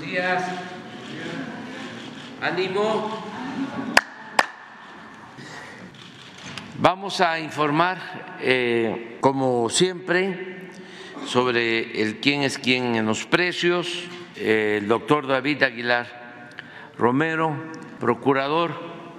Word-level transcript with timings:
días. 0.00 0.42
Ánimo. 2.40 3.22
Vamos 6.78 7.20
a 7.20 7.38
informar, 7.38 7.98
eh, 8.40 9.18
como 9.20 9.68
siempre, 9.68 10.70
sobre 11.26 12.00
el 12.00 12.20
quién 12.20 12.42
es 12.42 12.58
quién 12.58 12.96
en 12.96 13.06
los 13.06 13.26
precios. 13.26 14.04
el 14.36 14.88
doctor 14.88 15.26
David 15.26 15.62
Aguilar 15.64 16.50
Romero, 16.96 17.54
procurador 17.98 18.72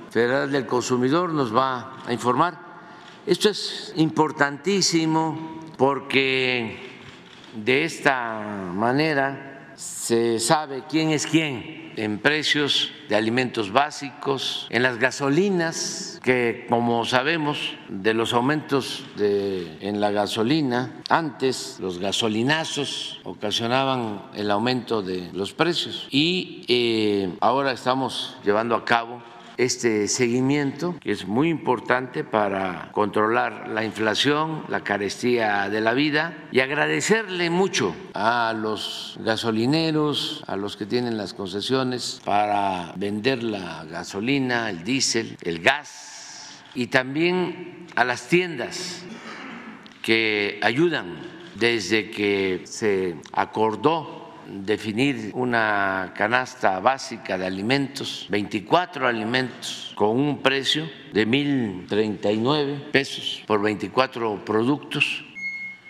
federal 0.10 0.52
del 0.52 0.66
consumidor, 0.66 1.32
nos 1.32 1.56
va 1.56 1.98
a 2.08 2.12
informar. 2.12 2.58
Esto 3.28 3.50
es 3.50 3.94
importantísimo 3.98 5.60
porque 5.78 6.90
de 7.54 7.84
esta 7.84 8.42
manera 8.74 9.51
se 9.82 10.40
sabe 10.40 10.84
quién 10.88 11.10
es 11.10 11.26
quién 11.26 11.94
en 11.96 12.20
precios 12.20 12.92
de 13.10 13.16
alimentos 13.16 13.72
básicos, 13.72 14.68
en 14.70 14.84
las 14.84 15.00
gasolinas, 15.00 16.20
que 16.24 16.68
como 16.70 17.04
sabemos 17.04 17.76
de 17.90 18.14
los 18.14 18.34
aumentos 18.34 19.04
de, 19.18 19.78
en 19.82 20.00
la 20.00 20.12
gasolina, 20.12 21.02
antes 21.10 21.78
los 21.80 21.98
gasolinazos 21.98 23.22
ocasionaban 23.24 24.22
el 24.36 24.52
aumento 24.52 25.02
de 25.02 25.32
los 25.34 25.54
precios. 25.54 26.08
Y 26.12 26.64
eh, 26.68 27.36
ahora 27.42 27.72
estamos 27.72 28.38
llevando 28.44 28.76
a 28.76 28.86
cabo 28.86 29.31
este 29.62 30.08
seguimiento, 30.08 30.96
que 31.00 31.12
es 31.12 31.28
muy 31.28 31.50
importante 31.50 32.24
para 32.24 32.90
controlar 32.94 33.68
la 33.68 33.84
inflación, 33.84 34.64
la 34.70 34.84
carestía 34.84 35.70
de 35.70 35.82
la 35.82 35.94
vida, 35.94 36.48
y 36.52 36.62
agradecerle 36.62 37.52
mucho 37.52 37.96
a 38.16 38.54
los 38.58 39.20
gasolineros, 39.24 40.44
a 40.48 40.56
los 40.56 40.78
que 40.78 40.88
tienen 40.88 41.16
las 41.16 41.36
concesiones 41.36 42.22
para 42.26 42.94
vender 42.98 43.44
la 43.44 43.86
gasolina, 43.86 44.72
el 44.72 44.84
diésel, 44.84 45.38
el 45.44 45.60
gas, 45.60 46.64
y 46.74 46.88
también 46.88 47.86
a 47.96 48.04
las 48.04 48.28
tiendas 48.28 49.04
que 50.02 50.60
ayudan 50.64 51.20
desde 51.54 52.10
que 52.10 52.62
se 52.66 53.16
acordó 53.32 54.21
definir 54.52 55.32
una 55.34 56.14
canasta 56.16 56.80
básica 56.80 57.38
de 57.38 57.46
alimentos, 57.46 58.28
24 58.30 59.08
alimentos 59.08 59.94
con 59.96 60.20
un 60.20 60.42
precio 60.42 60.90
de 61.14 61.28
1.039 61.28 62.92
pesos 62.92 63.44
por 63.48 63.62
24 63.62 64.44
productos. 64.46 65.26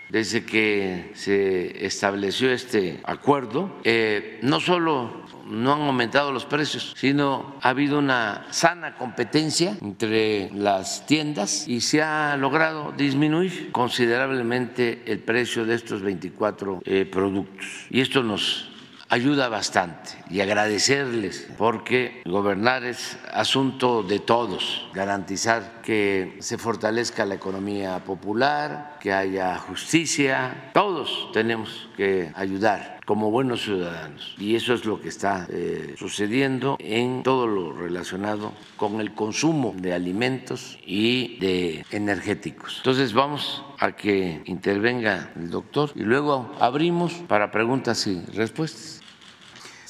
Desde 0.08 0.44
que 0.44 1.10
se 1.14 1.86
estableció 1.86 2.52
este 2.52 3.00
acuerdo, 3.04 3.80
eh, 3.82 4.38
no 4.42 4.60
solo 4.60 5.21
no 5.52 5.74
han 5.74 5.82
aumentado 5.82 6.32
los 6.32 6.46
precios, 6.46 6.94
sino 6.96 7.56
ha 7.60 7.68
habido 7.68 7.98
una 7.98 8.46
sana 8.50 8.96
competencia 8.96 9.76
entre 9.80 10.50
las 10.52 11.06
tiendas 11.06 11.68
y 11.68 11.80
se 11.80 12.02
ha 12.02 12.36
logrado 12.36 12.92
disminuir 12.92 13.70
considerablemente 13.70 15.02
el 15.06 15.18
precio 15.18 15.64
de 15.64 15.74
estos 15.74 16.02
24 16.02 16.82
eh, 16.84 17.04
productos. 17.04 17.66
Y 17.90 18.00
esto 18.00 18.22
nos 18.22 18.70
ayuda 19.08 19.48
bastante 19.48 20.21
y 20.32 20.40
agradecerles 20.40 21.46
porque 21.58 22.22
gobernar 22.24 22.84
es 22.84 23.18
asunto 23.32 24.02
de 24.02 24.18
todos, 24.18 24.88
garantizar 24.94 25.82
que 25.82 26.36
se 26.40 26.56
fortalezca 26.56 27.26
la 27.26 27.34
economía 27.34 28.02
popular, 28.02 28.96
que 28.98 29.12
haya 29.12 29.58
justicia, 29.58 30.70
todos 30.72 31.30
tenemos 31.32 31.88
que 31.98 32.32
ayudar 32.34 33.00
como 33.04 33.30
buenos 33.30 33.62
ciudadanos. 33.62 34.34
Y 34.38 34.54
eso 34.54 34.72
es 34.72 34.86
lo 34.86 35.02
que 35.02 35.08
está 35.08 35.46
eh, 35.50 35.96
sucediendo 35.98 36.76
en 36.78 37.22
todo 37.22 37.46
lo 37.46 37.72
relacionado 37.72 38.52
con 38.76 39.00
el 39.00 39.12
consumo 39.12 39.74
de 39.76 39.92
alimentos 39.92 40.78
y 40.86 41.36
de 41.40 41.84
energéticos. 41.90 42.76
Entonces 42.78 43.12
vamos 43.12 43.62
a 43.78 43.92
que 43.92 44.40
intervenga 44.46 45.30
el 45.36 45.50
doctor 45.50 45.90
y 45.94 46.04
luego 46.04 46.54
abrimos 46.58 47.12
para 47.28 47.50
preguntas 47.50 48.06
y 48.06 48.24
respuestas. 48.34 49.01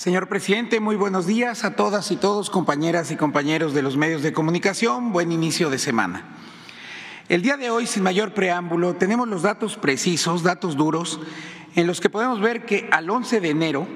Señor 0.02 0.28
presidente, 0.28 0.80
muy 0.80 0.96
buenos 0.96 1.28
días 1.28 1.62
a 1.62 1.76
todas 1.76 2.10
y 2.10 2.16
todos, 2.16 2.50
compañeras 2.50 3.12
y 3.12 3.16
compañeros 3.16 3.72
de 3.72 3.82
los 3.82 3.96
medios 3.96 4.20
de 4.22 4.32
comunicación. 4.32 5.12
Buen 5.12 5.30
inicio 5.30 5.70
de 5.70 5.78
semana. 5.78 6.24
El 7.28 7.42
día 7.42 7.56
de 7.56 7.70
hoy, 7.70 7.86
sin 7.86 8.02
mayor 8.02 8.34
preámbulo, 8.34 8.96
tenemos 8.96 9.28
los 9.28 9.42
datos 9.42 9.76
precisos, 9.76 10.42
datos 10.42 10.76
duros, 10.76 11.20
en 11.76 11.86
los 11.86 12.00
que 12.00 12.10
podemos 12.10 12.40
ver 12.40 12.66
que 12.66 12.88
al 12.90 13.08
11 13.08 13.40
de 13.40 13.50
enero 13.50 13.86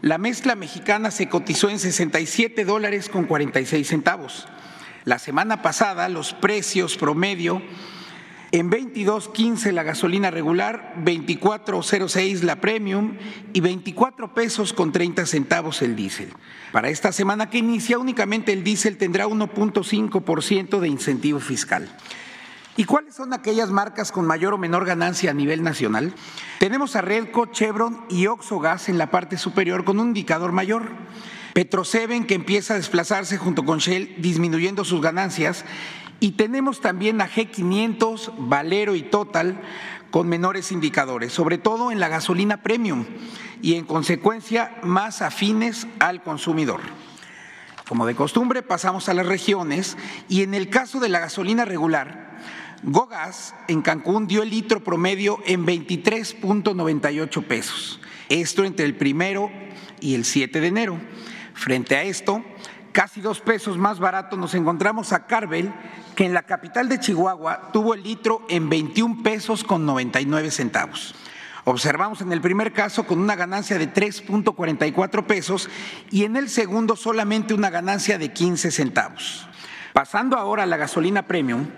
la 0.00 0.18
mezcla 0.18 0.56
mexicana 0.56 1.12
se 1.12 1.28
cotizó 1.28 1.68
en 1.70 1.78
67 1.78 2.64
dólares 2.64 3.08
con 3.08 3.26
46 3.26 3.86
centavos. 3.86 4.48
La 5.04 5.20
semana 5.20 5.62
pasada 5.62 6.08
los 6.08 6.32
precios 6.32 6.96
promedio 6.96 7.62
en 8.52 8.70
22.15 8.70 9.72
la 9.72 9.82
gasolina 9.82 10.30
regular, 10.30 10.94
24.06 11.02 12.42
la 12.42 12.60
premium 12.60 13.16
y 13.54 13.60
24 13.60 14.34
pesos 14.34 14.74
con 14.74 14.92
30 14.92 15.24
centavos 15.24 15.80
el 15.80 15.96
diésel. 15.96 16.28
Para 16.70 16.90
esta 16.90 17.12
semana 17.12 17.48
que 17.48 17.58
inicia 17.58 17.98
únicamente 17.98 18.52
el 18.52 18.62
diésel 18.62 18.98
tendrá 18.98 19.26
1.5% 19.26 20.80
de 20.80 20.88
incentivo 20.88 21.40
fiscal. 21.40 21.88
¿Y 22.76 22.84
cuáles 22.84 23.14
son 23.14 23.32
aquellas 23.32 23.70
marcas 23.70 24.12
con 24.12 24.26
mayor 24.26 24.54
o 24.54 24.58
menor 24.58 24.84
ganancia 24.84 25.30
a 25.30 25.34
nivel 25.34 25.62
nacional? 25.62 26.14
Tenemos 26.58 26.94
a 26.94 27.00
Redco, 27.00 27.46
Chevron 27.46 28.04
y 28.10 28.26
Oxogas 28.26 28.90
en 28.90 28.98
la 28.98 29.10
parte 29.10 29.38
superior 29.38 29.84
con 29.84 29.98
un 29.98 30.08
indicador 30.08 30.52
mayor. 30.52 30.90
Petroseven 31.54 32.24
que 32.24 32.34
empieza 32.34 32.72
a 32.72 32.78
desplazarse 32.78 33.36
junto 33.36 33.64
con 33.64 33.78
Shell 33.78 34.14
disminuyendo 34.18 34.84
sus 34.84 35.02
ganancias 35.02 35.66
y 36.22 36.30
tenemos 36.30 36.80
también 36.80 37.20
a 37.20 37.28
G500, 37.28 38.34
Valero 38.38 38.94
y 38.94 39.02
Total 39.02 39.60
con 40.12 40.28
menores 40.28 40.70
indicadores, 40.70 41.32
sobre 41.32 41.58
todo 41.58 41.90
en 41.90 41.98
la 41.98 42.06
gasolina 42.06 42.62
premium 42.62 43.06
y 43.60 43.74
en 43.74 43.84
consecuencia 43.84 44.76
más 44.84 45.20
afines 45.20 45.88
al 45.98 46.22
consumidor. 46.22 46.80
Como 47.88 48.06
de 48.06 48.14
costumbre 48.14 48.62
pasamos 48.62 49.08
a 49.08 49.14
las 49.14 49.26
regiones 49.26 49.96
y 50.28 50.42
en 50.42 50.54
el 50.54 50.70
caso 50.70 51.00
de 51.00 51.08
la 51.08 51.18
gasolina 51.18 51.64
regular, 51.64 52.38
Gogas 52.84 53.56
en 53.66 53.82
Cancún 53.82 54.28
dio 54.28 54.44
el 54.44 54.50
litro 54.50 54.84
promedio 54.84 55.40
en 55.44 55.66
23.98 55.66 57.42
pesos, 57.42 58.00
esto 58.28 58.62
entre 58.62 58.86
el 58.86 58.94
primero 58.94 59.50
y 59.98 60.14
el 60.14 60.24
7 60.24 60.60
de 60.60 60.68
enero. 60.68 61.00
Frente 61.54 61.96
a 61.96 62.04
esto, 62.04 62.44
casi 62.92 63.20
dos 63.20 63.40
pesos 63.40 63.78
más 63.78 63.98
barato 63.98 64.36
nos 64.36 64.54
encontramos 64.54 65.12
a 65.12 65.26
Carvel 65.26 65.72
que 66.14 66.26
en 66.26 66.34
la 66.34 66.42
capital 66.42 66.88
de 66.88 67.00
Chihuahua 67.00 67.70
tuvo 67.72 67.94
el 67.94 68.02
litro 68.02 68.46
en 68.48 68.68
21 68.68 69.22
pesos 69.22 69.64
con 69.64 69.86
99 69.86 70.50
centavos. 70.50 71.14
Observamos 71.64 72.20
en 72.20 72.32
el 72.32 72.40
primer 72.40 72.72
caso 72.72 73.04
con 73.04 73.20
una 73.20 73.36
ganancia 73.36 73.78
de 73.78 73.92
3.44 73.92 75.24
pesos 75.24 75.70
y 76.10 76.24
en 76.24 76.36
el 76.36 76.48
segundo 76.48 76.96
solamente 76.96 77.54
una 77.54 77.70
ganancia 77.70 78.18
de 78.18 78.32
15 78.32 78.70
centavos. 78.70 79.48
Pasando 79.92 80.36
ahora 80.36 80.64
a 80.64 80.66
la 80.66 80.76
gasolina 80.76 81.22
premium, 81.26 81.68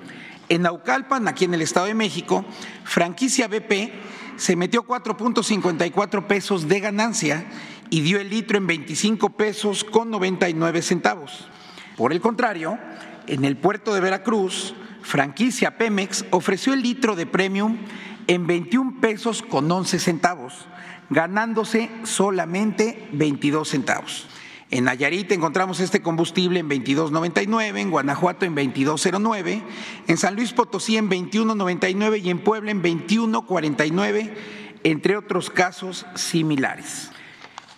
en 0.49 0.63
Naucalpan, 0.63 1.29
aquí 1.29 1.45
en 1.45 1.55
el 1.55 1.63
Estado 1.63 1.87
de 1.87 1.95
México, 1.95 2.45
franquicia 2.85 3.49
BP 3.49 3.93
se 4.37 4.57
metió 4.57 4.87
4.54 4.87 6.27
pesos 6.27 6.69
de 6.69 6.81
ganancia 6.81 7.45
y 7.91 8.01
dio 8.01 8.21
el 8.21 8.31
litro 8.31 8.59
en 8.59 8.67
25 8.67 9.31
pesos 9.31 9.85
con 9.85 10.11
99 10.11 10.83
centavos. 10.83 11.49
Por 11.97 12.13
el 12.13 12.21
contrario, 12.21 12.79
en 13.27 13.45
el 13.45 13.57
puerto 13.57 13.95
de 13.95 14.01
Veracruz, 14.01 14.75
franquicia 15.03 15.77
Pemex 15.79 16.25
ofreció 16.31 16.73
el 16.73 16.83
litro 16.83 17.17
de 17.17 17.27
premium 17.27 17.79
en 18.27 18.47
21 18.47 19.01
pesos 19.01 19.43
con 19.43 19.71
11 19.71 19.99
centavos, 19.99 20.67
ganándose 21.11 21.91
solamente 22.05 23.09
22 23.13 23.69
centavos. 23.69 24.29
En 24.71 24.85
Nayarit 24.85 25.31
encontramos 25.31 25.79
este 25.79 26.03
combustible 26.03 26.59
en 26.59 26.69
22.99, 26.69 27.79
en 27.79 27.91
Guanajuato 27.91 28.45
en 28.45 28.57
22.09, 28.57 29.63
en 30.09 30.17
San 30.17 30.35
Luis 30.35 30.53
Potosí 30.53 30.97
en 30.97 31.09
21.99 31.09 32.23
y 32.25 32.31
en 32.31 32.41
Puebla 32.41 32.73
en 32.73 32.83
21.49, 32.83 34.35
entre 34.83 35.17
otros 35.17 35.51
casos 35.51 36.07
similares. 36.17 37.14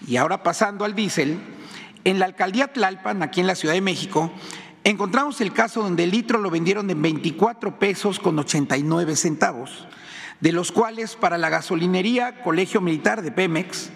Y 0.06 0.16
ahora 0.16 0.42
pasando 0.42 0.84
al 0.84 0.94
diésel, 0.94 1.38
en 2.04 2.20
la 2.20 2.26
alcaldía 2.26 2.72
Tlalpan, 2.72 3.22
aquí 3.22 3.40
en 3.40 3.48
la 3.48 3.56
Ciudad 3.56 3.74
de 3.74 3.80
México, 3.80 4.30
encontramos 4.84 5.40
el 5.40 5.52
caso 5.52 5.82
donde 5.82 6.04
el 6.04 6.12
litro 6.12 6.38
lo 6.38 6.50
vendieron 6.50 6.88
en 6.90 7.02
24 7.02 7.80
pesos 7.80 8.20
con 8.20 8.38
89 8.38 9.16
centavos, 9.16 9.88
de 10.40 10.52
los 10.52 10.70
cuales 10.70 11.16
para 11.16 11.38
la 11.38 11.48
gasolinería 11.48 12.42
Colegio 12.42 12.80
Militar 12.80 13.22
de 13.22 13.32
Pemex, 13.32 13.90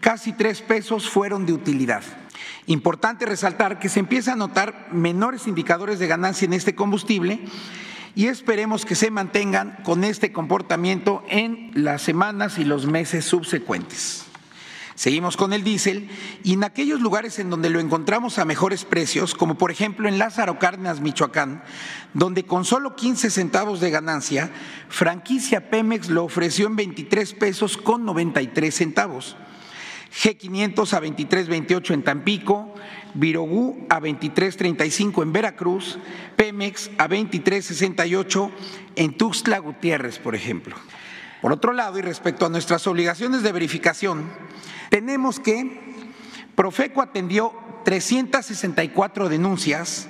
casi 0.00 0.32
tres 0.32 0.62
pesos 0.62 1.08
fueron 1.08 1.46
de 1.46 1.52
utilidad. 1.52 2.04
Importante 2.66 3.26
resaltar 3.26 3.80
que 3.80 3.88
se 3.88 3.98
empieza 3.98 4.34
a 4.34 4.36
notar 4.36 4.88
menores 4.92 5.48
indicadores 5.48 5.98
de 5.98 6.06
ganancia 6.06 6.46
en 6.46 6.52
este 6.52 6.76
combustible 6.76 7.40
y 8.14 8.26
esperemos 8.26 8.84
que 8.84 8.94
se 8.94 9.10
mantengan 9.10 9.78
con 9.82 10.04
este 10.04 10.30
comportamiento 10.30 11.24
en 11.28 11.72
las 11.74 12.02
semanas 12.02 12.58
y 12.58 12.64
los 12.64 12.86
meses 12.86 13.24
subsecuentes. 13.24 14.28
Seguimos 14.98 15.36
con 15.36 15.52
el 15.52 15.62
diésel 15.62 16.08
y 16.42 16.54
en 16.54 16.64
aquellos 16.64 17.00
lugares 17.00 17.38
en 17.38 17.50
donde 17.50 17.70
lo 17.70 17.78
encontramos 17.78 18.40
a 18.40 18.44
mejores 18.44 18.84
precios, 18.84 19.32
como 19.32 19.56
por 19.56 19.70
ejemplo 19.70 20.08
en 20.08 20.18
Lázaro 20.18 20.58
Cárdenas, 20.58 21.00
Michoacán, 21.00 21.62
donde 22.14 22.42
con 22.42 22.64
solo 22.64 22.96
15 22.96 23.30
centavos 23.30 23.78
de 23.78 23.92
ganancia, 23.92 24.50
franquicia 24.88 25.70
Pemex 25.70 26.08
lo 26.08 26.24
ofreció 26.24 26.66
en 26.66 26.74
23 26.74 27.32
pesos 27.34 27.76
con 27.76 28.04
93 28.04 28.74
centavos. 28.74 29.36
G500 30.12 30.92
a 30.92 31.00
23.28 31.00 31.94
en 31.94 32.02
Tampico, 32.02 32.74
Virogú 33.14 33.86
a 33.88 34.00
23.35 34.00 35.22
en 35.22 35.32
Veracruz, 35.32 35.96
Pemex 36.34 36.90
a 36.98 37.06
23.68 37.06 38.50
en 38.96 39.16
Tuxtla 39.16 39.60
Gutiérrez, 39.60 40.18
por 40.18 40.34
ejemplo. 40.34 40.74
Por 41.40 41.52
otro 41.52 41.72
lado, 41.72 42.00
y 42.00 42.02
respecto 42.02 42.46
a 42.46 42.48
nuestras 42.48 42.84
obligaciones 42.88 43.44
de 43.44 43.52
verificación, 43.52 44.24
tenemos 44.88 45.40
que 45.40 45.88
Profeco 46.54 47.02
atendió 47.02 47.52
364 47.84 49.28
denuncias, 49.28 50.08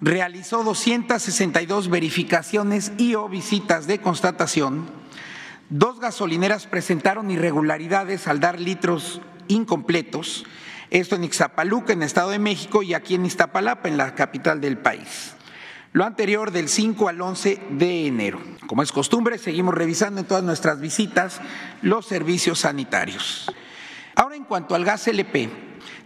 realizó 0.00 0.64
262 0.64 1.88
verificaciones 1.88 2.92
y 2.98 3.14
o 3.14 3.28
visitas 3.28 3.86
de 3.86 4.00
constatación, 4.00 4.86
dos 5.70 6.00
gasolineras 6.00 6.66
presentaron 6.66 7.30
irregularidades 7.30 8.26
al 8.26 8.40
dar 8.40 8.60
litros 8.60 9.20
incompletos, 9.48 10.44
esto 10.90 11.16
en 11.16 11.24
Ixapaluca, 11.24 11.92
en 11.92 12.02
Estado 12.02 12.30
de 12.30 12.38
México, 12.38 12.82
y 12.82 12.94
aquí 12.94 13.14
en 13.14 13.26
Iztapalapa, 13.26 13.88
en 13.88 13.96
la 13.96 14.14
capital 14.14 14.60
del 14.60 14.78
país. 14.78 15.34
Lo 15.92 16.04
anterior 16.04 16.50
del 16.50 16.68
5 16.68 17.08
al 17.08 17.20
11 17.20 17.60
de 17.70 18.06
enero. 18.06 18.38
Como 18.66 18.82
es 18.82 18.92
costumbre, 18.92 19.38
seguimos 19.38 19.74
revisando 19.74 20.20
en 20.20 20.26
todas 20.26 20.44
nuestras 20.44 20.80
visitas 20.80 21.40
los 21.80 22.06
servicios 22.06 22.60
sanitarios. 22.60 23.50
Ahora, 24.16 24.34
en 24.34 24.44
cuanto 24.44 24.74
al 24.74 24.84
gas 24.86 25.06
LP, 25.06 25.50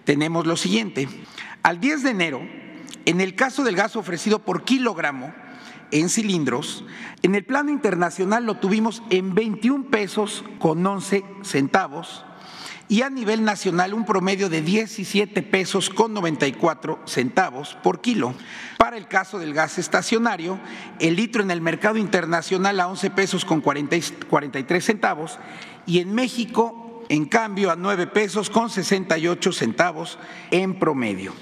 tenemos 0.02 0.44
lo 0.44 0.56
siguiente. 0.56 1.08
Al 1.62 1.80
10 1.80 2.02
de 2.02 2.10
enero, 2.10 2.40
en 3.04 3.20
el 3.20 3.36
caso 3.36 3.62
del 3.62 3.76
gas 3.76 3.94
ofrecido 3.94 4.40
por 4.40 4.64
kilogramo 4.64 5.32
en 5.92 6.08
cilindros, 6.08 6.84
en 7.22 7.36
el 7.36 7.44
plano 7.44 7.70
internacional 7.70 8.44
lo 8.46 8.56
tuvimos 8.56 9.04
en 9.10 9.36
21 9.36 9.90
pesos 9.90 10.44
con 10.58 10.84
11 10.84 11.24
centavos 11.42 12.24
y 12.88 13.02
a 13.02 13.10
nivel 13.10 13.44
nacional 13.44 13.94
un 13.94 14.04
promedio 14.04 14.48
de 14.48 14.62
17 14.62 15.42
pesos 15.44 15.88
con 15.88 16.12
94 16.12 16.98
centavos 17.06 17.78
por 17.84 18.00
kilo. 18.00 18.34
Para 18.76 18.96
el 18.96 19.06
caso 19.06 19.38
del 19.38 19.54
gas 19.54 19.78
estacionario, 19.78 20.58
el 20.98 21.14
litro 21.14 21.44
en 21.44 21.52
el 21.52 21.60
mercado 21.60 21.96
internacional 21.96 22.80
a 22.80 22.88
11 22.88 23.10
pesos 23.10 23.44
con 23.44 23.60
43 23.60 24.84
centavos 24.84 25.38
y 25.86 26.00
en 26.00 26.12
México 26.12 26.89
en 27.10 27.24
cambio 27.24 27.72
a 27.72 27.76
9 27.76 28.06
pesos 28.06 28.50
con 28.50 28.70
68 28.70 29.52
centavos 29.52 30.16
en 30.52 30.78
promedio. 30.78 31.34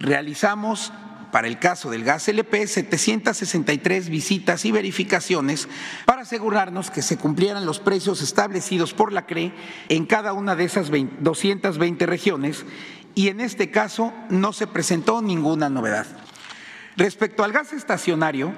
Realizamos 0.00 0.92
para 1.30 1.46
el 1.46 1.58
caso 1.58 1.90
del 1.90 2.04
gas 2.04 2.26
LP 2.26 2.66
763 2.66 4.08
visitas 4.08 4.64
y 4.64 4.72
verificaciones 4.72 5.68
para 6.06 6.22
asegurarnos 6.22 6.90
que 6.90 7.02
se 7.02 7.18
cumplieran 7.18 7.66
los 7.66 7.80
precios 7.80 8.22
establecidos 8.22 8.94
por 8.94 9.12
la 9.12 9.26
CRE 9.26 9.52
en 9.90 10.06
cada 10.06 10.32
una 10.32 10.56
de 10.56 10.64
esas 10.64 10.90
220 10.90 12.06
regiones 12.06 12.64
y 13.14 13.28
en 13.28 13.40
este 13.40 13.70
caso 13.70 14.10
no 14.30 14.54
se 14.54 14.66
presentó 14.66 15.20
ninguna 15.20 15.68
novedad. 15.68 16.06
Respecto 16.96 17.44
al 17.44 17.52
gas 17.52 17.74
estacionario, 17.74 18.54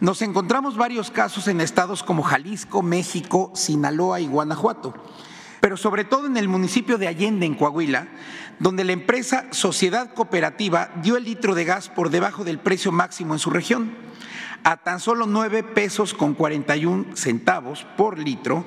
nos 0.00 0.20
encontramos 0.20 0.76
varios 0.76 1.10
casos 1.10 1.48
en 1.48 1.62
estados 1.62 2.02
como 2.02 2.22
Jalisco, 2.22 2.82
México, 2.82 3.50
Sinaloa 3.54 4.20
y 4.20 4.26
Guanajuato 4.26 4.92
pero 5.66 5.76
sobre 5.76 6.04
todo 6.04 6.28
en 6.28 6.36
el 6.36 6.46
municipio 6.46 6.96
de 6.96 7.08
Allende, 7.08 7.44
en 7.44 7.56
Coahuila, 7.56 8.06
donde 8.60 8.84
la 8.84 8.92
empresa 8.92 9.46
Sociedad 9.50 10.14
Cooperativa 10.14 10.92
dio 11.02 11.16
el 11.16 11.24
litro 11.24 11.56
de 11.56 11.64
gas 11.64 11.88
por 11.88 12.10
debajo 12.10 12.44
del 12.44 12.60
precio 12.60 12.92
máximo 12.92 13.32
en 13.32 13.40
su 13.40 13.50
región, 13.50 13.90
a 14.62 14.76
tan 14.76 15.00
solo 15.00 15.26
9 15.26 15.64
pesos 15.64 16.14
con 16.14 16.34
41 16.34 17.16
centavos 17.16 17.84
por 17.96 18.16
litro, 18.16 18.64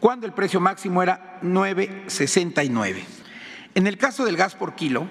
cuando 0.00 0.24
el 0.26 0.32
precio 0.32 0.58
máximo 0.58 1.02
era 1.02 1.38
9,69. 1.42 3.02
En 3.74 3.86
el 3.86 3.98
caso 3.98 4.24
del 4.24 4.38
gas 4.38 4.54
por 4.54 4.74
kilo, 4.74 5.06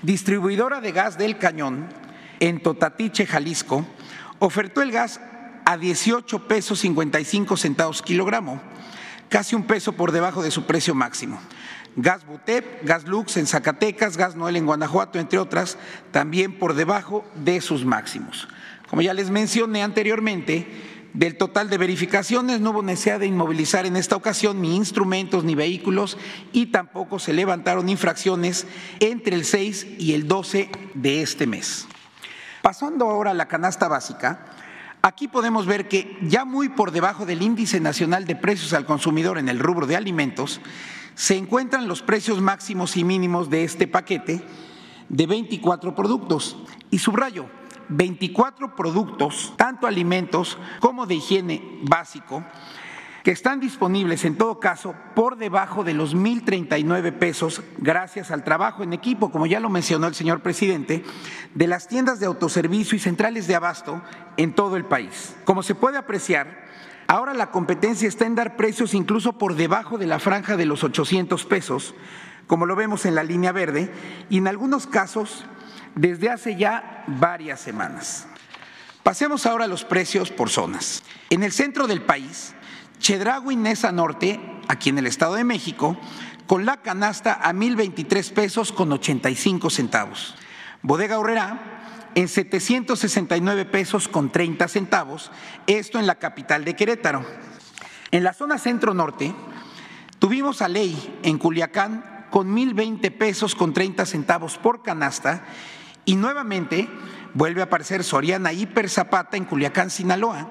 distribuidora 0.00 0.80
de 0.80 0.92
gas 0.92 1.18
del 1.18 1.36
Cañón, 1.36 1.86
en 2.40 2.62
Totatiche, 2.62 3.26
Jalisco, 3.26 3.84
ofertó 4.38 4.80
el 4.80 4.90
gas 4.90 5.20
a 5.66 5.76
18 5.76 6.48
pesos 6.48 6.78
55 6.78 7.58
centavos 7.58 8.00
kilogramo 8.00 8.62
casi 9.28 9.54
un 9.54 9.64
peso 9.64 9.92
por 9.92 10.12
debajo 10.12 10.42
de 10.42 10.50
su 10.50 10.64
precio 10.66 10.94
máximo. 10.94 11.40
Gas 11.96 12.24
Butep, 12.26 12.84
Gas 12.84 13.04
Lux 13.04 13.36
en 13.36 13.46
Zacatecas, 13.46 14.16
Gas 14.16 14.36
Noel 14.36 14.56
en 14.56 14.66
Guanajuato, 14.66 15.18
entre 15.18 15.38
otras, 15.38 15.78
también 16.12 16.58
por 16.58 16.74
debajo 16.74 17.24
de 17.34 17.60
sus 17.60 17.84
máximos. 17.84 18.48
Como 18.88 19.02
ya 19.02 19.14
les 19.14 19.30
mencioné 19.30 19.82
anteriormente, 19.82 20.66
del 21.12 21.36
total 21.36 21.70
de 21.70 21.78
verificaciones 21.78 22.60
no 22.60 22.70
hubo 22.70 22.82
necesidad 22.82 23.18
de 23.18 23.26
inmovilizar 23.26 23.86
en 23.86 23.96
esta 23.96 24.14
ocasión 24.14 24.62
ni 24.62 24.76
instrumentos 24.76 25.42
ni 25.42 25.54
vehículos 25.54 26.18
y 26.52 26.66
tampoco 26.66 27.18
se 27.18 27.32
levantaron 27.32 27.88
infracciones 27.88 28.66
entre 29.00 29.34
el 29.34 29.44
6 29.44 29.86
y 29.98 30.12
el 30.12 30.28
12 30.28 30.70
de 30.94 31.22
este 31.22 31.46
mes. 31.46 31.88
Pasando 32.62 33.08
ahora 33.08 33.32
a 33.32 33.34
la 33.34 33.48
canasta 33.48 33.88
básica, 33.88 34.46
Aquí 35.02 35.28
podemos 35.28 35.66
ver 35.66 35.88
que 35.88 36.18
ya 36.22 36.44
muy 36.44 36.68
por 36.68 36.90
debajo 36.90 37.24
del 37.24 37.42
índice 37.42 37.80
nacional 37.80 38.26
de 38.26 38.34
precios 38.36 38.72
al 38.72 38.84
consumidor 38.84 39.38
en 39.38 39.48
el 39.48 39.60
rubro 39.60 39.86
de 39.86 39.96
alimentos, 39.96 40.60
se 41.14 41.36
encuentran 41.36 41.88
los 41.88 42.02
precios 42.02 42.40
máximos 42.40 42.96
y 42.96 43.04
mínimos 43.04 43.48
de 43.48 43.64
este 43.64 43.86
paquete 43.86 44.42
de 45.08 45.26
24 45.26 45.94
productos. 45.94 46.56
Y 46.90 46.98
subrayo, 46.98 47.46
24 47.88 48.74
productos, 48.74 49.54
tanto 49.56 49.86
alimentos 49.86 50.58
como 50.80 51.06
de 51.06 51.16
higiene 51.16 51.80
básico, 51.82 52.44
que 53.28 53.32
están 53.32 53.60
disponibles 53.60 54.24
en 54.24 54.38
todo 54.38 54.58
caso 54.58 54.94
por 55.14 55.36
debajo 55.36 55.84
de 55.84 55.92
los 55.92 56.16
1.039 56.16 57.12
pesos 57.12 57.60
gracias 57.76 58.30
al 58.30 58.42
trabajo 58.42 58.82
en 58.82 58.94
equipo, 58.94 59.30
como 59.30 59.44
ya 59.44 59.60
lo 59.60 59.68
mencionó 59.68 60.06
el 60.06 60.14
señor 60.14 60.40
presidente, 60.40 61.04
de 61.54 61.66
las 61.66 61.88
tiendas 61.88 62.20
de 62.20 62.24
autoservicio 62.24 62.96
y 62.96 62.98
centrales 62.98 63.46
de 63.46 63.54
abasto 63.54 64.00
en 64.38 64.54
todo 64.54 64.78
el 64.78 64.86
país. 64.86 65.36
Como 65.44 65.62
se 65.62 65.74
puede 65.74 65.98
apreciar, 65.98 66.64
ahora 67.06 67.34
la 67.34 67.50
competencia 67.50 68.08
está 68.08 68.24
en 68.24 68.34
dar 68.34 68.56
precios 68.56 68.94
incluso 68.94 69.36
por 69.36 69.56
debajo 69.56 69.98
de 69.98 70.06
la 70.06 70.20
franja 70.20 70.56
de 70.56 70.64
los 70.64 70.82
800 70.82 71.44
pesos, 71.44 71.94
como 72.46 72.64
lo 72.64 72.76
vemos 72.76 73.04
en 73.04 73.14
la 73.14 73.24
línea 73.24 73.52
verde, 73.52 73.92
y 74.30 74.38
en 74.38 74.48
algunos 74.48 74.86
casos 74.86 75.44
desde 75.94 76.30
hace 76.30 76.56
ya 76.56 77.04
varias 77.06 77.60
semanas. 77.60 78.26
Pasemos 79.02 79.44
ahora 79.44 79.66
a 79.66 79.68
los 79.68 79.84
precios 79.84 80.30
por 80.30 80.48
zonas. 80.48 81.02
En 81.28 81.42
el 81.42 81.52
centro 81.52 81.86
del 81.86 82.00
país, 82.00 82.54
Chedragui 82.98 83.56
Nesa 83.56 83.92
Norte, 83.92 84.40
aquí 84.68 84.90
en 84.90 84.98
el 84.98 85.06
Estado 85.06 85.34
de 85.34 85.44
México, 85.44 85.96
con 86.46 86.64
la 86.64 86.78
canasta 86.78 87.34
a 87.34 87.52
1.023 87.52 88.32
pesos 88.32 88.72
con 88.72 88.92
85 88.92 89.70
centavos. 89.70 90.34
Bodega 90.82 91.18
Horrera 91.18 92.10
en 92.14 92.28
769 92.28 93.64
pesos 93.66 94.08
con 94.08 94.32
30 94.32 94.66
centavos, 94.68 95.30
esto 95.66 95.98
en 95.98 96.06
la 96.06 96.16
capital 96.16 96.64
de 96.64 96.74
Querétaro. 96.74 97.24
En 98.10 98.24
la 98.24 98.32
zona 98.32 98.58
centro-norte 98.58 99.34
tuvimos 100.18 100.62
a 100.62 100.68
Ley 100.68 101.20
en 101.22 101.38
Culiacán 101.38 102.26
con 102.30 102.54
1.020 102.54 103.16
pesos 103.16 103.54
con 103.54 103.72
30 103.72 104.06
centavos 104.06 104.58
por 104.58 104.82
canasta 104.82 105.44
y 106.04 106.16
nuevamente 106.16 106.88
vuelve 107.34 107.60
a 107.60 107.64
aparecer 107.64 108.02
Soriana 108.02 108.52
Hiper 108.52 108.88
Zapata 108.88 109.36
en 109.36 109.44
Culiacán, 109.44 109.90
Sinaloa, 109.90 110.50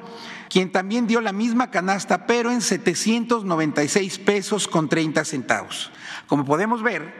quien 0.49 0.71
también 0.71 1.07
dio 1.07 1.21
la 1.21 1.33
misma 1.33 1.71
canasta, 1.71 2.25
pero 2.25 2.51
en 2.51 2.61
796 2.61 4.19
pesos 4.19 4.67
con 4.67 4.89
30 4.89 5.25
centavos. 5.25 5.91
Como 6.27 6.45
podemos 6.45 6.83
ver, 6.83 7.13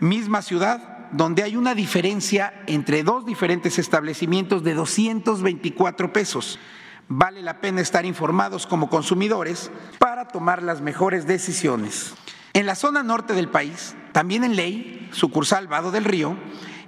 misma 0.00 0.42
ciudad, 0.42 1.08
donde 1.12 1.42
hay 1.42 1.56
una 1.56 1.74
diferencia 1.74 2.62
entre 2.66 3.04
dos 3.04 3.24
diferentes 3.24 3.78
establecimientos 3.78 4.64
de 4.64 4.74
224 4.74 6.12
pesos. 6.12 6.58
Vale 7.06 7.42
la 7.42 7.60
pena 7.60 7.80
estar 7.80 8.04
informados 8.06 8.66
como 8.66 8.88
consumidores 8.88 9.70
para 9.98 10.26
tomar 10.26 10.62
las 10.62 10.80
mejores 10.80 11.26
decisiones. 11.26 12.14
En 12.54 12.66
la 12.66 12.74
zona 12.74 13.02
norte 13.02 13.34
del 13.34 13.48
país, 13.48 13.94
también 14.12 14.44
en 14.44 14.56
Ley, 14.56 15.08
sucursal 15.12 15.68
Vado 15.68 15.90
del 15.90 16.04
Río, 16.04 16.36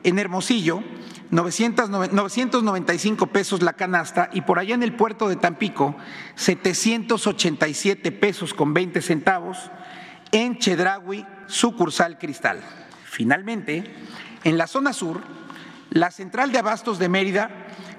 en 0.05 0.19
Hermosillo, 0.19 0.83
995 1.31 3.27
pesos 3.29 3.63
la 3.63 3.73
canasta 3.73 4.31
y 4.33 4.43
por 4.43 4.59
allá 4.59 4.75
en 4.75 4.83
el 4.83 4.95
puerto 4.95 5.29
de 5.29 5.37
Tampico 5.37 5.97
787 6.37 8.13
pesos 8.13 8.55
con 8.55 8.75
20 8.75 9.03
centavos 9.03 9.71
en 10.33 10.59
Chedraui, 10.59 11.27
sucursal 11.47 12.19
Cristal. 12.19 12.61
Finalmente, 13.05 13.95
en 14.45 14.59
la 14.59 14.67
zona 14.67 14.93
sur, 14.93 15.23
la 15.91 16.11
central 16.11 16.53
de 16.53 16.59
abastos 16.59 16.99
de 16.99 17.09
Mérida 17.09 17.51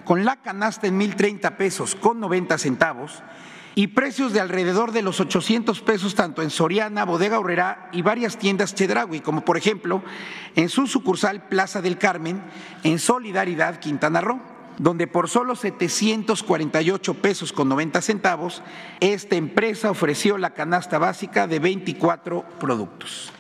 con 0.03 0.23
la 0.25 0.37
canasta 0.37 0.87
en 0.87 0.99
1.030 0.99 1.57
pesos 1.57 1.95
con 1.95 2.19
90 2.19 2.57
centavos 2.57 3.23
y 3.77 3.85
precios 3.85 4.33
de 4.33 4.39
alrededor 4.39 4.91
de 4.91 5.03
los 5.03 5.19
800 5.19 5.81
pesos 5.81 6.15
tanto 6.15 6.41
en 6.41 6.49
Soriana, 6.49 7.05
Bodega 7.05 7.37
Horrera 7.37 7.89
y 7.91 8.01
varias 8.01 8.39
tiendas 8.39 8.73
Chedraui, 8.73 9.19
como 9.19 9.45
por 9.45 9.55
ejemplo 9.55 10.01
en 10.55 10.67
su 10.69 10.87
sucursal 10.87 11.47
Plaza 11.47 11.79
del 11.79 11.99
Carmen, 11.99 12.41
en 12.83 12.97
Solidaridad, 12.97 13.79
Quintana 13.79 14.19
Roo 14.19 14.41
donde 14.79 15.05
por 15.05 15.29
solo 15.29 15.55
748 15.55 17.13
pesos 17.15 17.53
con 17.53 17.69
90 17.69 18.01
centavos, 18.01 18.63
esta 18.99 19.35
empresa 19.35 19.91
ofreció 19.91 20.39
la 20.39 20.55
canasta 20.55 20.97
básica 20.97 21.45
de 21.45 21.59
24 21.59 22.43
productos. 22.59 23.31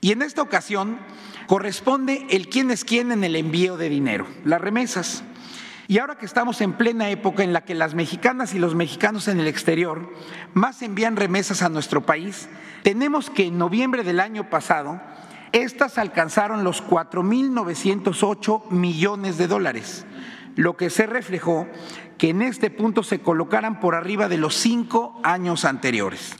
Y 0.00 0.12
en 0.12 0.22
esta 0.22 0.40
ocasión 0.40 0.98
corresponde 1.46 2.26
el 2.30 2.48
quién 2.48 2.70
es 2.70 2.84
quién 2.84 3.12
en 3.12 3.22
el 3.22 3.36
envío 3.36 3.76
de 3.76 3.90
dinero, 3.90 4.26
las 4.44 4.62
remesas. 4.62 5.24
Y 5.92 5.98
ahora 5.98 6.16
que 6.16 6.24
estamos 6.24 6.62
en 6.62 6.72
plena 6.72 7.10
época 7.10 7.44
en 7.44 7.52
la 7.52 7.66
que 7.66 7.74
las 7.74 7.94
mexicanas 7.94 8.54
y 8.54 8.58
los 8.58 8.74
mexicanos 8.74 9.28
en 9.28 9.38
el 9.40 9.46
exterior 9.46 10.10
más 10.54 10.80
envían 10.80 11.16
remesas 11.16 11.60
a 11.60 11.68
nuestro 11.68 12.06
país, 12.06 12.48
tenemos 12.82 13.28
que 13.28 13.48
en 13.48 13.58
noviembre 13.58 14.02
del 14.02 14.18
año 14.18 14.48
pasado, 14.48 15.02
estas 15.52 15.98
alcanzaron 15.98 16.64
los 16.64 16.82
4.908 16.82 18.70
millones 18.70 19.36
de 19.36 19.48
dólares, 19.48 20.06
lo 20.56 20.78
que 20.78 20.88
se 20.88 21.04
reflejó 21.04 21.68
que 22.16 22.30
en 22.30 22.40
este 22.40 22.70
punto 22.70 23.02
se 23.02 23.18
colocaran 23.18 23.78
por 23.78 23.94
arriba 23.94 24.30
de 24.30 24.38
los 24.38 24.54
cinco 24.54 25.20
años 25.22 25.66
anteriores 25.66 26.36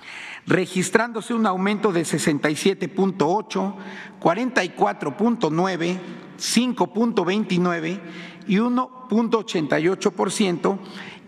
registrándose 0.47 1.35
un 1.35 1.47
aumento 1.47 1.93
de 1.93 2.03
67.8, 2.03 3.75
44.9, 4.21 5.99
5.29 6.39 8.01
y 8.47 8.59
1.88% 8.59 10.79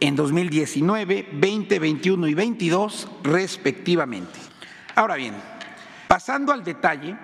en 0.01 0.17
2019, 0.17 1.29
20, 1.33 1.79
21 1.79 2.29
y 2.29 2.35
22 2.35 3.09
respectivamente. 3.23 4.39
Ahora 4.95 5.17
bien, 5.17 5.35
pasando 6.09 6.53
al 6.53 6.65
detalle, 6.65 7.17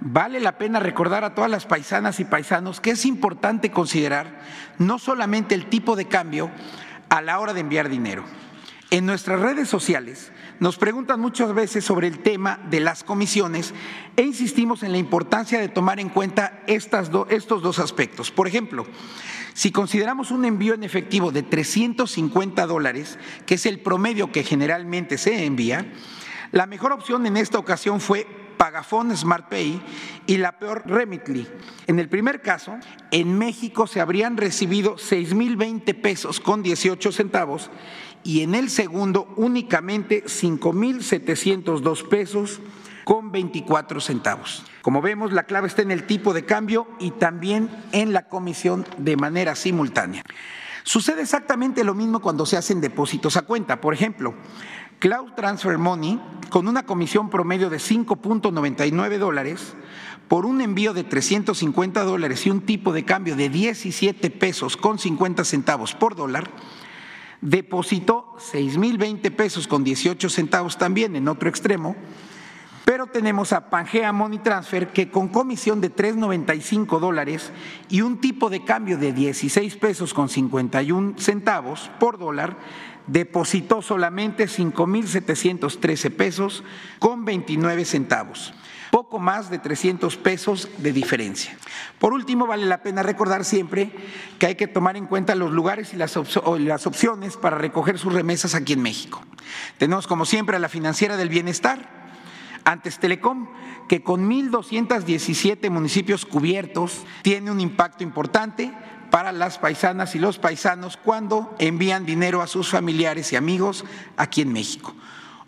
vale 0.00 0.40
la 0.40 0.58
pena 0.58 0.80
recordar 0.80 1.24
a 1.24 1.34
todas 1.34 1.50
las 1.50 1.66
paisanas 1.66 2.20
y 2.20 2.24
paisanos 2.24 2.80
que 2.80 2.90
es 2.90 3.04
importante 3.06 3.70
considerar 3.70 4.40
no 4.78 4.98
solamente 4.98 5.54
el 5.54 5.66
tipo 5.66 5.96
de 5.96 6.06
cambio 6.06 6.50
a 7.08 7.22
la 7.22 7.38
hora 7.38 7.54
de 7.54 7.60
enviar 7.60 7.88
dinero. 7.88 8.24
En 8.90 9.06
nuestras 9.06 9.40
redes 9.40 9.68
sociales 9.68 10.32
nos 10.60 10.76
preguntan 10.76 11.20
muchas 11.20 11.52
veces 11.54 11.84
sobre 11.84 12.08
el 12.08 12.20
tema 12.20 12.60
de 12.70 12.80
las 12.80 13.04
comisiones 13.04 13.74
e 14.16 14.22
insistimos 14.22 14.82
en 14.82 14.92
la 14.92 14.98
importancia 14.98 15.60
de 15.60 15.68
tomar 15.68 16.00
en 16.00 16.08
cuenta 16.08 16.62
estos 16.66 17.10
dos 17.10 17.78
aspectos. 17.78 18.30
Por 18.30 18.46
ejemplo, 18.46 18.86
si 19.52 19.72
consideramos 19.72 20.30
un 20.30 20.44
envío 20.44 20.74
en 20.74 20.84
efectivo 20.84 21.32
de 21.32 21.42
350 21.42 22.66
dólares, 22.66 23.18
que 23.46 23.54
es 23.54 23.66
el 23.66 23.80
promedio 23.80 24.32
que 24.32 24.44
generalmente 24.44 25.18
se 25.18 25.44
envía, 25.44 25.92
la 26.52 26.66
mejor 26.66 26.92
opción 26.92 27.26
en 27.26 27.36
esta 27.36 27.58
ocasión 27.58 28.00
fue 28.00 28.26
Pagafón 28.56 29.16
Smart 29.16 29.48
Pay 29.48 29.82
y 30.26 30.36
la 30.36 30.58
peor 30.58 30.84
Remitly. 30.86 31.46
En 31.86 31.98
el 31.98 32.08
primer 32.08 32.42
caso, 32.42 32.78
en 33.10 33.36
México 33.36 33.86
se 33.86 34.00
habrían 34.00 34.36
recibido 34.36 34.96
6.020 34.96 36.00
pesos 36.00 36.40
con 36.40 36.62
18 36.62 37.12
centavos 37.12 37.70
y 38.24 38.40
en 38.40 38.54
el 38.54 38.70
segundo 38.70 39.32
únicamente 39.36 40.24
5.702 40.24 42.08
pesos 42.08 42.60
con 43.04 43.30
24 43.30 44.00
centavos. 44.00 44.64
Como 44.82 45.02
vemos, 45.02 45.32
la 45.32 45.44
clave 45.44 45.68
está 45.68 45.82
en 45.82 45.90
el 45.90 46.06
tipo 46.06 46.32
de 46.32 46.44
cambio 46.44 46.88
y 46.98 47.10
también 47.12 47.70
en 47.92 48.12
la 48.12 48.28
comisión 48.28 48.86
de 48.98 49.16
manera 49.16 49.54
simultánea. 49.54 50.24
Sucede 50.82 51.22
exactamente 51.22 51.84
lo 51.84 51.94
mismo 51.94 52.20
cuando 52.20 52.44
se 52.44 52.56
hacen 52.56 52.80
depósitos 52.80 53.36
a 53.36 53.42
cuenta. 53.42 53.80
Por 53.80 53.94
ejemplo, 53.94 54.34
Cloud 54.98 55.32
Transfer 55.32 55.78
Money, 55.78 56.20
con 56.50 56.68
una 56.68 56.84
comisión 56.84 57.30
promedio 57.30 57.70
de 57.70 57.78
5.99 57.78 59.18
dólares, 59.18 59.74
por 60.28 60.46
un 60.46 60.60
envío 60.60 60.94
de 60.94 61.04
350 61.04 62.02
dólares 62.04 62.46
y 62.46 62.50
un 62.50 62.62
tipo 62.62 62.92
de 62.92 63.04
cambio 63.04 63.36
de 63.36 63.50
17 63.50 64.30
pesos 64.30 64.76
con 64.76 64.98
50 64.98 65.44
centavos 65.44 65.94
por 65.94 66.16
dólar, 66.16 66.50
depositó 67.44 68.34
6.020 68.38 69.30
pesos 69.30 69.68
con 69.68 69.84
18 69.84 70.30
centavos 70.30 70.78
también 70.78 71.14
en 71.14 71.28
otro 71.28 71.50
extremo, 71.50 71.94
pero 72.86 73.06
tenemos 73.06 73.52
a 73.52 73.68
Pangea 73.68 74.12
Money 74.12 74.38
Transfer 74.38 74.88
que 74.88 75.10
con 75.10 75.28
comisión 75.28 75.82
de 75.82 75.94
3.95 75.94 76.98
dólares 76.98 77.52
y 77.90 78.00
un 78.00 78.18
tipo 78.18 78.48
de 78.48 78.64
cambio 78.64 78.96
de 78.96 79.12
16 79.12 79.76
pesos 79.76 80.14
con 80.14 80.30
51 80.30 81.18
centavos 81.18 81.90
por 82.00 82.18
dólar, 82.18 82.56
depositó 83.06 83.82
solamente 83.82 84.46
5.713 84.46 86.16
pesos 86.16 86.64
con 86.98 87.26
29 87.26 87.84
centavos 87.84 88.54
poco 88.94 89.18
más 89.18 89.50
de 89.50 89.58
300 89.58 90.16
pesos 90.18 90.68
de 90.78 90.92
diferencia. 90.92 91.58
Por 91.98 92.12
último, 92.12 92.46
vale 92.46 92.64
la 92.64 92.80
pena 92.80 93.02
recordar 93.02 93.44
siempre 93.44 93.90
que 94.38 94.46
hay 94.46 94.54
que 94.54 94.68
tomar 94.68 94.96
en 94.96 95.06
cuenta 95.06 95.34
los 95.34 95.50
lugares 95.50 95.92
y 95.92 95.96
las, 95.96 96.16
opciones 96.16 97.36
para 97.36 97.58
recoger 97.58 97.98
sus 97.98 98.12
remesas 98.12 98.54
aquí 98.54 98.74
en 98.74 98.82
México. 98.82 99.20
Tenemos 99.78 100.06
como 100.06 100.24
siempre 100.24 100.54
a 100.54 100.60
la 100.60 100.68
financiera 100.68 101.16
del 101.16 101.28
bienestar, 101.28 101.88
antes 102.62 103.00
Telecom, 103.00 103.48
que 103.88 104.04
con 104.04 104.30
1.217 104.30 105.70
municipios 105.70 106.24
cubiertos 106.24 107.02
tiene 107.22 107.50
un 107.50 107.58
impacto 107.58 108.04
importante 108.04 108.72
para 109.10 109.32
las 109.32 109.58
paisanas 109.58 110.14
y 110.14 110.20
los 110.20 110.38
paisanos 110.38 110.96
cuando 110.96 111.52
envían 111.58 112.06
dinero 112.06 112.42
a 112.42 112.46
sus 112.46 112.70
familiares 112.70 113.32
y 113.32 113.34
amigos 113.34 113.84
aquí 114.16 114.42
en 114.42 114.52
México. 114.52 114.94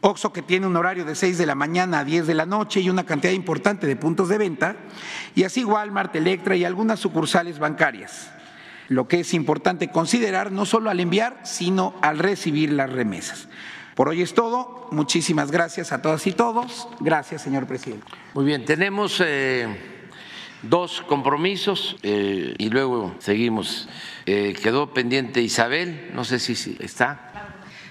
Oxo 0.06 0.32
que 0.32 0.42
tiene 0.42 0.68
un 0.68 0.76
horario 0.76 1.04
de 1.04 1.16
6 1.16 1.36
de 1.36 1.46
la 1.46 1.56
mañana 1.56 1.98
a 1.98 2.04
10 2.04 2.28
de 2.28 2.34
la 2.34 2.46
noche 2.46 2.80
y 2.80 2.88
una 2.88 3.04
cantidad 3.04 3.32
importante 3.32 3.88
de 3.88 3.96
puntos 3.96 4.28
de 4.28 4.38
venta, 4.38 4.76
y 5.34 5.42
así 5.42 5.64
Walmart, 5.64 6.14
Electra 6.14 6.54
y 6.54 6.64
algunas 6.64 7.00
sucursales 7.00 7.58
bancarias. 7.58 8.30
Lo 8.88 9.08
que 9.08 9.20
es 9.20 9.34
importante 9.34 9.90
considerar 9.90 10.52
no 10.52 10.64
solo 10.64 10.90
al 10.90 11.00
enviar, 11.00 11.40
sino 11.42 11.94
al 12.02 12.20
recibir 12.20 12.70
las 12.70 12.88
remesas. 12.90 13.48
Por 13.96 14.08
hoy 14.08 14.22
es 14.22 14.32
todo. 14.32 14.86
Muchísimas 14.92 15.50
gracias 15.50 15.90
a 15.90 16.00
todas 16.00 16.25
y 16.28 16.32
todos. 16.32 16.86
Gracias, 17.00 17.42
señor 17.42 17.66
presidente. 17.66 18.06
Muy 18.34 18.44
bien, 18.44 18.64
tenemos 18.64 19.20
eh, 19.25 19.66
dos 20.62 21.02
compromisos 21.08 21.96
eh, 22.04 22.54
y 22.58 22.68
luego 22.68 23.16
seguimos. 23.18 23.88
Eh, 24.25 24.54
quedó 24.62 24.94
pendiente 24.94 25.40
Isabel, 25.42 26.10
no 26.14 26.25
sé 26.25 26.38
si 26.38 26.76
está. 26.78 27.35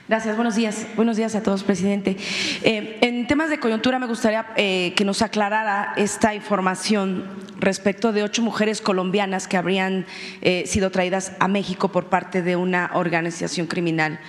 Gracias, 0.08 0.36
buenos 0.36 0.54
días. 0.54 0.86
Buenos 0.96 1.18
días 1.18 1.34
a 1.34 1.42
todos, 1.42 1.64
presidente. 1.64 2.16
Eh, 2.62 3.00
en 3.02 3.26
temas 3.26 3.50
de 3.50 3.60
coyuntura 3.60 3.98
me 3.98 4.06
gustaría 4.06 4.46
eh, 4.56 4.94
que 4.96 5.04
nos 5.04 5.24
aclarara 5.24 5.94
esta 5.98 6.36
información 6.36 7.26
respecto 7.60 8.12
de 8.12 8.22
ocho 8.22 8.44
mujeres 8.44 8.82
colombianas 8.82 9.48
que 9.48 9.58
habrían 9.58 10.06
eh, 10.44 10.66
sido 10.68 10.92
traídas 10.92 11.32
a 11.40 11.48
México 11.48 11.92
por 11.92 12.06
parte 12.06 12.44
de 12.44 12.56
una 12.56 12.92
organización 12.94 13.66
criminal. 13.66 14.20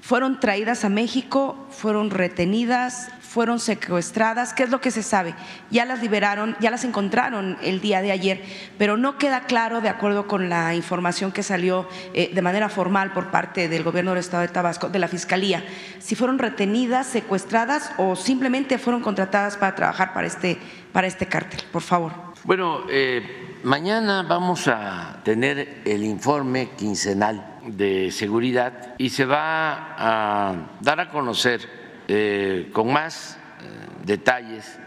¿Fueron 0.00 0.40
traídas 0.40 0.86
a 0.86 0.88
México? 0.88 1.66
¿Fueron 1.68 2.08
retenidas? 2.08 3.10
Fueron 3.36 3.60
secuestradas, 3.60 4.54
¿qué 4.54 4.62
es 4.62 4.70
lo 4.70 4.80
que 4.80 4.90
se 4.90 5.02
sabe? 5.02 5.34
Ya 5.70 5.84
las 5.84 6.00
liberaron, 6.00 6.56
ya 6.58 6.70
las 6.70 6.84
encontraron 6.84 7.58
el 7.62 7.82
día 7.82 8.00
de 8.00 8.10
ayer, 8.10 8.42
pero 8.78 8.96
no 8.96 9.18
queda 9.18 9.42
claro, 9.42 9.82
de 9.82 9.90
acuerdo 9.90 10.26
con 10.26 10.48
la 10.48 10.74
información 10.74 11.32
que 11.32 11.42
salió 11.42 11.86
eh, 12.14 12.30
de 12.32 12.40
manera 12.40 12.70
formal 12.70 13.12
por 13.12 13.30
parte 13.30 13.68
del 13.68 13.82
gobierno 13.82 14.12
del 14.12 14.20
Estado 14.20 14.40
de 14.40 14.48
Tabasco, 14.48 14.88
de 14.88 14.98
la 14.98 15.06
Fiscalía, 15.06 15.62
si 15.98 16.14
fueron 16.14 16.38
retenidas, 16.38 17.08
secuestradas 17.08 17.92
o 17.98 18.16
simplemente 18.16 18.78
fueron 18.78 19.02
contratadas 19.02 19.58
para 19.58 19.74
trabajar 19.74 20.14
para 20.14 20.26
este, 20.26 20.56
para 20.90 21.06
este 21.06 21.26
cártel. 21.26 21.60
Por 21.70 21.82
favor. 21.82 22.12
Bueno, 22.42 22.86
eh, 22.88 23.58
mañana 23.64 24.22
vamos 24.22 24.66
a 24.66 25.20
tener 25.24 25.82
el 25.84 26.04
informe 26.04 26.70
quincenal 26.70 27.58
de 27.66 28.10
seguridad 28.12 28.94
y 28.96 29.10
se 29.10 29.26
va 29.26 29.94
a 29.98 30.54
dar 30.80 31.00
a 31.00 31.10
conocer 31.10 31.85
eh, 32.08 32.70
con 32.72 32.92
más 32.92 33.36
eh, 33.60 33.66
detalles 34.04 34.78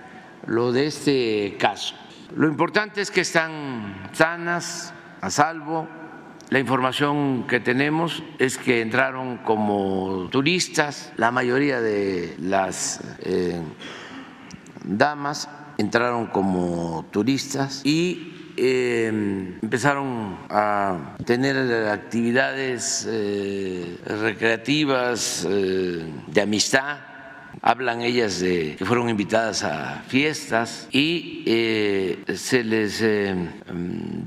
lo 0.48 0.72
de 0.72 0.88
este 0.88 1.58
caso. 1.60 1.96
Lo 2.36 2.48
importante 2.48 3.02
es 3.02 3.12
que 3.12 3.22
están 3.22 4.10
sanas, 4.14 4.94
a 5.20 5.30
salvo. 5.30 5.88
La 6.50 6.60
información 6.60 7.46
que 7.46 7.60
tenemos 7.60 8.24
es 8.40 8.58
que 8.58 8.82
entraron 8.82 9.40
como 9.40 10.30
turistas, 10.32 11.12
la 11.18 11.30
mayoría 11.30 11.82
de 11.82 12.36
las 12.40 13.02
eh, 13.20 13.62
damas 14.84 15.50
entraron 15.78 16.28
como 16.28 17.06
turistas 17.12 17.82
y 17.86 18.54
empezaron 18.58 20.38
a 20.50 21.16
tener 21.26 21.88
actividades 21.88 23.08
recreativas 24.06 25.48
de 25.48 26.42
amistad 26.42 27.09
Hablan 27.62 28.02
ellas 28.02 28.40
de 28.40 28.76
que 28.78 28.86
fueron 28.86 29.10
invitadas 29.10 29.64
a 29.64 30.04
fiestas 30.08 30.88
y 30.92 31.44
eh, 31.46 32.24
se 32.36 32.64
les 32.64 33.02
eh, 33.02 33.36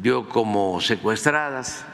vio 0.01 0.29
como 0.29 0.81
secuestradas, 0.81 1.85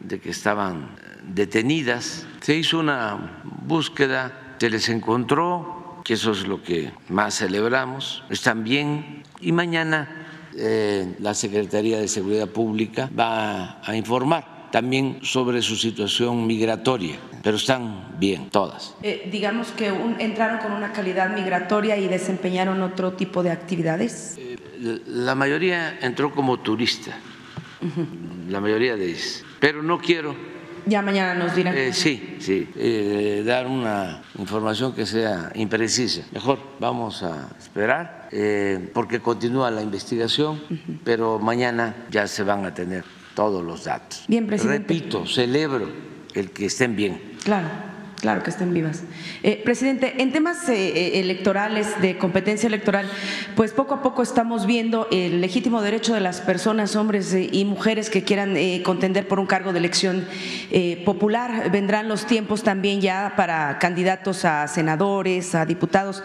de 0.00 0.20
que 0.20 0.30
estaban 0.30 0.90
detenidas. 1.22 2.26
Se 2.40 2.54
hizo 2.54 2.78
una 2.78 3.42
búsqueda 3.66 4.48
se 4.58 4.70
les 4.70 4.88
encontró, 4.88 6.00
que 6.04 6.14
eso 6.14 6.32
es 6.32 6.46
lo 6.46 6.62
que 6.62 6.90
más 7.08 7.38
celebramos, 7.38 8.24
están 8.28 8.64
bien. 8.64 9.22
Y 9.40 9.52
mañana 9.52 10.26
eh, 10.56 11.14
la 11.20 11.34
Secretaría 11.34 11.98
de 11.98 12.08
Seguridad 12.08 12.48
Pública 12.48 13.08
va 13.16 13.80
a 13.84 13.94
informar 13.94 14.68
también 14.72 15.20
sobre 15.22 15.62
su 15.62 15.76
situación 15.76 16.46
migratoria, 16.46 17.16
pero 17.48 17.56
están 17.56 18.18
bien 18.18 18.50
todas. 18.50 18.94
Eh, 19.02 19.26
digamos 19.32 19.68
que 19.68 19.88
entraron 20.18 20.58
con 20.58 20.70
una 20.72 20.92
calidad 20.92 21.34
migratoria 21.34 21.96
y 21.96 22.06
desempeñaron 22.06 22.82
otro 22.82 23.14
tipo 23.14 23.42
de 23.42 23.50
actividades. 23.50 24.34
Eh, 24.36 24.58
la 25.06 25.34
mayoría 25.34 25.98
entró 26.02 26.30
como 26.30 26.60
turista, 26.60 27.16
la 28.50 28.60
mayoría 28.60 28.96
de 28.96 29.06
ellos, 29.06 29.46
pero 29.60 29.82
no 29.82 29.98
quiero 29.98 30.36
ya 30.84 31.00
mañana 31.00 31.34
nos 31.34 31.56
dirán. 31.56 31.74
Eh, 31.74 31.94
sí, 31.94 32.36
sí, 32.38 32.68
eh, 32.76 33.42
dar 33.46 33.66
una 33.66 34.22
información 34.38 34.92
que 34.92 35.06
sea 35.06 35.50
imprecisa. 35.54 36.24
Mejor 36.32 36.58
vamos 36.78 37.22
a 37.22 37.48
esperar 37.58 38.28
porque 38.92 39.20
continúa 39.20 39.70
la 39.70 39.80
investigación, 39.80 40.60
pero 41.02 41.38
mañana 41.38 41.96
ya 42.10 42.26
se 42.26 42.42
van 42.42 42.66
a 42.66 42.74
tener 42.74 43.04
todos 43.34 43.64
los 43.64 43.84
datos. 43.84 44.24
Bien, 44.28 44.46
presidente. 44.46 44.92
Repito, 44.92 45.24
celebro 45.24 45.88
el 46.34 46.50
que 46.50 46.66
estén 46.66 46.94
bien. 46.94 47.27
Claro. 47.44 47.87
Claro 48.20 48.42
que 48.42 48.50
estén 48.50 48.74
vivas. 48.74 49.04
Eh, 49.44 49.62
presidente, 49.64 50.20
en 50.20 50.32
temas 50.32 50.68
eh, 50.68 50.74
eh, 50.74 51.20
electorales, 51.20 52.00
de 52.02 52.18
competencia 52.18 52.66
electoral, 52.66 53.08
pues 53.54 53.70
poco 53.70 53.94
a 53.94 54.02
poco 54.02 54.22
estamos 54.22 54.66
viendo 54.66 55.06
el 55.12 55.40
legítimo 55.40 55.82
derecho 55.82 56.14
de 56.14 56.20
las 56.20 56.40
personas, 56.40 56.96
hombres 56.96 57.32
y 57.32 57.64
mujeres 57.64 58.10
que 58.10 58.24
quieran 58.24 58.56
contender 58.82 59.28
por 59.28 59.38
un 59.38 59.46
cargo 59.46 59.72
de 59.72 59.78
elección 59.78 60.26
popular. 61.04 61.70
Vendrán 61.70 62.08
los 62.08 62.26
tiempos 62.26 62.62
también 62.62 63.00
ya 63.00 63.34
para 63.36 63.78
candidatos 63.78 64.44
a 64.44 64.66
senadores, 64.66 65.54
a 65.54 65.64
diputados. 65.64 66.22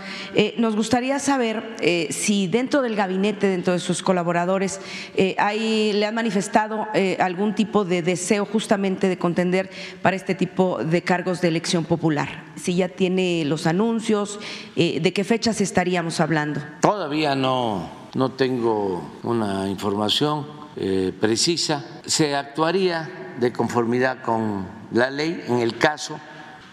nos 0.58 0.76
gustaría 0.76 1.20
saber 1.20 1.64
si 2.10 2.48
dentro 2.48 2.82
del 2.82 2.96
gabinete, 2.96 3.48
dentro 3.48 3.74
de 3.74 3.80
sus 3.80 4.02
colaboradores, 4.02 4.80
le 5.16 6.06
han 6.06 6.16
manifestado 6.16 6.88
algún 7.20 7.56
tipo 7.56 7.86
de 7.86 8.02
deseo 8.02 8.46
justamente 8.46 9.10
de 9.10 9.18
contender 9.18 9.70
para 10.02 10.16
este 10.16 10.36
tipo 10.36 10.84
de 10.84 11.02
cargos 11.02 11.42
de 11.42 11.48
elección 11.48 11.83
Popular? 11.84 12.46
Si 12.56 12.76
ya 12.76 12.90
tiene 12.90 13.46
los 13.46 13.68
anuncios, 13.68 14.40
eh, 14.76 15.00
¿de 15.00 15.14
qué 15.14 15.24
fechas 15.24 15.62
estaríamos 15.62 16.20
hablando? 16.20 16.62
Todavía 16.82 17.36
no, 17.36 17.90
no 18.16 18.32
tengo 18.32 19.20
una 19.24 19.70
información 19.70 20.46
eh, 20.76 21.14
precisa. 21.20 21.86
Se 22.06 22.36
actuaría 22.36 23.36
de 23.40 23.52
conformidad 23.52 24.22
con 24.22 24.66
la 24.92 25.10
ley 25.10 25.44
en 25.48 25.60
el 25.60 25.78
caso 25.78 26.20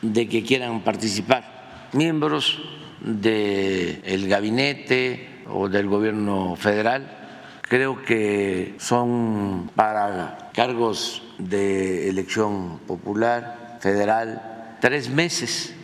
de 0.02 0.28
que 0.28 0.42
quieran 0.42 0.80
participar 0.80 1.88
miembros 1.92 2.58
del 3.00 4.28
gabinete 4.28 5.42
o 5.50 5.68
del 5.68 5.88
gobierno 5.88 6.56
federal. 6.56 7.18
Creo 7.62 8.02
que 8.02 8.74
son 8.78 9.70
para 9.74 10.50
cargos 10.52 11.22
de 11.38 12.08
elección 12.08 12.80
popular, 12.86 13.78
federal, 13.80 14.59
tres 14.80 15.08
meses. 15.10 15.74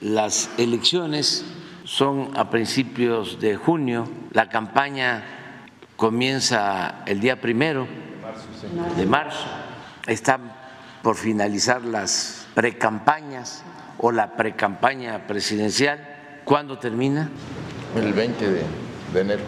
las 0.00 0.50
elecciones 0.58 1.44
son 1.84 2.30
a 2.36 2.50
principios 2.50 3.40
de 3.40 3.56
junio, 3.56 4.08
la 4.32 4.48
campaña 4.48 5.24
comienza 5.96 7.02
el 7.06 7.20
día 7.20 7.40
primero 7.40 7.86
de 8.96 9.06
marzo, 9.06 9.46
están 10.06 10.52
por 11.02 11.16
finalizar 11.16 11.82
las 11.82 12.46
precampañas 12.54 13.62
o 13.98 14.12
la 14.12 14.36
precampaña 14.36 15.26
presidencial. 15.26 16.40
¿Cuándo 16.44 16.78
termina? 16.78 17.30
El 17.96 18.12
20 18.12 18.50
de, 18.50 18.62
enero, 19.14 19.42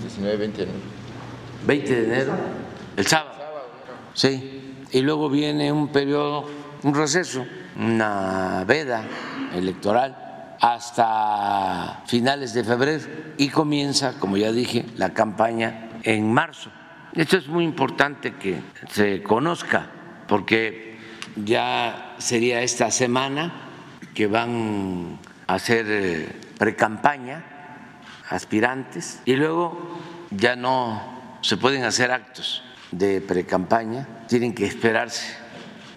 19, 0.00 0.36
20 0.36 0.56
de 0.56 0.62
enero. 0.64 0.78
20 1.66 1.94
de 1.94 2.04
enero, 2.04 2.32
el 2.96 3.06
sábado. 3.06 3.34
Sí, 4.14 4.73
y 4.94 5.02
luego 5.02 5.28
viene 5.28 5.72
un 5.72 5.88
periodo, 5.88 6.48
un 6.84 6.94
receso 6.94 7.44
una 7.76 8.62
veda 8.64 9.04
electoral 9.52 10.56
hasta 10.60 12.04
finales 12.06 12.54
de 12.54 12.62
febrero 12.62 13.02
y 13.36 13.48
comienza, 13.48 14.20
como 14.20 14.36
ya 14.36 14.52
dije, 14.52 14.86
la 14.96 15.12
campaña 15.12 15.88
en 16.04 16.32
marzo. 16.32 16.70
Esto 17.12 17.36
es 17.36 17.48
muy 17.48 17.64
importante 17.64 18.34
que 18.34 18.60
se 18.88 19.20
conozca 19.24 19.90
porque 20.28 20.96
ya 21.34 22.14
sería 22.18 22.62
esta 22.62 22.92
semana 22.92 23.52
que 24.14 24.28
van 24.28 25.18
a 25.48 25.54
hacer 25.54 25.86
eh, 25.88 26.40
precampaña 26.56 27.42
aspirantes 28.30 29.20
y 29.24 29.34
luego 29.34 29.98
ya 30.30 30.54
no 30.54 31.38
se 31.40 31.56
pueden 31.56 31.82
hacer 31.82 32.12
actos 32.12 32.62
de 32.98 33.20
precampaña, 33.20 34.06
tienen 34.28 34.54
que 34.54 34.66
esperarse 34.66 35.36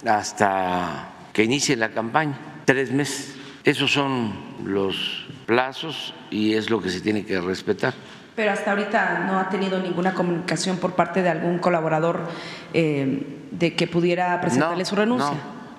hasta 0.05 1.10
que 1.33 1.43
inicie 1.43 1.75
la 1.75 1.89
campaña, 1.89 2.38
tres 2.65 2.91
meses. 2.91 3.36
Esos 3.63 3.91
son 3.91 4.33
los 4.63 5.27
plazos 5.45 6.13
y 6.29 6.53
es 6.53 6.69
lo 6.69 6.81
que 6.81 6.89
se 6.89 7.01
tiene 7.01 7.25
que 7.25 7.39
respetar. 7.39 7.93
Pero 8.36 8.51
hasta 8.51 8.71
ahorita 8.71 9.25
no 9.27 9.39
ha 9.39 9.49
tenido 9.49 9.79
ninguna 9.79 10.13
comunicación 10.13 10.77
por 10.77 10.93
parte 10.93 11.23
de 11.23 11.29
algún 11.29 11.57
colaborador 11.57 12.27
eh, 12.73 13.47
de 13.51 13.75
que 13.75 13.88
pudiera 13.88 14.39
presentarle 14.39 14.86
su 14.86 14.95
renuncia. 14.95 15.31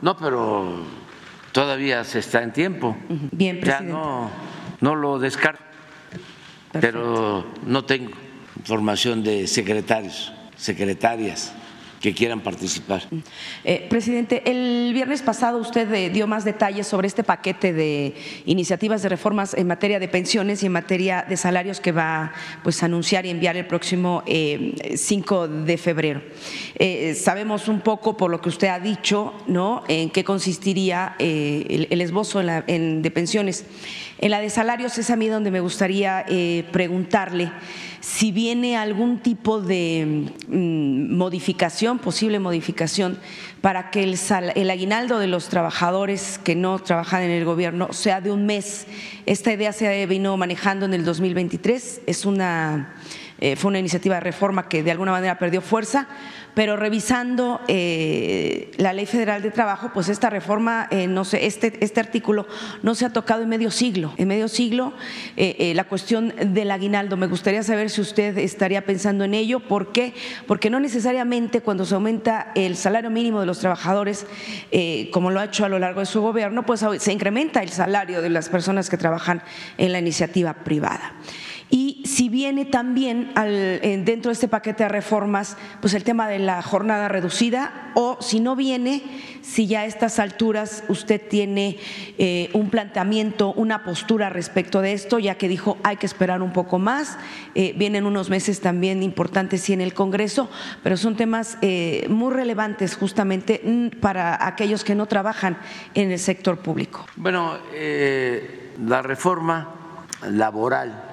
No, 0.03 0.15
no, 0.15 0.17
pero 0.17 0.83
todavía 1.53 2.03
se 2.05 2.19
está 2.19 2.43
en 2.43 2.53
tiempo. 2.53 2.97
Bien, 3.31 3.61
presidente. 3.61 3.93
Ya 3.93 3.99
no, 3.99 4.31
no 4.81 4.95
lo 4.97 5.19
descarto, 5.19 5.63
pero 6.73 7.45
no 7.65 7.85
tengo 7.85 8.11
información 8.57 9.23
de 9.23 9.47
secretarios, 9.47 10.33
secretarias 10.59 11.53
que 12.01 12.15
quieran 12.15 12.41
participar. 12.41 13.03
Eh, 13.65 13.87
presidente, 13.89 14.43
el 14.47 14.93
viernes 14.93 15.23
pasado 15.23 15.59
usted 15.59 15.93
eh, 15.93 16.11
dio 16.11 16.27
más 16.27 16.45
detalles 16.45 16.87
sobre 16.87 17.09
este 17.09 17.25
paquete 17.25 17.73
de 17.73 18.15
iniciativas 18.47 19.03
de 19.03 19.09
reformas 19.09 19.55
en 19.55 19.67
materia 19.67 19.99
de 19.99 20.09
pensiones 20.09 20.63
y 20.63 20.67
en 20.67 20.73
materia 20.73 21.25
de 21.29 21.37
salarios 21.37 21.81
que 21.81 21.93
va 21.93 22.33
pues, 22.63 22.83
a 22.83 22.87
anunciar 22.87 23.27
y 23.27 23.31
enviar 23.31 23.57
el 23.57 23.67
próximo 23.67 24.23
5 24.27 25.45
eh, 25.45 25.49
de 25.49 25.79
febrero. 25.79 26.23
sabemos 27.15 27.69
un 27.69 27.81
poco 27.81 28.17
por 28.17 28.31
lo 28.31 28.41
que 28.41 28.49
usted 28.49 28.69
ha 28.69 28.79
dicho, 28.79 29.35
¿no? 29.47 29.83
En 29.89 30.11
qué 30.11 30.25
consistiría 30.25 31.17
el, 31.19 32.01
esbozo 32.01 32.41
de 32.41 33.11
pensiones. 33.13 33.65
En 34.21 34.31
la 34.31 34.41
de 34.41 34.51
salarios 34.51 34.99
es 34.99 35.11
a 35.11 35.17
mí 35.17 35.29
donde 35.29 35.51
me 35.51 35.61
gustaría 35.61 36.25
preguntarle 36.73 37.51
si 38.09 38.33
viene 38.33 38.79
algún 38.79 39.19
tipo 39.19 39.61
de 39.61 40.33
mm, 40.49 41.15
modificación, 41.15 41.99
posible 41.99 42.39
modificación, 42.39 43.19
para 43.61 43.91
que 43.91 44.03
el, 44.03 44.71
aguinaldo 44.71 45.19
de 45.19 45.27
los 45.27 45.49
trabajadores 45.49 46.41
que 46.43 46.55
no 46.55 46.79
trabajan 46.79 47.23
en 47.23 47.31
el 47.31 47.45
gobierno 47.45 47.93
sea 47.93 48.23
de 48.23 48.31
un 48.31 48.47
mes. 48.47 48.87
Esta 49.27 49.53
idea 49.53 49.75
se 49.75 50.07
vino 50.07 50.37
manejando 50.39 50.87
en 50.87 50.95
el 50.95 51.05
2023, 51.05 52.01
es 52.07 52.25
una, 52.25 52.95
eh, 53.41 53.57
fue 53.57 53.69
una 53.69 53.79
iniciativa 53.79 54.17
de 54.17 54.21
reforma 54.21 54.69
que 54.69 54.83
de 54.83 54.91
alguna 54.91 55.13
manera 55.13 55.39
perdió 55.39 55.61
fuerza, 55.61 56.09
pero 56.55 56.77
revisando 56.77 57.61
eh, 57.69 58.73
la 58.79 58.93
Ley 58.93 59.07
Federal 59.07 59.43
de 59.43 59.53
Trabajo, 59.53 59.93
pues 59.95 60.09
esta 60.09 60.29
reforma, 60.29 60.89
eh, 60.91 61.07
no 61.07 61.25
sé, 61.25 61.47
este, 61.47 61.85
este 61.85 62.01
artículo 62.01 62.49
no 62.83 62.97
se 62.97 63.07
ha 63.07 63.13
tocado 63.13 63.43
en 63.43 63.49
medio 63.49 63.71
siglo. 63.71 64.13
En 64.17 64.27
medio 64.27 64.49
siglo, 64.49 64.93
la 65.37 65.85
cuestión 65.85 66.35
del 66.53 66.71
aguinaldo, 66.71 67.17
me 67.17 67.29
gustaría 67.29 67.63
saber 67.63 67.91
si 67.91 68.01
usted 68.01 68.39
estaría 68.39 68.85
pensando 68.85 69.25
en 69.25 69.35
ello. 69.35 69.61
¿Por 69.61 69.93
qué? 69.93 70.15
Porque 70.47 70.69
no 70.69 70.81
necesariamente 70.81 71.61
cuando 71.61 71.85
se 71.85 71.95
aumenta 71.95 72.51
el 72.55 72.77
salario 72.77 73.11
mínimo 73.11 73.41
de 73.41 73.47
los 73.47 73.61
trabajadores, 73.61 74.27
como 75.13 75.31
lo 75.31 75.41
ha 75.41 75.45
hecho 75.45 75.65
a 75.65 75.69
lo 75.69 75.79
largo 75.79 76.01
de 76.01 76.07
su 76.07 76.21
gobierno, 76.21 76.67
pues 76.67 76.85
se 76.99 77.13
incrementa 77.13 77.63
el 77.63 77.69
salario 77.69 78.21
de 78.21 78.31
las 78.31 78.49
personas 78.49 78.91
que 78.91 78.97
trabajan 78.97 79.43
en 79.77 79.93
la 79.93 80.01
iniciativa 80.01 80.55
privada. 80.55 81.15
Si 82.09 82.31
viene 82.31 82.65
también 82.65 83.33
dentro 83.35 84.31
de 84.31 84.33
este 84.33 84.49
paquete 84.49 84.85
de 84.85 84.89
reformas, 84.89 85.59
pues 85.83 85.93
el 85.93 86.05
tema 86.05 86.27
de 86.27 86.39
la 86.39 86.63
jornada 86.63 87.07
reducida, 87.07 87.93
o 87.95 88.17
si 88.23 88.41
no 88.41 88.57
viene, 88.57 89.03
si 89.43 89.67
ya 89.67 89.81
a 89.81 89.85
estas 89.85 90.19
alturas 90.19 90.85
usted 90.89 91.21
tiene 91.21 91.77
eh, 92.17 92.49
un 92.55 92.71
planteamiento, 92.71 93.53
una 93.53 93.85
postura 93.85 94.31
respecto 94.31 94.81
de 94.81 94.95
esto, 94.95 95.19
ya 95.19 95.35
que 95.35 95.49
dijo 95.49 95.77
hay 95.85 95.99
que 95.99 96.07
esperar 96.07 96.41
un 96.41 96.55
poco 96.55 96.79
más, 96.79 97.19
eh, 97.55 97.75
vienen 97.77 98.07
unos 98.07 98.31
meses 98.31 98.63
también 98.63 99.03
importantes 99.03 99.61
sí 99.61 99.75
en 99.75 99.83
el 99.83 99.93
Congreso, 99.93 100.49
pero 100.83 100.97
son 100.97 101.15
temas 101.15 101.59
eh, 101.61 102.07
muy 102.09 102.33
relevantes 102.33 102.97
justamente 102.97 103.61
mm, 103.63 104.01
para 104.01 104.47
aquellos 104.47 104.83
que 104.83 104.95
no 104.95 105.05
trabajan 105.05 105.59
en 105.93 106.11
el 106.11 106.19
sector 106.19 106.61
público. 106.61 107.05
Bueno, 107.17 107.59
la 108.79 109.03
reforma 109.03 109.75
laboral 110.23 111.08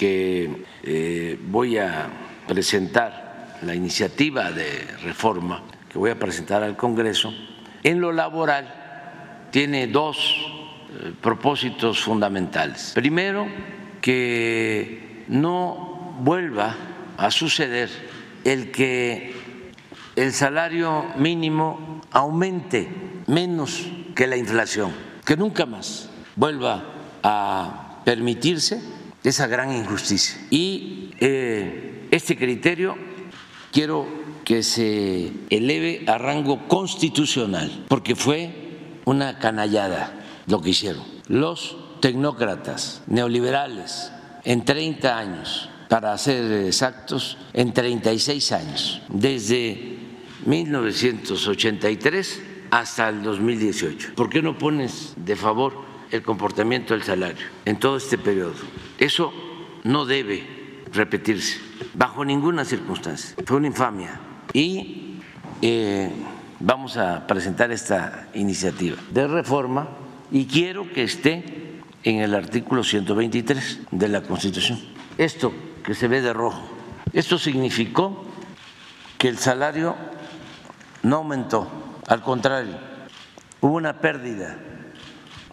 que 0.00 0.64
eh, 0.82 1.38
voy 1.48 1.76
a 1.76 2.08
presentar, 2.48 3.58
la 3.60 3.74
iniciativa 3.74 4.50
de 4.50 4.86
reforma 5.04 5.62
que 5.90 5.98
voy 5.98 6.08
a 6.08 6.18
presentar 6.18 6.62
al 6.62 6.74
Congreso, 6.74 7.34
en 7.82 8.00
lo 8.00 8.10
laboral 8.10 9.48
tiene 9.50 9.88
dos 9.88 10.16
eh, 10.16 11.12
propósitos 11.20 12.00
fundamentales. 12.00 12.92
Primero, 12.94 13.46
que 14.00 15.24
no 15.28 16.16
vuelva 16.20 16.74
a 17.18 17.30
suceder 17.30 17.90
el 18.44 18.70
que 18.70 19.34
el 20.16 20.32
salario 20.32 21.08
mínimo 21.16 22.00
aumente 22.10 22.88
menos 23.26 23.86
que 24.14 24.26
la 24.26 24.38
inflación, 24.38 24.92
que 25.26 25.36
nunca 25.36 25.66
más 25.66 26.08
vuelva 26.36 26.84
a 27.22 28.00
permitirse 28.06 28.99
esa 29.24 29.46
gran 29.46 29.74
injusticia. 29.74 30.40
Y 30.50 31.10
eh, 31.20 32.08
este 32.10 32.36
criterio 32.36 32.96
quiero 33.72 34.06
que 34.44 34.62
se 34.62 35.32
eleve 35.50 36.04
a 36.06 36.18
rango 36.18 36.66
constitucional, 36.66 37.84
porque 37.88 38.16
fue 38.16 38.52
una 39.04 39.38
canallada 39.38 40.12
lo 40.46 40.60
que 40.60 40.70
hicieron. 40.70 41.04
Los 41.28 41.76
tecnócratas 42.00 43.02
neoliberales 43.06 44.10
en 44.44 44.64
30 44.64 45.18
años, 45.18 45.68
para 45.88 46.16
ser 46.18 46.66
exactos, 46.66 47.36
en 47.52 47.72
36 47.72 48.52
años, 48.52 49.02
desde 49.08 49.98
1983 50.46 52.42
hasta 52.70 53.08
el 53.08 53.22
2018. 53.22 54.14
¿Por 54.14 54.30
qué 54.30 54.42
no 54.42 54.56
pones 54.56 55.14
de 55.16 55.36
favor 55.36 55.89
el 56.10 56.22
comportamiento 56.22 56.94
del 56.94 57.02
salario 57.02 57.46
en 57.64 57.78
todo 57.78 57.96
este 57.96 58.18
periodo? 58.18 58.54
Eso 58.98 59.32
no 59.84 60.04
debe 60.04 60.84
repetirse 60.92 61.58
bajo 61.94 62.24
ninguna 62.24 62.64
circunstancia. 62.64 63.34
Fue 63.46 63.56
una 63.56 63.68
infamia. 63.68 64.20
Y 64.52 65.20
eh, 65.62 66.10
vamos 66.58 66.96
a 66.96 67.26
presentar 67.26 67.70
esta 67.70 68.28
iniciativa 68.34 68.96
de 69.10 69.26
reforma 69.28 69.88
y 70.30 70.46
quiero 70.46 70.90
que 70.92 71.04
esté 71.04 71.80
en 72.02 72.20
el 72.20 72.34
artículo 72.34 72.82
123 72.82 73.80
de 73.90 74.08
la 74.08 74.22
Constitución. 74.22 74.80
Esto 75.18 75.52
que 75.84 75.94
se 75.94 76.08
ve 76.08 76.20
de 76.20 76.32
rojo, 76.32 76.62
esto 77.12 77.38
significó 77.38 78.24
que 79.18 79.28
el 79.28 79.38
salario 79.38 79.96
no 81.02 81.16
aumentó, 81.16 81.68
al 82.06 82.22
contrario, 82.22 82.78
hubo 83.60 83.76
una 83.76 84.00
pérdida 84.00 84.58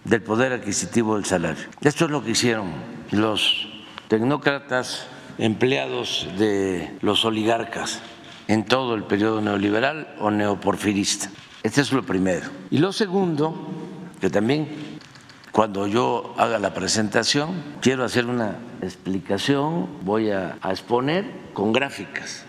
del 0.08 0.22
poder 0.22 0.54
adquisitivo 0.54 1.16
del 1.16 1.26
salario. 1.26 1.66
Esto 1.82 2.06
es 2.06 2.12
lo 2.12 2.24
que 2.24 2.32
hicieron 2.32 2.72
los 3.12 3.68
tecnócratas 4.08 5.08
empleados 5.38 6.28
de 6.38 6.98
los 7.02 7.26
oligarcas 7.26 8.02
en 8.48 8.66
todo 8.66 8.96
el 8.96 9.04
periodo 9.04 9.42
neoliberal 9.42 10.16
o 10.20 10.32
neoporfirista. 10.32 11.30
Este 11.64 11.82
es 11.82 11.92
lo 11.92 12.04
primero. 12.04 12.48
Y 12.72 12.78
lo 12.78 12.94
segundo, 12.94 13.56
que 14.22 14.30
también 14.30 14.70
cuando 15.52 15.88
yo 15.88 16.34
haga 16.38 16.60
la 16.60 16.74
presentación 16.74 17.50
quiero 17.82 18.06
hacer 18.06 18.26
una 18.26 18.58
explicación, 18.82 19.88
voy 20.04 20.30
a, 20.32 20.58
exponer 20.64 21.26
con 21.54 21.74
gráficas 21.74 22.46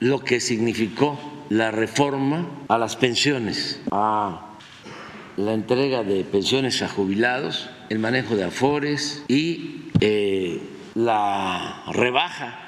lo 0.00 0.20
que 0.20 0.40
significó 0.40 1.18
la 1.50 1.70
reforma 1.70 2.48
a 2.68 2.78
las 2.78 2.96
pensiones, 2.96 3.80
a 3.90 4.51
la 5.36 5.52
entrega 5.52 6.02
de 6.02 6.24
pensiones 6.24 6.82
a 6.82 6.88
jubilados, 6.88 7.70
el 7.88 7.98
manejo 7.98 8.36
de 8.36 8.44
afores 8.44 9.24
y 9.28 9.86
eh, 10.00 10.60
la 10.94 11.84
rebaja 11.92 12.58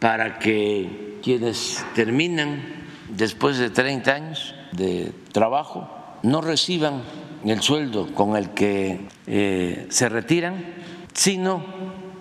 para 0.00 0.38
que 0.38 1.18
quienes 1.22 1.84
terminan 1.94 2.62
después 3.08 3.58
de 3.58 3.70
30 3.70 4.14
años 4.14 4.54
de 4.72 5.12
trabajo 5.32 5.88
no 6.22 6.40
reciban 6.40 7.02
el 7.44 7.62
sueldo 7.62 8.12
con 8.14 8.36
el 8.36 8.50
que 8.50 9.08
eh, 9.26 9.86
se 9.90 10.08
retiran, 10.08 10.74
sino 11.12 11.64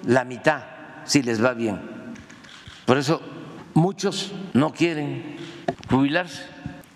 la 0.05 0.23
mitad 0.23 0.63
si 1.05 1.23
les 1.23 1.43
va 1.43 1.53
bien. 1.53 1.79
Por 2.85 2.97
eso 2.97 3.21
muchos 3.73 4.31
no 4.53 4.71
quieren 4.71 5.37
jubilarse 5.89 6.43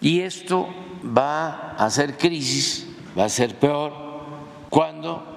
y 0.01 0.21
esto 0.21 0.67
va 1.05 1.75
a 1.77 1.89
ser 1.89 2.17
crisis, 2.17 2.87
va 3.17 3.23
a 3.25 3.29
ser 3.29 3.55
peor 3.55 3.93
cuando 4.69 5.27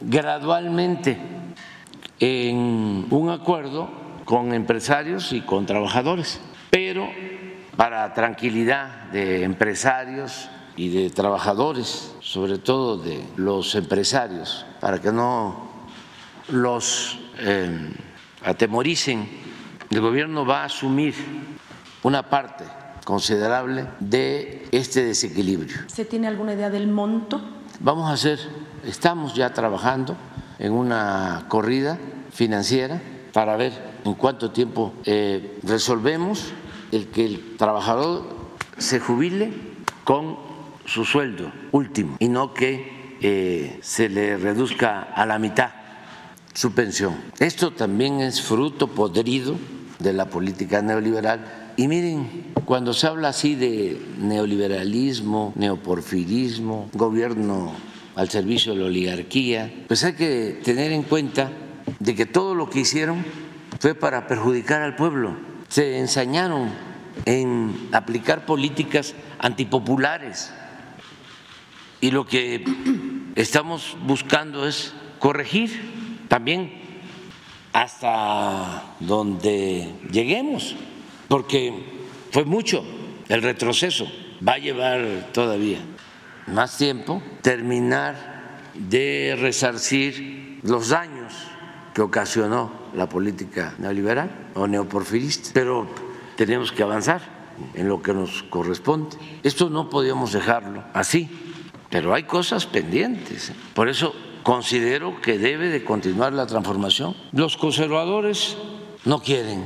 Gradualmente 0.00 1.18
en 2.20 3.06
un 3.10 3.28
acuerdo 3.30 3.90
con 4.24 4.54
empresarios 4.54 5.32
y 5.32 5.42
con 5.42 5.66
trabajadores, 5.66 6.40
pero 6.70 7.06
para 7.76 8.14
tranquilidad 8.14 9.10
de 9.10 9.42
empresarios 9.44 10.48
y 10.76 10.90
de 10.90 11.10
trabajadores, 11.10 12.14
sobre 12.20 12.58
todo 12.58 12.98
de 12.98 13.24
los 13.36 13.74
empresarios, 13.74 14.66
para 14.80 15.00
que 15.00 15.10
no 15.10 15.70
los 16.48 17.18
eh, 17.38 17.90
atemoricen, 18.44 19.28
el 19.90 20.00
gobierno 20.00 20.44
va 20.44 20.62
a 20.62 20.64
asumir 20.66 21.14
una 22.02 22.28
parte 22.28 22.64
considerable 23.04 23.86
de 24.00 24.68
este 24.70 25.04
desequilibrio. 25.04 25.76
¿Se 25.86 26.04
tiene 26.04 26.26
alguna 26.28 26.54
idea 26.54 26.70
del 26.70 26.88
monto? 26.88 27.40
Vamos 27.80 28.10
a 28.10 28.12
hacer, 28.12 28.38
estamos 28.84 29.34
ya 29.34 29.52
trabajando 29.52 30.16
en 30.58 30.72
una 30.72 31.46
corrida 31.48 31.98
financiera 32.30 33.00
para 33.32 33.56
ver 33.56 33.72
en 34.04 34.14
cuánto 34.14 34.50
tiempo 34.50 34.92
eh, 35.04 35.58
resolvemos 35.62 36.52
el 36.92 37.08
que 37.08 37.26
el 37.26 37.56
trabajador 37.56 38.24
se 38.78 39.00
jubile 39.00 39.52
con 40.04 40.45
su 40.86 41.04
sueldo 41.04 41.52
último 41.72 42.16
y 42.18 42.28
no 42.28 42.54
que 42.54 43.16
eh, 43.20 43.78
se 43.82 44.08
le 44.08 44.36
reduzca 44.36 45.02
a 45.02 45.26
la 45.26 45.38
mitad 45.38 45.70
su 46.54 46.72
pensión. 46.72 47.14
Esto 47.38 47.72
también 47.72 48.20
es 48.20 48.40
fruto 48.40 48.88
podrido 48.88 49.56
de 49.98 50.12
la 50.12 50.30
política 50.30 50.80
neoliberal. 50.80 51.72
Y 51.76 51.88
miren, 51.88 52.52
cuando 52.64 52.94
se 52.94 53.06
habla 53.06 53.28
así 53.28 53.54
de 53.54 54.00
neoliberalismo, 54.18 55.52
neoporfirismo, 55.56 56.88
gobierno 56.94 57.72
al 58.14 58.30
servicio 58.30 58.72
de 58.72 58.80
la 58.80 58.86
oligarquía, 58.86 59.84
pues 59.86 60.02
hay 60.04 60.14
que 60.14 60.60
tener 60.64 60.92
en 60.92 61.02
cuenta 61.02 61.52
de 61.98 62.14
que 62.14 62.24
todo 62.24 62.54
lo 62.54 62.70
que 62.70 62.80
hicieron 62.80 63.22
fue 63.78 63.94
para 63.94 64.26
perjudicar 64.26 64.80
al 64.80 64.96
pueblo. 64.96 65.36
Se 65.68 65.98
ensañaron 65.98 66.70
en 67.26 67.88
aplicar 67.92 68.46
políticas 68.46 69.14
antipopulares 69.38 70.52
y 72.00 72.10
lo 72.10 72.26
que 72.26 72.64
estamos 73.34 73.96
buscando 74.02 74.66
es 74.66 74.92
corregir 75.18 76.24
también 76.28 76.72
hasta 77.72 78.94
donde 79.00 79.92
lleguemos, 80.10 80.74
porque 81.28 81.72
fue 82.30 82.44
mucho 82.44 82.84
el 83.28 83.42
retroceso, 83.42 84.10
va 84.46 84.54
a 84.54 84.58
llevar 84.58 85.30
todavía 85.32 85.80
más 86.46 86.78
tiempo 86.78 87.22
terminar 87.42 88.70
de 88.74 89.36
resarcir 89.38 90.60
los 90.62 90.88
daños 90.88 91.32
que 91.94 92.02
ocasionó 92.02 92.70
la 92.94 93.08
política 93.08 93.74
neoliberal 93.78 94.30
o 94.54 94.66
neoporfirista, 94.66 95.50
pero 95.52 95.86
tenemos 96.36 96.72
que 96.72 96.82
avanzar 96.82 97.22
en 97.74 97.88
lo 97.88 98.02
que 98.02 98.12
nos 98.12 98.42
corresponde. 98.44 99.16
Esto 99.42 99.70
no 99.70 99.88
podíamos 99.88 100.32
dejarlo 100.32 100.84
así, 100.92 101.28
pero 101.96 102.12
hay 102.12 102.24
cosas 102.24 102.66
pendientes. 102.66 103.52
Por 103.72 103.88
eso 103.88 104.14
considero 104.42 105.18
que 105.22 105.38
debe 105.38 105.70
de 105.70 105.82
continuar 105.82 106.34
la 106.34 106.46
transformación. 106.46 107.16
Los 107.32 107.56
conservadores 107.56 108.54
no 109.06 109.22
quieren, 109.22 109.64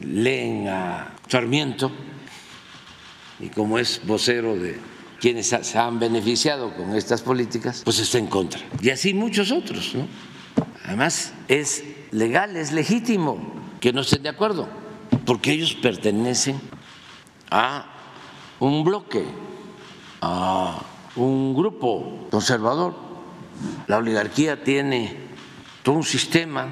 leen 0.00 0.66
a 0.68 1.12
Sarmiento 1.28 1.92
y 3.38 3.48
como 3.48 3.78
es 3.78 4.00
vocero 4.06 4.56
de 4.56 4.80
quienes 5.20 5.48
se 5.48 5.78
han 5.78 6.00
beneficiado 6.00 6.74
con 6.74 6.96
estas 6.96 7.20
políticas, 7.20 7.82
pues 7.84 7.98
está 7.98 8.16
en 8.16 8.28
contra. 8.28 8.62
Y 8.80 8.88
así 8.88 9.12
muchos 9.12 9.52
otros. 9.52 9.94
¿no? 9.94 10.08
Además, 10.86 11.34
es 11.48 11.84
legal, 12.12 12.56
es 12.56 12.72
legítimo 12.72 13.38
que 13.78 13.92
no 13.92 14.00
estén 14.00 14.22
de 14.22 14.30
acuerdo, 14.30 14.70
porque 15.26 15.52
ellos 15.52 15.74
pertenecen 15.74 16.58
a 17.50 17.92
un 18.58 18.84
bloque, 18.84 19.26
a 20.22 20.86
un 21.16 21.54
grupo 21.54 22.26
conservador 22.30 23.12
la 23.86 23.98
oligarquía 23.98 24.62
tiene 24.62 25.16
todo 25.82 25.96
un 25.96 26.04
sistema 26.04 26.68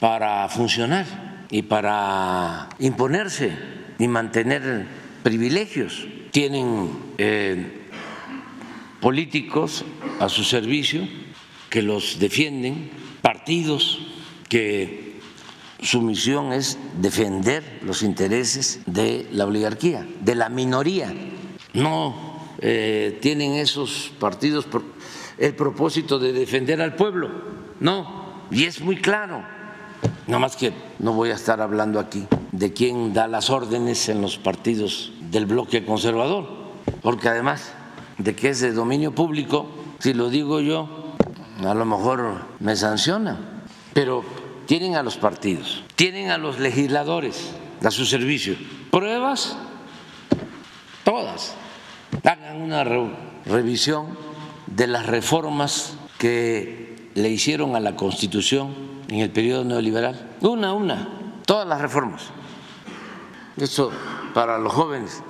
para 0.00 0.48
funcionar 0.48 1.46
y 1.50 1.62
para 1.62 2.68
imponerse 2.78 3.52
y 3.98 4.08
mantener 4.08 4.86
privilegios. 5.22 6.06
Tienen 6.30 6.90
eh, 7.18 7.88
políticos 9.00 9.84
a 10.20 10.28
su 10.28 10.44
servicio 10.44 11.06
que 11.70 11.82
los 11.82 12.18
defienden, 12.18 12.90
partidos 13.22 14.00
que 14.48 15.20
su 15.80 16.00
misión 16.00 16.52
es 16.52 16.78
defender 17.00 17.80
los 17.82 18.02
intereses 18.02 18.80
de 18.86 19.28
la 19.32 19.46
oligarquía, 19.46 20.06
de 20.20 20.34
la 20.34 20.48
minoría. 20.48 21.12
No 21.74 22.25
eh, 22.68 23.18
tienen 23.22 23.52
esos 23.52 24.10
partidos 24.18 24.66
el 25.38 25.54
propósito 25.54 26.18
de 26.18 26.32
defender 26.32 26.82
al 26.82 26.96
pueblo, 26.96 27.30
no, 27.78 28.42
y 28.50 28.64
es 28.64 28.80
muy 28.80 28.96
claro. 28.96 29.44
Nada 30.26 30.40
más 30.40 30.56
que 30.56 30.72
no 30.98 31.12
voy 31.12 31.30
a 31.30 31.34
estar 31.34 31.60
hablando 31.60 32.00
aquí 32.00 32.26
de 32.50 32.72
quién 32.72 33.12
da 33.14 33.28
las 33.28 33.50
órdenes 33.50 34.08
en 34.08 34.20
los 34.20 34.36
partidos 34.36 35.12
del 35.30 35.46
bloque 35.46 35.84
conservador, 35.84 36.48
porque 37.02 37.28
además 37.28 37.72
de 38.18 38.34
que 38.34 38.48
es 38.48 38.58
de 38.58 38.72
dominio 38.72 39.14
público, 39.14 39.70
si 40.00 40.12
lo 40.12 40.28
digo 40.28 40.58
yo, 40.58 41.14
a 41.64 41.72
lo 41.72 41.84
mejor 41.84 42.46
me 42.58 42.74
sancionan, 42.74 43.62
pero 43.92 44.24
tienen 44.66 44.96
a 44.96 45.04
los 45.04 45.16
partidos, 45.16 45.84
tienen 45.94 46.30
a 46.30 46.36
los 46.36 46.58
legisladores 46.58 47.52
a 47.84 47.92
su 47.92 48.04
servicio. 48.04 48.56
¿Pruebas? 48.90 49.56
Todas. 51.04 51.54
Hagan 52.24 52.62
una 52.62 52.84
revisión 53.44 54.16
de 54.66 54.86
las 54.86 55.06
reformas 55.06 55.96
que 56.18 57.10
le 57.14 57.30
hicieron 57.30 57.76
a 57.76 57.80
la 57.80 57.96
Constitución 57.96 58.74
en 59.08 59.20
el 59.20 59.30
periodo 59.30 59.64
neoliberal. 59.64 60.36
Una 60.40 60.68
a 60.68 60.72
una, 60.72 61.08
todas 61.46 61.66
las 61.66 61.80
reformas. 61.80 62.24
Eso 63.56 63.90
para 64.34 64.58
los 64.58 64.72
jóvenes, 64.72 65.22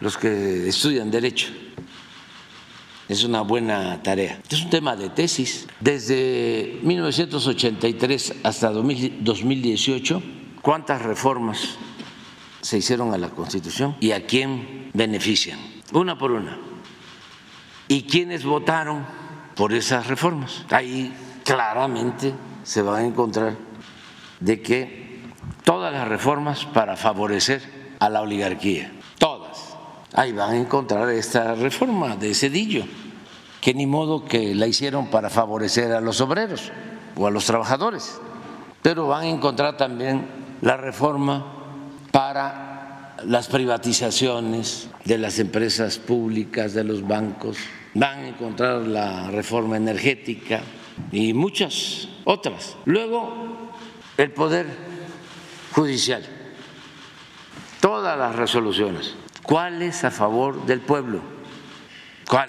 los 0.00 0.18
que 0.18 0.68
estudian 0.68 1.10
derecho 1.10 1.48
es 3.10 3.24
una 3.24 3.40
buena 3.40 4.00
tarea. 4.02 4.40
Es 4.48 4.62
un 4.62 4.70
tema 4.70 4.94
de 4.94 5.08
tesis. 5.08 5.66
Desde 5.80 6.78
1983 6.82 8.34
hasta 8.44 8.70
2018, 8.70 10.22
¿cuántas 10.62 11.02
reformas 11.02 11.70
se 12.60 12.78
hicieron 12.78 13.12
a 13.12 13.18
la 13.18 13.30
Constitución 13.30 13.96
y 13.98 14.12
a 14.12 14.26
quién 14.26 14.90
benefician? 14.94 15.58
Una 15.92 16.16
por 16.16 16.30
una. 16.30 16.58
¿Y 17.88 18.02
quiénes 18.02 18.44
votaron 18.44 19.04
por 19.56 19.72
esas 19.72 20.06
reformas? 20.06 20.64
Ahí 20.70 21.12
claramente 21.44 22.32
se 22.62 22.82
va 22.82 22.98
a 22.98 23.04
encontrar 23.04 23.56
de 24.38 24.62
que 24.62 25.20
todas 25.64 25.92
las 25.92 26.06
reformas 26.06 26.64
para 26.66 26.96
favorecer 26.96 27.62
a 27.98 28.08
la 28.08 28.22
oligarquía, 28.22 28.92
todas. 29.18 29.76
Ahí 30.14 30.32
van 30.32 30.50
a 30.50 30.56
encontrar 30.56 31.08
esta 31.10 31.54
reforma 31.54 32.16
de 32.16 32.34
Cedillo 32.34 32.84
que 33.60 33.74
ni 33.74 33.86
modo 33.86 34.24
que 34.24 34.54
la 34.54 34.66
hicieron 34.66 35.08
para 35.08 35.28
favorecer 35.28 35.92
a 35.92 36.00
los 36.00 36.20
obreros 36.20 36.72
o 37.16 37.26
a 37.26 37.30
los 37.30 37.44
trabajadores, 37.44 38.20
pero 38.82 39.08
van 39.08 39.22
a 39.22 39.28
encontrar 39.28 39.76
también 39.76 40.26
la 40.62 40.76
reforma 40.76 41.44
para 42.10 42.69
las 43.26 43.48
privatizaciones 43.48 44.88
de 45.04 45.18
las 45.18 45.38
empresas 45.38 45.98
públicas, 45.98 46.74
de 46.74 46.84
los 46.84 47.06
bancos, 47.06 47.56
van 47.94 48.20
a 48.20 48.28
encontrar 48.28 48.82
la 48.82 49.30
reforma 49.30 49.76
energética 49.76 50.60
y 51.12 51.32
muchas 51.32 52.08
otras. 52.24 52.76
Luego, 52.84 53.72
el 54.16 54.30
Poder 54.32 54.66
Judicial, 55.72 56.24
todas 57.80 58.18
las 58.18 58.34
resoluciones, 58.36 59.14
¿cuáles 59.42 60.04
a 60.04 60.10
favor 60.10 60.66
del 60.66 60.80
pueblo? 60.80 61.20
¿Cuál? 62.28 62.48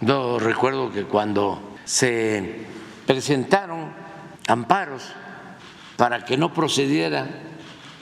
Yo 0.00 0.38
recuerdo 0.38 0.90
que 0.90 1.04
cuando 1.04 1.76
se 1.84 2.66
presentaron 3.06 3.92
amparos 4.48 5.04
para 5.96 6.24
que 6.24 6.36
no 6.36 6.52
procediera 6.52 7.28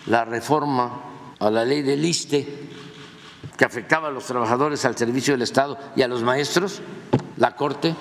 la 0.06 0.24
reforma 0.24 1.10
a 1.40 1.50
la 1.50 1.64
ley 1.64 1.83
del 1.83 2.05
ISTE 2.05 2.46
que 3.57 3.64
afectaba 3.64 4.09
a 4.09 4.11
los 4.11 4.24
trabajadores 4.24 4.85
al 4.85 4.96
servicio 4.96 5.35
del 5.35 5.42
Estado 5.42 5.79
y 5.96 6.03
a 6.03 6.09
los 6.09 6.22
maestros, 6.22 6.81
la 7.37 7.57
Corte 7.57 7.94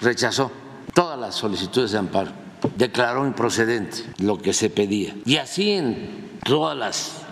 rechazó 0.00 0.50
todas 0.94 1.18
las 1.18 1.34
solicitudes 1.34 1.92
de 1.92 1.98
amparo, 1.98 2.32
declaró 2.76 3.26
improcedente 3.26 4.04
lo 4.18 4.38
que 4.38 4.52
se 4.52 4.70
pedía. 4.70 5.14
Y 5.24 5.36
así 5.36 5.72
en 5.72 6.38
todas 6.44 6.76
las 6.76 7.22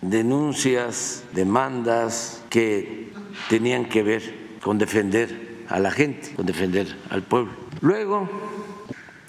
denuncias, 0.00 1.24
demandas 1.32 2.42
que 2.50 3.12
tenían 3.48 3.86
que 3.86 4.02
ver 4.02 4.58
con 4.62 4.78
defender 4.78 5.64
a 5.68 5.78
la 5.80 5.90
gente, 5.90 6.34
con 6.34 6.46
defender 6.46 6.96
al 7.10 7.22
pueblo. 7.22 7.52
Luego, 7.80 8.28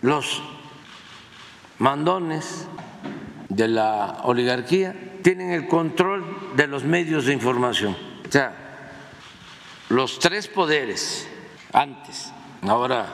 los 0.01 0.41
mandones 1.79 2.67
de 3.49 3.67
la 3.67 4.19
oligarquía 4.23 5.08
tienen 5.21 5.51
el 5.51 5.67
control 5.67 6.23
de 6.55 6.67
los 6.67 6.83
medios 6.83 7.25
de 7.25 7.33
información. 7.33 7.95
O 8.27 8.31
sea, 8.31 8.53
los 9.89 10.19
tres 10.19 10.47
poderes 10.47 11.27
antes, 11.73 12.31
ahora 12.61 13.07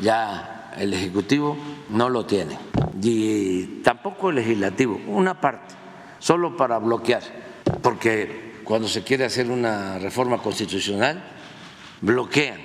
ya 0.00 0.72
el 0.76 0.92
Ejecutivo 0.92 1.56
no 1.90 2.08
lo 2.08 2.26
tiene, 2.26 2.58
y 3.02 3.80
tampoco 3.82 4.30
el 4.30 4.36
Legislativo, 4.36 5.00
una 5.06 5.40
parte, 5.40 5.74
solo 6.18 6.56
para 6.56 6.78
bloquear, 6.78 7.22
porque 7.82 8.60
cuando 8.64 8.86
se 8.88 9.02
quiere 9.02 9.24
hacer 9.24 9.50
una 9.50 9.98
reforma 9.98 10.38
constitucional, 10.38 11.22
bloquean. 12.00 12.60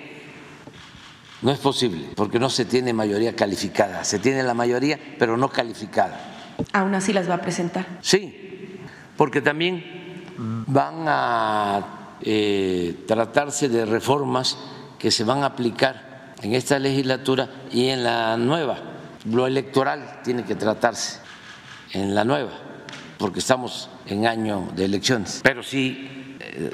No 1.42 1.52
es 1.52 1.60
posible, 1.60 2.08
porque 2.16 2.40
no 2.40 2.50
se 2.50 2.64
tiene 2.64 2.94
mayoría 2.94 3.36
calificada. 3.36 4.06
Se 4.06 4.18
tiene 4.18 4.44
la 4.44 4.54
mayoría, 4.54 4.98
pero 5.20 5.36
no 5.36 5.50
calificada. 5.50 6.56
Aún 6.72 6.96
así 6.96 7.12
las 7.12 7.30
va 7.30 7.36
a 7.36 7.42
presentar. 7.42 7.86
Sí, 8.02 8.43
porque 9.18 9.42
también 9.42 9.84
van 10.38 11.06
a 11.08 12.18
eh, 12.22 13.04
tratarse 13.08 13.70
de 13.70 13.86
reformas 13.86 14.58
que 14.98 15.12
se 15.12 15.24
van 15.24 15.44
a 15.44 15.48
aplicar 15.48 16.34
en 16.42 16.56
esta 16.56 16.80
legislatura 16.80 17.50
y 17.72 17.88
en 17.88 18.04
la 18.04 18.38
nueva. 18.38 18.78
Lo 19.30 19.48
electoral 19.48 20.22
tiene 20.24 20.44
que 20.44 20.56
tratarse 20.56 21.20
en 21.94 22.16
la 22.16 22.26
nueva, 22.26 22.52
porque 23.18 23.40
estamos 23.40 23.90
en 24.06 24.28
año 24.28 24.70
de 24.76 24.86
elecciones. 24.86 25.42
Pero 25.44 25.64
sí 25.64 26.38
eh, 26.40 26.72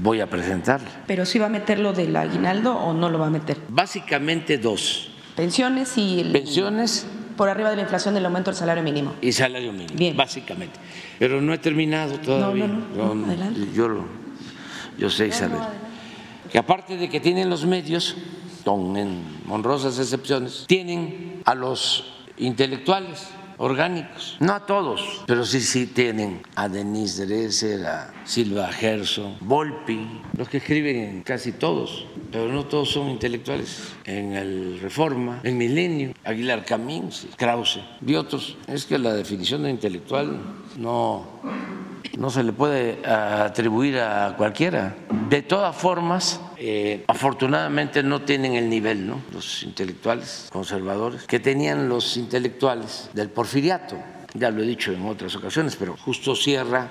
voy 0.00 0.20
a 0.20 0.28
presentar. 0.28 0.80
¿Pero 1.06 1.26
sí 1.26 1.38
va 1.38 1.46
a 1.46 1.50
meter 1.50 1.78
lo 1.78 1.92
del 1.92 2.14
aguinaldo 2.16 2.76
o 2.76 2.92
no 2.92 3.08
lo 3.08 3.18
va 3.18 3.26
a 3.26 3.30
meter? 3.30 3.56
Básicamente 3.68 4.58
dos. 4.58 5.10
Pensiones 5.36 5.96
y... 5.96 6.20
El, 6.20 6.32
Pensiones. 6.32 7.06
Por 7.36 7.48
arriba 7.48 7.70
de 7.70 7.76
la 7.76 7.82
inflación 7.82 8.14
del 8.14 8.26
aumento 8.26 8.50
del 8.50 8.58
salario 8.58 8.82
mínimo. 8.82 9.14
Y 9.20 9.30
salario 9.30 9.72
mínimo, 9.72 9.96
Bien. 9.96 10.16
básicamente. 10.16 10.80
Pero 11.18 11.40
no 11.40 11.52
he 11.52 11.58
terminado 11.58 12.18
todavía. 12.20 12.66
No, 12.66 13.14
no, 13.14 13.26
adelante. 13.26 13.68
Yo, 13.74 14.04
yo 14.98 15.10
sé, 15.10 15.28
Isabel. 15.28 15.58
que 16.50 16.58
aparte 16.58 16.96
de 16.96 17.08
que 17.08 17.20
tienen 17.20 17.50
los 17.50 17.64
medios, 17.64 18.16
con 18.64 18.94
honrosas 19.48 19.98
excepciones, 19.98 20.64
tienen 20.66 21.42
a 21.44 21.54
los 21.54 22.04
intelectuales 22.36 23.28
orgánicos. 23.58 24.36
No 24.40 24.52
a 24.52 24.66
todos, 24.66 25.22
pero 25.26 25.44
sí, 25.44 25.60
sí 25.60 25.86
tienen 25.86 26.40
a 26.54 26.68
Denise 26.68 27.26
Dresser, 27.26 27.86
a 27.86 28.14
Silva 28.24 28.72
Gerson, 28.72 29.36
Volpi, 29.40 30.22
los 30.36 30.48
que 30.48 30.58
escriben 30.58 31.22
casi 31.22 31.52
todos, 31.52 32.06
pero 32.32 32.48
no 32.48 32.64
todos 32.64 32.90
son 32.90 33.08
intelectuales. 33.10 33.92
En 34.04 34.34
el 34.34 34.80
Reforma, 34.80 35.40
en 35.42 35.58
Milenio, 35.58 36.14
Aguilar 36.24 36.64
Camín, 36.64 37.10
Krause 37.36 37.80
y 38.06 38.14
otros. 38.14 38.56
Es 38.66 38.86
que 38.86 38.98
la 38.98 39.12
definición 39.12 39.64
de 39.64 39.70
intelectual 39.70 40.40
no, 40.76 41.26
no 42.16 42.30
se 42.30 42.42
le 42.42 42.52
puede 42.52 43.06
atribuir 43.06 43.98
a 43.98 44.34
cualquiera. 44.36 44.96
De 45.28 45.42
todas 45.42 45.76
formas, 45.76 46.40
eh, 46.56 47.04
afortunadamente 47.06 48.02
no 48.02 48.22
tienen 48.22 48.54
el 48.54 48.70
nivel, 48.70 49.06
¿no? 49.06 49.20
Los 49.30 49.62
intelectuales 49.62 50.48
conservadores 50.50 51.24
que 51.24 51.38
tenían 51.38 51.86
los 51.86 52.16
intelectuales 52.16 53.10
del 53.12 53.28
porfiriato. 53.28 53.96
Ya 54.32 54.50
lo 54.50 54.62
he 54.62 54.66
dicho 54.66 54.90
en 54.90 55.06
otras 55.06 55.36
ocasiones, 55.36 55.76
pero 55.76 55.98
justo 55.98 56.34
Sierra 56.34 56.88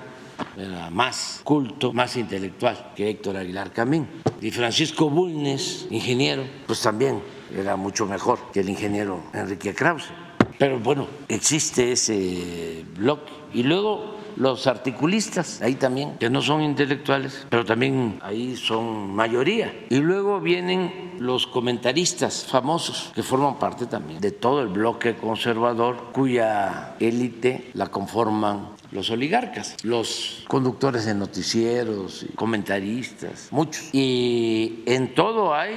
era 0.56 0.88
más 0.90 1.40
culto, 1.42 1.92
más 1.92 2.16
intelectual 2.16 2.92
que 2.94 3.10
Héctor 3.10 3.38
Aguilar 3.38 3.72
Camín. 3.72 4.06
Y 4.40 4.52
Francisco 4.52 5.10
Bulnes, 5.10 5.88
ingeniero, 5.90 6.44
pues 6.68 6.80
también 6.80 7.20
era 7.52 7.74
mucho 7.74 8.06
mejor 8.06 8.38
que 8.52 8.60
el 8.60 8.68
ingeniero 8.68 9.20
Enrique 9.32 9.74
Krause. 9.74 10.10
Pero 10.58 10.78
bueno, 10.78 11.08
existe 11.26 11.90
ese 11.90 12.84
bloque. 12.96 13.32
Y 13.52 13.64
luego 13.64 14.17
los 14.38 14.66
articulistas, 14.66 15.60
ahí 15.62 15.74
también, 15.74 16.16
que 16.18 16.30
no 16.30 16.40
son 16.40 16.62
intelectuales, 16.62 17.46
pero 17.50 17.64
también 17.64 18.20
ahí 18.22 18.56
son 18.56 19.14
mayoría. 19.14 19.86
Y 19.90 19.96
luego 19.96 20.40
vienen 20.40 21.16
los 21.18 21.46
comentaristas 21.46 22.46
famosos, 22.46 23.10
que 23.14 23.22
forman 23.22 23.58
parte 23.58 23.86
también 23.86 24.20
de 24.20 24.30
todo 24.30 24.62
el 24.62 24.68
bloque 24.68 25.16
conservador, 25.16 26.12
cuya 26.12 26.94
élite 27.00 27.70
la 27.74 27.88
conforman 27.88 28.68
los 28.92 29.10
oligarcas, 29.10 29.76
los 29.82 30.44
conductores 30.46 31.04
de 31.04 31.14
noticieros, 31.14 32.24
comentaristas, 32.36 33.48
muchos. 33.50 33.92
Y 33.92 34.82
en 34.86 35.14
todo 35.14 35.52
hay 35.54 35.74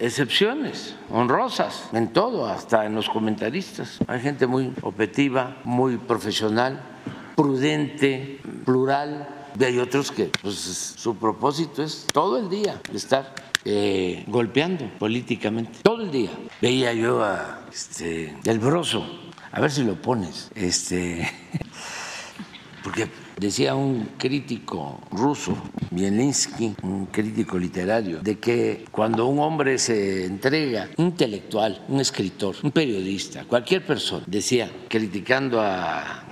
excepciones 0.00 0.96
honrosas 1.10 1.88
en 1.92 2.12
todo, 2.12 2.46
hasta 2.46 2.84
en 2.86 2.94
los 2.94 3.08
comentaristas. 3.08 3.98
Hay 4.08 4.20
gente 4.20 4.46
muy 4.46 4.72
objetiva, 4.82 5.56
muy 5.64 5.96
profesional, 5.96 6.82
prudente, 7.34 8.40
plural. 8.64 9.28
Y 9.58 9.64
hay 9.64 9.78
otros 9.78 10.10
que 10.10 10.30
pues, 10.42 10.56
su 10.96 11.16
propósito 11.16 11.82
es 11.82 12.06
todo 12.12 12.38
el 12.38 12.50
día 12.50 12.80
estar 12.92 13.34
eh, 13.64 14.24
golpeando 14.26 14.90
políticamente, 14.98 15.78
todo 15.82 16.02
el 16.02 16.10
día. 16.10 16.30
Veía 16.60 16.92
yo 16.92 17.22
a 17.22 17.60
este, 17.72 18.36
el 18.44 18.58
broso, 18.58 19.06
a 19.52 19.60
ver 19.60 19.70
si 19.70 19.84
lo 19.84 19.94
pones, 19.94 20.50
este, 20.54 21.30
porque 22.82 23.08
Decía 23.38 23.74
un 23.74 24.10
crítico 24.16 25.00
ruso, 25.10 25.56
Bielinsky, 25.90 26.76
un 26.82 27.06
crítico 27.06 27.58
literario, 27.58 28.20
de 28.20 28.38
que 28.38 28.84
cuando 28.90 29.26
un 29.26 29.40
hombre 29.40 29.78
se 29.78 30.24
entrega, 30.24 30.88
un 30.96 31.06
intelectual, 31.06 31.84
un 31.88 32.00
escritor, 32.00 32.56
un 32.62 32.70
periodista, 32.70 33.44
cualquier 33.44 33.84
persona, 33.84 34.24
decía, 34.26 34.70
criticando 34.88 35.60
a, 35.60 36.24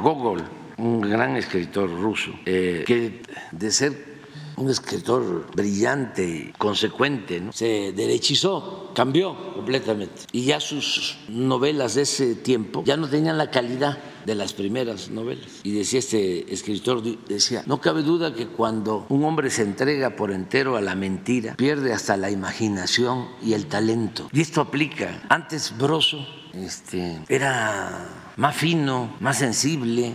Gogol, 0.00 0.42
un 0.78 1.00
gran 1.00 1.36
escritor 1.36 1.90
ruso, 1.90 2.32
eh, 2.46 2.84
que 2.86 3.20
de 3.52 3.70
ser 3.70 4.13
un 4.56 4.70
escritor 4.70 5.46
brillante, 5.54 6.24
y 6.24 6.52
consecuente, 6.58 7.42
se 7.52 7.92
derechizó, 7.92 8.92
cambió 8.94 9.54
completamente. 9.54 10.22
Y 10.32 10.44
ya 10.44 10.60
sus 10.60 11.16
novelas 11.28 11.94
de 11.94 12.02
ese 12.02 12.34
tiempo 12.34 12.82
ya 12.84 12.96
no 12.96 13.08
tenían 13.08 13.38
la 13.38 13.50
calidad 13.50 13.98
de 14.24 14.34
las 14.34 14.52
primeras 14.52 15.10
novelas. 15.10 15.60
Y 15.62 15.72
decía 15.72 15.98
este 15.98 16.52
escritor, 16.52 17.02
decía, 17.28 17.62
no 17.66 17.80
cabe 17.80 18.02
duda 18.02 18.34
que 18.34 18.46
cuando 18.46 19.06
un 19.08 19.24
hombre 19.24 19.50
se 19.50 19.62
entrega 19.62 20.16
por 20.16 20.30
entero 20.30 20.76
a 20.76 20.80
la 20.80 20.94
mentira, 20.94 21.54
pierde 21.56 21.92
hasta 21.92 22.16
la 22.16 22.30
imaginación 22.30 23.28
y 23.42 23.52
el 23.52 23.66
talento. 23.66 24.28
Y 24.32 24.40
esto 24.40 24.60
aplica. 24.60 25.22
Antes 25.28 25.76
Broso 25.76 26.26
este, 26.52 27.20
era 27.28 28.32
más 28.36 28.56
fino, 28.56 29.14
más 29.20 29.38
sensible, 29.38 30.14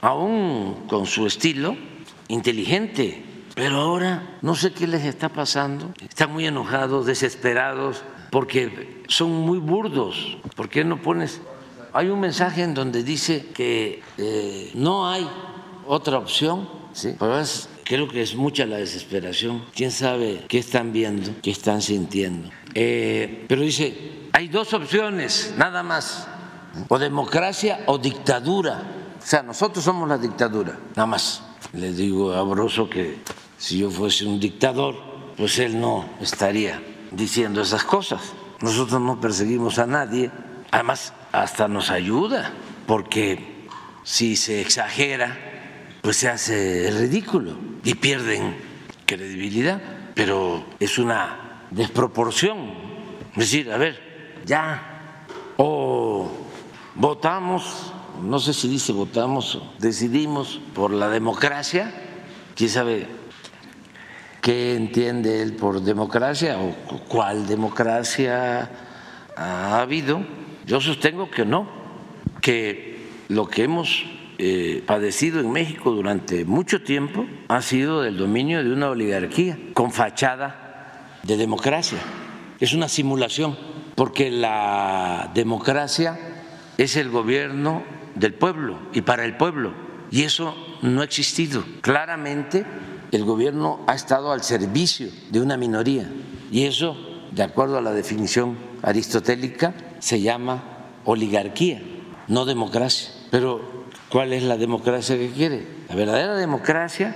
aún 0.00 0.86
con 0.88 1.06
su 1.06 1.26
estilo, 1.26 1.76
inteligente 2.28 3.25
pero 3.56 3.78
ahora 3.78 4.36
no 4.42 4.54
sé 4.54 4.74
qué 4.74 4.86
les 4.86 5.02
está 5.06 5.30
pasando. 5.30 5.94
Están 6.06 6.30
muy 6.30 6.46
enojados, 6.46 7.06
desesperados, 7.06 8.02
porque 8.30 9.02
son 9.08 9.32
muy 9.32 9.56
burdos. 9.56 10.36
¿Por 10.54 10.68
qué 10.68 10.84
no 10.84 11.00
pones? 11.00 11.40
Hay 11.94 12.10
un 12.10 12.20
mensaje 12.20 12.62
en 12.62 12.74
donde 12.74 13.02
dice 13.02 13.46
que 13.54 14.02
eh, 14.18 14.70
no 14.74 15.08
hay 15.08 15.26
otra 15.86 16.18
opción, 16.18 16.68
¿sí? 16.92 17.16
creo 17.82 18.06
que 18.08 18.20
es 18.20 18.34
mucha 18.34 18.66
la 18.66 18.76
desesperación. 18.76 19.64
¿Quién 19.74 19.90
sabe 19.90 20.44
qué 20.48 20.58
están 20.58 20.92
viendo, 20.92 21.30
qué 21.42 21.50
están 21.50 21.80
sintiendo? 21.80 22.50
Eh, 22.74 23.46
pero 23.48 23.62
dice, 23.62 24.28
hay 24.34 24.48
dos 24.48 24.74
opciones, 24.74 25.54
nada 25.56 25.82
más, 25.82 26.28
o 26.88 26.98
democracia 26.98 27.84
o 27.86 27.96
dictadura. 27.96 28.82
O 29.18 29.26
sea, 29.26 29.42
nosotros 29.42 29.82
somos 29.82 30.06
la 30.06 30.18
dictadura, 30.18 30.78
nada 30.94 31.06
más. 31.06 31.42
Le 31.72 31.94
digo 31.94 32.34
a 32.34 32.42
Broso 32.42 32.90
que 32.90 33.16
si 33.58 33.78
yo 33.78 33.90
fuese 33.90 34.26
un 34.26 34.38
dictador, 34.40 34.96
pues 35.36 35.58
él 35.58 35.80
no 35.80 36.08
estaría 36.20 36.82
diciendo 37.10 37.62
esas 37.62 37.84
cosas. 37.84 38.34
Nosotros 38.60 39.00
no 39.00 39.20
perseguimos 39.20 39.78
a 39.78 39.86
nadie, 39.86 40.30
además 40.70 41.12
hasta 41.32 41.68
nos 41.68 41.90
ayuda, 41.90 42.52
porque 42.86 43.66
si 44.02 44.36
se 44.36 44.60
exagera, 44.60 45.36
pues 46.02 46.16
se 46.16 46.28
hace 46.28 46.90
ridículo 46.90 47.56
y 47.84 47.94
pierden 47.94 48.56
credibilidad, 49.04 49.82
pero 50.14 50.64
es 50.78 50.98
una 50.98 51.66
desproporción. 51.70 52.70
Es 53.32 53.36
decir, 53.38 53.70
a 53.70 53.76
ver, 53.76 54.32
ya, 54.46 55.24
o 55.56 56.30
votamos, 56.94 57.92
no 58.22 58.38
sé 58.38 58.54
si 58.54 58.68
dice 58.68 58.92
votamos, 58.92 59.56
o 59.56 59.72
decidimos 59.78 60.60
por 60.74 60.90
la 60.90 61.08
democracia, 61.08 61.92
quién 62.54 62.70
sabe 62.70 63.06
¿Qué 64.46 64.76
entiende 64.76 65.42
él 65.42 65.54
por 65.54 65.82
democracia 65.82 66.56
o 66.60 66.72
cuál 67.08 67.48
democracia 67.48 68.70
ha 69.36 69.80
habido? 69.80 70.22
Yo 70.64 70.80
sostengo 70.80 71.28
que 71.32 71.44
no, 71.44 71.66
que 72.40 73.08
lo 73.26 73.48
que 73.48 73.64
hemos 73.64 74.04
eh, 74.38 74.84
padecido 74.86 75.40
en 75.40 75.50
México 75.50 75.90
durante 75.90 76.44
mucho 76.44 76.80
tiempo 76.80 77.26
ha 77.48 77.60
sido 77.60 78.02
del 78.02 78.18
dominio 78.18 78.62
de 78.62 78.72
una 78.72 78.88
oligarquía 78.88 79.58
con 79.74 79.90
fachada 79.90 81.18
de 81.24 81.36
democracia. 81.36 81.98
Es 82.60 82.72
una 82.72 82.86
simulación, 82.86 83.58
porque 83.96 84.30
la 84.30 85.32
democracia 85.34 86.20
es 86.78 86.94
el 86.94 87.10
gobierno 87.10 87.82
del 88.14 88.34
pueblo 88.34 88.78
y 88.92 89.00
para 89.00 89.24
el 89.24 89.36
pueblo, 89.36 89.72
y 90.12 90.22
eso 90.22 90.54
no 90.82 91.00
ha 91.00 91.04
existido. 91.04 91.64
Claramente 91.80 92.64
el 93.16 93.24
gobierno 93.24 93.80
ha 93.86 93.94
estado 93.94 94.30
al 94.30 94.42
servicio 94.42 95.08
de 95.30 95.40
una 95.40 95.56
minoría 95.56 96.08
y 96.52 96.64
eso, 96.64 96.96
de 97.32 97.42
acuerdo 97.42 97.78
a 97.78 97.82
la 97.82 97.92
definición 97.92 98.56
aristotélica, 98.82 99.74
se 99.98 100.20
llama 100.20 100.62
oligarquía, 101.04 101.82
no 102.28 102.44
democracia. 102.44 103.10
Pero, 103.30 103.86
¿cuál 104.10 104.32
es 104.32 104.42
la 104.42 104.56
democracia 104.56 105.16
que 105.16 105.30
quiere? 105.30 105.66
La 105.88 105.96
verdadera 105.96 106.36
democracia 106.36 107.14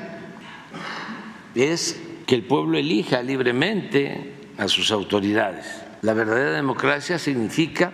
es 1.54 2.00
que 2.26 2.34
el 2.34 2.44
pueblo 2.44 2.78
elija 2.78 3.22
libremente 3.22 4.34
a 4.56 4.68
sus 4.68 4.90
autoridades. 4.90 5.66
La 6.02 6.14
verdadera 6.14 6.52
democracia 6.52 7.18
significa 7.18 7.92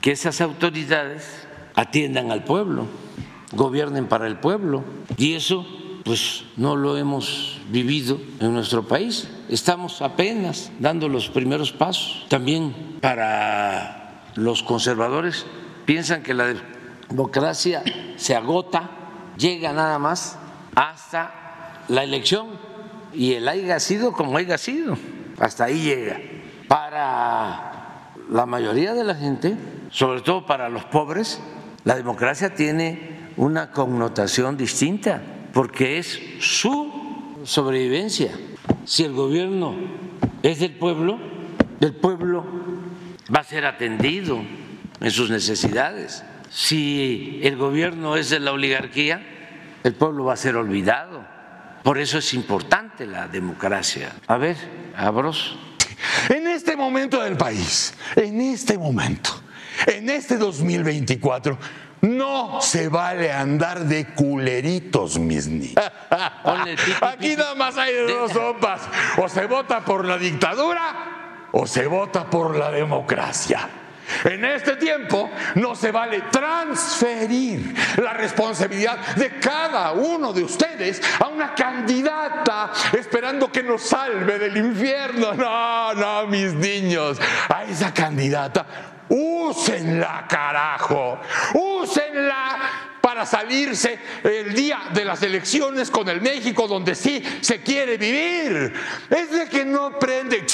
que 0.00 0.12
esas 0.12 0.40
autoridades 0.40 1.46
atiendan 1.74 2.30
al 2.30 2.44
pueblo, 2.44 2.86
gobiernen 3.52 4.06
para 4.06 4.26
el 4.26 4.38
pueblo 4.38 4.84
y 5.16 5.34
eso 5.34 5.66
pues 6.08 6.44
no 6.56 6.74
lo 6.74 6.96
hemos 6.96 7.60
vivido 7.68 8.18
en 8.40 8.54
nuestro 8.54 8.82
país. 8.88 9.28
Estamos 9.50 10.00
apenas 10.00 10.72
dando 10.78 11.06
los 11.06 11.28
primeros 11.28 11.70
pasos. 11.70 12.24
También 12.30 12.96
para 13.02 14.22
los 14.34 14.62
conservadores 14.62 15.44
piensan 15.84 16.22
que 16.22 16.32
la 16.32 16.54
democracia 17.10 17.82
se 18.16 18.34
agota, 18.34 18.88
llega 19.36 19.74
nada 19.74 19.98
más 19.98 20.38
hasta 20.74 21.84
la 21.88 22.04
elección 22.04 22.46
y 23.12 23.34
el 23.34 23.46
haya 23.46 23.78
sido 23.78 24.12
como 24.12 24.38
haya 24.38 24.56
sido, 24.56 24.96
hasta 25.38 25.64
ahí 25.64 25.82
llega. 25.82 26.18
Para 26.68 28.14
la 28.30 28.46
mayoría 28.46 28.94
de 28.94 29.04
la 29.04 29.14
gente, 29.14 29.58
sobre 29.90 30.22
todo 30.22 30.46
para 30.46 30.70
los 30.70 30.86
pobres, 30.86 31.38
la 31.84 31.96
democracia 31.96 32.54
tiene 32.54 33.28
una 33.36 33.72
connotación 33.72 34.56
distinta 34.56 35.20
porque 35.52 35.98
es 35.98 36.20
su 36.40 37.38
sobrevivencia. 37.44 38.30
Si 38.84 39.04
el 39.04 39.12
gobierno 39.12 39.74
es 40.42 40.60
del 40.60 40.72
pueblo, 40.72 41.18
el 41.80 41.94
pueblo 41.94 42.44
va 43.34 43.40
a 43.40 43.44
ser 43.44 43.66
atendido 43.66 44.40
en 45.00 45.10
sus 45.10 45.30
necesidades. 45.30 46.24
Si 46.50 47.40
el 47.42 47.56
gobierno 47.56 48.16
es 48.16 48.30
de 48.30 48.40
la 48.40 48.52
oligarquía, 48.52 49.22
el 49.84 49.94
pueblo 49.94 50.24
va 50.24 50.34
a 50.34 50.36
ser 50.36 50.56
olvidado. 50.56 51.24
Por 51.82 51.98
eso 51.98 52.18
es 52.18 52.34
importante 52.34 53.06
la 53.06 53.28
democracia. 53.28 54.12
A 54.26 54.36
ver, 54.36 54.56
Abros. 54.96 55.58
En 56.28 56.46
este 56.46 56.76
momento 56.76 57.20
del 57.22 57.36
país, 57.36 57.94
en 58.16 58.40
este 58.40 58.78
momento, 58.78 59.30
en 59.86 60.10
este 60.10 60.36
2024, 60.36 61.58
no 62.02 62.60
se 62.60 62.88
vale 62.88 63.32
andar 63.32 63.80
de 63.80 64.06
culeritos, 64.14 65.18
mis 65.18 65.48
niños. 65.48 65.74
Aquí 67.00 67.36
nada 67.36 67.54
más 67.54 67.76
hay 67.76 67.94
dos 68.06 68.32
sopas. 68.32 68.82
O 69.16 69.28
se 69.28 69.46
vota 69.46 69.84
por 69.84 70.04
la 70.04 70.18
dictadura 70.18 71.48
o 71.52 71.66
se 71.66 71.86
vota 71.86 72.28
por 72.28 72.56
la 72.56 72.70
democracia. 72.70 73.68
En 74.24 74.42
este 74.44 74.76
tiempo 74.76 75.30
no 75.56 75.74
se 75.74 75.92
vale 75.92 76.22
transferir 76.30 77.74
la 77.98 78.14
responsabilidad 78.14 79.14
de 79.16 79.38
cada 79.38 79.92
uno 79.92 80.32
de 80.32 80.42
ustedes 80.42 81.02
a 81.20 81.28
una 81.28 81.54
candidata 81.54 82.72
esperando 82.96 83.52
que 83.52 83.62
nos 83.62 83.82
salve 83.82 84.38
del 84.38 84.56
infierno. 84.56 85.34
No, 85.34 85.92
no, 85.94 86.26
mis 86.26 86.54
niños, 86.54 87.20
a 87.50 87.64
esa 87.64 87.92
candidata 87.92 88.97
úsenla, 89.08 90.26
carajo, 90.28 91.20
úsenla 91.54 92.58
para 93.00 93.24
salirse 93.24 93.98
el 94.22 94.54
día 94.54 94.80
de 94.92 95.04
las 95.04 95.22
elecciones 95.22 95.90
con 95.90 96.08
el 96.08 96.20
México 96.20 96.68
donde 96.68 96.94
sí 96.94 97.22
se 97.40 97.62
quiere 97.62 97.96
vivir. 97.96 98.72
Es 99.08 99.30
de 99.30 99.48
que 99.48 99.64
no 99.64 99.98
prende, 99.98 100.44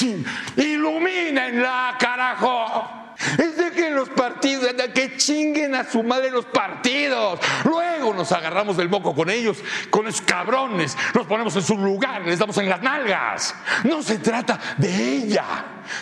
ilumínenla, 0.55 1.95
carajo. 1.99 3.04
Es 3.17 3.57
de 3.57 3.71
que 3.71 3.89
los 3.91 4.09
partidos, 4.09 4.75
de 4.75 4.91
que 4.91 5.15
chinguen 5.17 5.73
a 5.75 5.89
su 5.89 6.03
madre 6.03 6.29
los 6.31 6.45
partidos. 6.45 7.39
Luego 7.63 8.13
nos 8.13 8.31
agarramos 8.31 8.77
del 8.77 8.89
moco 8.89 9.15
con 9.15 9.29
ellos, 9.29 9.57
con 9.89 10.05
los 10.05 10.21
cabrones, 10.21 10.97
nos 11.13 11.25
ponemos 11.25 11.55
en 11.55 11.61
su 11.61 11.77
lugar, 11.77 12.21
les 12.23 12.39
damos 12.39 12.57
en 12.57 12.69
las 12.69 12.81
nalgas. 12.81 13.55
No 13.83 14.03
se 14.03 14.19
trata 14.19 14.59
de 14.77 15.15
ella, 15.15 15.45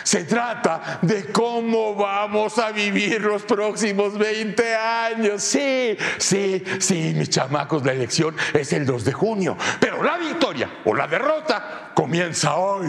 se 0.02 0.24
trata 0.24 0.98
de 1.02 1.26
cómo 1.26 1.94
vamos 1.94 2.58
a 2.58 2.72
vivir 2.72 3.20
los 3.20 3.42
próximos 3.42 4.18
20 4.18 4.74
años. 4.74 5.42
Sí, 5.42 5.96
sí, 6.18 6.64
sí, 6.80 7.14
mis 7.16 7.30
chamacos, 7.30 7.84
la 7.84 7.92
elección 7.92 8.36
es 8.52 8.72
el 8.72 8.84
2 8.84 9.04
de 9.04 9.12
junio, 9.12 9.56
pero 9.78 10.02
la 10.02 10.18
victoria 10.18 10.68
o 10.84 10.94
la 10.94 11.06
derrota 11.06 11.92
comienza 11.94 12.56
hoy. 12.56 12.88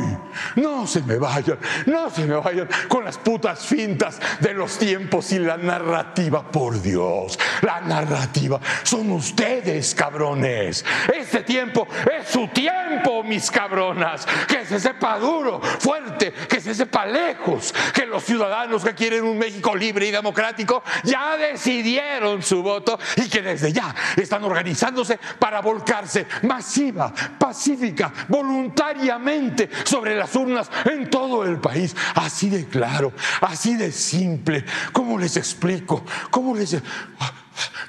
No 0.56 0.88
se 0.88 1.02
me 1.04 1.18
vayan, 1.18 1.60
no 1.86 2.10
se 2.10 2.26
me 2.26 2.36
vayan 2.36 2.68
con 2.88 3.06
las 3.06 3.18
putas 3.18 3.66
fintas 3.66 4.15
de 4.40 4.54
los 4.54 4.78
tiempos 4.78 5.32
y 5.32 5.40
la 5.40 5.58
narrativa, 5.58 6.52
por 6.52 6.82
Dios. 6.82 7.38
La 7.62 7.82
narrativa 7.82 8.60
son 8.84 9.12
ustedes, 9.12 9.96
cabrones. 9.96 10.86
Este 11.14 11.42
tiempo 11.42 11.88
es 12.20 12.28
su 12.30 12.48
tiempo, 12.50 13.24
mis 13.24 13.50
cabronas. 13.52 14.26
Que 14.48 14.66
se 14.66 14.80
sepa 14.80 15.20
duro, 15.20 15.62
fuerte, 15.62 16.34
que 16.48 16.60
se 16.60 16.74
sepa 16.74 17.06
lejos, 17.06 17.74
que 17.94 18.06
los 18.06 18.24
ciudadanos 18.24 18.84
que 18.84 18.94
quieren 18.94 19.24
un 19.24 19.38
México 19.38 19.76
libre 19.76 20.08
y 20.08 20.12
democrático 20.12 20.84
ya 21.04 21.38
decidieron 21.38 22.42
su 22.42 22.62
voto 22.62 23.00
y 23.16 23.30
que 23.30 23.42
desde 23.42 23.72
ya 23.72 23.94
están 24.16 24.44
organizándose 24.44 25.20
para 25.40 25.62
volcarse 25.62 26.28
masiva, 26.44 27.14
pacífica, 27.38 28.12
voluntariamente 28.28 29.70
sobre 29.84 30.16
las 30.16 30.36
urnas 30.36 30.70
en 30.86 31.10
todo 31.10 31.44
el 31.44 31.60
país. 31.60 31.96
Así 32.16 32.50
de 32.50 32.66
claro, 32.66 33.14
así 33.42 33.76
de 33.76 33.92
simple. 34.06 34.64
¿Cómo 34.94 35.18
les 35.18 35.36
explico? 35.38 36.06
¿Cómo 36.30 36.56
les... 36.56 36.82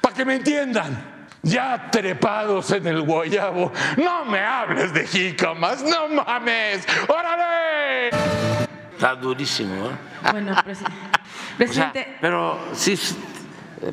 Para 0.01 0.15
que 0.15 0.25
me 0.25 0.35
entiendan. 0.35 1.15
Ya 1.43 1.89
trepados 1.91 2.71
en 2.71 2.87
el 2.87 3.03
guayabo, 3.03 3.71
no 3.97 4.25
me 4.25 4.39
hables 4.39 4.91
de 4.93 5.07
jícamas, 5.07 5.81
no 5.83 6.09
mames, 6.09 6.85
órale. 7.07 8.09
Está 8.91 9.15
durísimo, 9.15 9.85
¿eh? 9.91 9.91
Bueno, 10.31 10.53
presi- 10.65 10.81
O 10.83 10.83
sea, 10.83 11.53
presidente. 11.57 12.17
pero 12.19 12.59
sí, 12.73 12.99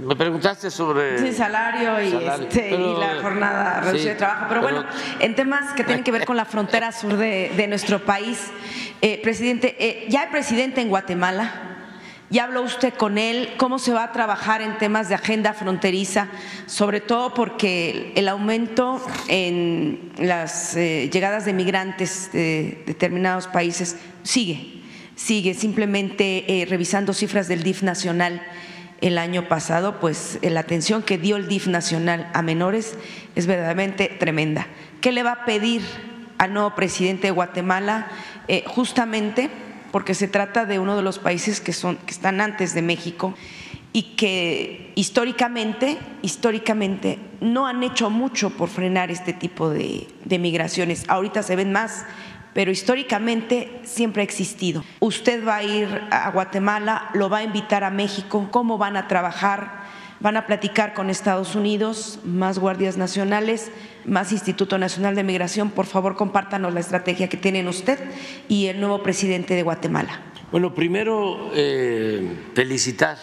me 0.00 0.16
preguntaste 0.16 0.68
sobre... 0.70 1.18
Sí, 1.18 1.32
salario 1.32 2.00
y, 2.00 2.10
Salario, 2.10 2.48
este, 2.48 2.66
pero- 2.70 2.96
y 2.96 3.00
la 3.00 3.22
jornada 3.22 3.80
reducida 3.82 4.02
sí, 4.02 4.08
de 4.08 4.14
trabajo. 4.16 4.46
Pero, 4.48 4.60
pero- 4.62 4.76
bueno, 4.82 4.90
en 5.20 5.34
temas 5.36 5.74
que 5.74 5.84
tienen 5.84 6.02
que 6.02 6.10
ver 6.10 6.24
con 6.24 6.36
la 6.36 6.46
frontera 6.46 6.90
sur 6.90 7.16
de, 7.16 7.52
de 7.56 7.66
nuestro 7.68 8.00
país, 8.04 8.40
eh, 9.00 9.20
presidente, 9.22 9.76
eh, 9.78 10.06
ya 10.08 10.22
hay 10.22 10.28
presidente 10.30 10.80
en 10.80 10.88
Guatemala. 10.88 11.73
¿Ya 12.34 12.42
habló 12.42 12.62
usted 12.62 12.92
con 12.94 13.16
él? 13.16 13.50
¿Cómo 13.58 13.78
se 13.78 13.92
va 13.92 14.02
a 14.02 14.10
trabajar 14.10 14.60
en 14.60 14.76
temas 14.76 15.08
de 15.08 15.14
agenda 15.14 15.52
fronteriza? 15.52 16.26
Sobre 16.66 17.00
todo 17.00 17.32
porque 17.32 18.12
el 18.16 18.26
aumento 18.26 19.00
en 19.28 20.10
las 20.18 20.74
eh, 20.74 21.08
llegadas 21.12 21.44
de 21.44 21.52
migrantes 21.52 22.32
de 22.32 22.82
determinados 22.86 23.46
países 23.46 23.98
sigue, 24.24 24.82
sigue. 25.14 25.54
Simplemente 25.54 26.60
eh, 26.60 26.66
revisando 26.66 27.12
cifras 27.12 27.46
del 27.46 27.62
DIF 27.62 27.84
nacional 27.84 28.42
el 29.00 29.18
año 29.18 29.46
pasado, 29.46 30.00
pues 30.00 30.40
eh, 30.42 30.50
la 30.50 30.58
atención 30.58 31.04
que 31.04 31.18
dio 31.18 31.36
el 31.36 31.46
DIF 31.46 31.68
nacional 31.68 32.28
a 32.34 32.42
menores 32.42 32.96
es 33.36 33.46
verdaderamente 33.46 34.08
tremenda. 34.08 34.66
¿Qué 35.00 35.12
le 35.12 35.22
va 35.22 35.30
a 35.30 35.44
pedir 35.44 35.82
al 36.38 36.52
nuevo 36.52 36.74
presidente 36.74 37.28
de 37.28 37.30
Guatemala? 37.30 38.08
Justamente 38.66 39.50
porque 39.94 40.14
se 40.14 40.26
trata 40.26 40.64
de 40.64 40.80
uno 40.80 40.96
de 40.96 41.02
los 41.02 41.20
países 41.20 41.60
que, 41.60 41.72
son, 41.72 41.94
que 41.98 42.10
están 42.10 42.40
antes 42.40 42.74
de 42.74 42.82
México 42.82 43.32
y 43.92 44.16
que 44.16 44.90
históricamente, 44.96 45.98
históricamente 46.20 47.20
no 47.40 47.68
han 47.68 47.80
hecho 47.84 48.10
mucho 48.10 48.50
por 48.50 48.68
frenar 48.68 49.12
este 49.12 49.32
tipo 49.32 49.70
de, 49.70 50.08
de 50.24 50.38
migraciones. 50.40 51.04
Ahorita 51.06 51.44
se 51.44 51.54
ven 51.54 51.70
más, 51.70 52.06
pero 52.54 52.72
históricamente 52.72 53.70
siempre 53.84 54.22
ha 54.22 54.24
existido. 54.24 54.82
Usted 54.98 55.46
va 55.46 55.58
a 55.58 55.62
ir 55.62 56.02
a 56.10 56.28
Guatemala, 56.32 57.10
lo 57.14 57.30
va 57.30 57.38
a 57.38 57.44
invitar 57.44 57.84
a 57.84 57.90
México, 57.90 58.48
¿cómo 58.50 58.78
van 58.78 58.96
a 58.96 59.06
trabajar? 59.06 59.84
Van 60.18 60.36
a 60.36 60.46
platicar 60.46 60.92
con 60.94 61.08
Estados 61.08 61.54
Unidos, 61.54 62.18
más 62.24 62.58
guardias 62.58 62.96
nacionales, 62.96 63.70
más 64.06 64.32
Instituto 64.32 64.78
Nacional 64.78 65.14
de 65.14 65.24
Migración. 65.24 65.70
Por 65.70 65.86
favor, 65.86 66.16
compártanos 66.16 66.74
la 66.74 66.80
estrategia 66.80 67.28
que 67.28 67.36
tienen 67.36 67.68
usted 67.68 67.98
y 68.48 68.66
el 68.66 68.80
nuevo 68.80 69.02
presidente 69.02 69.54
de 69.54 69.62
Guatemala. 69.62 70.20
Bueno, 70.50 70.74
primero 70.74 71.50
eh, 71.54 72.50
felicitar 72.54 73.16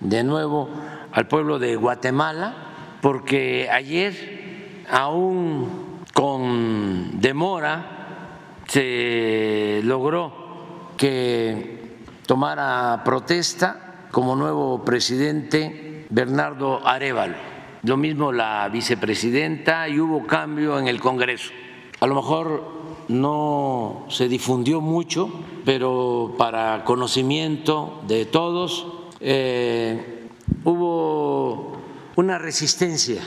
de 0.00 0.24
nuevo 0.24 0.68
al 1.12 1.26
pueblo 1.26 1.58
de 1.58 1.76
Guatemala, 1.76 2.54
porque 3.00 3.68
ayer, 3.70 4.84
aún 4.90 6.00
con 6.12 7.20
demora, 7.20 8.00
se 8.66 9.80
logró 9.84 10.92
que 10.96 11.96
tomara 12.26 13.02
protesta 13.04 14.06
como 14.10 14.36
nuevo 14.36 14.84
presidente 14.84 16.06
Bernardo 16.10 16.86
Arevalo. 16.86 17.49
Lo 17.82 17.96
mismo 17.96 18.30
la 18.30 18.68
vicepresidenta 18.68 19.88
y 19.88 19.98
hubo 19.98 20.26
cambio 20.26 20.78
en 20.78 20.86
el 20.86 21.00
Congreso. 21.00 21.50
A 22.00 22.06
lo 22.06 22.14
mejor 22.14 22.80
no 23.08 24.06
se 24.10 24.28
difundió 24.28 24.82
mucho, 24.82 25.30
pero 25.64 26.34
para 26.36 26.84
conocimiento 26.84 28.02
de 28.06 28.26
todos 28.26 28.86
eh, 29.20 30.28
hubo 30.64 31.80
una 32.16 32.38
resistencia. 32.38 33.22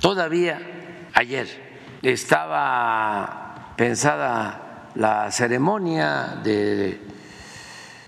Todavía 0.00 1.08
ayer 1.14 1.46
estaba 2.02 3.72
pensada 3.76 4.90
la 4.96 5.30
ceremonia 5.30 6.40
de 6.42 7.00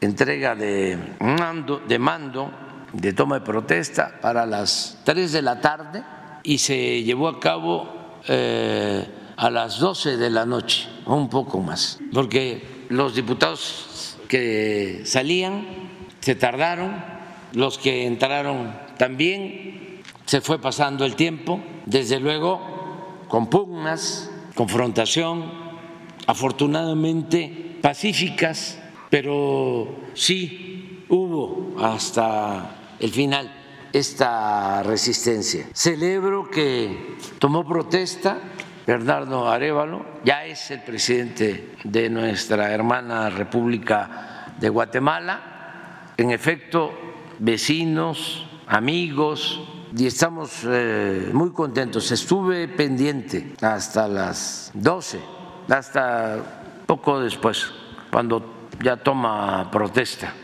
entrega 0.01 0.57
de 0.57 0.99
mando, 1.21 1.79
de 1.79 1.99
mando, 1.99 2.51
de 2.95 3.13
toma 3.13 3.41
de 3.41 3.45
protesta 3.45 4.19
para 4.21 4.47
las 4.47 4.99
3 5.05 5.33
de 5.33 5.43
la 5.43 5.61
tarde 5.61 6.03
y 6.43 6.59
se 6.59 7.03
llevó 7.03 7.29
a 7.29 7.41
cabo 7.41 8.21
eh, 8.29 9.07
a 9.37 9.51
las 9.51 9.79
12 9.79 10.17
de 10.17 10.31
la 10.31 10.47
noche, 10.47 10.89
un 11.07 11.29
poco 11.29 11.61
más, 11.61 11.99
porque 12.13 12.87
los 12.89 13.15
diputados 13.15 14.17
que 14.29 15.03
salían 15.05 15.67
se 16.21 16.35
tardaron, 16.35 17.05
los 17.53 17.79
que 17.79 18.07
entraron 18.07 18.75
también, 18.97 20.01
se 20.25 20.41
fue 20.41 20.61
pasando 20.61 21.05
el 21.05 21.17
tiempo, 21.17 21.61
desde 21.87 22.21
luego 22.21 23.25
con 23.29 23.49
pugnas, 23.49 24.31
confrontación, 24.55 25.53
afortunadamente 26.27 27.79
pacíficas, 27.83 28.79
pero 29.11 29.97
sí 30.15 31.05
hubo 31.09 31.75
hasta 31.79 32.84
el 33.01 33.11
final 33.11 33.51
esta 33.93 34.83
resistencia. 34.83 35.67
Celebro 35.73 36.51
que 36.51 37.17
tomó 37.39 37.65
protesta 37.65 38.39
Bernardo 38.87 39.49
Arevalo, 39.49 40.05
ya 40.25 40.45
es 40.45 40.71
el 40.71 40.83
presidente 40.83 41.77
de 41.85 42.11
nuestra 42.11 42.73
hermana 42.73 43.31
República 43.31 44.53
de 44.59 44.69
Guatemala. 44.69 46.11
En 46.17 46.31
efecto, 46.31 46.93
vecinos, 47.39 48.47
amigos, 48.67 49.61
y 49.97 50.07
estamos 50.07 50.63
eh, 50.65 51.31
muy 51.33 51.53
contentos. 51.53 52.11
Estuve 52.11 52.69
pendiente 52.69 53.55
hasta 53.63 54.09
las 54.09 54.71
12, 54.75 55.21
hasta 55.69 56.83
poco 56.85 57.21
después, 57.21 57.71
cuando 58.11 58.67
ya 58.83 58.97
toma 58.97 59.71
protesta. 59.71 60.35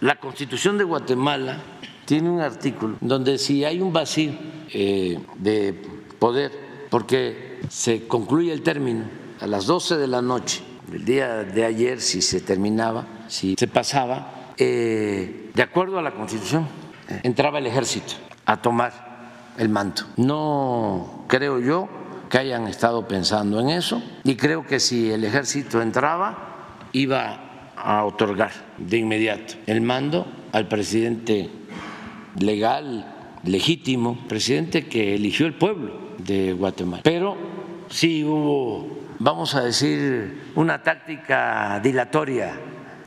La 0.00 0.16
Constitución 0.16 0.78
de 0.78 0.84
Guatemala 0.84 1.58
tiene 2.04 2.30
un 2.30 2.40
artículo 2.40 2.96
donde 3.00 3.38
si 3.38 3.64
hay 3.64 3.80
un 3.80 3.92
vacío 3.92 4.32
eh, 4.72 5.18
de 5.38 5.74
poder, 6.18 6.52
porque 6.90 7.60
se 7.68 8.06
concluye 8.06 8.52
el 8.52 8.62
término 8.62 9.04
a 9.40 9.46
las 9.46 9.66
12 9.66 9.96
de 9.96 10.06
la 10.06 10.22
noche, 10.22 10.62
el 10.92 11.04
día 11.04 11.42
de 11.42 11.64
ayer, 11.64 12.00
si 12.00 12.22
se 12.22 12.40
terminaba, 12.40 13.06
si 13.28 13.56
se 13.58 13.68
pasaba, 13.68 14.52
eh, 14.56 15.50
de 15.52 15.62
acuerdo 15.62 15.98
a 15.98 16.02
la 16.02 16.12
Constitución, 16.12 16.66
eh, 17.08 17.20
entraba 17.24 17.58
el 17.58 17.66
ejército 17.66 18.14
a 18.46 18.60
tomar 18.60 18.92
el 19.58 19.68
manto. 19.68 20.04
No 20.16 21.24
creo 21.28 21.60
yo 21.60 21.88
que 22.28 22.38
hayan 22.38 22.66
estado 22.66 23.06
pensando 23.06 23.60
en 23.60 23.70
eso 23.70 24.02
y 24.24 24.36
creo 24.36 24.66
que 24.66 24.80
si 24.80 25.10
el 25.10 25.24
ejército 25.24 25.80
entraba, 25.80 26.78
iba 26.92 27.72
a 27.76 28.04
otorgar 28.04 28.52
de 28.78 28.98
inmediato 28.98 29.54
el 29.66 29.80
mando 29.80 30.26
al 30.52 30.68
presidente 30.68 31.50
legal, 32.38 33.40
legítimo, 33.44 34.18
presidente 34.28 34.86
que 34.86 35.14
eligió 35.14 35.46
el 35.46 35.54
pueblo 35.54 35.92
de 36.18 36.52
Guatemala. 36.52 37.02
Pero 37.02 37.36
sí 37.88 38.24
hubo, 38.24 38.88
vamos 39.18 39.54
a 39.54 39.62
decir, 39.62 40.52
una 40.54 40.82
táctica 40.82 41.80
dilatoria 41.82 42.58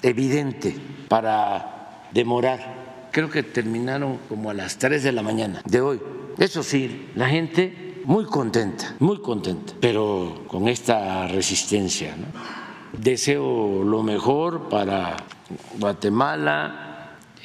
evidente 0.02 0.76
para 1.08 2.08
demorar. 2.12 3.10
Creo 3.12 3.30
que 3.30 3.44
terminaron 3.44 4.20
como 4.30 4.50
a 4.50 4.54
las 4.54 4.78
3 4.78 5.04
de 5.04 5.12
la 5.12 5.22
mañana 5.22 5.62
de 5.66 5.82
hoy. 5.82 6.00
Eso 6.38 6.62
sí, 6.62 7.10
la 7.16 7.28
gente 7.28 8.02
muy 8.06 8.26
contenta, 8.26 8.96
muy 9.00 9.20
contenta, 9.20 9.74
pero 9.82 10.44
con 10.48 10.68
esta 10.68 11.28
resistencia. 11.28 12.16
Deseo 12.98 13.84
lo 13.84 14.04
mejor 14.04 14.70
para 14.70 15.18
Guatemala, 15.80 16.87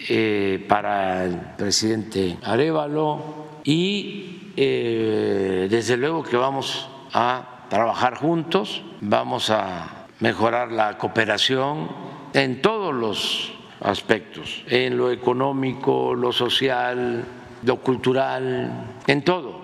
eh, 0.09 0.65
para 0.69 1.25
el 1.25 1.39
presidente 1.57 2.39
Arevalo 2.43 3.21
y 3.65 4.53
eh, 4.57 5.69
desde 5.71 5.97
luego 5.97 6.23
que 6.23 6.37
vamos 6.37 6.89
a 7.13 7.67
trabajar 7.69 8.17
juntos, 8.17 8.83
vamos 9.01 9.51
a 9.51 10.07
mejorar 10.21 10.73
la 10.73 10.99
cooperación 10.99 11.89
en 12.33 12.61
todos 12.61 12.95
los 12.95 13.53
aspectos, 13.81 14.63
en 14.69 14.97
lo 14.97 15.11
económico, 15.11 16.15
lo 16.15 16.33
social, 16.33 17.25
lo 17.63 17.77
cultural, 17.81 18.99
en 19.07 19.23
todo. 19.23 19.61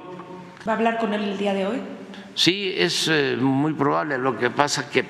¿Va 0.66 0.72
a 0.72 0.76
hablar 0.76 0.98
con 0.98 1.14
él 1.14 1.24
el 1.24 1.38
día 1.38 1.54
de 1.54 1.66
hoy? 1.66 1.82
Sí, 2.34 2.72
es 2.76 3.08
eh, 3.08 3.36
muy 3.38 3.72
probable. 3.72 4.18
Lo 4.18 4.38
que 4.38 4.50
pasa 4.50 4.88
que 4.88 5.04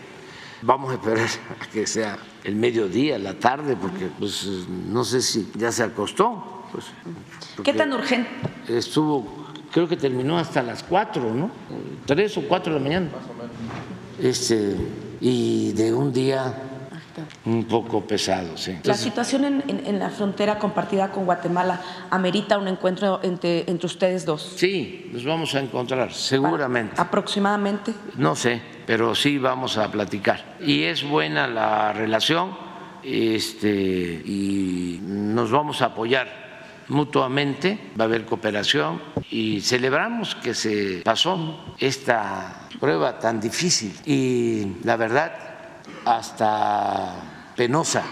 vamos 0.62 0.90
a 0.90 0.94
esperar 0.94 1.28
a 1.60 1.66
que 1.70 1.86
sea 1.86 2.18
el 2.44 2.56
mediodía, 2.56 3.18
la 3.18 3.34
tarde, 3.34 3.76
porque 3.76 4.08
pues 4.18 4.46
no 4.88 5.04
sé 5.04 5.22
si 5.22 5.50
ya 5.56 5.72
se 5.72 5.82
acostó. 5.82 6.64
Pues, 6.72 6.86
¿Qué 7.64 7.72
tan 7.72 7.92
urgente? 7.92 8.28
Estuvo, 8.68 9.46
creo 9.72 9.88
que 9.88 9.96
terminó 9.96 10.38
hasta 10.38 10.62
las 10.62 10.82
cuatro, 10.82 11.34
¿no? 11.34 11.50
Tres 12.06 12.36
o 12.36 12.42
cuatro 12.42 12.74
de 12.74 12.78
la 12.78 12.84
mañana. 12.84 13.10
Más 13.10 13.28
o 13.28 13.34
menos. 13.34 13.50
Este, 14.20 14.76
y 15.20 15.72
de 15.72 15.92
un 15.94 16.12
día 16.12 16.67
un 17.44 17.64
poco 17.64 18.06
pesado, 18.06 18.56
sí. 18.56 18.78
la 18.84 18.94
situación 18.94 19.62
en, 19.66 19.98
la 19.98 20.10
frontera 20.10 20.58
compartida 20.58 21.10
con 21.10 21.24
Guatemala 21.24 21.80
amerita 22.10 22.58
un 22.58 22.68
encuentro 22.68 23.20
entre, 23.22 23.68
entre 23.68 23.86
ustedes 23.86 24.24
dos. 24.24 24.54
Sí, 24.56 25.10
nos 25.12 25.24
vamos 25.24 25.54
a 25.54 25.60
encontrar, 25.60 26.12
seguramente. 26.12 27.00
¿Aproximadamente? 27.00 27.94
No 28.16 28.36
sé, 28.36 28.60
pero 28.86 29.14
sí 29.14 29.38
vamos 29.38 29.78
a 29.78 29.90
platicar. 29.90 30.56
Y 30.60 30.84
es 30.84 31.02
buena 31.02 31.46
la 31.46 31.92
relación 31.92 32.56
este, 33.02 34.22
y 34.24 35.00
nos 35.02 35.50
vamos 35.50 35.82
a 35.82 35.86
apoyar 35.86 36.48
mutuamente, 36.88 37.78
va 37.98 38.04
a 38.04 38.06
haber 38.06 38.24
cooperación 38.24 39.00
y 39.30 39.60
celebramos 39.60 40.34
que 40.34 40.54
se 40.54 41.02
pasó 41.04 41.74
esta 41.78 42.68
prueba 42.80 43.18
tan 43.18 43.40
difícil 43.40 43.92
y 44.06 44.76
la 44.84 44.96
verdad 44.96 45.47
hasta 46.04 47.14
penosa, 47.56 48.02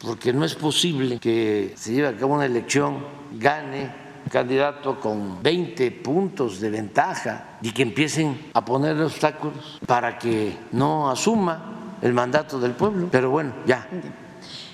porque 0.00 0.32
no 0.32 0.44
es 0.44 0.54
posible 0.54 1.18
que 1.18 1.74
se 1.76 1.92
lleve 1.92 2.08
a 2.08 2.16
cabo 2.16 2.34
una 2.34 2.46
elección, 2.46 3.04
gane 3.32 4.04
un 4.24 4.30
candidato 4.30 4.98
con 5.00 5.42
20 5.42 5.90
puntos 5.90 6.60
de 6.60 6.70
ventaja 6.70 7.58
y 7.60 7.72
que 7.72 7.82
empiecen 7.82 8.50
a 8.54 8.64
poner 8.64 9.00
obstáculos 9.00 9.80
para 9.86 10.18
que 10.18 10.56
no 10.72 11.10
asuma 11.10 11.98
el 12.00 12.12
mandato 12.12 12.58
del 12.58 12.72
pueblo. 12.72 13.08
Pero 13.10 13.30
bueno, 13.30 13.52
ya 13.66 13.86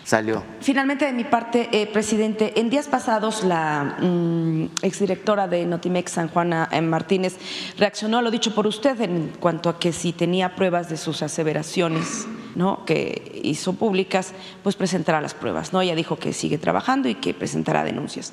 salió. 0.05 0.42
Finalmente, 0.61 1.07
de 1.07 1.12
mi 1.12 1.24
parte, 1.24 1.68
eh, 1.72 1.86
presidente, 1.86 2.59
en 2.61 2.68
días 2.68 2.88
pasados 2.88 3.44
la 3.44 3.96
mm, 4.01 4.64
exdirectora 4.82 5.46
de 5.46 5.64
Notimex, 5.66 6.12
San 6.12 6.28
Juana 6.28 6.68
eh, 6.72 6.80
Martínez, 6.80 7.38
reaccionó 7.78 8.18
a 8.18 8.22
lo 8.22 8.30
dicho 8.30 8.55
por 8.55 8.66
usted 8.66 9.01
en 9.01 9.32
cuanto 9.38 9.68
a 9.68 9.78
que 9.78 9.92
si 9.92 10.12
tenía 10.12 10.57
pruebas 10.57 10.88
de 10.88 10.96
sus 10.96 11.22
aseveraciones 11.22 12.26
¿no? 12.55 12.84
que 12.84 13.40
hizo 13.42 13.74
públicas, 13.74 14.32
pues 14.62 14.76
presentará 14.76 15.20
las 15.20 15.34
pruebas. 15.34 15.72
¿no? 15.72 15.80
Ella 15.80 15.94
dijo 15.94 16.16
que 16.16 16.32
sigue 16.32 16.59
trabajando 16.59 17.09
y 17.09 17.14
que 17.14 17.34
presentará 17.34 17.84
denuncias. 17.84 18.32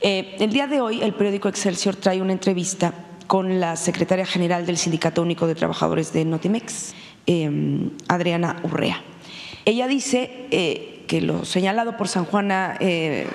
Eh, 0.00 0.36
el 0.40 0.52
día 0.52 0.66
de 0.66 0.80
hoy, 0.80 1.02
el 1.02 1.14
periódico 1.14 1.48
Excelsior 1.48 1.96
trae 1.96 2.20
una 2.20 2.32
entrevista 2.32 2.92
con 3.26 3.60
la 3.60 3.76
secretaria 3.76 4.26
general 4.26 4.66
del 4.66 4.76
Sindicato 4.76 5.22
Único 5.22 5.46
de 5.46 5.54
Trabajadores 5.54 6.12
de 6.12 6.24
Notimex, 6.24 6.94
Adriana 8.06 8.60
Urrea. 8.64 9.02
Ella 9.64 9.86
dice 9.86 10.46
que 11.06 11.20
lo 11.20 11.44
señalado 11.44 11.96
por 11.96 12.08
San 12.08 12.24
Juana 12.24 12.76
eh, 12.80 13.26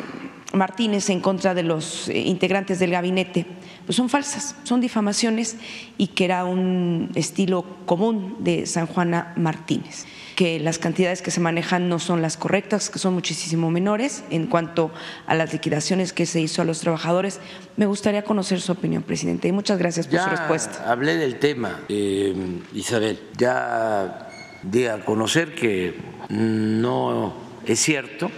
Martínez 0.54 1.10
en 1.10 1.20
contra 1.20 1.54
de 1.54 1.64
los 1.64 2.10
eh, 2.10 2.20
integrantes 2.20 2.80
del 2.80 2.91
gabinete, 2.91 3.45
pues 3.86 3.95
son 3.95 4.10
falsas, 4.10 4.56
son 4.64 4.82
difamaciones 4.82 5.58
y 5.97 6.08
que 6.08 6.26
era 6.26 6.45
un 6.45 7.12
estilo 7.16 7.66
común 7.86 8.38
de 8.39 8.66
San 8.66 8.88
Juana 8.88 9.34
Martínez 9.36 10.06
que 10.39 10.58
las 10.58 10.80
cantidades 10.80 11.22
que 11.22 11.32
se 11.32 11.41
manejan 11.41 11.89
no 11.89 12.00
son 12.00 12.22
las 12.22 12.38
correctas, 12.38 12.89
que 12.89 12.97
son 12.97 13.14
muchísimo 13.14 13.70
menores 13.72 14.24
en 14.30 14.47
cuanto 14.47 14.89
a 15.28 15.36
las 15.36 15.52
liquidaciones 15.52 16.14
que 16.14 16.26
se 16.26 16.39
hizo 16.39 16.62
a 16.62 16.66
los 16.66 16.80
trabajadores. 16.80 17.41
Me 17.76 17.86
gustaría 17.88 18.24
conocer 18.24 18.62
su 18.62 18.72
opinión, 18.72 19.04
presidente, 19.04 19.50
y 19.50 19.52
muchas 19.52 19.78
gracias 19.78 20.08
por 20.08 20.18
su 20.18 20.30
respuesta. 20.30 20.89
Hablé 20.89 21.18
del 21.18 21.39
tema, 21.39 21.82
eh, 21.89 22.34
Isabel. 22.74 23.20
Ya 23.38 24.30
di 24.64 24.86
a 24.86 25.04
conocer 25.04 25.54
que 25.56 25.95
no 26.30 27.34
es 27.66 27.82
cierto 27.82 28.32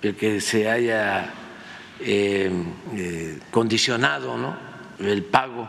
que 0.00 0.40
se 0.40 0.70
haya 0.70 1.34
eh, 2.00 2.50
eh, 2.94 3.38
condicionado 3.50 4.36
el 5.00 5.24
pago 5.24 5.68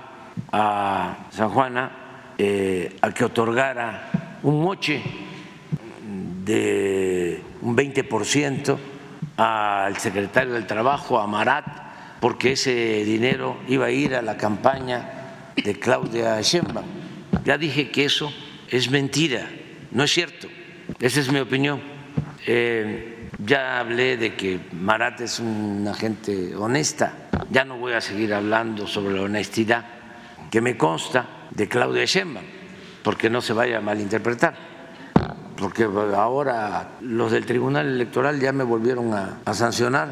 a 0.52 1.28
San 1.32 1.50
Juana 1.50 1.92
eh, 2.38 2.98
a 3.02 3.12
que 3.12 3.26
otorgara 3.26 4.40
un 4.44 4.62
moche 4.62 5.02
de 6.46 7.42
un 7.62 7.76
20% 7.76 8.78
al 9.38 9.98
secretario 9.98 10.54
del 10.54 10.66
Trabajo, 10.66 11.20
a 11.20 11.28
Marat, 11.28 11.66
porque 12.20 12.54
ese 12.54 13.04
dinero 13.06 13.58
iba 13.68 13.88
a 13.88 13.92
ir 13.92 14.16
a 14.16 14.22
la 14.22 14.38
campaña 14.38 15.52
de 15.56 15.80
Claudia 15.80 16.40
Sheinbaum. 16.42 16.86
Ya 17.44 17.58
dije 17.58 17.90
que 17.90 18.06
eso 18.06 18.32
es 18.70 18.90
mentira, 18.90 19.50
no 19.92 20.04
es 20.04 20.12
cierto. 20.12 20.48
Esa 21.00 21.20
es 21.20 21.32
mi 21.32 21.40
opinión. 21.40 21.82
Ya 23.46 23.80
hablé 23.80 24.18
de 24.18 24.36
que 24.36 24.60
Marat 24.74 25.22
es 25.22 25.40
una 25.40 25.94
gente 25.94 26.56
honesta, 26.56 27.14
ya 27.50 27.64
no 27.66 27.78
voy 27.78 27.94
a 27.94 28.02
seguir 28.02 28.34
hablando 28.34 28.86
sobre 28.86 29.16
la 29.16 29.22
honestidad 29.22 29.86
que 30.52 30.62
me 30.62 30.78
consta 30.78 31.26
de 31.52 31.68
Claudia 31.68 32.06
Sheinbaum, 32.06 32.46
porque 33.04 33.30
no 33.30 33.42
se 33.42 33.54
vaya 33.54 33.78
a 33.78 33.82
malinterpretar, 33.82 34.56
porque 35.58 35.84
ahora 35.84 36.98
los 37.02 37.32
del 37.32 37.46
Tribunal 37.46 37.88
Electoral 37.88 38.40
ya 38.40 38.52
me 38.52 38.64
volvieron 38.64 39.14
a, 39.14 39.54
sancionar, 39.54 40.10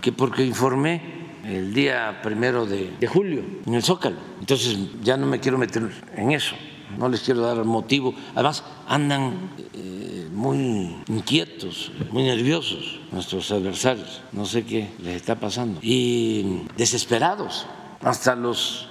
que 0.00 0.12
porque 0.12 0.44
informé 0.44 1.26
el 1.44 1.72
día 1.72 2.20
primero 2.22 2.66
de, 2.66 2.96
julio 3.06 3.44
en 3.64 3.74
el 3.74 3.82
Zócalo, 3.82 4.16
entonces 4.40 4.76
ya 5.02 5.16
no 5.16 5.26
me 5.26 5.38
quiero 5.40 5.58
meter 5.58 5.88
en 6.16 6.32
eso. 6.32 6.56
No 6.98 7.08
les 7.08 7.20
quiero 7.20 7.40
dar 7.40 7.64
motivo. 7.64 8.14
Además, 8.34 8.62
andan 8.86 9.50
eh, 9.74 10.15
muy 10.36 10.94
inquietos, 11.08 11.90
muy 12.12 12.24
nerviosos 12.24 13.00
nuestros 13.10 13.50
adversarios. 13.50 14.20
No 14.32 14.44
sé 14.44 14.66
qué 14.66 14.90
les 14.98 15.16
está 15.16 15.36
pasando. 15.36 15.80
Y 15.82 16.62
desesperados. 16.76 17.66
Hasta 18.02 18.36
los 18.36 18.88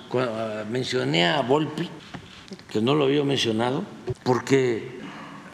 mencioné 0.71 1.27
a 1.27 1.41
Volpi, 1.41 1.87
que 2.69 2.81
no 2.81 2.95
lo 2.95 3.05
había 3.05 3.23
mencionado, 3.23 3.83
porque 4.23 4.99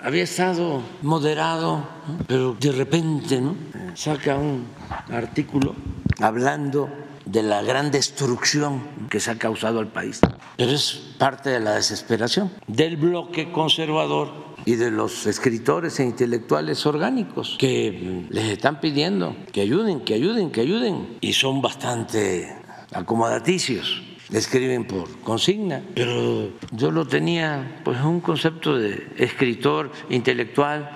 había 0.01 0.23
estado 0.23 0.81
moderado, 1.01 1.83
pero 2.25 2.55
de 2.57 2.71
repente 2.71 3.41
¿no? 3.41 3.55
saca 3.93 4.37
un 4.37 4.67
artículo 5.11 5.75
hablando 6.21 6.89
de 7.25 7.43
la 7.43 7.61
gran 7.61 7.91
destrucción 7.91 8.81
que 9.09 9.19
se 9.19 9.31
ha 9.31 9.37
causado 9.37 9.79
al 9.79 9.87
país. 9.87 10.21
Pero 10.55 10.71
es 10.71 10.93
parte 11.17 11.49
de 11.49 11.59
la 11.59 11.75
desesperación 11.75 12.49
del 12.67 12.95
bloque 12.95 13.51
conservador 13.51 14.50
y 14.65 14.75
de 14.75 14.91
los 14.91 15.25
escritores 15.25 15.99
e 15.99 16.03
intelectuales 16.03 16.85
orgánicos 16.85 17.55
que 17.59 18.25
les 18.29 18.45
están 18.45 18.79
pidiendo 18.79 19.35
que 19.51 19.61
ayuden, 19.61 20.01
que 20.01 20.13
ayuden, 20.13 20.51
que 20.51 20.61
ayuden. 20.61 21.17
Y 21.21 21.33
son 21.33 21.61
bastante 21.61 22.55
acomodaticios. 22.93 24.03
Escriben 24.31 24.85
por 24.85 25.09
consigna, 25.19 25.81
pero 25.93 26.51
yo 26.71 26.89
lo 26.89 27.05
tenía 27.05 27.81
pues 27.83 27.99
un 28.01 28.21
concepto 28.21 28.77
de 28.77 29.07
escritor 29.17 29.91
intelectual, 30.09 30.89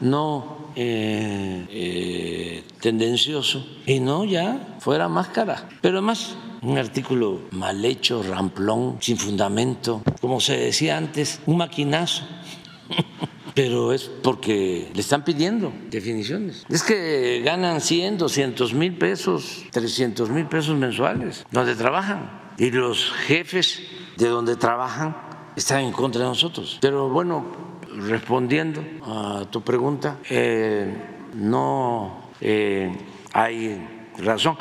no 0.00 0.70
eh, 0.74 1.66
eh, 1.70 2.64
tendencioso 2.80 3.66
y 3.86 4.00
no 4.00 4.24
ya 4.24 4.76
fuera 4.80 5.08
máscara. 5.08 5.68
Pero 5.80 5.98
además, 5.98 6.34
un 6.62 6.78
artículo 6.78 7.40
mal 7.50 7.84
hecho, 7.84 8.22
ramplón, 8.22 8.96
sin 9.00 9.16
fundamento, 9.16 10.02
como 10.20 10.40
se 10.40 10.56
decía 10.56 10.96
antes, 10.96 11.40
un 11.46 11.58
maquinazo. 11.58 12.24
Pero 13.54 13.92
es 13.92 14.04
porque 14.04 14.88
le 14.94 15.00
están 15.00 15.24
pidiendo 15.24 15.72
definiciones. 15.90 16.64
Es 16.70 16.82
que 16.82 17.42
ganan 17.44 17.80
100, 17.80 18.18
200 18.18 18.72
mil 18.72 18.96
pesos, 18.96 19.64
300 19.70 20.30
mil 20.30 20.46
pesos 20.46 20.76
mensuales, 20.76 21.44
donde 21.50 21.74
trabajan. 21.74 22.54
Y 22.56 22.70
los 22.70 23.12
jefes 23.26 23.82
de 24.16 24.28
donde 24.28 24.56
trabajan 24.56 25.16
están 25.54 25.80
en 25.80 25.92
contra 25.92 26.22
de 26.22 26.28
nosotros. 26.28 26.78
Pero 26.80 27.10
bueno, 27.10 27.44
respondiendo 27.96 28.82
a 29.02 29.44
tu 29.50 29.60
pregunta, 29.62 30.18
eh, 30.30 31.30
no 31.34 32.30
eh, 32.40 32.90
hay 33.32 33.86
razón. 34.18 34.56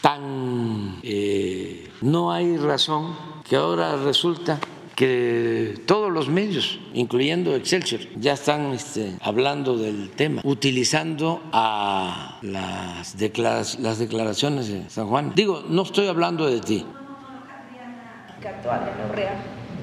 Tan 0.00 0.98
eh, 1.02 1.90
no 2.02 2.30
hay 2.30 2.58
razón 2.58 3.16
que 3.48 3.56
ahora 3.56 3.96
resulta 3.96 4.58
que 4.94 5.80
todos 5.86 6.12
los 6.12 6.28
medios, 6.28 6.78
incluyendo 6.92 7.54
Excelsior, 7.56 8.00
ya 8.16 8.34
están 8.34 8.72
este, 8.72 9.16
hablando 9.20 9.76
del 9.76 10.10
tema, 10.10 10.40
utilizando 10.44 11.42
a 11.52 12.38
las, 12.42 13.14
las 13.18 13.98
declaraciones 13.98 14.68
de 14.68 14.88
San 14.88 15.08
Juan. 15.08 15.32
Digo, 15.34 15.64
no 15.68 15.82
estoy 15.82 16.06
hablando 16.06 16.46
de 16.48 16.60
ti. 16.60 16.86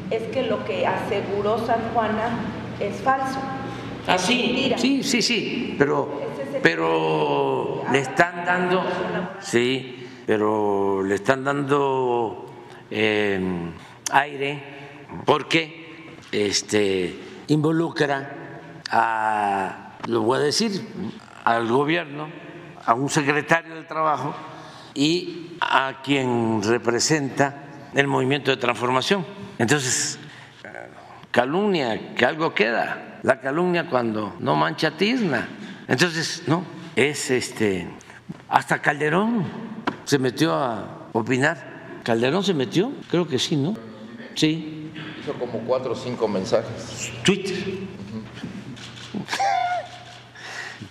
Es 0.09 0.24
que 0.24 0.43
lo 0.43 0.64
que 0.66 0.86
aseguró 0.86 1.66
San 1.66 1.80
Juana 1.93 2.39
es 2.80 2.95
falso. 3.01 3.39
Ah, 4.07 4.18
sí, 4.18 4.74
sí, 4.78 5.03
sí, 5.03 5.22
sí, 5.22 5.76
pero, 5.78 6.22
pero 6.64 7.84
le 7.91 7.99
están 7.99 8.45
dando, 8.45 8.84
sí, 9.39 10.07
pero 10.26 11.03
le 11.03 11.16
están 11.16 11.43
dando 11.43 12.47
eh, 12.89 13.39
aire 14.12 14.70
porque 15.26 16.16
este, 16.32 17.20
involucra 17.47 18.62
a, 18.89 19.97
lo 20.07 20.22
voy 20.22 20.39
a 20.39 20.41
decir, 20.41 20.88
al 21.43 21.68
gobierno, 21.68 22.30
a 22.86 22.93
un 22.93 23.09
secretario 23.09 23.76
de 23.76 23.84
trabajo 23.84 24.34
y 24.93 25.57
a 25.62 26.01
quien 26.03 26.62
representa 26.64 27.89
el 27.93 28.07
movimiento 28.07 28.51
de 28.51 28.57
transformación. 28.57 29.26
Entonces, 29.57 30.20
calumnia, 31.32 32.16
que 32.16 32.26
algo 32.26 32.53
queda. 32.53 33.20
La 33.24 33.39
calumnia 33.39 33.88
cuando 33.89 34.36
no 34.39 34.55
mancha 34.55 34.91
tizna. 34.91 35.47
Entonces, 35.88 36.43
no, 36.47 36.64
es 36.95 37.30
este. 37.30 37.88
Hasta 38.49 38.82
Calderón 38.82 39.45
se 40.05 40.18
metió 40.18 40.53
a 40.53 41.07
opinar. 41.14 41.99
¿Calderón 42.03 42.43
se 42.43 42.53
metió? 42.53 42.91
Creo 43.09 43.28
que 43.28 43.38
sí, 43.38 43.55
¿no? 43.55 43.76
Sí. 44.36 44.80
Hizo 45.22 45.34
como 45.34 45.59
cuatro 45.59 45.91
o 45.91 45.95
cinco 45.95 46.28
mensajes. 46.28 47.11
Twitter. 47.24 47.55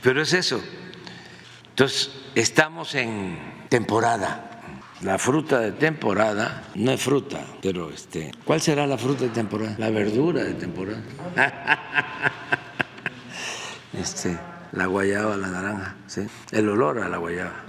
Pero 0.02 0.22
es 0.22 0.32
eso. 0.32 0.60
Entonces, 1.70 2.10
estamos 2.34 2.94
en 2.94 3.38
temporada. 3.68 4.46
La 5.02 5.18
fruta 5.18 5.60
de 5.60 5.72
temporada 5.72 6.64
no 6.74 6.92
es 6.92 7.02
fruta, 7.02 7.44
pero 7.62 7.90
este, 7.90 8.32
¿cuál 8.44 8.60
será 8.60 8.86
la 8.86 8.98
fruta 8.98 9.24
de 9.24 9.30
temporada? 9.30 9.74
La 9.78 9.90
verdura 9.90 10.44
de 10.44 10.54
temporada. 10.54 11.02
Este, 13.92 14.38
la 14.72 14.86
guayaba, 14.86 15.36
la 15.36 15.48
naranja, 15.48 15.96
¿sí? 16.06 16.22
El 16.52 16.68
olor 16.68 17.00
a 17.00 17.08
la 17.08 17.16
guayaba. 17.16 17.64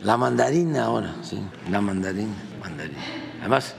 La 0.00 0.16
mandarina 0.16 0.84
ahora, 0.84 1.14
sí, 1.22 1.38
la 1.70 1.82
mandarina, 1.82 2.34
mandarina. 2.60 2.98
Además, 3.40 3.74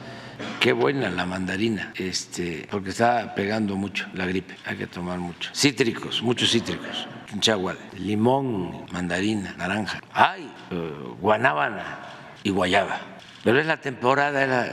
Qué 0.60 0.74
buena 0.74 1.10
la 1.10 1.26
mandarina, 1.26 1.94
este, 1.96 2.68
porque 2.72 2.90
está 2.90 3.36
pegando 3.36 3.76
mucho 3.76 4.08
la 4.14 4.26
gripe, 4.26 4.56
hay 4.66 4.78
que 4.78 4.88
tomar 4.88 5.20
mucho. 5.20 5.50
Cítricos, 5.54 6.22
muchos 6.22 6.52
cítricos, 6.52 7.08
chagual, 7.40 7.78
limón, 7.98 8.86
mandarina, 8.92 9.54
naranja, 9.58 10.02
ay, 10.14 10.52
eh, 10.72 10.92
guanábana 11.22 12.00
y 12.44 12.50
guayaba. 12.50 13.00
Pero 13.44 13.60
es 13.60 13.68
la 13.68 13.78
temporada. 13.78 14.68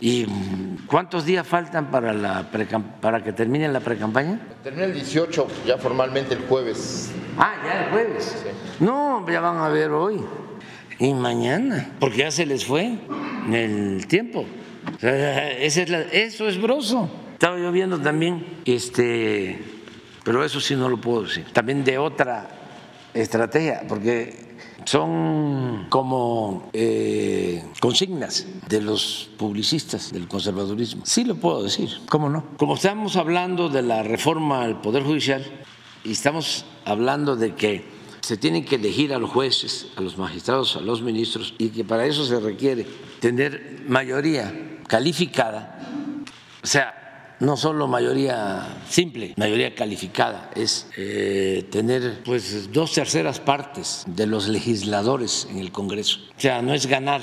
¿Y 0.00 0.26
cuántos 0.86 1.24
días 1.24 1.44
faltan 1.44 1.90
para, 1.90 2.12
la 2.12 2.48
para 3.00 3.24
que 3.24 3.32
termine 3.32 3.66
la 3.66 3.80
precampaña? 3.80 4.38
Termina 4.62 4.84
el 4.84 4.94
18, 4.94 5.48
ya 5.66 5.76
formalmente 5.76 6.34
el 6.34 6.42
jueves. 6.46 7.10
Ah, 7.36 7.54
ya 7.64 7.84
el 7.84 7.90
jueves. 7.90 8.44
No, 8.78 9.28
ya 9.28 9.40
van 9.40 9.56
a 9.56 9.68
ver 9.70 9.90
hoy 9.90 10.20
y 10.98 11.12
mañana, 11.12 11.90
porque 12.00 12.18
ya 12.18 12.30
se 12.30 12.46
les 12.46 12.64
fue 12.64 12.98
el 13.52 14.06
tiempo 14.06 14.46
eso 15.00 16.48
es 16.48 16.60
broso. 16.60 17.08
Estaba 17.34 17.58
yo 17.58 17.70
viendo 17.70 17.98
también, 18.00 18.62
este, 18.64 19.58
pero 20.24 20.42
eso 20.44 20.60
sí 20.60 20.74
no 20.74 20.88
lo 20.88 21.00
puedo 21.00 21.22
decir. 21.22 21.44
También 21.52 21.84
de 21.84 21.98
otra 21.98 22.48
estrategia, 23.12 23.82
porque 23.86 24.46
son 24.86 25.86
como 25.90 26.70
eh, 26.72 27.62
consignas 27.80 28.46
de 28.68 28.80
los 28.80 29.30
publicistas 29.36 30.12
del 30.12 30.28
conservadurismo. 30.28 31.04
Sí 31.04 31.24
lo 31.24 31.34
puedo 31.34 31.62
decir, 31.62 31.90
¿cómo 32.08 32.30
no? 32.30 32.44
Como 32.56 32.76
estamos 32.76 33.16
hablando 33.16 33.68
de 33.68 33.82
la 33.82 34.02
reforma 34.02 34.62
al 34.62 34.80
Poder 34.80 35.02
Judicial 35.02 35.44
y 36.04 36.12
estamos 36.12 36.64
hablando 36.84 37.36
de 37.36 37.54
que 37.54 37.84
se 38.20 38.36
tienen 38.36 38.64
que 38.64 38.76
elegir 38.76 39.12
a 39.12 39.18
los 39.18 39.30
jueces, 39.30 39.88
a 39.96 40.00
los 40.00 40.18
magistrados, 40.18 40.76
a 40.76 40.80
los 40.80 41.02
ministros 41.02 41.54
y 41.58 41.68
que 41.68 41.84
para 41.84 42.06
eso 42.06 42.24
se 42.24 42.40
requiere 42.40 42.86
tener 43.20 43.84
mayoría 43.86 44.75
calificada, 44.86 45.78
o 46.62 46.66
sea, 46.66 47.06
no 47.40 47.56
solo 47.56 47.86
mayoría 47.86 48.66
simple, 48.88 49.34
mayoría 49.36 49.74
calificada, 49.74 50.50
es 50.54 50.88
eh, 50.96 51.66
tener 51.70 52.22
pues 52.24 52.72
dos 52.72 52.92
terceras 52.94 53.40
partes 53.40 54.04
de 54.06 54.26
los 54.26 54.48
legisladores 54.48 55.46
en 55.50 55.58
el 55.58 55.70
Congreso. 55.70 56.20
O 56.36 56.40
sea, 56.40 56.62
no 56.62 56.72
es 56.72 56.86
ganar 56.86 57.20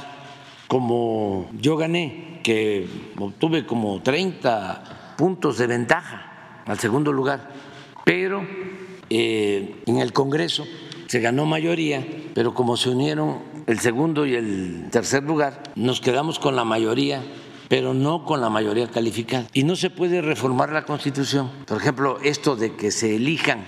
como 0.68 1.50
yo 1.60 1.78
gané, 1.78 2.40
que 2.44 2.88
obtuve 3.18 3.66
como 3.66 4.02
30 4.02 5.16
puntos 5.18 5.58
de 5.58 5.68
ventaja 5.68 6.62
al 6.66 6.80
segundo 6.80 7.12
lugar, 7.12 7.50
pero 8.04 8.46
eh, 9.10 9.76
en 9.86 9.98
el 9.98 10.14
Congreso 10.14 10.66
se 11.08 11.20
ganó 11.20 11.46
mayoría, 11.46 12.06
pero 12.34 12.54
como 12.54 12.78
se 12.78 12.90
unieron 12.90 13.40
el 13.66 13.80
segundo 13.80 14.26
y 14.26 14.36
el 14.36 14.88
tercer 14.92 15.24
lugar, 15.24 15.64
nos 15.76 16.02
quedamos 16.02 16.40
con 16.40 16.56
la 16.56 16.66
mayoría 16.66 17.22
pero 17.74 17.96
no 17.96 18.24
con 18.24 18.40
la 18.40 18.52
mayoría 18.52 18.88
calificada. 18.88 19.48
Y 19.52 19.64
no 19.64 19.76
se 19.76 19.90
puede 19.90 20.22
reformar 20.22 20.72
la 20.72 20.86
Constitución. 20.86 21.50
Por 21.66 21.78
ejemplo, 21.78 22.20
esto 22.24 22.56
de 22.56 22.76
que 22.76 22.92
se 22.92 23.16
elijan 23.16 23.66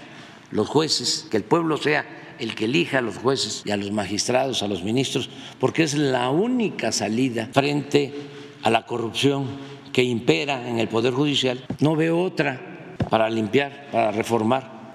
los 0.51 0.67
jueces, 0.67 1.25
que 1.31 1.37
el 1.37 1.43
pueblo 1.43 1.77
sea 1.77 2.35
el 2.37 2.53
que 2.53 2.65
elija 2.65 2.99
a 2.99 3.01
los 3.01 3.17
jueces 3.17 3.63
y 3.65 3.71
a 3.71 3.77
los 3.77 3.91
magistrados, 3.91 4.61
a 4.61 4.67
los 4.67 4.83
ministros, 4.83 5.31
porque 5.59 5.81
es 5.81 5.95
la 5.95 6.29
única 6.29 6.91
salida 6.91 7.49
frente 7.51 8.13
a 8.61 8.69
la 8.69 8.85
corrupción 8.85 9.47
que 9.91 10.03
impera 10.03 10.69
en 10.69 10.77
el 10.77 10.87
Poder 10.87 11.11
Judicial. 11.11 11.65
No 11.79 11.95
veo 11.95 12.21
otra 12.21 12.61
para 13.09 13.27
limpiar, 13.27 13.87
para 13.91 14.11
reformar, 14.11 14.93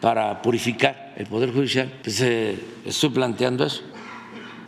para 0.00 0.42
purificar 0.42 1.12
el 1.16 1.26
Poder 1.26 1.52
Judicial. 1.52 1.92
Pues, 2.04 2.20
eh, 2.20 2.56
estoy 2.84 3.10
planteando 3.10 3.64
eso. 3.64 3.82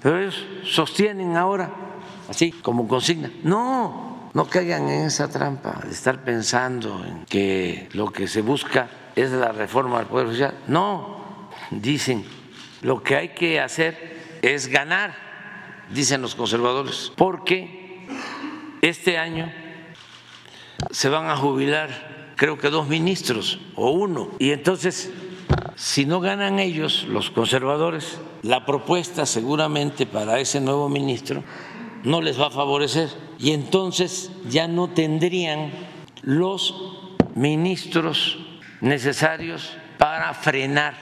Pero 0.03 0.19
ellos 0.19 0.45
sostienen 0.65 1.37
ahora 1.37 1.90
así 2.31 2.53
como 2.53 2.87
consigna. 2.87 3.31
No, 3.43 4.31
no 4.33 4.45
caigan 4.47 4.89
en 4.89 5.07
esa 5.07 5.29
trampa 5.29 5.81
de 5.85 5.91
estar 5.91 6.23
pensando 6.23 7.05
en 7.05 7.25
que 7.25 7.89
lo 7.93 8.13
que 8.13 8.29
se 8.29 8.41
busca 8.41 8.89
es 9.17 9.33
la 9.33 9.51
reforma 9.51 9.99
del 9.99 10.07
Poder 10.07 10.27
Judicial. 10.29 10.55
No, 10.69 11.51
dicen, 11.73 12.25
lo 12.83 13.03
que 13.03 13.17
hay 13.17 13.29
que 13.31 13.61
hacer 13.61 14.39
es 14.43 14.69
ganar, 14.69 15.15
dicen 15.93 16.23
los 16.23 16.37
conservadores, 16.37 17.13
porque 17.17 18.07
este 18.81 19.19
año 19.19 19.53
se 20.91 21.09
van 21.09 21.27
a 21.27 21.37
jubilar 21.37 22.35
creo 22.37 22.57
que 22.57 22.71
dos 22.71 22.89
ministros 22.89 23.61
o 23.75 23.91
uno, 23.91 24.31
y 24.39 24.53
entonces 24.53 25.11
si 25.75 26.07
no 26.07 26.21
ganan 26.21 26.59
ellos, 26.59 27.07
los 27.09 27.31
conservadores, 27.31 28.19
la 28.43 28.65
propuesta 28.65 29.27
seguramente 29.27 30.07
para 30.07 30.39
ese 30.39 30.61
nuevo 30.61 30.89
ministro 30.89 31.43
no 32.05 32.21
les 32.21 32.41
va 32.41 32.47
a 32.47 32.51
favorecer 32.51 33.09
y 33.39 33.53
entonces 33.53 34.31
ya 34.49 34.69
no 34.69 34.89
tendrían 34.89 35.71
los 36.23 36.75
ministros 37.35 38.39
necesarios 38.81 39.77
para 39.99 40.35
frenar 40.35 40.95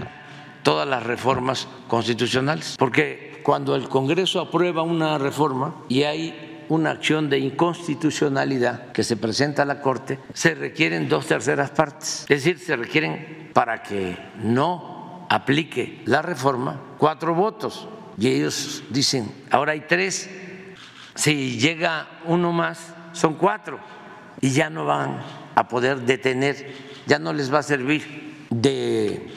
todas 0.63 0.87
las 0.89 1.03
reformas 1.03 1.69
constitucionales. 1.89 2.77
Porque 2.79 3.41
cuando 3.43 3.75
el 3.75 3.89
Congreso 3.89 4.41
aprueba 4.41 4.83
una 4.83 5.19
reforma 5.19 5.75
y 5.89 6.03
hay 6.03 6.65
una 6.69 6.91
acción 6.91 7.31
de 7.31 7.39
inconstitucionalidad 7.39 8.93
que 8.93 9.03
se 9.03 9.17
presenta 9.17 9.63
a 9.63 9.67
la 9.67 9.81
Corte, 9.81 10.19
se 10.35 10.55
requieren 10.55 11.09
dos 11.09 11.27
terceras 11.27 11.71
partes. 11.71 12.27
Es 12.29 12.45
decir, 12.45 12.59
se 12.59 12.77
requieren 12.77 13.51
para 13.55 13.83
que 13.83 14.19
no 14.43 15.27
aplique 15.31 16.03
la 16.05 16.23
reforma 16.23 16.81
cuatro 16.99 17.35
votos. 17.35 17.89
Y 18.19 18.29
ellos 18.29 18.83
dicen, 18.91 19.33
ahora 19.51 19.73
hay 19.73 19.85
tres 19.89 20.29
si 21.19 21.59
llega 21.59 22.09
uno 22.27 22.53
más, 22.53 22.95
son 23.13 23.35
cuatro 23.35 23.81
y 24.41 24.51
ya 24.51 24.71
no 24.71 24.85
van 24.85 25.21
a 25.57 25.67
poder 25.67 26.03
detener, 26.03 26.73
ya 27.09 27.19
no 27.19 27.33
les 27.33 27.53
va 27.53 27.59
a 27.59 27.65
servir 27.65 28.47
de 28.51 29.29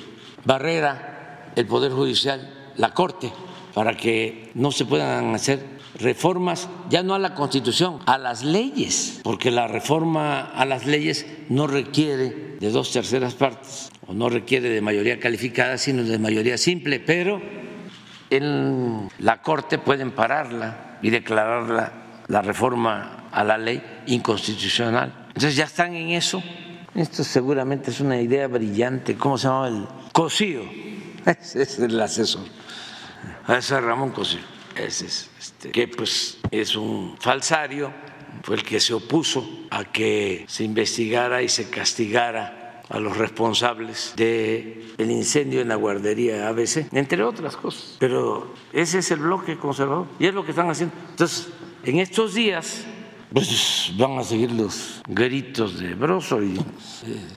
barrera 0.45 1.51
el 1.55 1.65
Poder 1.65 1.91
Judicial, 1.91 2.71
la 2.77 2.93
Corte, 2.93 3.33
para 3.73 3.97
que 3.97 4.51
no 4.53 4.71
se 4.71 4.85
puedan 4.85 5.33
hacer 5.33 5.81
reformas 5.97 6.69
ya 6.89 7.01
no 7.01 7.15
a 7.15 7.19
la 7.19 7.33
Constitución, 7.33 7.97
a 8.05 8.19
las 8.19 8.43
leyes, 8.43 9.19
porque 9.23 9.49
la 9.49 9.67
reforma 9.67 10.41
a 10.41 10.65
las 10.65 10.85
leyes 10.85 11.25
no 11.49 11.65
requiere 11.65 12.57
de 12.59 12.69
dos 12.69 12.91
terceras 12.91 13.33
partes 13.33 13.89
o 14.05 14.13
no 14.13 14.29
requiere 14.29 14.69
de 14.69 14.81
mayoría 14.81 15.19
calificada, 15.19 15.79
sino 15.79 16.03
de 16.03 16.19
mayoría 16.19 16.59
simple, 16.59 16.99
pero 16.99 17.41
en 18.31 19.09
la 19.19 19.41
Corte 19.41 19.77
pueden 19.77 20.11
pararla 20.11 20.97
y 21.01 21.09
declararla 21.09 21.91
la 22.27 22.41
reforma 22.41 23.27
a 23.31 23.43
la 23.43 23.57
ley 23.57 23.83
inconstitucional. 24.07 25.27
Entonces 25.27 25.55
ya 25.55 25.65
están 25.65 25.93
en 25.93 26.09
eso. 26.11 26.41
Esto 26.95 27.23
seguramente 27.23 27.91
es 27.91 27.99
una 27.99 28.19
idea 28.19 28.47
brillante. 28.47 29.15
¿Cómo 29.15 29.37
se 29.37 29.47
llama 29.47 29.67
el 29.67 29.87
Cosío? 30.13 30.63
Ese 31.25 31.61
es 31.61 31.79
el 31.79 31.99
asesor. 31.99 32.45
Ese 33.47 33.75
es 33.75 33.83
Ramón 33.83 34.11
Cosío. 34.11 34.39
Ese 34.75 35.05
es, 35.07 35.29
este, 35.37 35.71
que 35.71 35.89
pues 35.89 36.37
es 36.49 36.75
un 36.77 37.17
falsario, 37.19 37.91
fue 38.43 38.55
el 38.55 38.63
que 38.63 38.79
se 38.79 38.93
opuso 38.93 39.67
a 39.69 39.83
que 39.83 40.45
se 40.47 40.63
investigara 40.63 41.41
y 41.41 41.49
se 41.49 41.69
castigara 41.69 42.60
a 42.91 42.99
los 42.99 43.17
responsables 43.17 44.13
del 44.15 44.93
el 44.97 45.11
incendio 45.11 45.61
en 45.61 45.69
la 45.69 45.75
guardería 45.75 46.47
ABC, 46.49 46.93
entre 46.93 47.23
otras 47.23 47.55
cosas. 47.55 47.95
Pero 47.99 48.53
ese 48.73 48.99
es 48.99 49.11
el 49.11 49.19
bloque 49.19 49.57
conservador 49.57 50.07
y 50.19 50.27
es 50.27 50.33
lo 50.33 50.43
que 50.43 50.51
están 50.51 50.69
haciendo. 50.69 50.93
Entonces, 51.11 51.49
en 51.83 51.99
estos 51.99 52.33
días 52.33 52.85
pues 53.33 53.93
van 53.97 54.17
a 54.19 54.23
seguir 54.23 54.51
los 54.51 55.01
gritos 55.07 55.79
de 55.79 55.93
Broso, 55.93 56.43
y, 56.43 56.59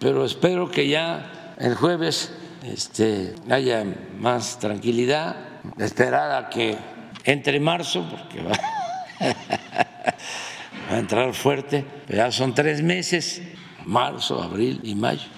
pero 0.01 0.25
espero 0.25 0.69
que 0.69 0.89
ya 0.89 1.55
el 1.57 1.77
jueves 1.77 2.35
este, 2.65 3.35
haya 3.49 3.85
más 4.19 4.59
tranquilidad, 4.59 5.37
esperar 5.79 6.33
a 6.33 6.51
que 6.51 6.77
entre 7.25 7.61
marzo, 7.61 8.05
porque 8.11 8.43
va, 8.43 8.55
va 10.91 10.97
a 10.97 10.99
entrar 10.99 11.33
fuerte, 11.33 11.85
ya 12.09 12.33
son 12.33 12.55
tres 12.55 12.83
meses, 12.83 13.41
marzo, 13.85 14.43
abril 14.43 14.81
y 14.83 14.97
mayo. 14.97 15.29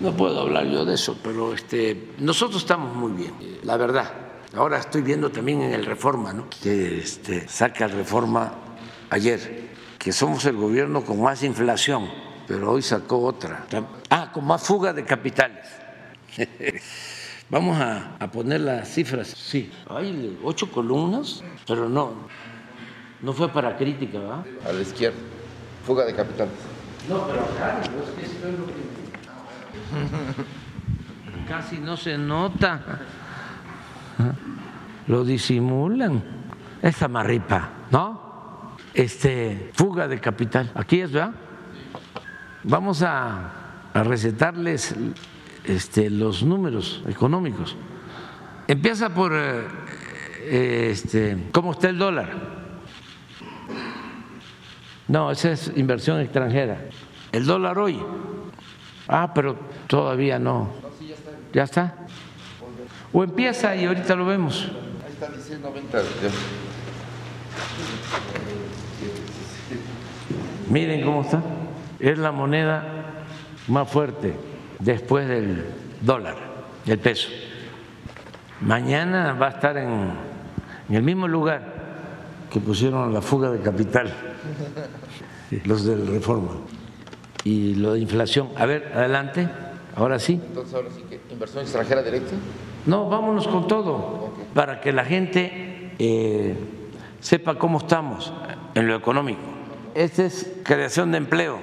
No 0.00 0.14
puedo 0.14 0.40
hablar 0.40 0.66
yo 0.66 0.84
de 0.84 0.94
eso, 0.94 1.16
pero 1.22 1.54
este, 1.54 2.10
nosotros 2.18 2.62
estamos 2.62 2.94
muy 2.94 3.12
bien, 3.12 3.32
la 3.62 3.76
verdad. 3.76 4.12
Ahora 4.54 4.78
estoy 4.78 5.02
viendo 5.02 5.30
también 5.30 5.62
en 5.62 5.72
el 5.72 5.86
Reforma, 5.86 6.32
¿no? 6.32 6.48
que 6.62 6.98
este, 6.98 7.48
saca 7.48 7.86
el 7.86 7.92
Reforma 7.92 8.52
ayer, 9.10 9.70
que 9.98 10.12
somos 10.12 10.44
el 10.44 10.56
gobierno 10.56 11.02
con 11.02 11.20
más 11.20 11.42
inflación, 11.42 12.10
pero 12.46 12.72
hoy 12.72 12.82
sacó 12.82 13.24
otra. 13.24 13.66
Ah, 14.10 14.30
con 14.32 14.46
más 14.46 14.62
fuga 14.62 14.92
de 14.92 15.04
capitales. 15.04 15.66
Vamos 17.48 17.78
a, 17.78 18.16
a, 18.18 18.30
poner 18.30 18.60
las 18.60 18.88
cifras. 18.88 19.28
Sí, 19.28 19.70
hay 19.88 20.38
ocho 20.42 20.70
columnas, 20.70 21.42
pero 21.66 21.88
no, 21.88 22.14
no 23.22 23.32
fue 23.32 23.48
para 23.48 23.76
crítica, 23.76 24.18
¿verdad? 24.18 24.44
A 24.68 24.72
la 24.72 24.82
izquierda, 24.82 25.18
fuga 25.86 26.04
de 26.04 26.14
capitales. 26.14 26.54
No, 27.08 27.26
pero 27.26 27.40
acá, 27.44 27.80
es 27.82 27.88
que 27.88 28.26
esto 28.26 28.48
es 28.48 28.58
lo 28.58 28.66
que... 28.66 29.05
Casi 31.48 31.78
no 31.78 31.96
se 31.96 32.18
nota. 32.18 32.80
Lo 35.06 35.24
disimulan. 35.24 36.22
Esta 36.82 37.08
marripa, 37.08 37.70
¿no? 37.90 38.76
Este, 38.92 39.70
fuga 39.74 40.08
de 40.08 40.20
capital. 40.20 40.70
Aquí 40.74 41.00
es, 41.00 41.12
¿verdad? 41.12 41.32
Vamos 42.64 43.02
a, 43.02 43.90
a 43.94 44.02
recetarles 44.02 44.94
este, 45.64 46.10
los 46.10 46.42
números 46.42 47.02
económicos. 47.08 47.76
Empieza 48.68 49.10
por 49.10 49.32
eh, 49.34 50.90
este, 50.90 51.48
cómo 51.52 51.72
está 51.72 51.88
el 51.88 51.98
dólar. 51.98 52.30
No, 55.08 55.30
esa 55.30 55.52
es 55.52 55.72
inversión 55.76 56.20
extranjera. 56.20 56.80
El 57.32 57.46
dólar 57.46 57.78
hoy. 57.78 58.00
Ah, 59.08 59.32
pero 59.34 59.56
todavía 59.86 60.38
no. 60.38 60.68
¿Ya 61.52 61.64
está? 61.64 61.94
O 63.12 63.22
empieza 63.24 63.74
y 63.76 63.86
ahorita 63.86 64.14
lo 64.14 64.26
vemos. 64.26 64.70
Ahí 65.04 65.12
está, 65.12 65.28
dice 65.28 65.58
90. 65.58 65.98
Miren 70.68 71.04
cómo 71.04 71.22
está. 71.22 71.42
Es 71.98 72.18
la 72.18 72.32
moneda 72.32 72.84
más 73.68 73.88
fuerte 73.88 74.34
después 74.78 75.28
del 75.28 75.64
dólar, 76.00 76.36
del 76.84 76.98
peso. 76.98 77.28
Mañana 78.60 79.32
va 79.34 79.46
a 79.46 79.50
estar 79.50 79.76
en, 79.76 80.10
en 80.88 80.94
el 80.94 81.02
mismo 81.02 81.28
lugar 81.28 81.76
que 82.50 82.60
pusieron 82.60 83.12
la 83.12 83.20
fuga 83.20 83.50
de 83.50 83.60
capital, 83.60 84.12
los 85.64 85.84
del 85.84 86.06
Reforma, 86.06 86.52
y 87.46 87.76
lo 87.76 87.92
de 87.92 88.00
inflación. 88.00 88.48
A 88.56 88.66
ver, 88.66 88.90
adelante, 88.92 89.48
ahora 89.94 90.18
sí. 90.18 90.40
Entonces, 90.48 90.74
ahora 90.74 90.88
sí 90.90 91.02
que 91.08 91.20
inversión 91.32 91.62
extranjera 91.62 92.02
directa. 92.02 92.34
No, 92.86 93.08
vámonos 93.08 93.46
con 93.46 93.68
todo, 93.68 94.32
para 94.52 94.80
que 94.80 94.92
la 94.92 95.04
gente 95.04 95.92
eh, 96.00 96.56
sepa 97.20 97.54
cómo 97.54 97.78
estamos 97.78 98.32
en 98.74 98.88
lo 98.88 98.96
económico. 98.96 99.40
Esta 99.94 100.24
es 100.24 100.54
creación 100.64 101.12
de 101.12 101.18
empleo 101.18 101.60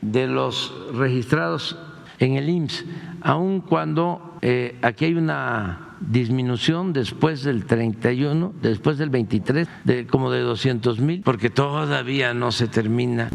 de 0.00 0.26
los 0.28 0.74
registrados 0.94 1.76
en 2.18 2.36
el 2.36 2.48
IMSS, 2.48 2.86
aun 3.20 3.60
cuando 3.60 4.38
eh, 4.40 4.78
aquí 4.80 5.04
hay 5.04 5.14
una 5.14 5.96
disminución 6.00 6.94
después 6.94 7.42
del 7.44 7.66
31, 7.66 8.54
después 8.62 8.96
del 8.96 9.10
23, 9.10 9.68
de 9.84 10.06
como 10.06 10.30
de 10.30 10.40
200 10.40 11.00
mil, 11.00 11.20
porque 11.20 11.50
todavía 11.50 12.32
no 12.32 12.50
se 12.50 12.66
termina 12.66 13.28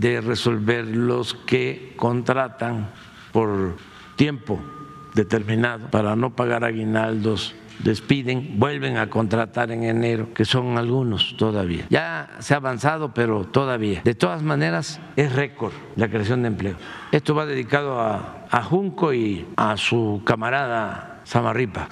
de 0.00 0.22
resolver 0.22 0.86
los 0.86 1.34
que 1.34 1.92
contratan 1.96 2.90
por 3.32 3.76
tiempo 4.16 4.58
determinado 5.14 5.90
para 5.90 6.16
no 6.16 6.34
pagar 6.34 6.64
aguinaldos 6.64 7.54
despiden, 7.84 8.58
vuelven 8.58 8.96
a 8.96 9.08
contratar 9.08 9.70
en 9.70 9.84
enero, 9.84 10.32
que 10.34 10.44
son 10.44 10.78
algunos 10.78 11.36
todavía. 11.36 11.86
Ya 11.90 12.30
se 12.40 12.54
ha 12.54 12.58
avanzado, 12.58 13.12
pero 13.14 13.44
todavía. 13.44 14.00
De 14.04 14.14
todas 14.14 14.42
maneras, 14.42 15.00
es 15.16 15.32
récord 15.32 15.72
la 15.96 16.08
creación 16.08 16.42
de 16.42 16.48
empleo. 16.48 16.76
Esto 17.12 17.34
va 17.34 17.46
dedicado 17.46 18.00
a, 18.00 18.46
a 18.50 18.62
Junco 18.62 19.12
y 19.12 19.46
a 19.56 19.76
su 19.76 20.22
camarada 20.24 21.20
Samarripa. 21.24 21.88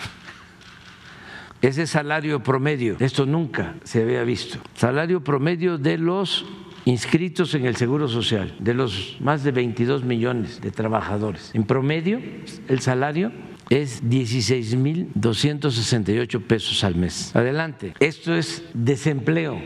Ese 1.60 1.86
salario 1.86 2.40
promedio, 2.42 2.96
esto 3.00 3.26
nunca 3.26 3.74
se 3.82 4.02
había 4.02 4.22
visto. 4.22 4.58
Salario 4.74 5.24
promedio 5.24 5.76
de 5.76 5.98
los 5.98 6.46
inscritos 6.88 7.54
en 7.54 7.66
el 7.66 7.76
Seguro 7.76 8.08
Social, 8.08 8.56
de 8.60 8.72
los 8.72 9.18
más 9.20 9.44
de 9.44 9.52
22 9.52 10.04
millones 10.04 10.62
de 10.62 10.70
trabajadores. 10.70 11.50
En 11.52 11.64
promedio, 11.64 12.18
el 12.66 12.80
salario 12.80 13.30
es 13.68 14.02
16.268 14.04 16.42
pesos 16.44 16.82
al 16.84 16.94
mes. 16.94 17.36
Adelante. 17.36 17.92
Esto 18.00 18.34
es 18.34 18.64
desempleo, 18.72 19.60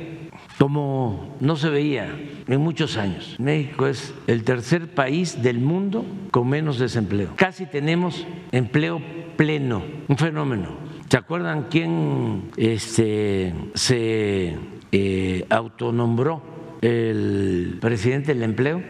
como 0.58 1.36
no 1.38 1.54
se 1.54 1.70
veía 1.70 2.12
en 2.48 2.60
muchos 2.60 2.96
años. 2.96 3.36
México 3.38 3.86
es 3.86 4.12
el 4.26 4.42
tercer 4.42 4.92
país 4.92 5.40
del 5.40 5.60
mundo 5.60 6.04
con 6.32 6.48
menos 6.48 6.80
desempleo. 6.80 7.34
Casi 7.36 7.66
tenemos 7.66 8.26
empleo 8.50 9.00
pleno, 9.36 9.84
un 10.08 10.18
fenómeno. 10.18 10.76
¿Se 11.08 11.18
acuerdan 11.18 11.68
quién 11.70 12.50
este, 12.56 13.54
se 13.74 14.56
eh, 14.90 15.46
autonombró 15.50 16.50
el 16.83 17.78
presidente 17.80 18.35
del 18.35 18.43
empleo? 18.43 18.83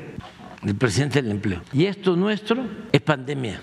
El 0.65 0.75
presidente 0.75 1.23
del 1.23 1.31
empleo. 1.31 1.61
Y 1.73 1.87
esto 1.87 2.17
nuestro 2.17 2.65
es 2.91 3.01
pandemia. 3.01 3.61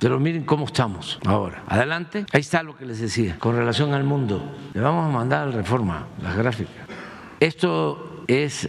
Pero 0.00 0.18
miren 0.18 0.44
cómo 0.44 0.66
estamos 0.66 1.18
ahora. 1.24 1.62
Adelante. 1.68 2.24
Ahí 2.32 2.40
está 2.40 2.62
lo 2.62 2.76
que 2.76 2.86
les 2.86 3.00
decía 3.00 3.36
con 3.38 3.56
relación 3.56 3.94
al 3.94 4.04
mundo. 4.04 4.56
Le 4.74 4.80
vamos 4.80 5.06
a 5.06 5.16
mandar 5.16 5.48
a 5.48 5.50
reforma 5.50 6.06
las 6.22 6.36
gráficas. 6.36 6.74
Esto 7.40 8.24
es 8.26 8.68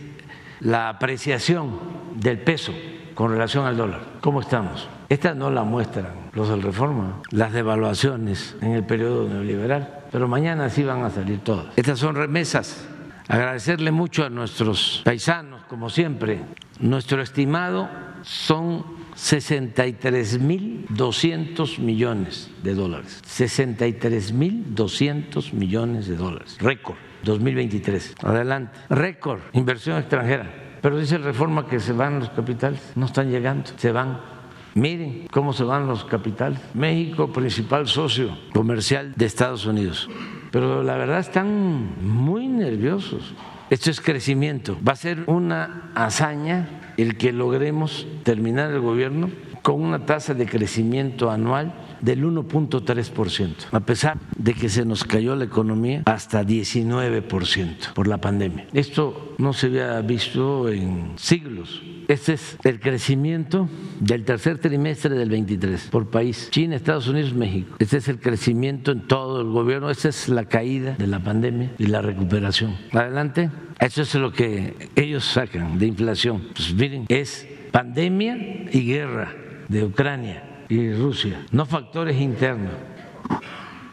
la 0.60 0.90
apreciación 0.90 1.80
del 2.16 2.40
peso 2.40 2.74
con 3.16 3.32
relación 3.32 3.66
al 3.66 3.78
dólar. 3.78 4.02
¿Cómo 4.22 4.42
estamos? 4.42 4.88
Esta 5.10 5.34
no 5.34 5.50
la 5.50 5.64
muestran 5.64 6.20
los 6.34 6.50
del 6.50 6.62
Reforma, 6.62 7.22
las 7.32 7.52
devaluaciones 7.52 8.56
en 8.62 8.74
el 8.74 8.86
periodo 8.86 9.28
neoliberal, 9.28 10.06
pero 10.12 10.28
mañana 10.28 10.70
sí 10.70 10.84
van 10.84 11.04
a 11.04 11.10
salir 11.10 11.40
todas. 11.40 11.66
Estas 11.76 11.98
son 11.98 12.16
remesas. 12.16 12.88
Agradecerle 13.30 13.92
mucho 13.92 14.26
a 14.26 14.30
nuestros 14.32 15.04
paisanos, 15.06 15.64
como 15.66 15.92
siempre. 15.92 16.40
Nuestro 16.80 17.22
estimado 17.22 17.88
son 18.24 18.84
63.200 19.16 21.78
millones 21.78 22.50
de 22.64 22.74
dólares. 22.74 23.22
63.200 23.28 25.54
millones 25.54 26.08
de 26.08 26.16
dólares. 26.16 26.58
Récord 26.60 26.98
2023. 27.24 28.16
Adelante. 28.24 28.80
Récord. 28.90 29.42
Inversión 29.54 30.00
extranjera. 30.00 30.52
Pero 30.82 30.98
dice 30.98 31.20
Reforma 31.20 31.68
que 31.68 31.80
se 31.80 31.94
van 31.94 32.18
los 32.20 32.32
capitales. 32.32 32.82
No 32.96 33.06
están 33.06 33.30
llegando. 33.30 33.70
Se 33.78 33.92
van 33.92 34.39
Miren 34.80 35.28
cómo 35.30 35.52
se 35.52 35.66
van 35.66 35.88
los 35.88 36.06
capitales. 36.06 36.58
México, 36.74 37.34
principal 37.34 37.86
socio 37.86 38.30
comercial 38.54 39.12
de 39.18 39.26
Estados 39.26 39.66
Unidos. 39.66 40.10
Pero 40.52 40.84
la 40.84 40.96
verdad 40.96 41.20
están 41.20 42.02
muy 42.02 42.48
nerviosos. 42.48 43.34
Esto 43.70 43.90
es 43.90 44.00
crecimiento. 44.00 44.78
Va 44.88 44.94
a 44.94 44.96
ser 44.96 45.26
una 45.28 45.92
hazaña 45.96 46.94
el 46.96 47.18
que 47.18 47.34
logremos 47.34 48.08
terminar 48.24 48.72
el 48.72 48.80
gobierno 48.80 49.30
con 49.64 49.82
una 49.82 50.06
tasa 50.06 50.34
de 50.34 50.46
crecimiento 50.46 51.30
anual 51.30 51.74
del 52.02 52.24
1.3%, 52.24 53.54
a 53.72 53.80
pesar 53.82 54.18
de 54.38 54.54
que 54.54 54.70
se 54.70 54.86
nos 54.86 55.04
cayó 55.04 55.36
la 55.36 55.46
economía 55.46 56.04
hasta 56.06 56.44
19% 56.44 57.94
por 57.94 58.08
la 58.08 58.20
pandemia. 58.20 58.68
Esto 58.74 59.36
no 59.38 59.54
se 59.54 59.68
había 59.68 60.00
visto 60.02 60.70
en 60.70 61.14
siglos. 61.18 61.82
Este 62.08 62.34
es 62.34 62.58
el 62.64 62.80
crecimiento 62.80 63.70
del 64.00 64.26
tercer 64.26 64.58
trimestre 64.58 65.16
del 65.16 65.30
23 65.30 65.90
por 65.92 66.10
país. 66.10 66.50
China, 66.50 66.76
Estados 66.76 67.08
Unidos, 67.08 67.34
México. 67.34 67.76
Este 67.78 67.98
es 67.98 68.08
el 68.08 68.20
crecimiento 68.20 68.92
en 68.92 69.08
todo 69.08 69.42
el 69.42 69.48
gobierno. 69.48 69.92
Esta 69.92 70.10
es 70.10 70.28
la 70.28 70.46
caída 70.46 70.96
de 70.98 71.06
la 71.06 71.20
pandemia 71.20 71.72
y 71.78 71.86
la 71.86 72.02
recuperación. 72.02 72.76
Adelante. 72.92 73.52
Eso 73.80 74.02
es 74.02 74.16
lo 74.16 74.34
que 74.34 74.90
ellos 74.96 75.24
sacan 75.24 75.78
de 75.78 75.86
inflación. 75.86 76.48
Pues 76.56 76.74
miren, 76.74 77.06
es 77.08 77.48
pandemia 77.72 78.36
y 78.72 78.86
guerra 78.86 79.32
de 79.68 79.86
Ucrania 79.86 80.49
y 80.70 80.94
Rusia, 80.94 81.46
no 81.52 81.66
factores 81.66 82.20
internos. 82.22 82.74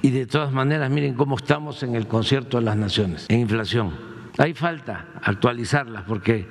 Y 0.02 0.10
de 0.10 0.26
todas 0.26 0.52
maneras, 0.52 0.90
miren 0.90 1.14
cómo 1.14 1.36
estamos 1.36 1.82
en 1.82 1.96
el 1.96 2.06
concierto 2.06 2.58
de 2.58 2.64
las 2.64 2.76
naciones, 2.76 3.26
en 3.28 3.40
inflación. 3.40 3.92
Hay 4.38 4.52
falta 4.52 5.06
actualizarlas 5.22 6.04
porque 6.06 6.46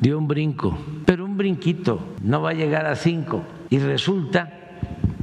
dio 0.00 0.18
un 0.18 0.26
brinco, 0.26 0.76
pero 1.06 1.24
un 1.24 1.36
brinquito 1.36 2.14
no 2.22 2.42
va 2.42 2.50
a 2.50 2.54
llegar 2.54 2.86
a 2.86 2.96
cinco. 2.96 3.44
Y 3.70 3.78
resulta 3.78 4.52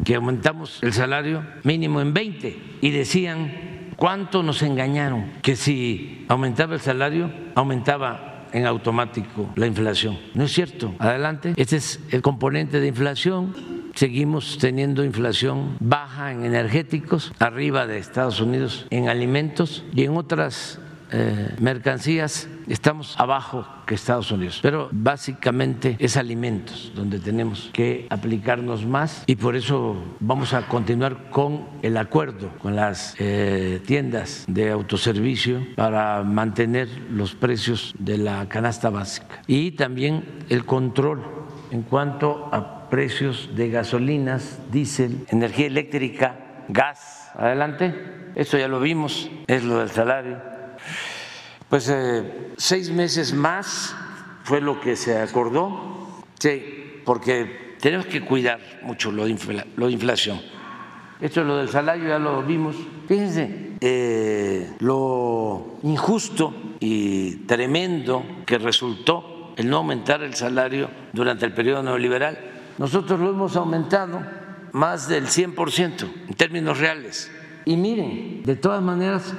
que 0.06 0.16
aumentamos 0.16 0.82
el 0.82 0.94
salario 0.94 1.44
mínimo 1.64 2.00
en 2.00 2.14
20 2.14 2.78
y 2.82 2.90
decían, 2.92 3.52
¿cuánto 3.98 4.42
nos 4.42 4.62
engañaron? 4.62 5.34
Que 5.42 5.58
si 5.58 6.26
aumentaba 6.30 6.76
el 6.76 6.80
salario, 6.80 7.30
aumentaba 7.54 8.46
en 8.54 8.66
automático 8.66 9.50
la 9.56 9.68
inflación. 9.68 10.18
No 10.34 10.46
es 10.46 10.54
cierto. 10.54 10.96
Adelante. 11.00 11.54
Este 11.58 11.76
es 11.76 12.00
el 12.12 12.22
componente 12.22 12.80
de 12.80 12.88
inflación 12.88 13.54
seguimos 13.98 14.60
teniendo 14.60 15.04
inflación 15.04 15.76
baja 15.80 16.32
en 16.32 16.46
energéticos, 16.46 17.34
arriba 17.40 17.88
de 17.88 17.98
Estados 17.98 18.40
Unidos 18.40 18.86
en 18.92 19.10
alimentos 19.10 19.84
y 19.92 20.04
en 20.04 20.16
otras 20.16 20.80
eh, 21.12 21.56
mercancías 21.60 22.48
estamos 22.68 23.16
abajo 23.18 23.66
que 23.88 23.96
Estados 23.96 24.30
Unidos, 24.32 24.60
pero 24.62 24.90
básicamente 24.92 25.96
es 26.00 26.16
alimentos 26.16 26.92
donde 26.94 27.20
tenemos 27.20 27.72
que 27.74 28.06
aplicarnos 28.12 28.86
más 28.86 29.24
y 29.26 29.36
por 29.36 29.56
eso 29.56 29.96
vamos 30.20 30.54
a 30.54 30.68
continuar 30.68 31.32
con 31.32 31.66
el 31.82 31.98
acuerdo 31.98 32.50
con 32.60 32.76
las 32.76 33.16
eh, 33.18 33.82
tiendas 33.88 34.46
de 34.48 34.70
autoservicio 34.70 35.66
para 35.76 36.22
mantener 36.24 36.88
los 37.10 37.34
precios 37.34 37.96
de 37.98 38.20
la 38.20 38.48
canasta 38.48 38.92
básica 38.92 39.42
y 39.48 39.72
también 39.72 40.24
el 40.50 40.66
control 40.66 41.24
en 41.72 41.82
cuanto 41.82 42.50
a 42.52 42.77
precios 42.90 43.50
de 43.56 43.70
gasolinas, 43.70 44.60
diésel, 44.72 45.26
energía 45.30 45.68
eléctrica, 45.68 46.64
gas. 46.68 47.32
Adelante. 47.36 47.94
Esto 48.36 48.58
ya 48.58 48.68
lo 48.68 48.80
vimos, 48.80 49.30
es 49.48 49.64
lo 49.64 49.80
del 49.80 49.90
salario. 49.90 50.38
Pues 51.70 51.90
eh, 51.90 52.52
seis 52.58 52.92
meses 52.92 53.34
más 53.34 53.96
fue 54.44 54.62
lo 54.62 54.80
que 54.80 54.96
se 54.96 55.18
acordó, 55.18 56.24
sí, 56.40 57.02
porque 57.04 57.76
tenemos 57.82 58.06
que 58.06 58.22
cuidar 58.22 58.60
mucho 58.84 59.12
lo 59.12 59.26
de, 59.26 59.32
inflación. 59.92 60.40
Esto 61.20 61.42
es 61.42 61.48
lo 61.48 61.58
del 61.58 61.70
salario, 61.70 62.08
ya 62.08 62.20
lo 62.20 62.44
vimos. 62.44 62.76
Fíjense, 63.08 63.72
eh, 63.82 64.76
lo 64.80 65.80
injusto 65.84 66.76
y 66.80 67.38
tremendo 67.48 68.24
que 68.46 68.58
resultó 68.58 69.54
el 69.58 69.70
no 69.70 69.78
aumentar 69.78 70.22
el 70.22 70.36
salario 70.36 70.90
durante 71.12 71.46
el 71.46 71.54
periodo 71.54 71.84
neoliberal 71.84 72.57
nosotros 72.78 73.20
lo 73.20 73.32
hemos 73.32 73.56
aumentado 73.56 74.22
más 74.72 75.08
del 75.08 75.26
100% 75.26 76.08
en 76.28 76.34
términos 76.36 76.80
reales. 76.80 77.32
Y 77.66 77.76
miren, 77.76 78.44
de 78.44 78.56
todas 78.56 78.82
maneras, 78.82 79.34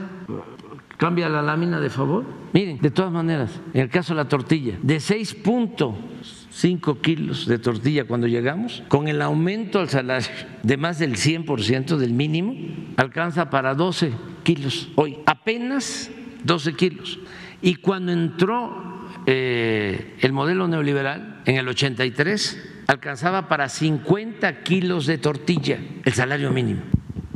cambia 0.96 1.28
la 1.28 1.42
lámina 1.42 1.80
de 1.80 1.90
favor. 1.90 2.24
Miren, 2.52 2.78
de 2.80 2.90
todas 2.90 3.12
maneras, 3.12 3.60
en 3.72 3.82
el 3.82 3.88
caso 3.88 4.14
de 4.14 4.22
la 4.22 4.28
tortilla, 4.28 4.78
de 4.82 4.96
6.5 4.96 7.00
kilos 7.00 7.46
de 7.46 7.58
tortilla 7.58 8.04
cuando 8.04 8.26
llegamos, 8.26 8.82
con 8.88 9.08
el 9.08 9.22
aumento 9.22 9.80
al 9.80 9.88
salario 9.88 10.28
de 10.62 10.76
más 10.76 10.98
del 10.98 11.14
100% 11.14 11.96
del 11.96 12.12
mínimo, 12.12 12.54
alcanza 12.96 13.48
para 13.48 13.74
12 13.74 14.12
kilos 14.42 14.90
hoy, 14.96 15.18
apenas 15.26 16.10
12 16.44 16.74
kilos. 16.74 17.18
Y 17.62 17.76
cuando 17.76 18.12
entró 18.12 19.06
eh, 19.26 20.16
el 20.20 20.32
modelo 20.32 20.68
neoliberal 20.68 21.42
en 21.44 21.56
el 21.56 21.68
83, 21.68 22.77
alcanzaba 22.88 23.48
para 23.48 23.68
50 23.68 24.62
kilos 24.62 25.04
de 25.04 25.18
tortilla 25.18 25.78
el 26.04 26.12
salario 26.14 26.50
mínimo. 26.50 26.80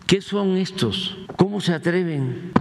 ¿Qué 0.06 0.22
son 0.22 0.56
estos? 0.56 1.18
¿Cómo 1.36 1.60
se 1.60 1.74
atreven 1.74 2.52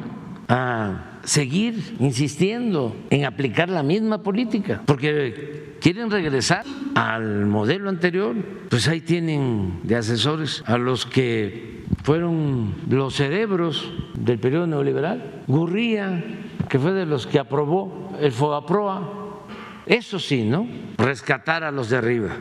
a 0.49 1.19
seguir 1.23 1.95
insistiendo 1.99 2.93
en 3.09 3.23
aplicar 3.23 3.69
la 3.69 3.81
misma 3.81 4.21
política? 4.21 4.81
Porque 4.85 5.77
quieren 5.79 6.11
regresar 6.11 6.65
al 6.93 7.45
modelo 7.45 7.87
anterior, 7.87 8.35
pues 8.69 8.89
ahí 8.89 8.99
tienen 8.99 9.79
de 9.83 9.95
asesores 9.95 10.61
a 10.65 10.77
los 10.77 11.05
que 11.05 11.85
fueron 12.03 12.75
los 12.89 13.15
cerebros 13.15 13.89
del 14.15 14.37
periodo 14.37 14.67
neoliberal. 14.67 15.43
Gurría, 15.47 16.25
que 16.67 16.77
fue 16.77 16.91
de 16.91 17.05
los 17.05 17.25
que 17.25 17.39
aprobó 17.39 18.17
el 18.19 18.33
FOAPROA, 18.33 19.45
eso 19.85 20.19
sí, 20.19 20.43
¿no? 20.43 20.67
Rescatar 20.97 21.63
a 21.63 21.71
los 21.71 21.89
de 21.89 21.97
arriba 21.97 22.35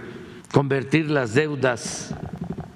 convertir 0.53 1.11
las 1.11 1.35
deudas 1.35 2.15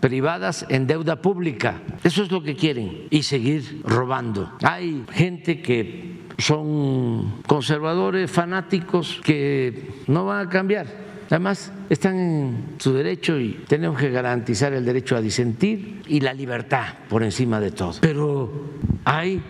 privadas 0.01 0.67
en 0.69 0.87
deuda 0.87 1.23
pública. 1.23 1.81
Eso 2.03 2.23
es 2.23 2.31
lo 2.31 2.43
que 2.43 2.57
quieren 2.57 3.07
y 3.11 3.23
seguir 3.23 3.81
robando. 3.85 4.53
Hay 4.63 5.05
gente 5.13 5.63
que 5.63 6.19
son 6.39 7.41
conservadores, 7.47 8.31
fanáticos, 8.31 9.21
que 9.25 9.89
no 10.07 10.27
van 10.27 10.47
a 10.47 10.51
cambiar. 10.51 10.87
Además, 11.31 11.73
están 11.89 12.19
en 12.19 12.65
su 12.79 12.93
derecho 12.93 13.41
y 13.41 13.65
tenemos 13.67 13.99
que 13.99 14.11
garantizar 14.11 14.75
el 14.75 14.85
derecho 14.85 15.17
a 15.17 15.23
disentir 15.23 16.03
y 16.07 16.21
la 16.21 16.35
libertad 16.35 16.85
por 17.09 17.23
encima 17.23 17.59
de 17.61 17.71
todo. 17.71 17.95
Pero 18.01 18.53
hay 19.05 19.41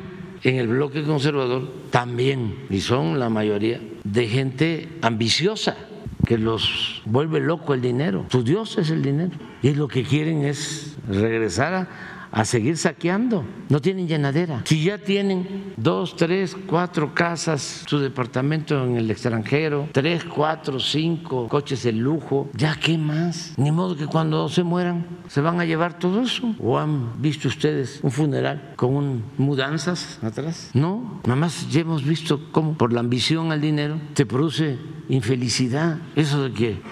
en 0.44 0.56
el 0.56 0.68
bloque 0.68 1.02
conservador 1.02 1.68
también, 1.90 2.66
y 2.70 2.80
son 2.80 3.18
la 3.18 3.28
mayoría, 3.28 3.80
de 4.04 4.28
gente 4.28 4.88
ambiciosa 5.02 5.76
que 6.24 6.38
los 6.38 7.02
vuelve 7.04 7.40
loco 7.40 7.74
el 7.74 7.80
dinero. 7.80 8.26
Su 8.30 8.42
Dios 8.42 8.78
es 8.78 8.90
el 8.90 9.02
dinero. 9.02 9.32
Y 9.62 9.74
lo 9.74 9.88
que 9.88 10.02
quieren 10.02 10.44
es 10.44 10.96
regresar 11.08 11.74
a, 11.74 11.88
a 12.34 12.44
seguir 12.44 12.76
saqueando. 12.76 13.44
No 13.68 13.80
tienen 13.80 14.08
llenadera. 14.08 14.62
Si 14.64 14.82
ya 14.82 14.98
tienen 14.98 15.72
dos, 15.76 16.16
tres, 16.16 16.56
cuatro 16.66 17.14
casas, 17.14 17.84
su 17.86 18.00
departamento 18.00 18.84
en 18.84 18.96
el 18.96 19.08
extranjero, 19.08 19.88
tres, 19.92 20.24
cuatro, 20.24 20.80
cinco 20.80 21.46
coches 21.48 21.84
de 21.84 21.92
lujo, 21.92 22.50
¿ya 22.54 22.74
qué 22.74 22.98
más? 22.98 23.54
Ni 23.56 23.70
modo 23.70 23.96
que 23.96 24.06
cuando 24.06 24.48
se 24.48 24.64
mueran 24.64 25.06
se 25.28 25.40
van 25.40 25.60
a 25.60 25.64
llevar 25.64 25.98
todo 26.00 26.22
eso. 26.22 26.54
¿O 26.58 26.76
han 26.76 27.22
visto 27.22 27.46
ustedes 27.46 28.00
un 28.02 28.10
funeral 28.10 28.72
con 28.74 29.22
mudanzas 29.38 30.18
atrás? 30.20 30.70
No, 30.74 31.20
nada 31.22 31.36
más 31.36 31.70
ya 31.70 31.82
hemos 31.82 32.04
visto 32.04 32.48
cómo 32.50 32.74
por 32.74 32.92
la 32.92 32.98
ambición 32.98 33.52
al 33.52 33.60
dinero 33.60 34.00
se 34.14 34.26
produce 34.26 34.76
infelicidad. 35.08 35.98
Eso 36.16 36.42
de 36.42 36.52
que 36.52 36.82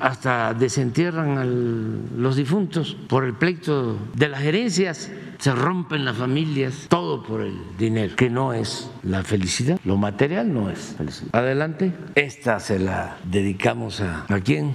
hasta 0.00 0.54
desentierran 0.54 1.38
a 1.38 1.44
los 1.44 2.36
difuntos 2.36 2.96
por 3.08 3.24
el 3.24 3.34
pleito 3.34 3.96
de 4.14 4.28
las 4.28 4.42
herencias, 4.42 5.10
se 5.38 5.52
rompen 5.52 6.04
las 6.04 6.16
familias, 6.16 6.86
todo 6.88 7.22
por 7.22 7.42
el 7.42 7.54
dinero, 7.78 8.16
que 8.16 8.30
no 8.30 8.52
es 8.52 8.90
la 9.02 9.22
felicidad, 9.22 9.78
lo 9.84 9.96
material 9.96 10.52
no 10.52 10.70
es 10.70 10.94
felicidad. 10.96 11.30
Adelante, 11.32 11.92
esta 12.14 12.58
se 12.60 12.78
la 12.78 13.18
dedicamos 13.24 14.00
a, 14.00 14.24
¿a 14.28 14.40
quién? 14.40 14.72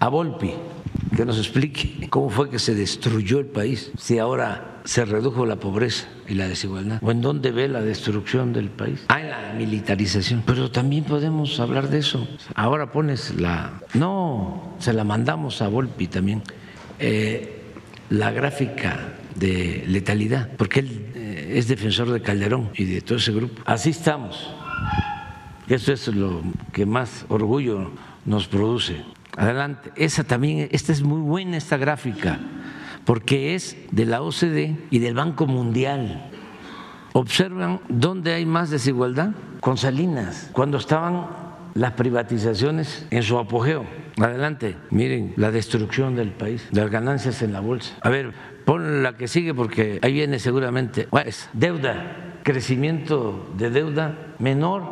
A 0.00 0.08
Volpi, 0.08 0.52
que 1.16 1.24
nos 1.24 1.38
explique 1.38 2.08
cómo 2.08 2.30
fue 2.30 2.50
que 2.50 2.58
se 2.58 2.74
destruyó 2.74 3.38
el 3.38 3.46
país, 3.46 3.92
si 3.98 4.18
ahora 4.18 4.80
se 4.84 5.04
redujo 5.04 5.46
la 5.46 5.56
pobreza 5.56 6.08
y 6.28 6.34
la 6.34 6.48
desigualdad, 6.48 6.98
o 7.02 7.10
en 7.10 7.20
dónde 7.20 7.52
ve 7.52 7.68
la 7.68 7.80
destrucción 7.82 8.52
del 8.52 8.70
país. 8.70 9.04
Hay 9.08 9.28
la 9.28 9.52
militarización, 9.56 10.42
pero 10.46 10.70
también 10.70 11.04
podemos 11.04 11.60
hablar 11.60 11.88
de 11.88 11.98
eso. 11.98 12.26
Ahora 12.54 12.90
pones 12.90 13.34
la... 13.38 13.80
No, 13.94 14.74
se 14.78 14.92
la 14.92 15.04
mandamos 15.04 15.62
a 15.62 15.68
Volpi 15.68 16.08
también. 16.08 16.42
Eh, 16.98 17.60
la 18.10 18.30
gráfica 18.30 19.14
de 19.34 19.84
letalidad, 19.86 20.50
porque 20.56 20.80
él 20.80 21.06
eh, 21.14 21.52
es 21.56 21.68
defensor 21.68 22.10
de 22.10 22.20
Calderón 22.20 22.70
y 22.74 22.84
de 22.84 23.00
todo 23.00 23.18
ese 23.18 23.32
grupo. 23.32 23.62
Así 23.64 23.90
estamos. 23.90 24.50
Eso 25.68 25.92
es 25.92 26.08
lo 26.08 26.42
que 26.72 26.84
más 26.84 27.24
orgullo 27.28 27.92
nos 28.26 28.46
produce 28.48 29.02
Adelante, 29.36 29.90
esa 29.96 30.24
también, 30.24 30.68
esta 30.72 30.92
es 30.92 31.02
muy 31.02 31.20
buena 31.20 31.56
esta 31.56 31.76
gráfica, 31.76 32.38
porque 33.04 33.54
es 33.54 33.76
de 33.90 34.04
la 34.04 34.22
OCDE 34.22 34.76
y 34.90 34.98
del 34.98 35.14
Banco 35.14 35.46
Mundial. 35.46 36.30
Observan 37.14 37.80
dónde 37.88 38.34
hay 38.34 38.46
más 38.46 38.70
desigualdad 38.70 39.30
con 39.60 39.76
Salinas, 39.76 40.50
cuando 40.52 40.78
estaban 40.78 41.28
las 41.74 41.92
privatizaciones 41.92 43.06
en 43.10 43.22
su 43.22 43.38
apogeo. 43.38 43.86
Adelante, 44.18 44.76
miren 44.90 45.32
la 45.36 45.50
destrucción 45.50 46.14
del 46.14 46.32
país, 46.32 46.68
las 46.70 46.90
ganancias 46.90 47.40
en 47.40 47.52
la 47.52 47.60
bolsa. 47.60 47.94
A 48.02 48.10
ver, 48.10 48.32
pon 48.66 49.02
la 49.02 49.16
que 49.16 49.28
sigue 49.28 49.54
porque 49.54 49.98
ahí 50.02 50.12
viene 50.12 50.38
seguramente. 50.38 51.08
Deuda, 51.54 52.38
crecimiento 52.42 53.50
de 53.56 53.70
deuda 53.70 54.34
menor 54.38 54.82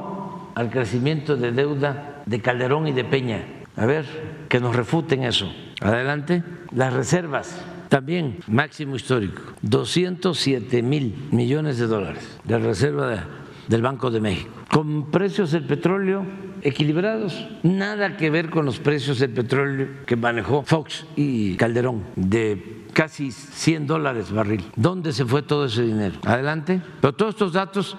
al 0.54 0.70
crecimiento 0.70 1.36
de 1.36 1.52
deuda 1.52 2.22
de 2.24 2.40
Calderón 2.40 2.88
y 2.88 2.92
de 2.92 3.04
Peña. 3.04 3.44
A 3.76 3.86
ver, 3.86 4.04
que 4.48 4.60
nos 4.60 4.74
refuten 4.74 5.24
eso. 5.24 5.52
Adelante, 5.80 6.42
las 6.72 6.92
reservas. 6.92 7.64
También 7.88 8.38
máximo 8.46 8.94
histórico, 8.94 9.42
207 9.62 10.80
mil 10.80 11.28
millones 11.32 11.76
de 11.78 11.88
dólares 11.88 12.38
de 12.44 12.58
reserva 12.58 13.24
del 13.66 13.82
Banco 13.82 14.12
de 14.12 14.20
México. 14.20 14.50
Con 14.70 15.10
precios 15.10 15.50
del 15.50 15.64
petróleo 15.64 16.24
equilibrados, 16.62 17.48
nada 17.64 18.16
que 18.16 18.30
ver 18.30 18.50
con 18.50 18.64
los 18.64 18.78
precios 18.78 19.18
del 19.18 19.30
petróleo 19.30 19.88
que 20.06 20.14
manejó 20.14 20.62
Fox 20.62 21.04
y 21.16 21.56
Calderón 21.56 22.04
de 22.14 22.84
casi 22.92 23.32
100 23.32 23.86
dólares 23.86 24.30
barril. 24.30 24.64
¿Dónde 24.76 25.12
se 25.12 25.24
fue 25.24 25.42
todo 25.42 25.64
ese 25.64 25.82
dinero? 25.82 26.16
Adelante. 26.24 26.80
Pero 27.00 27.12
todos 27.12 27.34
estos 27.34 27.52
datos 27.52 27.96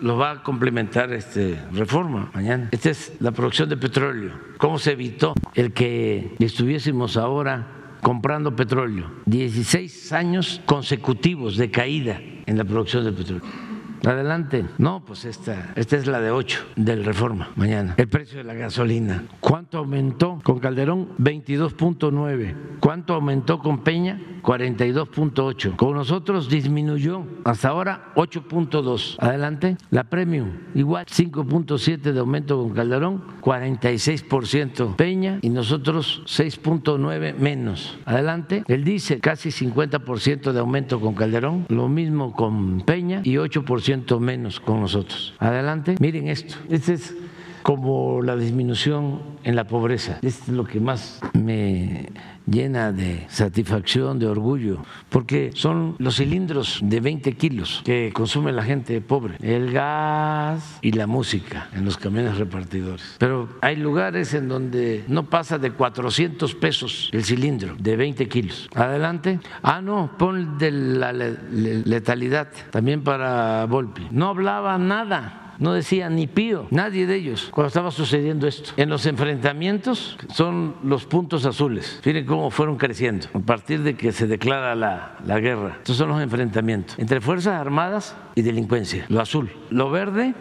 los 0.00 0.18
va 0.18 0.30
a 0.32 0.42
complementar 0.42 1.12
este 1.12 1.60
reforma 1.72 2.30
mañana. 2.34 2.68
Esta 2.72 2.90
es 2.90 3.12
la 3.20 3.32
producción 3.32 3.68
de 3.68 3.76
petróleo. 3.76 4.32
¿Cómo 4.58 4.78
se 4.78 4.92
evitó 4.92 5.34
el 5.54 5.72
que 5.72 6.34
estuviésemos 6.38 7.16
ahora 7.16 7.96
comprando 8.02 8.54
petróleo? 8.54 9.10
16 9.26 10.12
años 10.12 10.60
consecutivos 10.66 11.56
de 11.56 11.70
caída 11.70 12.20
en 12.46 12.58
la 12.58 12.64
producción 12.64 13.04
de 13.04 13.12
petróleo. 13.12 13.65
Adelante. 14.06 14.64
No, 14.78 15.04
pues 15.04 15.24
esta, 15.24 15.72
esta 15.74 15.96
es 15.96 16.06
la 16.06 16.20
de 16.20 16.30
8 16.30 16.64
del 16.76 17.04
Reforma, 17.04 17.50
mañana. 17.56 17.94
El 17.96 18.08
precio 18.08 18.38
de 18.38 18.44
la 18.44 18.54
gasolina. 18.54 19.24
¿Cuánto 19.40 19.78
aumentó 19.78 20.40
con 20.44 20.60
Calderón? 20.60 21.08
22.9. 21.18 22.54
¿Cuánto 22.78 23.14
aumentó 23.14 23.58
con 23.58 23.82
Peña? 23.82 24.20
42.8. 24.42 25.74
Con 25.74 25.94
nosotros 25.94 26.48
disminuyó 26.48 27.24
hasta 27.44 27.70
ahora 27.70 28.12
8.2. 28.14 29.16
Adelante. 29.18 29.76
La 29.90 30.04
Premium, 30.04 30.52
igual, 30.76 31.06
5.7 31.06 32.12
de 32.12 32.20
aumento 32.20 32.56
con 32.56 32.70
Calderón, 32.70 33.24
46% 33.40 34.94
Peña 34.94 35.40
y 35.42 35.50
nosotros 35.50 36.22
6.9 36.26 37.34
menos. 37.34 37.98
Adelante. 38.04 38.62
El 38.68 38.84
dice 38.84 39.18
casi 39.18 39.48
50% 39.48 40.52
de 40.52 40.60
aumento 40.60 41.00
con 41.00 41.14
Calderón, 41.14 41.66
lo 41.68 41.88
mismo 41.88 42.32
con 42.32 42.82
Peña 42.82 43.22
y 43.24 43.34
8% 43.34 43.95
menos 44.20 44.60
con 44.60 44.80
nosotros. 44.80 45.34
Adelante, 45.38 45.96
miren 46.00 46.28
esto. 46.28 46.56
Este 46.68 46.94
es 46.94 47.14
como 47.66 48.22
la 48.22 48.36
disminución 48.36 49.20
en 49.42 49.56
la 49.56 49.64
pobreza. 49.64 50.20
Es 50.22 50.46
lo 50.46 50.64
que 50.64 50.78
más 50.78 51.18
me 51.32 52.10
llena 52.46 52.92
de 52.92 53.26
satisfacción, 53.28 54.20
de 54.20 54.28
orgullo, 54.28 54.84
porque 55.08 55.50
son 55.52 55.96
los 55.98 56.18
cilindros 56.18 56.78
de 56.80 57.00
20 57.00 57.32
kilos 57.32 57.82
que 57.84 58.12
consume 58.14 58.52
la 58.52 58.62
gente 58.62 59.00
pobre, 59.00 59.34
el 59.42 59.72
gas 59.72 60.78
y 60.80 60.92
la 60.92 61.08
música 61.08 61.68
en 61.74 61.84
los 61.84 61.96
camiones 61.96 62.38
repartidores. 62.38 63.16
Pero 63.18 63.48
hay 63.60 63.74
lugares 63.74 64.32
en 64.34 64.46
donde 64.46 65.02
no 65.08 65.24
pasa 65.28 65.58
de 65.58 65.72
400 65.72 66.54
pesos 66.54 67.10
el 67.12 67.24
cilindro 67.24 67.74
de 67.80 67.96
20 67.96 68.28
kilos. 68.28 68.68
Adelante. 68.76 69.40
Ah, 69.64 69.82
no, 69.82 70.12
pon 70.16 70.56
de 70.56 70.70
la 70.70 71.12
letalidad 71.12 72.46
también 72.70 73.02
para 73.02 73.64
Volpi. 73.64 74.06
No 74.12 74.28
hablaba 74.28 74.78
nada 74.78 75.42
no 75.58 75.72
decía 75.72 76.08
ni 76.08 76.26
pío, 76.26 76.66
nadie 76.70 77.06
de 77.06 77.16
ellos, 77.16 77.48
cuando 77.50 77.68
estaba 77.68 77.90
sucediendo 77.90 78.46
esto. 78.46 78.70
En 78.76 78.88
los 78.88 79.06
enfrentamientos 79.06 80.16
son 80.32 80.76
los 80.82 81.06
puntos 81.06 81.46
azules. 81.46 82.00
Miren 82.04 82.26
cómo 82.26 82.50
fueron 82.50 82.76
creciendo 82.76 83.28
a 83.34 83.38
partir 83.38 83.82
de 83.82 83.96
que 83.96 84.12
se 84.12 84.26
declara 84.26 84.74
la, 84.74 85.18
la 85.24 85.40
guerra. 85.40 85.76
Estos 85.78 85.96
son 85.96 86.08
los 86.08 86.20
enfrentamientos 86.20 86.98
entre 86.98 87.20
Fuerzas 87.20 87.54
Armadas 87.60 88.16
y 88.34 88.42
delincuencia, 88.42 89.06
lo 89.08 89.20
azul. 89.20 89.50
Lo 89.70 89.90
verde 89.90 90.34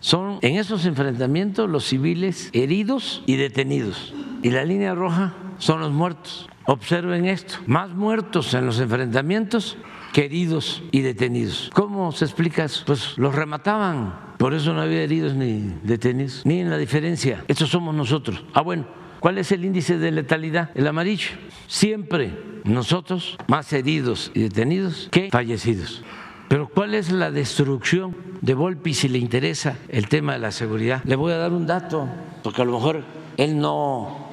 son 0.00 0.38
en 0.42 0.56
esos 0.56 0.84
enfrentamientos 0.84 1.70
los 1.70 1.84
civiles 1.84 2.50
heridos 2.52 3.22
y 3.26 3.36
detenidos. 3.36 4.12
Y 4.42 4.50
la 4.50 4.64
línea 4.64 4.94
roja 4.94 5.34
son 5.58 5.80
los 5.80 5.92
muertos. 5.92 6.48
Observen 6.64 7.24
esto, 7.26 7.54
más 7.66 7.90
muertos 7.90 8.54
en 8.54 8.66
los 8.66 8.80
enfrentamientos 8.80 9.76
que 10.12 10.24
heridos 10.24 10.82
y 10.90 11.00
detenidos. 11.00 11.70
¿Cómo 11.72 12.12
se 12.12 12.24
explica 12.24 12.64
eso? 12.64 12.84
Pues 12.86 13.16
los 13.16 13.34
remataban, 13.34 14.14
por 14.42 14.54
eso 14.54 14.72
no 14.72 14.80
había 14.82 15.04
heridos 15.04 15.36
ni 15.36 15.72
detenidos, 15.84 16.42
ni 16.44 16.58
en 16.58 16.68
la 16.68 16.76
diferencia. 16.76 17.44
Estos 17.46 17.68
somos 17.70 17.94
nosotros. 17.94 18.42
Ah, 18.54 18.60
bueno, 18.60 18.86
¿cuál 19.20 19.38
es 19.38 19.52
el 19.52 19.64
índice 19.64 19.98
de 19.98 20.10
letalidad? 20.10 20.70
El 20.74 20.88
amarillo. 20.88 21.28
Siempre 21.68 22.36
nosotros 22.64 23.38
más 23.46 23.72
heridos 23.72 24.32
y 24.34 24.40
detenidos 24.40 25.08
que 25.12 25.30
fallecidos. 25.30 26.02
Pero 26.48 26.66
¿cuál 26.66 26.96
es 26.96 27.12
la 27.12 27.30
destrucción 27.30 28.16
de 28.40 28.54
Volpi 28.54 28.94
si 28.94 29.08
le 29.08 29.18
interesa 29.18 29.78
el 29.88 30.08
tema 30.08 30.32
de 30.32 30.40
la 30.40 30.50
seguridad? 30.50 31.04
Le 31.04 31.14
voy 31.14 31.32
a 31.32 31.36
dar 31.36 31.52
un 31.52 31.68
dato, 31.68 32.08
porque 32.42 32.62
a 32.62 32.64
lo 32.64 32.72
mejor 32.72 33.04
él 33.36 33.60
no 33.60 34.28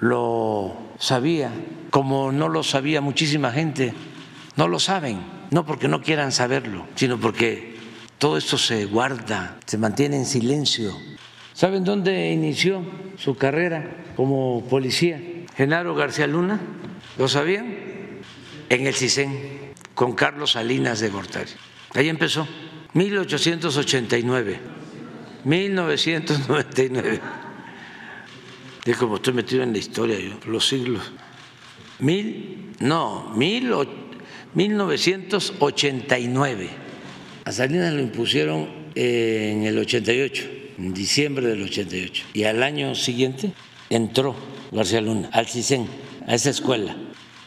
lo 0.00 0.76
sabía, 0.98 1.52
como 1.90 2.32
no 2.32 2.48
lo 2.48 2.64
sabía 2.64 3.00
muchísima 3.00 3.52
gente 3.52 3.94
no 4.56 4.68
lo 4.68 4.78
saben, 4.78 5.20
no 5.50 5.64
porque 5.64 5.88
no 5.88 6.02
quieran 6.02 6.32
saberlo, 6.32 6.86
sino 6.94 7.18
porque 7.18 7.71
todo 8.22 8.36
esto 8.36 8.56
se 8.56 8.84
guarda, 8.84 9.58
se 9.66 9.76
mantiene 9.78 10.16
en 10.16 10.26
silencio. 10.26 10.96
¿Saben 11.54 11.82
dónde 11.82 12.30
inició 12.30 12.84
su 13.18 13.34
carrera 13.34 14.04
como 14.14 14.64
policía? 14.70 15.20
Genaro 15.56 15.96
García 15.96 16.28
Luna, 16.28 16.60
¿lo 17.18 17.26
sabían? 17.26 17.74
En 18.68 18.86
el 18.86 18.94
CISEN, 18.94 19.72
con 19.96 20.12
Carlos 20.12 20.52
Salinas 20.52 21.00
de 21.00 21.08
Gortari. 21.08 21.50
Ahí 21.94 22.08
empezó, 22.08 22.46
1889, 22.92 24.60
1999. 25.42 27.20
Es 28.84 28.96
como 28.98 29.16
estoy 29.16 29.32
metido 29.32 29.64
en 29.64 29.72
la 29.72 29.78
historia 29.78 30.16
yo, 30.20 30.38
los 30.46 30.68
siglos. 30.68 31.10
Mil, 31.98 32.72
no, 32.78 33.32
mil 33.34 33.74
1989. 34.54 36.81
A 37.44 37.50
Salinas 37.50 37.92
lo 37.92 38.00
impusieron 38.00 38.68
en 38.94 39.64
el 39.64 39.76
88, 39.76 40.44
en 40.78 40.94
diciembre 40.94 41.46
del 41.48 41.62
88. 41.62 42.26
Y 42.34 42.44
al 42.44 42.62
año 42.62 42.94
siguiente 42.94 43.52
entró 43.90 44.36
García 44.70 45.00
Luna 45.00 45.28
al 45.32 45.48
CISEN, 45.48 45.88
a 46.26 46.34
esa 46.34 46.50
escuela. 46.50 46.96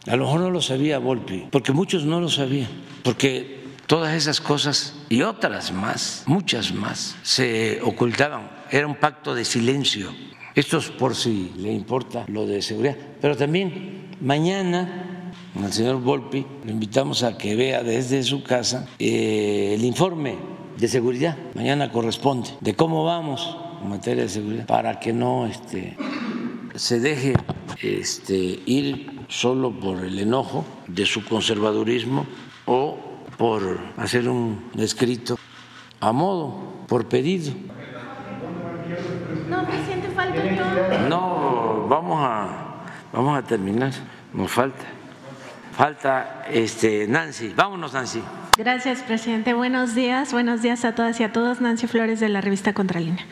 A 0.08 0.16
lo 0.18 0.26
mejor 0.26 0.42
no 0.42 0.52
lo 0.52 0.62
sabía 0.62 1.00
Volpi, 1.00 1.46
porque 1.50 1.72
muchos 1.72 2.04
no 2.04 2.20
lo 2.20 2.30
sabían, 2.30 2.68
porque 3.04 3.60
todas 3.88 4.14
esas 4.16 4.42
cosas 4.42 4.96
y 5.08 5.22
otras 5.22 5.72
más, 5.72 6.24
muchas 6.26 6.74
más, 6.74 7.16
se 7.24 7.80
ocultaban. 7.82 8.52
Era 8.70 8.88
un 8.88 8.96
pacto 8.96 9.34
de 9.34 9.46
silencio. 9.46 10.14
Esto 10.56 10.78
es 10.78 10.90
por 10.90 11.16
si 11.16 11.54
le 11.58 11.72
importa 11.72 12.26
lo 12.28 12.46
de 12.46 12.62
seguridad. 12.62 12.98
Pero 13.22 13.38
también 13.38 14.10
mañana 14.20 15.15
al 15.64 15.72
señor 15.72 16.02
Volpi, 16.02 16.46
lo 16.64 16.72
invitamos 16.72 17.24
a 17.24 17.38
que 17.38 17.56
vea 17.56 17.84
desde 17.84 18.24
su 18.24 18.44
casa 18.44 18.88
eh, 19.00 19.74
el 19.76 19.86
informe 19.86 20.36
de 20.78 20.88
seguridad, 20.88 21.38
mañana 21.54 21.92
corresponde, 21.92 22.50
de 22.60 22.76
cómo 22.76 23.06
vamos 23.06 23.58
en 23.82 23.90
materia 23.90 24.24
de 24.24 24.30
seguridad, 24.30 24.66
para 24.66 25.00
que 25.00 25.14
no 25.14 25.46
este, 25.46 25.98
se 26.76 27.00
deje 27.00 27.34
este, 27.82 28.60
ir 28.66 29.22
solo 29.30 29.72
por 29.72 30.04
el 30.04 30.20
enojo 30.20 30.66
de 30.88 31.06
su 31.06 31.24
conservadurismo 31.24 32.26
o 32.66 32.98
por 33.38 33.80
hacer 33.98 34.28
un 34.28 34.72
escrito 34.78 35.38
a 36.00 36.12
modo, 36.12 36.86
por 36.88 37.08
pedido. 37.08 37.54
No, 39.50 39.66
presidente, 39.66 40.10
falta 40.10 41.08
No, 41.10 41.88
vamos 41.88 42.20
a, 42.22 42.86
vamos 43.14 43.38
a 43.38 43.42
terminar, 43.44 43.92
nos 44.34 44.52
falta. 44.52 44.95
Falta 45.76 46.46
este 46.50 47.06
Nancy. 47.06 47.54
Vámonos, 47.54 47.94
Nancy. 47.94 48.22
Gracias, 48.58 49.02
presidente. 49.02 49.54
Buenos 49.54 49.94
días. 49.94 50.32
Buenos 50.32 50.62
días 50.62 50.86
a 50.86 50.96
todas 50.96 51.20
y 51.20 51.24
a 51.26 51.34
todos. 51.34 51.60
Nancy 51.60 51.88
Flores 51.88 52.22
de 52.22 52.30
la 52.30 52.40
revista 52.40 52.74
Contralínea. 52.74 53.26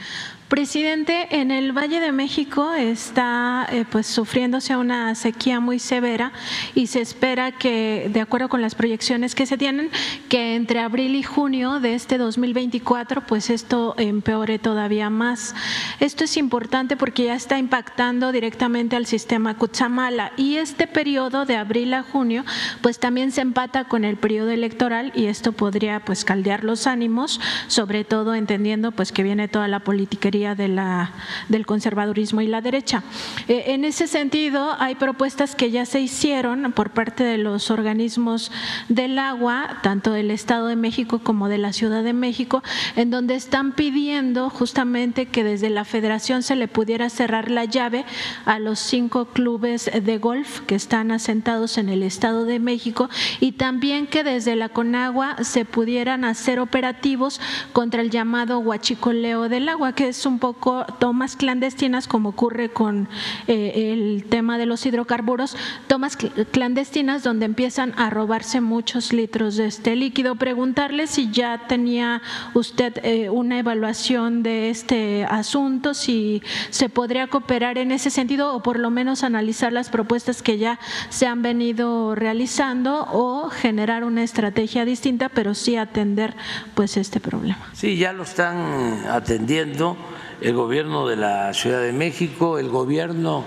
Presidente, 0.54 1.30
en 1.32 1.50
el 1.50 1.72
Valle 1.72 2.00
de 2.00 2.12
México 2.12 2.76
está 2.76 3.66
eh, 3.72 3.86
pues 3.90 4.06
sufriéndose 4.06 4.78
una 4.78 5.16
sequía 5.16 5.60
muy 5.60 5.80
severa 5.80 6.32
y 6.76 6.86
se 6.86 7.02
espera 7.02 7.54
que, 7.54 8.08
de 8.14 8.22
acuerdo 8.22 8.50
con 8.50 8.62
las 8.62 8.76
proyecciones 8.76 9.34
que 9.34 9.48
se 9.48 9.58
tienen, 9.58 9.90
que 10.30 10.54
entre 10.54 10.80
abril 10.80 11.16
y 11.16 11.24
junio 11.24 11.80
de 11.80 11.96
este 11.96 12.20
2024, 12.20 13.26
pues 13.26 13.50
esto 13.50 13.96
empeore 13.98 14.60
todavía 14.60 15.10
más. 15.10 15.56
Esto 16.00 16.24
es 16.24 16.38
importante 16.38 16.98
porque 16.98 17.24
ya 17.24 17.34
está 17.34 17.58
impactando 17.58 18.32
directamente 18.32 18.96
al 18.96 19.08
sistema 19.08 19.58
Cutzamala 19.58 20.34
y 20.38 20.58
este 20.58 20.86
periodo 20.86 21.48
de 21.48 21.56
abril 21.56 21.96
a 21.96 22.04
junio, 22.04 22.46
pues 22.84 23.00
también 23.00 23.32
se 23.32 23.42
empata 23.42 23.86
con 23.86 24.06
el 24.06 24.18
periodo 24.18 24.52
electoral 24.52 25.14
y 25.16 25.26
esto 25.26 25.52
podría 25.52 26.06
pues 26.06 26.24
caldear 26.24 26.64
los 26.64 26.86
ánimos, 26.86 27.42
sobre 27.66 28.04
todo 28.04 28.36
entendiendo 28.36 28.92
pues 28.92 29.12
que 29.12 29.24
viene 29.24 29.48
toda 29.48 29.68
la 29.68 29.80
politiquería 29.80 30.43
de 30.44 30.68
la, 30.68 31.12
del 31.48 31.66
conservadurismo 31.66 32.42
y 32.42 32.48
la 32.48 32.60
derecha. 32.60 33.04
Eh, 33.48 33.64
en 33.68 33.86
ese 33.86 34.08
sentido, 34.08 34.76
hay 34.80 34.96
propuestas 34.96 35.56
que 35.56 35.72
ya 35.72 35.86
se 35.86 36.02
hicieron 36.02 36.74
por 36.74 36.90
parte 36.90 37.24
de 37.24 37.38
los 37.38 37.72
organismos 37.72 38.52
del 38.90 39.18
agua, 39.18 39.80
tanto 39.82 40.12
del 40.12 40.30
Estado 40.30 40.68
de 40.68 40.76
México 40.76 41.20
como 41.20 41.48
de 41.48 41.58
la 41.58 41.72
Ciudad 41.72 42.04
de 42.04 42.14
México, 42.14 42.62
en 42.98 43.10
donde 43.10 43.36
están 43.36 43.72
pidiendo 43.72 44.50
justamente 44.50 45.28
que 45.28 45.44
desde 45.44 45.70
la 45.70 45.86
federación 45.86 46.44
se 46.44 46.58
le 46.58 46.68
pudiera 46.68 47.10
cerrar 47.10 47.50
la 47.50 47.66
llave 47.66 48.06
a 48.46 48.60
los 48.60 48.80
cinco 48.80 49.26
clubes 49.26 49.90
de 49.94 50.18
golf 50.18 50.60
que 50.62 50.76
están 50.76 51.12
asentados 51.12 51.78
en 51.78 51.90
el 51.90 52.04
Estado 52.04 52.46
de 52.46 52.60
México 52.60 53.10
y 53.40 53.54
también 53.54 54.08
que 54.08 54.24
desde 54.24 54.56
la 54.56 54.70
Conagua 54.70 55.38
se 55.44 55.66
pudieran 55.66 56.26
hacer 56.26 56.60
operativos 56.60 57.40
contra 57.72 58.02
el 58.02 58.10
llamado 58.10 58.60
huachicoleo 58.60 59.50
del 59.50 59.70
agua, 59.70 59.94
que 59.94 60.08
es 60.08 60.26
un 60.26 60.33
poco 60.40 60.86
tomas 61.00 61.36
clandestinas, 61.36 62.08
como 62.08 62.30
ocurre 62.30 62.70
con 62.70 63.08
eh, 63.48 63.92
el 63.94 64.26
tema 64.26 64.58
de 64.58 64.66
los 64.66 64.86
hidrocarburos, 64.86 65.56
tomas 65.88 66.18
clandestinas 66.18 67.24
donde 67.24 67.46
empiezan 67.46 67.94
a 67.98 68.10
robarse 68.10 68.62
muchos 68.62 69.14
litros 69.14 69.56
de 69.56 69.66
este 69.68 69.96
líquido. 69.96 70.36
Preguntarle 70.36 71.08
si 71.08 71.32
ya 71.32 71.68
tenía 71.68 72.22
usted 72.54 73.00
eh, 73.04 73.30
una 73.30 73.60
evaluación 73.60 74.44
de 74.44 74.70
este 74.70 75.26
asunto, 75.26 75.94
si 75.94 76.42
se 76.70 76.90
podría 76.90 77.28
cooperar 77.28 77.78
en 77.78 77.92
ese 77.92 78.10
sentido 78.10 78.54
o 78.56 78.64
por 78.64 78.80
lo 78.80 78.90
menos 78.90 79.24
analizar 79.24 79.74
las 79.74 79.90
propuestas 79.90 80.42
que 80.42 80.58
ya 80.58 80.80
se 81.10 81.28
han 81.28 81.42
venido 81.42 82.16
realizando 82.16 83.08
o 83.12 83.50
generar 83.50 84.04
una 84.04 84.24
estrategia 84.24 84.86
distinta, 84.86 85.30
pero 85.30 85.54
sí 85.54 85.76
atender 85.76 86.36
pues 86.76 86.98
este 86.98 87.20
problema. 87.20 87.58
Sí, 87.74 87.98
ya 87.98 88.14
lo 88.14 88.24
están 88.24 89.06
atendiendo 89.10 89.98
el 90.44 90.56
gobierno 90.56 91.08
de 91.08 91.16
la 91.16 91.54
Ciudad 91.54 91.82
de 91.82 91.94
México, 91.94 92.60
el 92.60 92.68
gobierno 92.68 93.46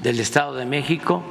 del 0.00 0.18
Estado 0.20 0.54
de 0.54 0.64
México, 0.64 1.22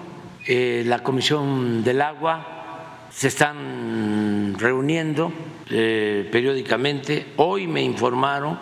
eh, 0.46 0.84
la 0.86 1.00
Comisión 1.00 1.84
del 1.84 2.00
Agua, 2.00 3.08
se 3.10 3.30
están 3.30 4.54
reuniendo 4.56 5.34
eh, 5.72 6.30
periódicamente. 6.32 7.34
Hoy 7.38 7.66
me 7.66 7.82
informaron 7.82 8.60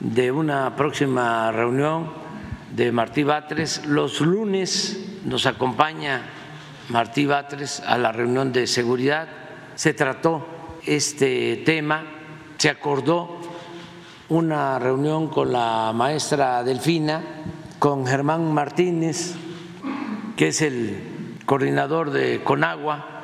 de 0.00 0.32
una 0.32 0.74
próxima 0.74 1.52
reunión 1.52 2.08
de 2.74 2.90
Martí 2.90 3.22
Batres. 3.22 3.84
Los 3.84 4.22
lunes 4.22 5.20
nos 5.26 5.44
acompaña 5.44 6.22
Martí 6.88 7.26
Batres 7.26 7.80
a 7.80 7.98
la 7.98 8.12
reunión 8.12 8.50
de 8.50 8.66
seguridad. 8.66 9.28
Se 9.74 9.92
trató 9.92 10.46
este 10.86 11.58
tema, 11.66 12.02
se 12.56 12.70
acordó 12.70 13.35
una 14.28 14.78
reunión 14.78 15.28
con 15.28 15.52
la 15.52 15.92
maestra 15.94 16.64
Delfina, 16.64 17.22
con 17.78 18.06
Germán 18.06 18.52
Martínez, 18.52 19.34
que 20.36 20.48
es 20.48 20.62
el 20.62 21.38
coordinador 21.46 22.10
de 22.10 22.42
Conagua, 22.42 23.22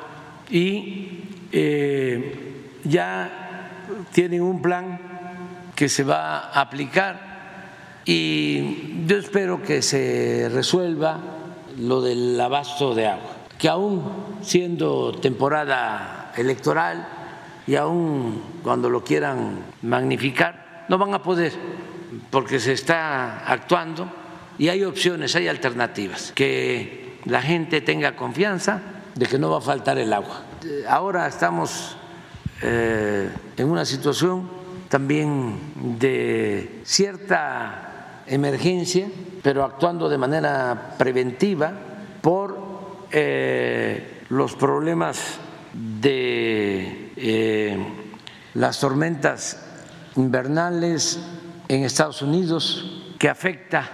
y 0.49 1.23
eh, 1.51 2.79
ya 2.85 3.79
tienen 4.13 4.41
un 4.41 4.61
plan 4.61 4.99
que 5.75 5.89
se 5.89 6.03
va 6.03 6.39
a 6.39 6.61
aplicar. 6.61 7.33
Y 8.05 9.05
yo 9.05 9.17
espero 9.17 9.61
que 9.61 9.81
se 9.81 10.49
resuelva 10.53 11.19
lo 11.77 12.01
del 12.01 12.39
abasto 12.39 12.95
de 12.95 13.07
agua, 13.07 13.35
que 13.57 13.67
aún 13.67 14.03
siendo 14.41 15.11
temporada 15.13 16.31
electoral 16.37 17.07
y 17.65 17.75
aún 17.75 18.41
cuando 18.61 18.89
lo 18.89 19.03
quieran 19.03 19.59
magnificar, 19.81 20.63
no 20.89 20.97
van 20.97 21.13
a 21.13 21.21
poder 21.21 21.53
porque 22.29 22.59
se 22.59 22.73
está 22.73 23.45
actuando 23.45 24.09
y 24.57 24.69
hay 24.69 24.83
opciones, 24.83 25.35
hay 25.35 25.47
alternativas, 25.47 26.31
que 26.33 27.19
la 27.25 27.41
gente 27.41 27.81
tenga 27.81 28.15
confianza 28.15 28.81
de 29.15 29.25
que 29.25 29.39
no 29.39 29.49
va 29.49 29.57
a 29.57 29.61
faltar 29.61 29.97
el 29.97 30.13
agua. 30.13 30.43
Ahora 30.87 31.27
estamos 31.27 31.97
eh, 32.61 33.29
en 33.57 33.69
una 33.69 33.85
situación 33.85 34.49
también 34.89 35.59
de 35.99 36.81
cierta 36.83 38.23
emergencia, 38.27 39.07
pero 39.41 39.63
actuando 39.63 40.07
de 40.07 40.17
manera 40.17 40.95
preventiva 40.97 41.73
por 42.21 42.57
eh, 43.11 44.21
los 44.29 44.55
problemas 44.55 45.39
de 45.73 47.11
eh, 47.15 47.77
las 48.53 48.79
tormentas 48.79 49.72
invernales 50.15 51.19
en 51.67 51.83
Estados 51.83 52.21
Unidos 52.21 53.03
que 53.19 53.29
afecta 53.29 53.89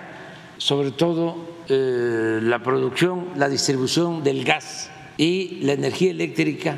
sobre 0.58 0.92
todo 0.92 1.36
eh, 1.68 2.40
la 2.42 2.62
producción, 2.62 3.30
la 3.36 3.48
distribución 3.48 4.24
del 4.24 4.44
gas 4.44 4.90
y 5.18 5.62
la 5.62 5.74
energía 5.74 6.12
eléctrica 6.12 6.78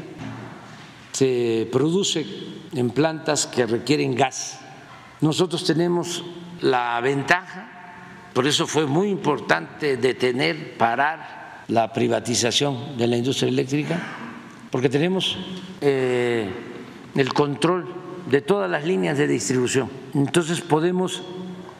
se 1.12 1.68
produce 1.72 2.26
en 2.74 2.89
plantas 2.89 3.48
que 3.48 3.66
requieren 3.66 4.16
gas. 4.16 4.60
Nosotros 5.22 5.64
tenemos 5.64 6.24
la 6.62 7.00
ventaja, 7.02 7.70
por 8.34 8.47
eso 8.47 8.68
fue 8.68 8.86
muy 8.86 9.09
importante 9.09 9.97
detener, 9.97 10.78
parar 10.78 11.63
la 11.68 11.93
privatización 11.93 12.97
de 12.97 13.08
la 13.08 13.18
industria 13.18 13.50
eléctrica, 13.50 14.00
porque 14.70 14.89
tenemos 14.89 15.38
eh, 15.80 16.50
el 17.16 17.34
control 17.34 18.00
de 18.30 18.42
todas 18.42 18.70
las 18.70 18.86
líneas 18.86 19.18
de 19.18 19.28
distribución. 19.28 19.89
Entonces 20.14 20.62
podemos 20.62 21.22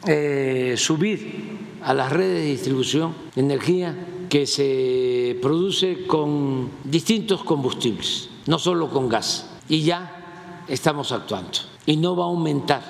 eh, 0.06 0.74
subir 0.76 1.58
a 1.82 1.94
las 1.94 2.12
redes 2.12 2.42
de 2.42 2.46
distribución 2.46 3.14
energía 3.36 3.94
que 4.28 4.46
se 4.46 5.38
produce 5.42 6.06
con 6.06 6.70
distintos 6.84 7.44
combustibles, 7.44 8.30
no 8.46 8.58
solo 8.58 8.88
con 8.90 9.08
gas. 9.08 9.50
Y 9.68 9.82
ya 9.82 10.64
estamos 10.68 11.12
actuando. 11.12 11.58
Y 11.86 11.96
no 11.96 12.16
va 12.16 12.24
a 12.24 12.28
aumentar 12.28 12.82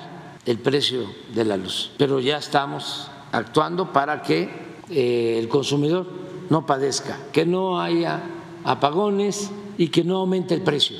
el 0.45 0.59
precio 0.59 1.05
de 1.33 1.45
la 1.45 1.57
luz, 1.57 1.91
pero 1.97 2.19
ya 2.19 2.37
estamos 2.37 3.09
actuando 3.31 3.91
para 3.91 4.21
que 4.21 4.49
eh, 4.89 5.37
el 5.39 5.47
consumidor 5.47 6.07
no 6.49 6.65
padezca, 6.65 7.17
que 7.31 7.45
no 7.45 7.79
haya 7.79 8.21
apagones 8.63 9.49
y 9.77 9.87
que 9.87 10.03
no 10.03 10.17
aumente 10.17 10.53
el 10.53 10.61
precio 10.61 10.97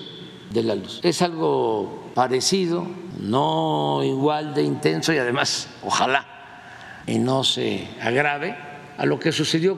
de 0.54 0.64
la 0.64 0.76
luz. 0.76 1.00
Es 1.04 1.22
algo 1.22 2.12
parecido, 2.14 2.86
no 3.20 4.02
igual 4.04 4.54
de 4.54 4.64
intenso 4.64 5.12
y 5.14 5.18
además, 5.18 5.68
ojalá, 5.84 6.26
y 7.08 7.18
no 7.18 7.44
se 7.44 7.88
agrave 8.02 8.56
a 8.98 9.06
lo 9.06 9.20
que 9.20 9.32
sucedió 9.32 9.78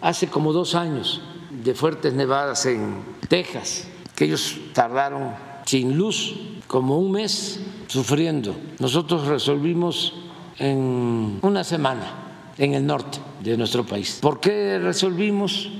hace 0.00 0.28
como 0.28 0.52
dos 0.52 0.74
años 0.74 1.22
de 1.50 1.74
fuertes 1.74 2.14
nevadas 2.14 2.66
en 2.66 3.02
Texas, 3.28 3.88
que 4.14 4.24
ellos 4.24 4.56
tardaron 4.72 5.34
sin 5.64 5.96
luz 5.96 6.34
como 6.66 6.98
un 6.98 7.12
mes 7.12 7.60
sufriendo. 7.86 8.56
Nosotros 8.78 9.26
resolvimos 9.26 10.14
en 10.58 11.38
una 11.42 11.64
semana 11.64 12.52
en 12.58 12.74
el 12.74 12.86
norte 12.86 13.18
de 13.42 13.56
nuestro 13.56 13.84
país. 13.84 14.18
¿Por 14.22 14.40
qué 14.40 14.78
resolvimos 14.78 15.70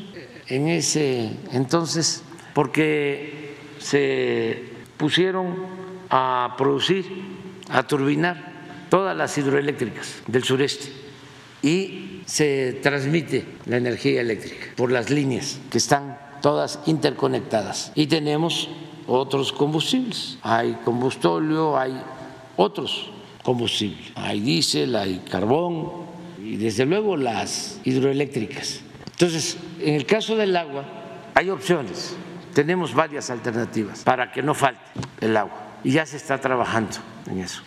en 0.48 0.68
ese 0.68 1.30
entonces? 1.52 2.22
Porque 2.54 3.45
se 3.78 4.64
pusieron 4.96 5.54
a 6.10 6.54
producir, 6.56 7.06
a 7.68 7.86
turbinar 7.86 8.52
todas 8.88 9.16
las 9.16 9.36
hidroeléctricas 9.36 10.22
del 10.26 10.44
sureste 10.44 10.92
y 11.62 12.22
se 12.26 12.74
transmite 12.82 13.44
la 13.66 13.76
energía 13.76 14.20
eléctrica 14.20 14.66
por 14.76 14.90
las 14.92 15.10
líneas 15.10 15.58
que 15.70 15.78
están 15.78 16.18
todas 16.42 16.80
interconectadas 16.86 17.92
y 17.94 18.06
tenemos 18.06 18.68
otros 19.06 19.52
combustibles. 19.52 20.38
Hay 20.42 20.76
combustóleo, 20.84 21.78
hay 21.78 22.00
otros 22.56 23.10
combustibles. 23.42 24.12
Hay 24.16 24.40
diésel, 24.40 24.96
hay 24.96 25.22
carbón 25.30 25.90
y 26.42 26.56
desde 26.56 26.84
luego 26.84 27.16
las 27.16 27.80
hidroeléctricas. 27.84 28.80
Entonces, 29.12 29.56
en 29.80 29.94
el 29.94 30.06
caso 30.06 30.36
del 30.36 30.56
agua 30.56 30.84
hay 31.34 31.50
opciones 31.50 32.16
tenemos 32.56 32.94
varias 32.94 33.28
alternativas 33.28 34.02
para 34.02 34.32
que 34.32 34.42
no 34.42 34.54
falte 34.54 34.80
el 35.20 35.36
agua 35.36 35.58
y 35.84 35.90
ya 35.90 36.06
se 36.06 36.16
está 36.16 36.38
trabajando 36.38 36.96
en 37.26 37.40
eso. 37.40 37.60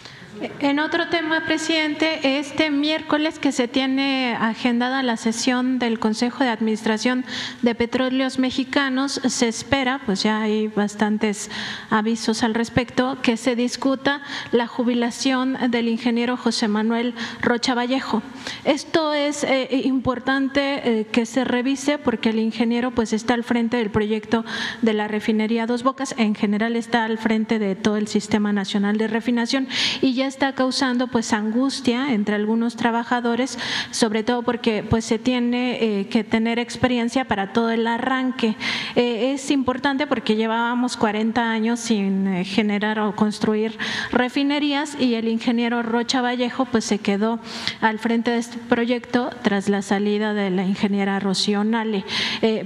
En 0.59 0.79
otro 0.79 1.09
tema, 1.09 1.41
presidente, 1.45 2.39
este 2.39 2.71
miércoles 2.71 3.39
que 3.39 3.51
se 3.51 3.67
tiene 3.67 4.37
agendada 4.39 5.03
la 5.03 5.17
sesión 5.17 5.79
del 5.79 5.99
Consejo 5.99 6.45
de 6.45 6.49
Administración 6.49 7.25
de 7.61 7.75
Petróleos 7.75 8.39
Mexicanos, 8.39 9.19
se 9.25 9.49
espera, 9.49 9.99
pues 10.05 10.23
ya 10.23 10.39
hay 10.41 10.67
bastantes 10.69 11.49
avisos 11.89 12.43
al 12.43 12.53
respecto, 12.53 13.17
que 13.21 13.35
se 13.35 13.57
discuta 13.57 14.21
la 14.53 14.67
jubilación 14.67 15.57
del 15.71 15.89
ingeniero 15.89 16.37
José 16.37 16.69
Manuel 16.69 17.15
Rocha 17.41 17.75
Vallejo. 17.75 18.21
Esto 18.63 19.13
es 19.13 19.43
eh, 19.43 19.67
importante 19.83 20.99
eh, 21.01 21.05
que 21.11 21.25
se 21.25 21.43
revise 21.43 21.97
porque 21.97 22.29
el 22.29 22.39
ingeniero 22.39 22.91
pues 22.91 23.11
está 23.11 23.33
al 23.33 23.43
frente 23.43 23.75
del 23.75 23.89
proyecto 23.89 24.45
de 24.81 24.93
la 24.93 25.09
refinería 25.09 25.65
Dos 25.65 25.83
Bocas, 25.83 26.15
en 26.17 26.33
general 26.33 26.77
está 26.77 27.03
al 27.03 27.17
frente 27.17 27.59
de 27.59 27.75
todo 27.75 27.97
el 27.97 28.07
Sistema 28.07 28.53
Nacional 28.53 28.97
de 28.97 29.07
Refinación 29.07 29.67
y 30.01 30.13
ya 30.13 30.28
está 30.29 30.53
causando 30.53 31.07
pues 31.07 31.33
angustia 31.33 32.13
entre 32.13 32.35
algunos 32.35 32.75
trabajadores, 32.75 33.57
sobre 33.91 34.23
todo 34.23 34.43
porque 34.43 34.83
pues 34.87 35.03
se 35.03 35.19
tiene 35.19 35.77
eh, 35.81 36.07
que 36.07 36.23
tener 36.23 36.59
experiencia 36.59 37.25
para 37.25 37.51
todo 37.51 37.71
el 37.71 37.85
arranque. 37.87 38.55
Eh, 38.95 39.33
es 39.33 39.51
importante 39.51 40.07
porque 40.07 40.35
llevábamos 40.35 40.95
40 40.97 41.51
años 41.51 41.79
sin 41.79 42.27
eh, 42.27 42.45
generar 42.45 42.99
o 42.99 43.15
construir 43.15 43.77
refinerías 44.11 44.95
y 44.99 45.15
el 45.15 45.27
ingeniero 45.27 45.83
Rocha 45.83 46.21
Vallejo 46.21 46.65
pues 46.65 46.85
se 46.85 46.99
quedó 46.99 47.39
al 47.81 47.99
frente 47.99 48.31
de 48.31 48.37
este 48.37 48.57
proyecto 48.57 49.31
tras 49.41 49.67
la 49.67 49.81
salida 49.81 50.33
de 50.33 50.51
la 50.51 50.63
ingeniera 50.63 51.19
Rocío 51.19 51.63
Nale. 51.63 52.05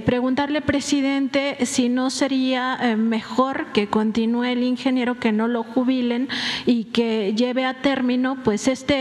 preguntarle, 0.04 0.60
presidente, 0.60 1.64
si 1.64 1.88
no 1.88 2.10
sería 2.10 2.78
mejor 2.96 3.72
que 3.72 3.88
continúe 3.88 4.44
el 4.44 4.62
ingeniero, 4.62 5.18
que 5.18 5.32
no 5.32 5.48
lo 5.48 5.62
jubilen 5.62 6.28
y 6.66 6.84
que 6.84 7.32
lleve 7.44 7.66
a 7.66 7.74
término 7.82 8.36
pues 8.42 8.68
este, 8.68 8.94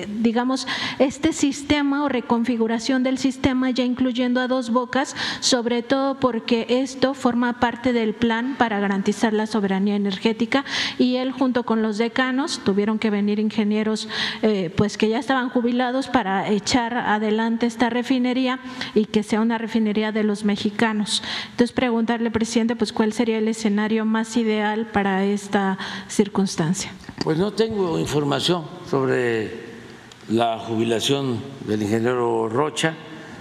eh, 0.00 0.06
digamos, 0.20 0.68
este 1.00 1.32
sistema 1.32 2.04
o 2.04 2.08
reconfiguración 2.08 3.02
del 3.02 3.18
sistema 3.18 3.70
ya 3.70 3.82
incluyendo 3.82 4.40
a 4.40 4.46
dos 4.46 4.70
bocas, 4.70 5.16
sobre 5.40 5.82
todo 5.82 6.20
porque 6.20 6.66
esto 6.68 7.14
forma 7.14 7.58
parte 7.58 7.92
del 7.92 8.14
plan 8.14 8.54
para 8.56 8.78
garantizar 8.78 9.32
la 9.32 9.46
soberanía 9.46 9.96
energética 9.96 10.64
y 10.96 11.16
él 11.16 11.32
junto 11.32 11.64
con 11.64 11.82
los 11.82 11.98
decanos 11.98 12.60
tuvieron 12.64 13.00
que 13.00 13.10
venir 13.10 13.40
ingenieros 13.40 14.08
eh, 14.42 14.72
pues 14.76 14.96
que 14.96 15.08
ya 15.08 15.18
estaban 15.18 15.48
jubilados 15.48 16.06
para 16.06 16.48
echar 16.48 16.96
adelante 16.96 17.66
esta 17.66 17.90
refinería 17.90 18.60
y 18.94 19.06
que 19.06 19.24
sea 19.24 19.40
una 19.40 19.58
refinería 19.58 20.12
de 20.12 20.22
los 20.22 20.44
mexicanos. 20.44 21.22
Entonces 21.50 21.72
preguntarle, 21.72 22.30
presidente, 22.30 22.76
pues 22.76 22.92
cuál 22.92 23.12
sería 23.12 23.38
el 23.38 23.48
escenario 23.48 24.04
más 24.04 24.36
ideal 24.36 24.86
para 24.86 25.24
esta 25.24 25.78
circunstancia. 26.08 26.92
Pues 27.22 27.38
no 27.38 27.52
tengo 27.52 27.98
información 27.98 28.64
sobre 28.88 29.50
la 30.28 30.58
jubilación 30.58 31.40
del 31.66 31.82
ingeniero 31.82 32.48
Rocha. 32.48 32.94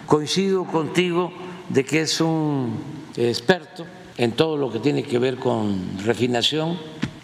Coincido 0.08 0.66
contigo 0.66 1.32
de 1.70 1.86
que 1.86 2.02
es 2.02 2.20
un 2.22 2.78
experto 3.16 3.86
en 4.18 4.32
todo 4.32 4.58
lo 4.58 4.72
que 4.72 4.80
tiene 4.80 5.04
que 5.04 5.20
ver 5.20 5.38
con 5.38 6.00
refinación, 6.04 6.78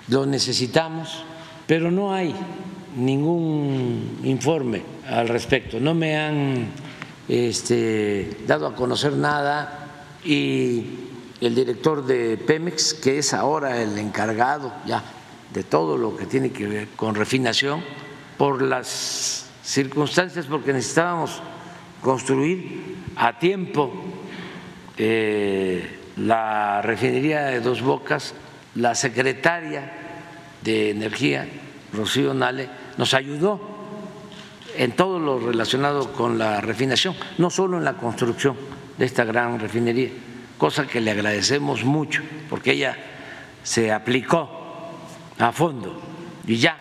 lo 0.07 0.25
necesitamos, 0.25 1.23
pero 1.67 1.89
no 1.89 2.13
hay 2.13 2.35
ningún 2.95 4.19
informe 4.23 4.81
al 5.07 5.29
respecto, 5.29 5.79
no 5.79 5.93
me 5.93 6.17
han 6.17 6.67
este, 7.27 8.37
dado 8.45 8.67
a 8.67 8.75
conocer 8.75 9.13
nada 9.13 10.07
y 10.25 10.85
el 11.39 11.55
director 11.55 12.05
de 12.05 12.37
Pemex, 12.37 12.93
que 12.93 13.19
es 13.19 13.33
ahora 13.33 13.81
el 13.81 13.97
encargado 13.97 14.73
ya 14.85 15.03
de 15.53 15.63
todo 15.63 15.97
lo 15.97 16.15
que 16.15 16.25
tiene 16.25 16.51
que 16.51 16.67
ver 16.67 16.87
con 16.95 17.15
refinación 17.15 17.83
por 18.37 18.61
las 18.61 19.49
circunstancias, 19.63 20.45
porque 20.47 20.73
necesitábamos 20.73 21.41
construir 22.01 22.95
a 23.15 23.37
tiempo 23.37 23.91
eh, 24.97 25.99
la 26.17 26.81
refinería 26.81 27.45
de 27.45 27.61
Dos 27.61 27.81
Bocas, 27.81 28.33
la 28.75 28.95
secretaria 28.95 29.91
de 30.61 30.91
Energía, 30.91 31.47
Rocío 31.93 32.33
Nale, 32.33 32.69
nos 32.97 33.13
ayudó 33.13 33.59
en 34.75 34.93
todo 34.93 35.19
lo 35.19 35.39
relacionado 35.39 36.13
con 36.13 36.37
la 36.37 36.61
refinación, 36.61 37.15
no 37.37 37.49
solo 37.49 37.77
en 37.77 37.83
la 37.83 37.93
construcción 37.93 38.55
de 38.97 39.05
esta 39.05 39.25
gran 39.25 39.59
refinería, 39.59 40.09
cosa 40.57 40.87
que 40.87 41.01
le 41.01 41.11
agradecemos 41.11 41.83
mucho, 41.83 42.21
porque 42.49 42.71
ella 42.73 42.95
se 43.63 43.91
aplicó 43.91 44.60
a 45.41 45.51
fondo 45.51 45.99
y 46.45 46.57
ya 46.57 46.77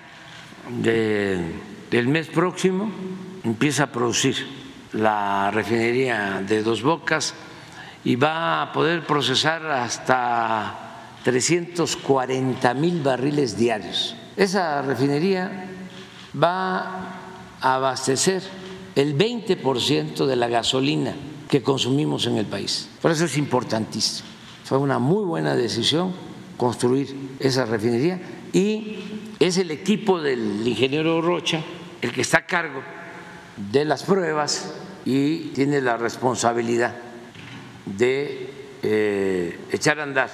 del 0.81 2.09
mes 2.09 2.29
próximo 2.29 2.91
empieza 3.43 3.85
a 3.85 3.93
producir 3.93 4.37
la 4.93 5.51
refinería 5.51 6.43
de 6.47 6.63
Dos 6.63 6.83
Bocas 6.83 7.35
y 8.05 8.17
va 8.17 8.63
a 8.63 8.73
poder 8.73 9.07
procesar 9.07 9.67
hasta 9.67 11.17
340 11.25 12.75
mil 12.75 13.03
barriles 13.03 13.57
diarios. 13.57 14.17
Esa 14.37 14.83
refinería 14.83 15.69
va 16.41 16.79
a 17.61 17.75
abastecer 17.75 18.43
el 18.95 19.17
20% 19.17 20.27
de 20.27 20.37
la 20.37 20.49
gasolina 20.49 21.15
que 21.49 21.63
consumimos 21.63 22.27
en 22.27 22.37
el 22.37 22.47
país. 22.47 22.89
Por 23.03 23.11
eso 23.11 23.25
es 23.25 23.37
importantísimo. 23.37 24.29
Fue 24.65 24.79
una 24.79 24.99
muy 24.99 25.25
buena 25.25 25.55
decisión 25.57 26.13
construir 26.57 27.37
esa 27.41 27.65
refinería 27.65 28.21
y 28.53 28.99
es 29.39 29.59
el 29.59 29.71
equipo 29.71 30.21
del 30.21 30.67
ingeniero 30.67 31.21
Rocha 31.21 31.63
el 32.01 32.13
que 32.13 32.23
está 32.23 32.39
a 32.39 32.47
cargo 32.47 32.83
de 33.57 33.85
las 33.85 34.03
pruebas 34.05 34.75
y 35.05 35.49
tiene 35.49 35.81
la 35.81 35.97
responsabilidad 35.97 36.95
de 37.85 38.51
eh, 38.83 39.59
echar 39.71 40.01
a 40.01 40.05
andar 40.05 40.31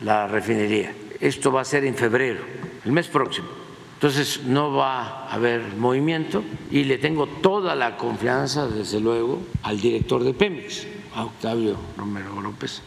la 0.00 0.26
refinería. 0.26 0.94
Esto 1.20 1.52
va 1.52 1.60
a 1.60 1.64
ser 1.64 1.84
en 1.84 1.94
febrero, 1.94 2.42
el 2.84 2.92
mes 2.92 3.08
próximo. 3.08 3.48
Entonces 3.94 4.42
no 4.44 4.72
va 4.72 5.28
a 5.28 5.34
haber 5.34 5.76
movimiento 5.76 6.42
y 6.70 6.84
le 6.84 6.98
tengo 6.98 7.26
toda 7.26 7.76
la 7.76 7.96
confianza, 7.96 8.66
desde 8.66 8.98
luego, 8.98 9.40
al 9.62 9.80
director 9.80 10.24
de 10.24 10.34
Pemex, 10.34 10.86
a 11.14 11.24
Octavio 11.24 11.76
Romero 11.96 12.40
López, 12.40 12.82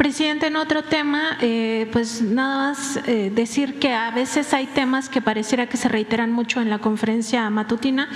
Presidente, 0.00 0.46
en 0.46 0.56
otro 0.56 0.82
tema, 0.82 1.36
eh, 1.42 1.86
pues 1.92 2.22
nada 2.22 2.70
más 2.70 2.98
eh, 3.06 3.30
decir 3.34 3.78
que 3.78 3.92
a 3.92 4.10
veces 4.10 4.54
hay 4.54 4.64
temas 4.64 5.10
que 5.10 5.20
pareciera 5.20 5.68
que 5.68 5.76
se 5.76 5.90
reiteran 5.90 6.32
mucho 6.32 6.62
en 6.62 6.70
la 6.70 6.78
conferencia 6.78 7.50
matutina 7.50 8.08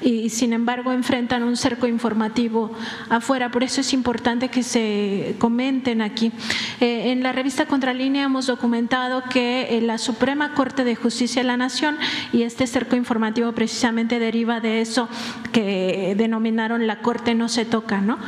y 0.00 0.30
sin 0.30 0.52
embargo 0.52 0.92
enfrentan 0.92 1.42
un 1.42 1.56
cerco 1.56 1.86
informativo 1.86 2.72
afuera. 3.08 3.50
Por 3.50 3.62
eso 3.64 3.80
es 3.80 3.92
importante 3.92 4.48
que 4.48 4.62
se 4.62 5.36
comenten 5.38 6.02
aquí. 6.02 6.32
Eh, 6.80 7.12
en 7.12 7.22
la 7.22 7.32
revista 7.32 7.66
Contralínea 7.66 8.24
hemos 8.24 8.46
documentado 8.46 9.22
que 9.30 9.80
la 9.82 9.98
Suprema 9.98 10.54
Corte 10.54 10.84
de 10.84 10.94
Justicia 10.94 11.42
de 11.42 11.48
la 11.48 11.56
Nación 11.56 11.98
y 12.32 12.42
este 12.42 12.66
cerco 12.66 12.96
informativo 12.96 13.52
precisamente 13.52 14.18
deriva 14.18 14.60
de 14.60 14.80
eso 14.80 15.08
que 15.52 16.14
denominaron 16.16 16.86
la 16.86 17.00
Corte 17.00 17.34
no 17.34 17.48
se 17.48 17.64
toca. 17.64 18.00
¿no? 18.00 18.18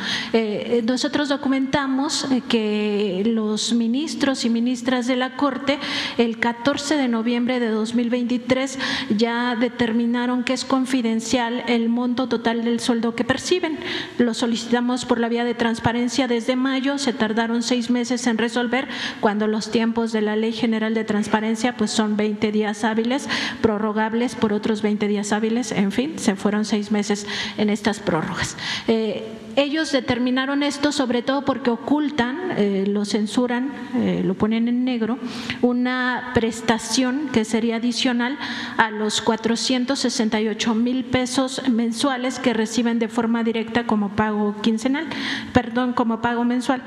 nosotros 0.85 1.29
documentamos 1.29 2.27
que 2.49 3.00
los 3.25 3.73
ministros 3.73 4.45
y 4.45 4.51
ministras 4.51 5.07
de 5.07 5.17
la 5.17 5.37
Corte 5.37 5.79
el 6.19 6.39
14 6.39 6.97
de 6.97 7.09
noviembre 7.09 7.61
de 7.61 7.69
2023 7.69 8.79
ya 9.17 9.57
determinaron 9.57 10.45
que 10.45 10.53
es 10.53 10.65
confidencial 10.65 11.65
el 11.67 11.89
monto 11.89 12.29
total 12.29 12.65
del 12.65 12.81
sueldo 12.81 13.15
que 13.15 13.25
perciben. 13.25 13.79
Lo 14.19 14.35
solicitamos 14.35 15.05
por 15.05 15.19
la 15.19 15.29
vía 15.29 15.45
de 15.45 15.55
transparencia 15.55 16.29
desde 16.29 16.57
mayo, 16.57 16.99
se 16.99 17.13
tardaron 17.13 17.63
seis 17.63 17.91
meses 17.91 18.27
en 18.27 18.39
resolver 18.39 18.89
cuando 19.21 19.47
los 19.47 19.71
tiempos 19.71 20.13
de 20.13 20.23
la 20.23 20.37
Ley 20.37 20.53
General 20.53 20.95
de 20.95 21.05
Transparencia 21.05 21.77
pues 21.77 21.91
son 21.91 22.17
20 22.17 22.53
días 22.53 22.85
hábiles, 22.85 23.29
prorrogables 23.63 24.35
por 24.35 24.53
otros 24.53 24.83
20 24.83 25.09
días 25.09 25.33
hábiles, 25.33 25.73
en 25.73 25.93
fin, 25.93 26.19
se 26.19 26.37
fueron 26.37 26.65
seis 26.65 26.91
meses 26.91 27.27
en 27.57 27.71
estas 27.71 28.01
prórrogas. 28.01 28.57
Eh, 28.89 29.25
ellos 29.57 29.93
determinaron 29.93 30.63
esto 30.63 30.93
sobre 30.93 31.23
todo 31.23 31.45
porque 31.45 31.71
ocultan, 31.71 32.53
eh, 32.57 32.85
lo 32.87 33.05
censuran, 33.05 33.73
eh, 33.97 34.23
lo 34.25 34.35
ponen 34.35 34.69
en 34.69 34.85
negro, 34.85 35.19
una 35.63 36.31
prestación 36.35 37.29
que 37.33 37.45
sería 37.45 37.77
adicional 37.77 38.39
a 38.77 38.91
los 38.91 39.21
468 39.21 40.75
mil 40.75 41.05
pesos 41.05 41.63
mensuales 41.69 42.39
que 42.39 42.55
reciben 42.55 42.99
de 42.99 43.09
forma 43.09 43.45
directa 43.45 43.87
como 43.87 44.11
pago 44.11 44.57
quincenal, 44.63 45.07
perdón, 45.53 45.93
como 45.93 46.21
pago 46.21 46.45
mensual. 46.45 46.83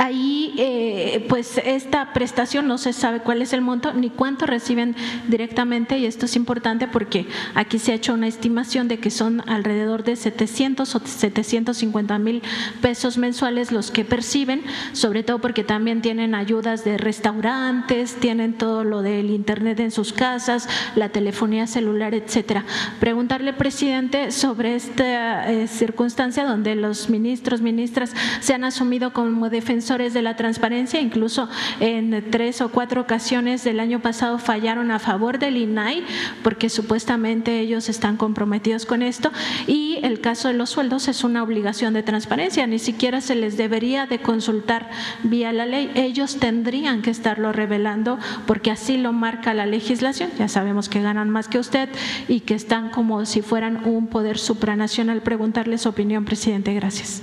Ahí, 0.00 0.54
eh, 0.58 1.26
pues 1.28 1.60
esta 1.64 2.12
prestación 2.12 2.68
no 2.68 2.78
se 2.78 2.92
sabe 2.92 3.18
cuál 3.18 3.42
es 3.42 3.52
el 3.52 3.62
monto 3.62 3.92
ni 3.92 4.10
cuánto 4.10 4.46
reciben 4.46 4.94
directamente 5.26 5.98
y 5.98 6.06
esto 6.06 6.26
es 6.26 6.36
importante 6.36 6.86
porque 6.86 7.26
aquí 7.56 7.80
se 7.80 7.90
ha 7.90 7.94
hecho 7.96 8.14
una 8.14 8.28
estimación 8.28 8.86
de 8.86 9.00
que 9.00 9.10
son 9.10 9.42
alrededor 9.48 10.04
de 10.04 10.14
700 10.14 10.94
o 10.94 11.00
750 11.04 12.16
mil 12.20 12.42
pesos 12.80 13.18
mensuales 13.18 13.72
los 13.72 13.90
que 13.90 14.04
perciben, 14.04 14.62
sobre 14.92 15.24
todo 15.24 15.40
porque 15.40 15.64
también 15.64 16.00
tienen 16.00 16.36
ayudas 16.36 16.84
de 16.84 16.96
restaurantes, 16.96 18.14
tienen 18.20 18.52
todo 18.52 18.84
lo 18.84 19.02
del 19.02 19.30
internet 19.30 19.80
en 19.80 19.90
sus 19.90 20.12
casas, 20.12 20.68
la 20.94 21.08
telefonía 21.08 21.66
celular, 21.66 22.14
etcétera. 22.14 22.64
Preguntarle, 23.00 23.52
presidente, 23.52 24.30
sobre 24.30 24.76
esta 24.76 25.50
eh, 25.50 25.66
circunstancia 25.66 26.44
donde 26.44 26.76
los 26.76 27.10
ministros, 27.10 27.60
ministras 27.62 28.14
se 28.38 28.54
han 28.54 28.62
asumido 28.62 29.12
como 29.12 29.50
defensores 29.50 29.87
de 29.88 30.20
la 30.20 30.36
transparencia, 30.36 31.00
incluso 31.00 31.48
en 31.80 32.30
tres 32.30 32.60
o 32.60 32.68
cuatro 32.68 33.00
ocasiones 33.00 33.64
del 33.64 33.80
año 33.80 34.00
pasado 34.00 34.38
fallaron 34.38 34.90
a 34.90 34.98
favor 34.98 35.38
del 35.38 35.56
INAI 35.56 36.04
porque 36.42 36.68
supuestamente 36.68 37.60
ellos 37.60 37.88
están 37.88 38.18
comprometidos 38.18 38.84
con 38.84 39.00
esto. 39.00 39.32
Y 39.66 39.98
el 40.02 40.20
caso 40.20 40.48
de 40.48 40.54
los 40.54 40.68
sueldos 40.68 41.08
es 41.08 41.24
una 41.24 41.42
obligación 41.42 41.94
de 41.94 42.02
transparencia, 42.02 42.66
ni 42.66 42.78
siquiera 42.78 43.22
se 43.22 43.34
les 43.34 43.56
debería 43.56 44.04
de 44.04 44.20
consultar 44.20 44.90
vía 45.22 45.54
la 45.54 45.64
ley, 45.64 45.90
ellos 45.94 46.36
tendrían 46.38 47.00
que 47.00 47.10
estarlo 47.10 47.52
revelando 47.52 48.18
porque 48.46 48.70
así 48.70 48.98
lo 48.98 49.14
marca 49.14 49.54
la 49.54 49.64
legislación, 49.64 50.30
ya 50.38 50.48
sabemos 50.48 50.90
que 50.90 51.00
ganan 51.00 51.30
más 51.30 51.48
que 51.48 51.58
usted 51.58 51.88
y 52.28 52.40
que 52.40 52.54
están 52.54 52.90
como 52.90 53.24
si 53.24 53.40
fueran 53.40 53.86
un 53.86 54.06
poder 54.08 54.38
supranacional. 54.38 55.22
Preguntarle 55.22 55.78
su 55.78 55.88
opinión, 55.88 56.26
presidente, 56.26 56.74
gracias. 56.74 57.22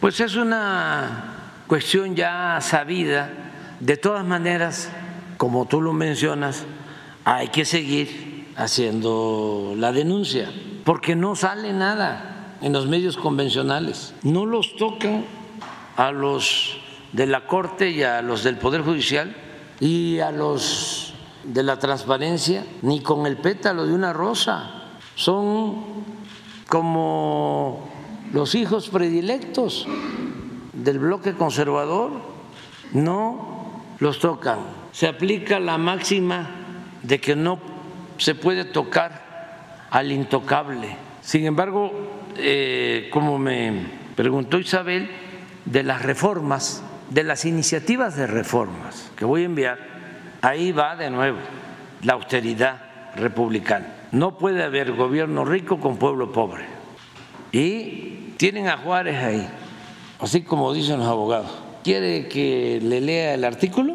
Pues 0.00 0.20
es 0.20 0.36
una 0.36 1.35
cuestión 1.66 2.14
ya 2.14 2.58
sabida. 2.60 3.30
De 3.80 3.96
todas 3.96 4.24
maneras, 4.24 4.90
como 5.36 5.66
tú 5.66 5.82
lo 5.82 5.92
mencionas, 5.92 6.64
hay 7.24 7.48
que 7.48 7.64
seguir 7.64 8.52
haciendo 8.56 9.74
la 9.76 9.92
denuncia, 9.92 10.50
porque 10.84 11.14
no 11.14 11.36
sale 11.36 11.72
nada 11.72 12.56
en 12.62 12.72
los 12.72 12.86
medios 12.86 13.16
convencionales. 13.16 14.14
No 14.22 14.46
los 14.46 14.76
tocan 14.76 15.24
a 15.96 16.10
los 16.10 16.78
de 17.12 17.26
la 17.26 17.46
Corte 17.46 17.90
y 17.90 18.02
a 18.02 18.22
los 18.22 18.42
del 18.42 18.56
Poder 18.56 18.82
Judicial 18.82 19.36
y 19.80 20.20
a 20.20 20.30
los 20.30 21.14
de 21.44 21.62
la 21.62 21.78
transparencia, 21.78 22.64
ni 22.82 23.00
con 23.00 23.26
el 23.26 23.36
pétalo 23.36 23.86
de 23.86 23.92
una 23.92 24.12
rosa. 24.12 24.84
Son 25.14 25.84
como 26.68 27.88
los 28.32 28.54
hijos 28.54 28.88
predilectos 28.88 29.86
del 30.86 31.00
bloque 31.00 31.34
conservador 31.34 32.12
no 32.92 33.82
los 33.98 34.20
tocan. 34.20 34.60
Se 34.92 35.08
aplica 35.08 35.58
la 35.58 35.78
máxima 35.78 36.48
de 37.02 37.20
que 37.20 37.34
no 37.34 37.58
se 38.18 38.36
puede 38.36 38.64
tocar 38.64 39.88
al 39.90 40.12
intocable. 40.12 40.96
Sin 41.22 41.44
embargo, 41.44 41.90
eh, 42.36 43.10
como 43.12 43.36
me 43.36 43.84
preguntó 44.14 44.60
Isabel, 44.60 45.10
de 45.64 45.82
las 45.82 46.02
reformas, 46.02 46.84
de 47.10 47.24
las 47.24 47.44
iniciativas 47.44 48.16
de 48.16 48.28
reformas 48.28 49.10
que 49.16 49.24
voy 49.24 49.42
a 49.42 49.46
enviar, 49.46 49.78
ahí 50.40 50.70
va 50.70 50.94
de 50.94 51.10
nuevo 51.10 51.38
la 52.02 52.12
austeridad 52.12 53.12
republicana. 53.16 53.92
No 54.12 54.38
puede 54.38 54.62
haber 54.62 54.92
gobierno 54.92 55.44
rico 55.44 55.80
con 55.80 55.96
pueblo 55.96 56.30
pobre. 56.30 56.64
Y 57.50 58.34
tienen 58.36 58.68
a 58.68 58.76
Juárez 58.76 59.16
ahí 59.16 59.48
así 60.20 60.42
como 60.42 60.72
dicen 60.72 60.98
los 60.98 61.08
abogados. 61.08 61.50
¿Quiere 61.84 62.28
que 62.28 62.80
le 62.82 63.00
lea 63.00 63.34
el 63.34 63.44
artículo? 63.44 63.94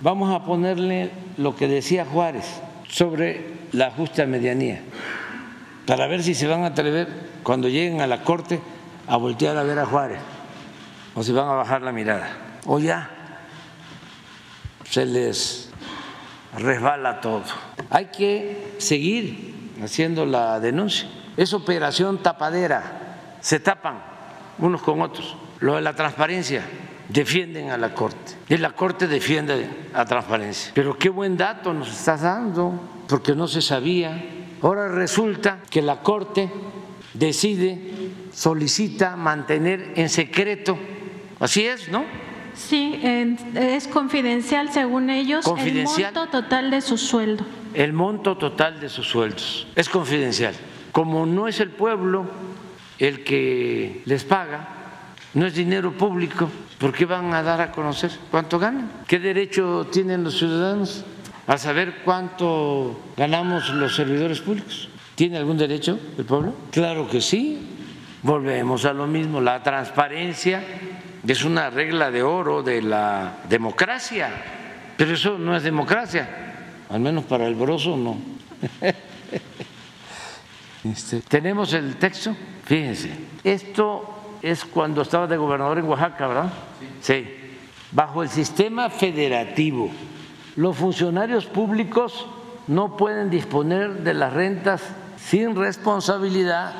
Vamos 0.00 0.34
a 0.34 0.44
ponerle 0.44 1.10
lo 1.36 1.54
que 1.54 1.68
decía 1.68 2.04
Juárez 2.04 2.60
sobre 2.88 3.54
la 3.72 3.90
justa 3.92 4.26
medianía, 4.26 4.82
para 5.86 6.06
ver 6.06 6.22
si 6.22 6.34
se 6.34 6.48
van 6.48 6.64
a 6.64 6.68
atrever 6.68 7.06
cuando 7.42 7.68
lleguen 7.68 8.00
a 8.00 8.06
la 8.06 8.22
corte 8.22 8.60
a 9.06 9.16
voltear 9.16 9.56
a 9.56 9.62
ver 9.62 9.78
a 9.78 9.86
Juárez, 9.86 10.18
o 11.14 11.22
si 11.22 11.32
van 11.32 11.48
a 11.48 11.52
bajar 11.52 11.82
la 11.82 11.92
mirada, 11.92 12.58
o 12.66 12.78
ya 12.80 13.10
se 14.84 15.06
les 15.06 15.70
resbala 16.58 17.20
todo. 17.20 17.44
Hay 17.90 18.06
que 18.06 18.74
seguir 18.78 19.54
haciendo 19.84 20.26
la 20.26 20.58
denuncia. 20.58 21.08
Es 21.36 21.54
operación 21.54 22.18
tapadera, 22.22 23.36
se 23.40 23.60
tapan 23.60 24.02
unos 24.58 24.82
con 24.82 25.00
otros 25.00 25.36
lo 25.60 25.76
de 25.76 25.82
la 25.82 25.94
transparencia, 25.94 26.64
defienden 27.08 27.70
a 27.70 27.76
la 27.76 27.92
Corte 27.94 28.34
y 28.48 28.56
la 28.56 28.72
Corte 28.72 29.06
defiende 29.06 29.66
a 29.92 30.04
transparencia. 30.04 30.72
Pero 30.74 30.96
qué 30.96 31.08
buen 31.08 31.36
dato 31.36 31.72
nos 31.74 31.90
estás 31.90 32.22
dando, 32.22 32.72
porque 33.08 33.34
no 33.34 33.48
se 33.48 33.62
sabía. 33.62 34.22
Ahora 34.62 34.88
resulta 34.88 35.60
que 35.70 35.82
la 35.82 36.00
Corte 36.00 36.50
decide, 37.14 37.78
solicita 38.32 39.16
mantener 39.16 39.92
en 39.96 40.08
secreto, 40.08 40.78
así 41.40 41.66
es, 41.66 41.88
¿no? 41.88 42.04
Sí, 42.54 43.00
es 43.54 43.88
confidencial 43.88 44.72
según 44.72 45.08
ellos 45.08 45.46
el 45.56 45.84
monto 45.84 46.26
total 46.28 46.70
de 46.70 46.80
su 46.80 46.98
sueldo. 46.98 47.44
El 47.74 47.92
monto 47.92 48.36
total 48.36 48.80
de 48.80 48.88
sus 48.88 49.06
sueldos 49.06 49.66
es 49.76 49.88
confidencial. 49.88 50.54
Como 50.92 51.24
no 51.26 51.48
es 51.48 51.60
el 51.60 51.70
pueblo 51.70 52.26
el 52.98 53.24
que 53.24 54.02
les 54.04 54.24
paga, 54.24 54.79
no 55.34 55.46
es 55.46 55.54
dinero 55.54 55.92
público, 55.92 56.48
¿por 56.78 56.92
qué 56.92 57.04
van 57.04 57.32
a 57.34 57.42
dar 57.42 57.60
a 57.60 57.70
conocer 57.70 58.10
cuánto 58.30 58.58
ganan? 58.58 58.90
¿Qué 59.06 59.18
derecho 59.18 59.86
tienen 59.90 60.24
los 60.24 60.38
ciudadanos 60.38 61.04
a 61.46 61.58
saber 61.58 62.02
cuánto 62.04 63.00
ganamos 63.16 63.70
los 63.70 63.94
servidores 63.94 64.40
públicos? 64.40 64.88
¿Tiene 65.14 65.38
algún 65.38 65.56
derecho 65.58 65.98
el 66.18 66.24
pueblo? 66.24 66.54
Claro 66.70 67.08
que 67.08 67.20
sí. 67.20 67.66
Volvemos 68.22 68.84
a 68.84 68.92
lo 68.92 69.06
mismo, 69.06 69.40
la 69.40 69.62
transparencia 69.62 70.62
es 71.26 71.44
una 71.44 71.70
regla 71.70 72.10
de 72.10 72.22
oro 72.22 72.62
de 72.62 72.82
la 72.82 73.38
democracia, 73.48 74.30
pero 74.96 75.14
eso 75.14 75.38
no 75.38 75.56
es 75.56 75.62
democracia, 75.62 76.28
al 76.90 77.00
menos 77.00 77.24
para 77.24 77.46
el 77.46 77.54
broso 77.54 77.96
no. 77.96 78.18
Este, 80.82 81.20
Tenemos 81.20 81.74
el 81.74 81.96
texto, 81.96 82.34
fíjense, 82.64 83.10
esto 83.44 84.19
es 84.42 84.64
cuando 84.64 85.02
estaba 85.02 85.26
de 85.26 85.36
gobernador 85.36 85.78
en 85.78 85.88
Oaxaca, 85.88 86.26
¿verdad? 86.26 86.52
Sí. 87.00 87.26
Bajo 87.92 88.22
el 88.22 88.28
sistema 88.28 88.88
federativo, 88.88 89.90
los 90.56 90.76
funcionarios 90.76 91.46
públicos 91.46 92.26
no 92.66 92.96
pueden 92.96 93.30
disponer 93.30 94.02
de 94.04 94.14
las 94.14 94.32
rentas 94.32 94.82
sin 95.16 95.56
responsabilidad, 95.56 96.72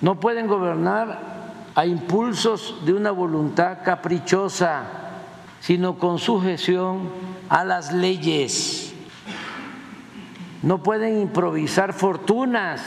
no 0.00 0.20
pueden 0.20 0.46
gobernar 0.46 1.38
a 1.74 1.86
impulsos 1.86 2.84
de 2.84 2.92
una 2.92 3.10
voluntad 3.10 3.78
caprichosa, 3.84 4.84
sino 5.60 5.98
con 5.98 6.18
sujeción 6.18 7.10
a 7.48 7.64
las 7.64 7.92
leyes. 7.92 8.94
No 10.62 10.82
pueden 10.82 11.20
improvisar 11.20 11.92
fortunas 11.92 12.82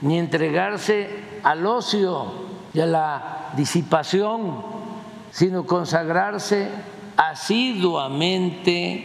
ni 0.00 0.18
entregarse 0.18 1.40
al 1.42 1.66
ocio 1.66 2.49
y 2.72 2.80
a 2.80 2.86
la 2.86 3.50
disipación, 3.56 4.62
sino 5.30 5.66
consagrarse 5.66 6.68
asiduamente 7.16 9.04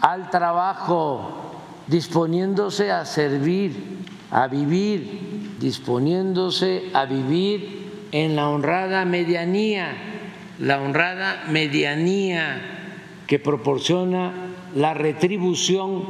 al 0.00 0.30
trabajo, 0.30 1.52
disponiéndose 1.86 2.90
a 2.90 3.04
servir, 3.04 4.04
a 4.30 4.46
vivir, 4.46 5.56
disponiéndose 5.58 6.90
a 6.94 7.04
vivir 7.04 8.08
en 8.12 8.36
la 8.36 8.48
honrada 8.48 9.04
medianía, 9.04 9.92
la 10.58 10.80
honrada 10.80 11.44
medianía 11.48 12.60
que 13.26 13.38
proporciona 13.38 14.32
la 14.74 14.94
retribución 14.94 16.04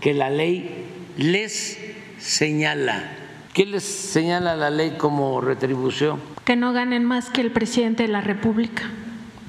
que 0.00 0.14
la 0.14 0.30
ley 0.30 0.86
les 1.16 1.78
señala. 2.18 3.19
¿Qué 3.60 3.66
les 3.66 3.84
señala 3.84 4.56
la 4.56 4.70
ley 4.70 4.92
como 4.96 5.38
retribución? 5.42 6.18
Que 6.46 6.56
no 6.56 6.72
ganen 6.72 7.04
más 7.04 7.28
que 7.28 7.42
el 7.42 7.52
presidente 7.52 8.04
de 8.04 8.08
la 8.08 8.22
República. 8.22 8.84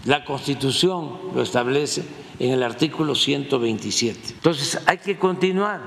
La 0.03 0.25
Constitución 0.25 1.13
lo 1.33 1.41
establece 1.41 2.03
en 2.37 2.51
el 2.51 2.61
artículo 2.61 3.15
127. 3.15 4.33
Entonces 4.33 4.81
hay 4.85 4.97
que 4.97 5.17
continuar 5.17 5.79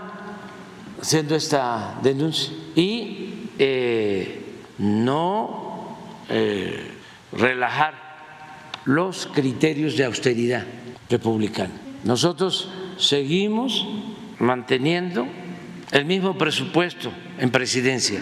haciendo 1.03 1.35
esta 1.35 1.99
denuncia 2.03 2.55
y 2.75 3.51
eh, 3.59 4.43
no 4.79 5.99
eh, 6.31 6.93
relajar 7.31 7.93
los 8.87 9.27
criterios 9.35 9.99
de 9.99 10.05
austeridad 10.07 10.65
republicana. 11.11 11.75
Nosotros 12.05 12.71
seguimos 12.97 13.87
manteniendo 14.39 15.27
el 15.95 16.05
mismo 16.05 16.37
presupuesto 16.37 17.13
en 17.39 17.51
presidencia. 17.51 18.21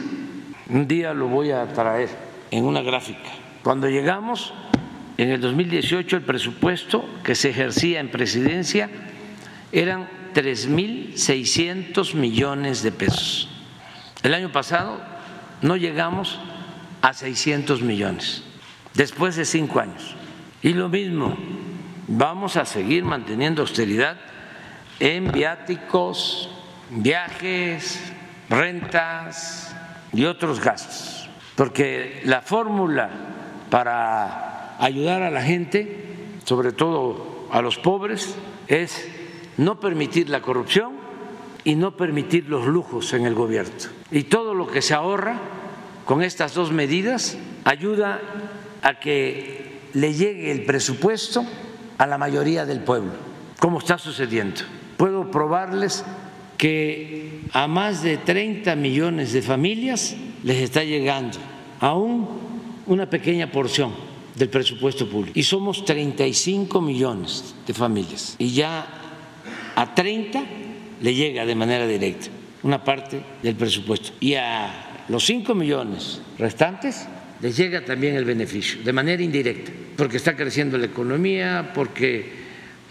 Un 0.69 0.87
día 0.87 1.15
lo 1.15 1.27
voy 1.27 1.53
a 1.53 1.67
traer 1.73 2.11
en 2.51 2.67
una 2.67 2.83
gráfica. 2.83 3.31
Cuando 3.65 3.89
llegamos 3.89 4.53
en 5.17 5.31
el 5.31 5.41
2018 5.41 6.19
el 6.19 6.23
presupuesto 6.23 7.03
que 7.25 7.35
se 7.35 7.49
ejercía 7.49 8.01
en 8.01 8.11
presidencia 8.11 8.91
eran 9.73 10.07
3.600 10.35 12.15
millones 12.15 12.83
de 12.83 12.93
pesos. 12.93 13.49
El 14.23 14.35
año 14.35 14.53
pasado 14.53 15.01
no 15.63 15.77
llegamos 15.77 16.39
a 17.01 17.15
600 17.15 17.81
millones, 17.81 18.45
después 18.93 19.35
de 19.35 19.47
cinco 19.47 19.81
años. 19.81 20.15
Y 20.63 20.75
lo 20.75 20.91
mismo, 20.91 21.39
vamos 22.07 22.59
a 22.59 22.67
seguir 22.67 23.03
manteniendo 23.03 23.63
austeridad 23.63 24.19
en 25.01 25.33
viáticos, 25.33 26.51
viajes, 26.97 28.01
rentas 28.49 29.75
y 30.13 30.25
otros 30.25 30.61
gastos, 30.61 31.29
porque 31.57 32.21
la 32.25 32.43
fórmula 32.43 33.11
para 33.71 34.77
ayudar 34.79 35.23
a 35.23 35.31
la 35.31 35.43
gente, 35.43 36.05
sobre 36.45 36.73
todo 36.73 37.49
a 37.51 37.63
los 37.63 37.79
pobres, 37.79 38.35
es 38.69 39.09
no 39.57 39.81
permitir 39.81 40.29
la 40.29 40.43
corrupción 40.43 40.93
y 41.65 41.77
no 41.77 41.97
permitir 41.97 42.49
los 42.49 42.67
lujos 42.67 43.13
en 43.15 43.25
el 43.25 43.35
gobierno. 43.35 43.73
Y 44.11 44.25
todo 44.25 44.55
lo 44.55 44.67
que 44.67 44.83
se 44.83 44.95
ahorra 44.95 45.37
con 46.05 46.23
estas 46.23 46.55
dos 46.55 46.73
medidas 46.73 47.39
ayuda 47.65 48.21
a 48.83 48.99
que 48.99 49.81
le 49.95 50.13
llegue 50.13 50.51
el 50.51 50.65
presupuesto 50.65 51.45
a 51.97 52.07
la 52.07 52.19
mayoría 52.19 52.67
del 52.67 52.81
pueblo, 52.81 53.13
como 53.59 53.79
está 53.79 53.97
sucediendo. 53.99 54.63
Puedo 54.97 55.31
probarles 55.31 56.05
que 56.63 57.41
a 57.51 57.67
más 57.67 58.05
de 58.05 58.19
30 58.19 58.77
millones 58.77 59.33
de 59.33 59.43
familias 59.43 60.15
les 60.45 60.59
está 60.59 60.85
llegando 60.85 61.37
aún 61.81 62.29
una 62.87 63.11
pequeña 63.11 63.51
porción 63.51 63.91
del 64.37 64.49
presupuesto 64.49 65.11
público. 65.11 65.37
Y 65.37 65.43
somos 65.43 65.85
35 65.85 66.81
millones 66.81 67.57
de 67.67 67.75
familias. 67.75 68.37
Y 68.39 68.53
ya 68.53 68.87
a 69.75 69.93
30 69.93 70.41
le 71.01 71.13
llega 71.13 71.45
de 71.45 71.55
manera 71.57 71.85
directa 71.85 72.29
una 72.63 72.85
parte 72.85 73.21
del 73.43 73.57
presupuesto. 73.57 74.11
Y 74.21 74.35
a 74.35 75.03
los 75.09 75.27
5 75.27 75.57
millones 75.57 76.23
restantes 76.39 77.09
les 77.41 77.57
llega 77.57 77.85
también 77.85 78.15
el 78.15 78.25
beneficio, 78.25 78.85
de 78.85 78.93
manera 78.93 79.21
indirecta, 79.21 79.73
porque 79.97 80.17
está 80.17 80.37
creciendo 80.37 80.79
la 80.79 80.87
economía, 80.87 81.73
porque 81.75 82.25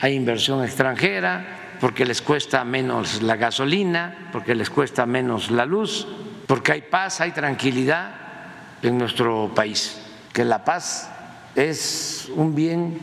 hay 0.01 0.15
inversión 0.15 0.61
extranjera, 0.61 1.60
porque 1.81 2.05
les 2.05 2.21
cuesta 2.21 2.63
menos 2.63 3.23
la 3.23 3.35
gasolina, 3.35 4.29
porque 4.31 4.53
les 4.53 4.69
cuesta 4.69 5.07
menos 5.07 5.49
la 5.49 5.65
luz, 5.65 6.07
porque 6.45 6.73
hay 6.73 6.81
paz, 6.83 7.21
hay 7.21 7.31
tranquilidad 7.31 8.13
en 8.83 8.99
nuestro 8.99 9.51
país, 9.55 9.99
que 10.31 10.45
la 10.45 10.63
paz 10.63 11.09
es 11.55 12.31
un 12.35 12.53
bien 12.53 12.99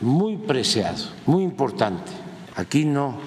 muy 0.00 0.38
preciado, 0.38 1.10
muy 1.26 1.44
importante. 1.44 2.10
Aquí 2.56 2.86
no 2.86 3.20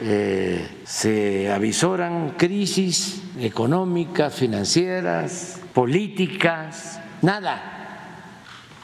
eh, 0.00 0.82
se 0.84 1.50
avisoran 1.50 2.34
crisis 2.38 3.22
económicas, 3.40 4.34
financieras, 4.34 5.60
políticas, 5.72 7.00
nada 7.22 7.72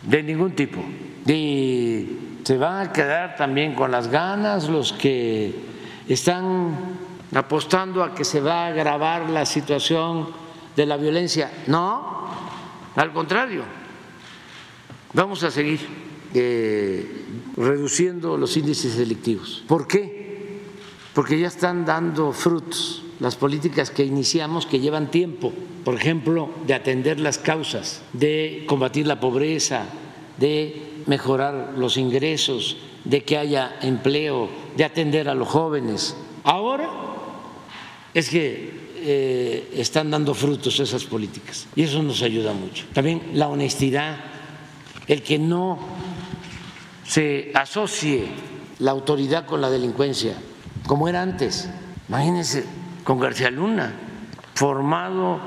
de 0.02 0.22
ningún 0.22 0.52
tipo. 0.52 0.80
Y 1.26 2.29
se 2.50 2.58
van 2.58 2.88
a 2.88 2.92
quedar 2.92 3.36
también 3.36 3.76
con 3.76 3.92
las 3.92 4.08
ganas 4.08 4.68
los 4.68 4.92
que 4.92 5.54
están 6.08 6.74
apostando 7.32 8.02
a 8.02 8.12
que 8.12 8.24
se 8.24 8.40
va 8.40 8.64
a 8.64 8.66
agravar 8.66 9.30
la 9.30 9.46
situación 9.46 10.26
de 10.74 10.84
la 10.84 10.96
violencia. 10.96 11.48
No, 11.68 12.26
al 12.96 13.12
contrario, 13.12 13.62
vamos 15.12 15.44
a 15.44 15.52
seguir 15.52 15.78
eh, 16.34 17.24
reduciendo 17.56 18.36
los 18.36 18.56
índices 18.56 18.96
delictivos. 18.96 19.62
¿Por 19.68 19.86
qué? 19.86 20.18
porque 21.14 21.38
ya 21.38 21.46
están 21.46 21.84
dando 21.84 22.32
frutos 22.32 23.04
las 23.20 23.36
políticas 23.36 23.92
que 23.92 24.04
iniciamos 24.04 24.66
que 24.66 24.80
llevan 24.80 25.12
tiempo, 25.12 25.52
por 25.84 25.94
ejemplo, 25.94 26.50
de 26.66 26.74
atender 26.74 27.20
las 27.20 27.38
causas, 27.38 28.02
de 28.12 28.64
combatir 28.66 29.06
la 29.06 29.20
pobreza, 29.20 29.84
de 30.38 30.89
mejorar 31.06 31.74
los 31.76 31.96
ingresos, 31.96 32.76
de 33.04 33.24
que 33.24 33.38
haya 33.38 33.76
empleo, 33.82 34.48
de 34.76 34.84
atender 34.84 35.28
a 35.28 35.34
los 35.34 35.48
jóvenes. 35.48 36.16
Ahora 36.44 36.88
es 38.12 38.28
que 38.28 38.90
eh, 38.96 39.72
están 39.76 40.10
dando 40.10 40.34
frutos 40.34 40.78
esas 40.80 41.04
políticas 41.04 41.66
y 41.74 41.82
eso 41.84 42.02
nos 42.02 42.22
ayuda 42.22 42.52
mucho. 42.52 42.84
También 42.92 43.22
la 43.34 43.48
honestidad, 43.48 44.18
el 45.06 45.22
que 45.22 45.38
no 45.38 45.78
se 47.06 47.50
asocie 47.54 48.26
la 48.78 48.90
autoridad 48.90 49.46
con 49.46 49.60
la 49.60 49.70
delincuencia 49.70 50.34
como 50.86 51.08
era 51.08 51.22
antes. 51.22 51.68
Imagínense 52.08 52.64
con 53.04 53.18
García 53.20 53.50
Luna, 53.50 53.94
formado 54.54 55.40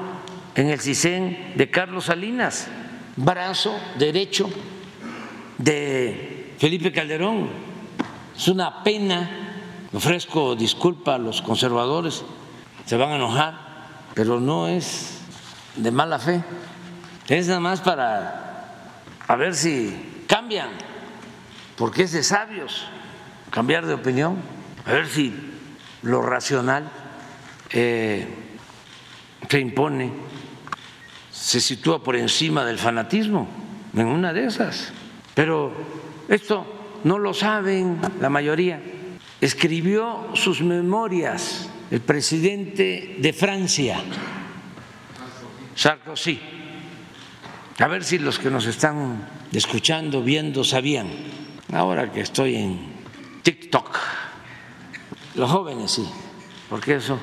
en 0.55 0.69
el 0.69 0.79
CISEN 0.79 1.53
de 1.55 1.69
Carlos 1.69 2.05
Salinas, 2.05 2.67
brazo 3.15 3.75
derecho 3.97 4.49
de 5.63 6.55
Felipe 6.57 6.91
Calderón. 6.91 7.47
Es 8.35 8.47
una 8.47 8.83
pena, 8.83 9.29
ofrezco 9.93 10.55
disculpa 10.55 11.15
a 11.15 11.17
los 11.17 11.41
conservadores, 11.41 12.23
se 12.85 12.97
van 12.97 13.11
a 13.11 13.15
enojar, 13.15 13.53
pero 14.13 14.39
no 14.39 14.67
es 14.67 15.19
de 15.75 15.91
mala 15.91 16.19
fe, 16.19 16.43
es 17.29 17.47
nada 17.47 17.59
más 17.59 17.81
para 17.81 18.91
a 19.27 19.35
ver 19.35 19.55
si 19.55 20.25
cambian, 20.27 20.69
porque 21.77 22.03
es 22.03 22.11
de 22.11 22.23
sabios 22.23 22.85
cambiar 23.49 23.85
de 23.85 23.93
opinión 23.93 24.37
a 24.85 24.91
ver 24.91 25.07
si 25.07 25.33
lo 26.01 26.21
racional 26.21 26.89
eh, 27.69 28.27
se 29.47 29.59
impone, 29.59 30.11
se 31.31 31.61
sitúa 31.61 32.03
por 32.03 32.15
encima 32.15 32.65
del 32.65 32.79
fanatismo, 32.79 33.47
en 33.95 34.07
una 34.07 34.33
de 34.33 34.45
esas. 34.45 34.91
Pero 35.33 35.73
esto 36.27 36.65
no 37.03 37.19
lo 37.19 37.33
saben 37.33 37.99
la 38.19 38.29
mayoría. 38.29 38.81
Escribió 39.41 40.29
sus 40.33 40.61
memorias 40.61 41.69
el 41.91 42.01
presidente 42.01 43.17
de 43.19 43.33
Francia, 43.33 43.99
Sarkozy. 45.75 46.39
A 47.79 47.87
ver 47.87 48.03
si 48.03 48.19
los 48.19 48.39
que 48.39 48.49
nos 48.49 48.65
están 48.65 49.27
escuchando, 49.51 50.21
viendo, 50.21 50.63
sabían. 50.63 51.07
Ahora 51.71 52.11
que 52.11 52.21
estoy 52.21 52.55
en 52.55 52.79
TikTok 53.41 53.97
los 55.35 55.49
jóvenes 55.49 55.91
sí, 55.91 56.07
porque 56.69 56.95
eso 56.95 57.19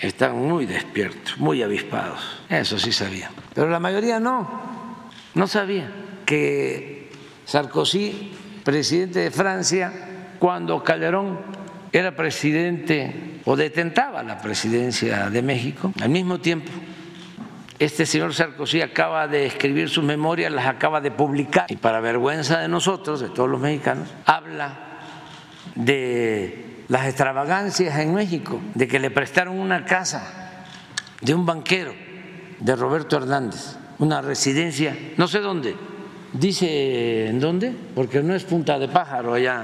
están 0.00 0.36
muy 0.36 0.66
despiertos, 0.66 1.38
muy 1.38 1.62
avispados. 1.62 2.20
Eso 2.48 2.78
sí 2.78 2.90
sabían. 2.92 3.30
Pero 3.54 3.68
la 3.70 3.78
mayoría 3.78 4.18
no, 4.18 4.48
no 5.34 5.46
sabía 5.46 5.88
que 6.26 6.91
Sarkozy, 7.52 8.32
presidente 8.64 9.18
de 9.18 9.30
Francia, 9.30 9.92
cuando 10.38 10.82
Calderón 10.82 11.38
era 11.92 12.16
presidente 12.16 13.40
o 13.44 13.56
detentaba 13.56 14.22
la 14.22 14.38
presidencia 14.38 15.28
de 15.28 15.42
México, 15.42 15.92
al 16.00 16.08
mismo 16.08 16.40
tiempo 16.40 16.72
este 17.78 18.06
señor 18.06 18.32
Sarkozy 18.32 18.80
acaba 18.80 19.28
de 19.28 19.44
escribir 19.44 19.90
sus 19.90 20.02
memorias, 20.02 20.50
las 20.50 20.64
acaba 20.64 21.02
de 21.02 21.10
publicar. 21.10 21.66
Y 21.68 21.76
para 21.76 22.00
vergüenza 22.00 22.58
de 22.58 22.68
nosotros, 22.68 23.20
de 23.20 23.28
todos 23.28 23.50
los 23.50 23.60
mexicanos, 23.60 24.08
habla 24.24 25.00
de 25.74 26.84
las 26.88 27.06
extravagancias 27.06 27.98
en 27.98 28.14
México, 28.14 28.62
de 28.72 28.88
que 28.88 28.98
le 28.98 29.10
prestaron 29.10 29.60
una 29.60 29.84
casa 29.84 30.64
de 31.20 31.34
un 31.34 31.44
banquero, 31.44 31.92
de 32.60 32.76
Roberto 32.76 33.18
Hernández, 33.18 33.76
una 33.98 34.22
residencia, 34.22 34.96
no 35.18 35.28
sé 35.28 35.40
dónde, 35.40 35.76
dice 36.32 37.26
en 37.26 37.40
dónde, 37.40 37.74
porque 37.94 38.22
no 38.22 38.34
es 38.34 38.44
Punta 38.44 38.78
de 38.78 38.88
Pájaro 38.88 39.34
allá 39.34 39.62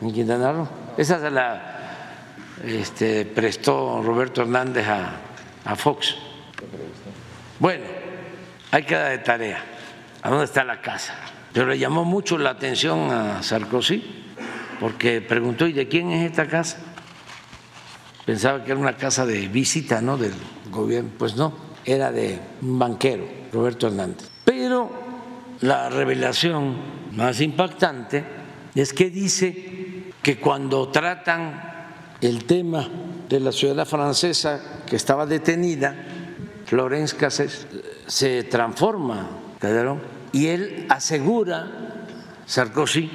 en 0.00 0.12
Quintana 0.12 0.52
Roo, 0.52 0.68
esa 0.96 1.20
se 1.20 1.30
la 1.30 1.62
este, 2.64 3.24
prestó 3.24 4.02
Roberto 4.02 4.42
Hernández 4.42 4.86
a, 4.88 5.16
a 5.64 5.76
Fox. 5.76 6.16
Bueno, 7.58 7.84
hay 8.70 8.82
que 8.84 8.94
dar 8.94 9.10
de 9.10 9.18
tarea 9.18 9.62
a 10.22 10.28
dónde 10.28 10.44
está 10.44 10.64
la 10.64 10.80
casa, 10.80 11.14
pero 11.52 11.66
le 11.66 11.78
llamó 11.78 12.04
mucho 12.04 12.38
la 12.38 12.50
atención 12.50 13.10
a 13.10 13.42
Sarkozy 13.42 14.20
porque 14.80 15.20
preguntó, 15.20 15.66
¿y 15.66 15.74
de 15.74 15.86
quién 15.88 16.10
es 16.10 16.30
esta 16.30 16.48
casa? 16.48 16.78
Pensaba 18.24 18.64
que 18.64 18.72
era 18.72 18.80
una 18.80 18.96
casa 18.96 19.26
de 19.26 19.46
visita, 19.46 20.00
¿no? 20.00 20.16
Del 20.16 20.32
gobierno. 20.70 21.10
Pues 21.18 21.36
no, 21.36 21.52
era 21.84 22.10
de 22.10 22.38
un 22.62 22.78
banquero, 22.78 23.28
Roberto 23.52 23.88
Hernández. 23.88 24.30
La 25.60 25.90
revelación 25.90 26.76
más 27.12 27.40
impactante 27.40 28.24
es 28.74 28.92
que 28.92 29.10
dice 29.10 30.12
que 30.22 30.38
cuando 30.38 30.88
tratan 30.88 32.16
el 32.20 32.44
tema 32.44 32.88
de 33.28 33.40
la 33.40 33.52
ciudadela 33.52 33.84
francesa 33.84 34.82
que 34.86 34.96
estaba 34.96 35.26
detenida, 35.26 35.94
Florence 36.64 37.16
Cassés, 37.16 37.66
se 38.06 38.44
transforma 38.44 39.28
y 40.32 40.46
él 40.46 40.86
asegura 40.88 41.66
Sarkozy 42.46 43.10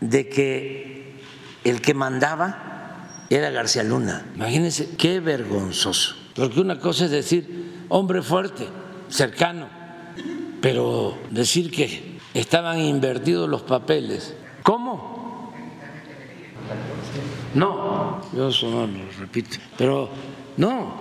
de 0.00 0.28
que 0.28 1.20
el 1.64 1.80
que 1.82 1.92
mandaba 1.92 3.24
era 3.28 3.50
García 3.50 3.82
Luna. 3.82 4.24
Imagínense 4.34 4.96
qué 4.96 5.20
vergonzoso. 5.20 6.16
Porque 6.34 6.60
una 6.60 6.78
cosa 6.78 7.06
es 7.06 7.10
decir, 7.10 7.84
hombre 7.88 8.22
fuerte, 8.22 8.66
cercano, 9.08 9.77
pero 10.60 11.16
decir 11.30 11.70
que 11.70 12.18
estaban 12.34 12.80
invertidos 12.80 13.48
los 13.48 13.62
papeles. 13.62 14.34
¿Cómo? 14.62 15.52
No, 17.54 18.20
yo 18.34 18.48
eso 18.48 18.70
no 18.70 18.86
lo 18.86 19.10
repito, 19.18 19.56
pero 19.76 20.10
no, 20.56 20.94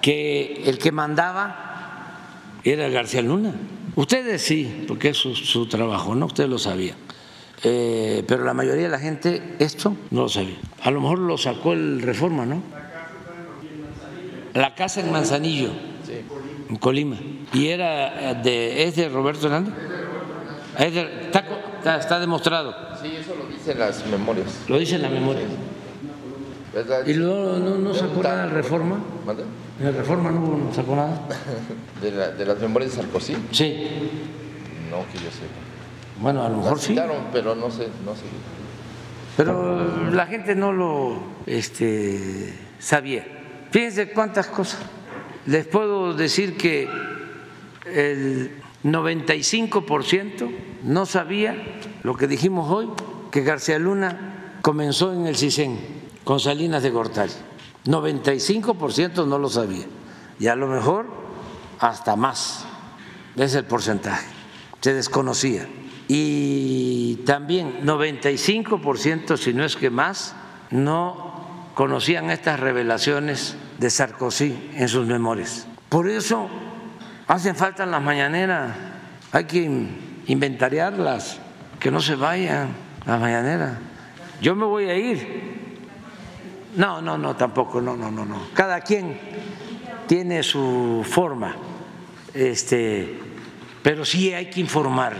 que 0.00 0.62
el 0.66 0.78
que 0.78 0.92
mandaba 0.92 2.60
era 2.62 2.88
García 2.88 3.22
Luna. 3.22 3.54
Ustedes 3.96 4.42
sí, 4.42 4.84
porque 4.86 5.10
es 5.10 5.16
su, 5.16 5.66
trabajo, 5.66 6.14
¿no? 6.14 6.26
Ustedes 6.26 6.50
lo 6.50 6.58
sabían. 6.58 6.96
Eh, 7.62 8.24
pero 8.26 8.44
la 8.44 8.52
mayoría 8.52 8.84
de 8.84 8.88
la 8.90 8.98
gente 8.98 9.56
esto 9.58 9.96
no 10.10 10.22
lo 10.22 10.28
sabía. 10.28 10.56
A 10.82 10.90
lo 10.90 11.00
mejor 11.00 11.20
lo 11.20 11.38
sacó 11.38 11.72
el 11.72 12.02
Reforma, 12.02 12.44
¿no? 12.44 12.62
La 14.52 14.74
casa 14.74 15.00
en 15.00 15.10
Manzanillo, 15.10 15.70
en 16.68 16.76
Colima. 16.76 17.16
¿Y 17.52 17.68
era 17.68 18.34
de, 18.34 18.84
es 18.84 18.96
de 18.96 19.08
Roberto 19.08 19.46
Hernández? 19.46 19.74
está, 20.78 21.98
está, 21.98 22.20
demostrado. 22.20 22.74
Sí, 23.00 23.14
eso 23.16 23.34
lo 23.34 23.46
dicen 23.46 23.78
las 23.78 24.06
memorias. 24.06 24.64
Lo 24.68 24.78
dicen 24.78 25.02
las 25.02 25.10
memorias. 25.10 25.50
¿Y 27.06 27.14
luego 27.14 27.58
no, 27.58 27.94
sacó 27.94 28.22
nada 28.22 28.46
de 28.46 28.52
Reforma? 28.52 28.98
¿En 29.78 29.84
la 29.84 29.92
Reforma 29.92 30.30
no 30.30 30.72
sacó 30.74 30.96
nada? 30.96 31.20
¿De, 32.00 32.10
¿De, 32.10 32.44
las 32.44 32.58
memorias 32.58 32.96
de 32.96 33.02
Sarkozy? 33.02 33.36
Sí. 33.52 33.88
No, 34.90 35.04
que 35.12 35.18
yo 35.18 35.30
sé. 35.30 35.46
Bueno, 36.20 36.44
a 36.44 36.48
lo 36.48 36.58
mejor 36.58 36.78
sí. 36.78 36.96
pero 37.32 37.54
no 37.54 37.70
sé, 37.70 37.88
no 38.04 38.14
sé. 38.14 38.22
Pero 39.36 40.10
la 40.10 40.26
gente 40.26 40.54
no 40.54 40.72
lo 40.72 41.18
este, 41.46 42.54
sabía. 42.78 43.26
Fíjense 43.70 44.10
cuántas 44.10 44.46
cosas. 44.46 44.80
Les 45.46 45.66
puedo 45.66 46.14
decir 46.14 46.56
que 46.56 46.88
el 47.86 48.50
95% 48.82 50.50
no 50.84 51.06
sabía 51.06 51.80
lo 52.02 52.16
que 52.16 52.26
dijimos 52.26 52.70
hoy, 52.70 52.88
que 53.30 53.42
García 53.42 53.78
Luna 53.78 54.58
comenzó 54.62 55.12
en 55.12 55.26
el 55.26 55.36
CISEN 55.36 55.78
con 56.24 56.40
Salinas 56.40 56.82
de 56.82 56.90
Gortari. 56.90 57.32
95% 57.84 59.26
no 59.26 59.38
lo 59.38 59.48
sabía. 59.48 59.84
Y 60.38 60.46
a 60.46 60.56
lo 60.56 60.66
mejor 60.66 61.06
hasta 61.78 62.16
más. 62.16 62.64
Es 63.36 63.54
el 63.54 63.64
porcentaje. 63.64 64.26
Se 64.80 64.94
desconocía. 64.94 65.68
Y 66.08 67.16
también 67.26 67.84
95%, 67.84 69.36
si 69.36 69.52
no 69.52 69.64
es 69.64 69.76
que 69.76 69.90
más, 69.90 70.34
no 70.70 71.46
conocían 71.74 72.30
estas 72.30 72.60
revelaciones 72.60 73.56
de 73.78 73.90
Sarkozy 73.90 74.70
en 74.74 74.88
sus 74.88 75.06
memorias. 75.06 75.66
Por 75.88 76.08
eso 76.08 76.48
hacen 77.26 77.54
falta 77.56 77.86
las 77.86 78.02
mañaneras, 78.02 78.72
hay 79.32 79.44
que 79.44 79.88
inventariarlas, 80.26 81.38
que 81.80 81.90
no 81.90 82.00
se 82.00 82.14
vayan 82.14 82.68
las 83.04 83.20
mañaneras. 83.20 83.78
Yo 84.40 84.54
me 84.54 84.64
voy 84.64 84.88
a 84.88 84.96
ir. 84.96 85.54
No, 86.76 87.00
no, 87.00 87.16
no, 87.16 87.36
tampoco, 87.36 87.80
no, 87.80 87.96
no, 87.96 88.10
no, 88.10 88.24
no. 88.24 88.48
Cada 88.52 88.80
quien 88.80 89.18
tiene 90.06 90.42
su 90.42 91.04
forma, 91.08 91.54
este, 92.32 93.18
pero 93.82 94.04
sí 94.04 94.32
hay 94.32 94.50
que 94.50 94.60
informar, 94.60 95.14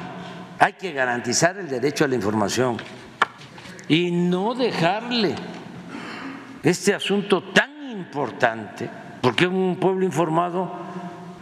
hay 0.58 0.72
que 0.74 0.92
garantizar 0.92 1.56
el 1.58 1.68
derecho 1.68 2.04
a 2.04 2.08
la 2.08 2.16
información 2.16 2.76
y 3.88 4.10
no 4.10 4.54
dejarle 4.54 5.34
este 6.62 6.94
asunto 6.94 7.42
tan 7.52 7.73
importante, 8.04 8.88
porque 9.20 9.46
un 9.46 9.76
pueblo 9.76 10.04
informado 10.04 10.70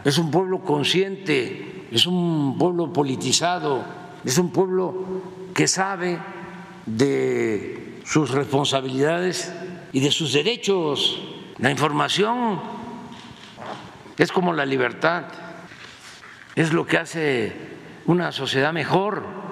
es 0.03 0.17
un 0.17 0.31
pueblo 0.31 0.59
consciente, 0.59 1.87
es 1.91 2.05
un 2.05 2.57
pueblo 2.57 2.91
politizado, 2.91 3.83
es 4.23 4.37
un 4.37 4.51
pueblo 4.51 5.05
que 5.53 5.67
sabe 5.67 6.19
de 6.85 7.99
sus 8.05 8.31
responsabilidades 8.31 9.53
y 9.91 9.99
de 9.99 10.11
sus 10.11 10.33
derechos. 10.33 11.21
La 11.57 11.71
información 11.71 12.59
es 14.17 14.31
como 14.31 14.53
la 14.53 14.65
libertad, 14.65 15.25
es 16.55 16.73
lo 16.73 16.85
que 16.85 16.97
hace 16.97 17.53
una 18.05 18.31
sociedad 18.31 18.73
mejor 18.73 19.42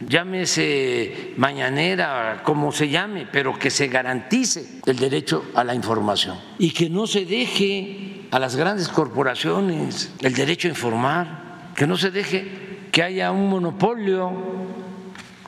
llámese 0.00 1.34
mañanera, 1.36 2.42
como 2.44 2.72
se 2.72 2.88
llame, 2.88 3.26
pero 3.30 3.58
que 3.58 3.70
se 3.70 3.88
garantice 3.88 4.80
el 4.86 4.96
derecho 4.96 5.44
a 5.54 5.64
la 5.64 5.74
información. 5.74 6.38
Y 6.58 6.70
que 6.70 6.88
no 6.88 7.06
se 7.06 7.24
deje 7.24 8.26
a 8.30 8.38
las 8.38 8.56
grandes 8.56 8.88
corporaciones 8.88 10.12
el 10.20 10.34
derecho 10.34 10.68
a 10.68 10.70
informar, 10.70 11.72
que 11.74 11.86
no 11.86 11.96
se 11.96 12.10
deje 12.10 12.70
que 12.90 13.02
haya 13.02 13.30
un 13.30 13.48
monopolio 13.48 14.32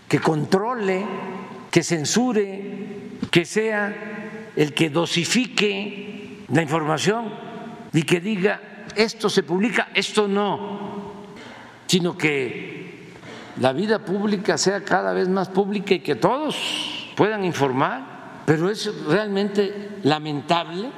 que 0.08 0.18
controle, 0.18 1.04
que 1.70 1.82
censure, 1.82 3.10
que 3.30 3.44
sea 3.44 4.50
el 4.54 4.74
que 4.74 4.90
dosifique 4.90 6.44
la 6.52 6.62
información 6.62 7.32
y 7.92 8.02
que 8.02 8.20
diga 8.20 8.60
esto 8.94 9.30
se 9.30 9.42
publica, 9.42 9.88
esto 9.94 10.28
no, 10.28 11.12
sino 11.86 12.16
que 12.16 12.81
la 13.60 13.72
vida 13.72 14.04
pública 14.04 14.56
sea 14.56 14.82
cada 14.82 15.12
vez 15.12 15.28
más 15.28 15.48
pública 15.48 15.94
y 15.94 16.00
que 16.00 16.14
todos 16.14 16.56
puedan 17.16 17.44
informar, 17.44 18.42
pero 18.46 18.70
es 18.70 18.90
realmente 19.06 19.98
lamentable 20.02 20.90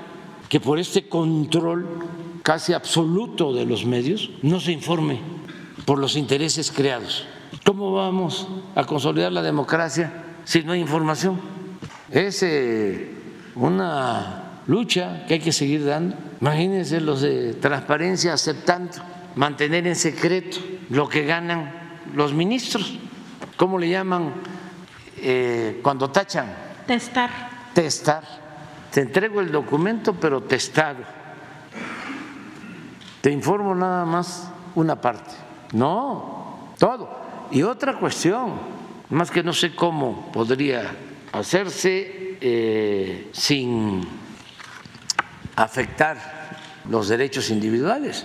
que 0.48 0.60
por 0.60 0.78
este 0.78 1.08
control 1.08 1.86
casi 2.42 2.72
absoluto 2.72 3.52
de 3.52 3.64
los 3.64 3.84
medios 3.86 4.30
no 4.42 4.60
se 4.60 4.72
informe 4.72 5.20
por 5.84 5.98
los 5.98 6.16
intereses 6.16 6.70
creados. 6.70 7.26
¿Cómo 7.64 7.92
vamos 7.92 8.48
a 8.74 8.84
consolidar 8.84 9.32
la 9.32 9.42
democracia 9.42 10.12
si 10.44 10.62
no 10.62 10.72
hay 10.72 10.80
información? 10.80 11.40
Es 12.10 12.42
eh, 12.42 13.10
una 13.54 14.60
lucha 14.66 15.24
que 15.26 15.34
hay 15.34 15.40
que 15.40 15.52
seguir 15.52 15.84
dando. 15.84 16.16
Imagínense 16.40 17.00
los 17.00 17.20
de 17.20 17.54
transparencia 17.54 18.32
aceptando 18.32 18.92
mantener 19.34 19.86
en 19.86 19.96
secreto 19.96 20.58
lo 20.90 21.08
que 21.08 21.24
ganan 21.24 21.83
los 22.14 22.32
ministros, 22.32 22.98
¿cómo 23.56 23.78
le 23.78 23.88
llaman 23.88 24.32
eh, 25.18 25.80
cuando 25.82 26.10
tachan? 26.10 26.46
Testar. 26.86 27.30
Testar. 27.74 28.22
Te 28.92 29.00
entrego 29.00 29.40
el 29.40 29.50
documento, 29.50 30.14
pero 30.14 30.42
testado. 30.42 31.00
Te 33.20 33.30
informo 33.30 33.74
nada 33.74 34.04
más 34.04 34.48
una 34.74 35.00
parte. 35.00 35.32
No, 35.72 36.70
todo. 36.78 37.10
Y 37.50 37.62
otra 37.62 37.98
cuestión, 37.98 38.52
más 39.10 39.30
que 39.30 39.42
no 39.42 39.52
sé 39.52 39.74
cómo 39.74 40.30
podría 40.30 40.94
hacerse 41.32 42.38
eh, 42.40 43.30
sin 43.32 44.06
afectar 45.56 46.58
los 46.88 47.08
derechos 47.08 47.50
individuales, 47.50 48.24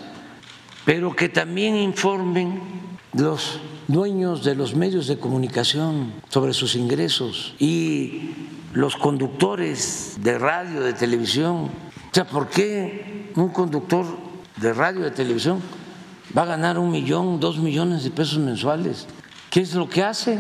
pero 0.86 1.16
que 1.16 1.30
también 1.30 1.76
informen 1.76 2.89
los 3.14 3.60
dueños 3.88 4.44
de 4.44 4.56
los 4.56 4.76
medios 4.76 5.08
de 5.08 5.18
comunicación 5.18 6.14
sobre 6.30 6.54
sus 6.54 6.76
ingresos 6.76 7.56
y 7.60 8.32
los 8.74 8.96
conductores 8.96 10.18
de 10.22 10.38
radio, 10.38 10.82
de 10.82 10.94
televisión. 10.94 11.66
O 11.66 12.14
sea, 12.14 12.26
¿por 12.26 12.48
qué 12.48 13.32
un 13.36 13.50
conductor 13.50 14.06
de 14.58 14.74
radio, 14.74 15.02
de 15.02 15.12
televisión 15.12 15.60
va 16.38 16.44
a 16.44 16.46
ganar 16.46 16.78
un 16.78 16.92
millón, 16.92 17.40
dos 17.40 17.58
millones 17.58 18.04
de 18.04 18.12
pesos 18.12 18.38
mensuales? 18.38 19.08
¿Qué 19.50 19.62
es 19.62 19.74
lo 19.74 19.90
que 19.90 20.04
hace? 20.04 20.40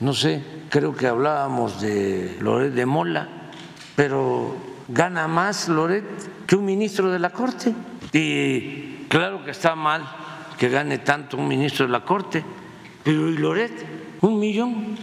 No 0.00 0.12
sé, 0.12 0.42
creo 0.68 0.94
que 0.94 1.06
hablábamos 1.06 1.80
de 1.80 2.36
Loret 2.40 2.74
de 2.74 2.84
Mola, 2.84 3.28
pero 3.96 4.54
gana 4.88 5.28
más 5.28 5.68
Loret 5.68 6.04
que 6.46 6.56
un 6.56 6.66
ministro 6.66 7.10
de 7.10 7.18
la 7.18 7.30
Corte. 7.30 7.74
Y 8.12 9.06
claro 9.08 9.42
que 9.44 9.52
está 9.52 9.74
mal 9.74 10.21
que 10.62 10.68
gane 10.68 10.98
tanto 10.98 11.36
un 11.36 11.48
ministro 11.48 11.86
de 11.86 11.90
la 11.90 12.04
Corte, 12.04 12.40
pero 13.02 13.28
¿y 13.28 13.36
Loret? 13.36 13.72
Un 14.20 14.38
millón 14.38 14.96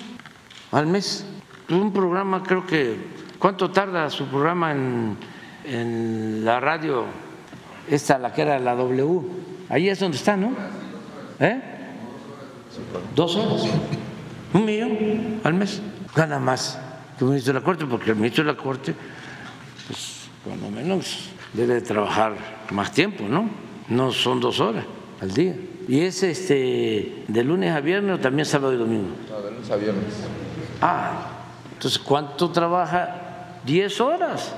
al 0.71 0.87
mes. 0.87 1.25
Un 1.67 1.91
programa, 1.91 2.41
creo 2.41 2.65
que, 2.65 2.95
¿cuánto 3.37 3.69
tarda 3.69 4.09
su 4.09 4.25
programa 4.27 4.71
en, 4.71 5.17
en 5.65 6.45
la 6.45 6.61
radio? 6.61 7.03
Esta, 7.89 8.17
la 8.17 8.31
que 8.31 8.43
era 8.43 8.57
la 8.57 8.73
W. 8.73 9.19
Ahí 9.67 9.89
es 9.89 9.99
donde 9.99 10.15
está, 10.15 10.37
¿no? 10.37 10.53
¿Eh? 11.41 11.61
Dos 13.13 13.35
horas. 13.35 13.67
Un 14.53 14.63
millón 14.63 15.41
al 15.43 15.55
mes. 15.55 15.81
Gana 16.15 16.39
más 16.39 16.79
que 17.17 17.25
un 17.25 17.31
ministro 17.31 17.51
de 17.51 17.59
la 17.59 17.65
Corte, 17.65 17.85
porque 17.85 18.11
el 18.11 18.15
ministro 18.15 18.45
de 18.45 18.53
la 18.53 18.57
Corte, 18.57 18.95
pues, 19.87 20.29
cuando 20.41 20.69
menos, 20.69 21.31
debe 21.51 21.81
trabajar 21.81 22.37
más 22.71 22.93
tiempo, 22.93 23.25
¿no? 23.27 23.49
No 23.89 24.13
son 24.13 24.39
dos 24.39 24.61
horas 24.61 24.85
al 25.21 25.33
día. 25.33 25.55
¿Y 25.87 26.01
es 26.01 26.23
este 26.23 27.23
de 27.27 27.43
lunes 27.43 27.73
a 27.73 27.79
viernes 27.79 28.17
o 28.17 28.19
también 28.19 28.45
sábado 28.45 28.73
y 28.73 28.77
domingo? 28.77 29.09
No, 29.29 29.41
de 29.41 29.51
los 29.51 29.69
aviones. 29.69 30.03
Ah, 30.81 31.29
entonces 31.73 31.99
¿cuánto 31.99 32.51
trabaja? 32.51 33.59
10 33.65 34.01
horas 34.01 34.53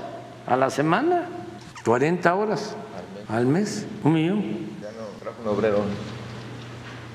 a 0.46 0.56
la 0.56 0.70
semana, 0.70 1.26
40 1.86 2.36
horas 2.36 2.76
al 3.28 3.46
mes, 3.46 3.86
un 4.04 4.14
millón. 4.14 4.44
Ya 4.82 4.92
no 4.92 5.08
trajo 5.20 5.42
un 5.42 5.48
obrero 5.48 5.84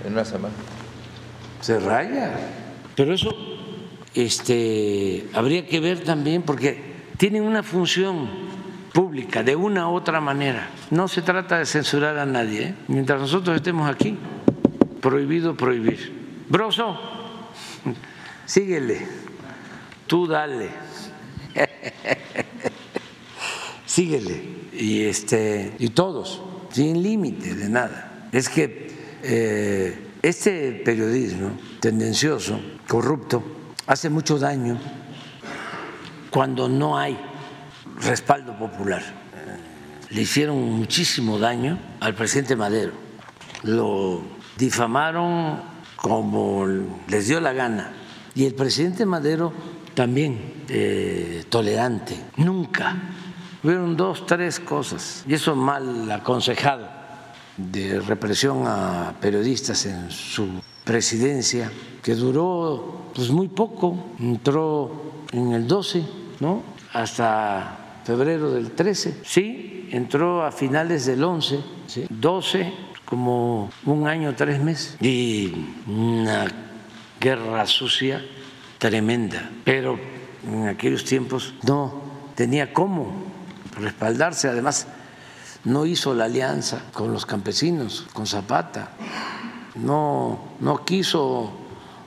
en 0.04 0.12
una 0.12 0.24
semana. 0.24 0.54
Se 1.60 1.78
raya. 1.78 2.32
Pero 2.96 3.12
eso 3.14 3.34
este, 4.14 5.28
habría 5.34 5.66
que 5.66 5.78
ver 5.80 6.02
también 6.02 6.42
porque 6.42 6.80
tienen 7.18 7.42
una 7.42 7.62
función 7.62 8.28
pública 8.96 9.42
de 9.42 9.54
una 9.54 9.90
u 9.90 9.94
otra 9.94 10.22
manera. 10.22 10.70
No 10.90 11.06
se 11.06 11.20
trata 11.20 11.58
de 11.58 11.66
censurar 11.66 12.16
a 12.16 12.24
nadie. 12.24 12.62
¿eh? 12.62 12.74
Mientras 12.88 13.20
nosotros 13.20 13.56
estemos 13.56 13.90
aquí, 13.90 14.16
prohibido 15.02 15.54
prohibir. 15.54 16.46
Broso, 16.48 16.98
síguele, 18.46 19.06
tú 20.06 20.26
dale. 20.26 20.70
síguele. 23.84 24.56
Y, 24.72 25.04
este, 25.04 25.74
y 25.78 25.90
todos, 25.90 26.40
sin 26.70 27.02
límite 27.02 27.54
de 27.54 27.68
nada. 27.68 28.30
Es 28.32 28.48
que 28.48 28.92
eh, 29.22 30.08
este 30.22 30.72
periodismo 30.72 31.50
tendencioso, 31.80 32.58
corrupto, 32.88 33.42
hace 33.86 34.08
mucho 34.08 34.38
daño 34.38 34.78
cuando 36.30 36.66
no 36.66 36.96
hay 36.96 37.25
respaldo 38.00 38.56
popular. 38.58 39.02
Le 40.10 40.22
hicieron 40.22 40.62
muchísimo 40.78 41.38
daño 41.38 41.78
al 42.00 42.14
presidente 42.14 42.56
Madero. 42.56 42.92
Lo 43.62 44.22
difamaron 44.56 45.60
como 45.96 46.66
les 47.08 47.28
dio 47.28 47.40
la 47.40 47.52
gana. 47.52 47.92
Y 48.34 48.44
el 48.44 48.54
presidente 48.54 49.04
Madero 49.06 49.52
también 49.94 50.64
eh, 50.68 51.44
tolerante. 51.48 52.16
Nunca. 52.36 52.94
Hubieron 53.62 53.96
dos, 53.96 54.26
tres 54.26 54.60
cosas. 54.60 55.24
Y 55.26 55.34
eso 55.34 55.56
mal 55.56 56.10
aconsejado 56.12 56.88
de 57.56 58.00
represión 58.00 58.64
a 58.66 59.14
periodistas 59.20 59.86
en 59.86 60.10
su 60.10 60.60
presidencia, 60.84 61.70
que 62.02 62.14
duró 62.14 63.10
pues 63.14 63.30
muy 63.30 63.48
poco, 63.48 64.12
entró 64.20 65.24
en 65.32 65.52
el 65.52 65.66
12, 65.66 66.04
¿no? 66.40 66.62
Hasta 66.92 67.85
febrero 68.06 68.52
del 68.52 68.70
13, 68.70 69.22
sí, 69.24 69.88
entró 69.90 70.44
a 70.44 70.52
finales 70.52 71.06
del 71.06 71.24
11, 71.24 71.58
¿sí? 71.88 72.06
12, 72.08 72.72
como 73.04 73.68
un 73.84 74.06
año, 74.06 74.32
tres 74.36 74.62
meses, 74.62 74.96
y 75.00 75.52
una 75.88 76.46
guerra 77.20 77.66
sucia 77.66 78.24
tremenda, 78.78 79.50
pero 79.64 79.98
en 80.46 80.68
aquellos 80.68 81.04
tiempos 81.04 81.54
no 81.66 82.00
tenía 82.36 82.72
cómo 82.72 83.12
respaldarse, 83.76 84.48
además 84.48 84.86
no 85.64 85.84
hizo 85.84 86.14
la 86.14 86.26
alianza 86.26 86.84
con 86.92 87.12
los 87.12 87.26
campesinos, 87.26 88.06
con 88.12 88.28
Zapata, 88.28 88.92
no, 89.74 90.52
no 90.60 90.84
quiso 90.84 91.50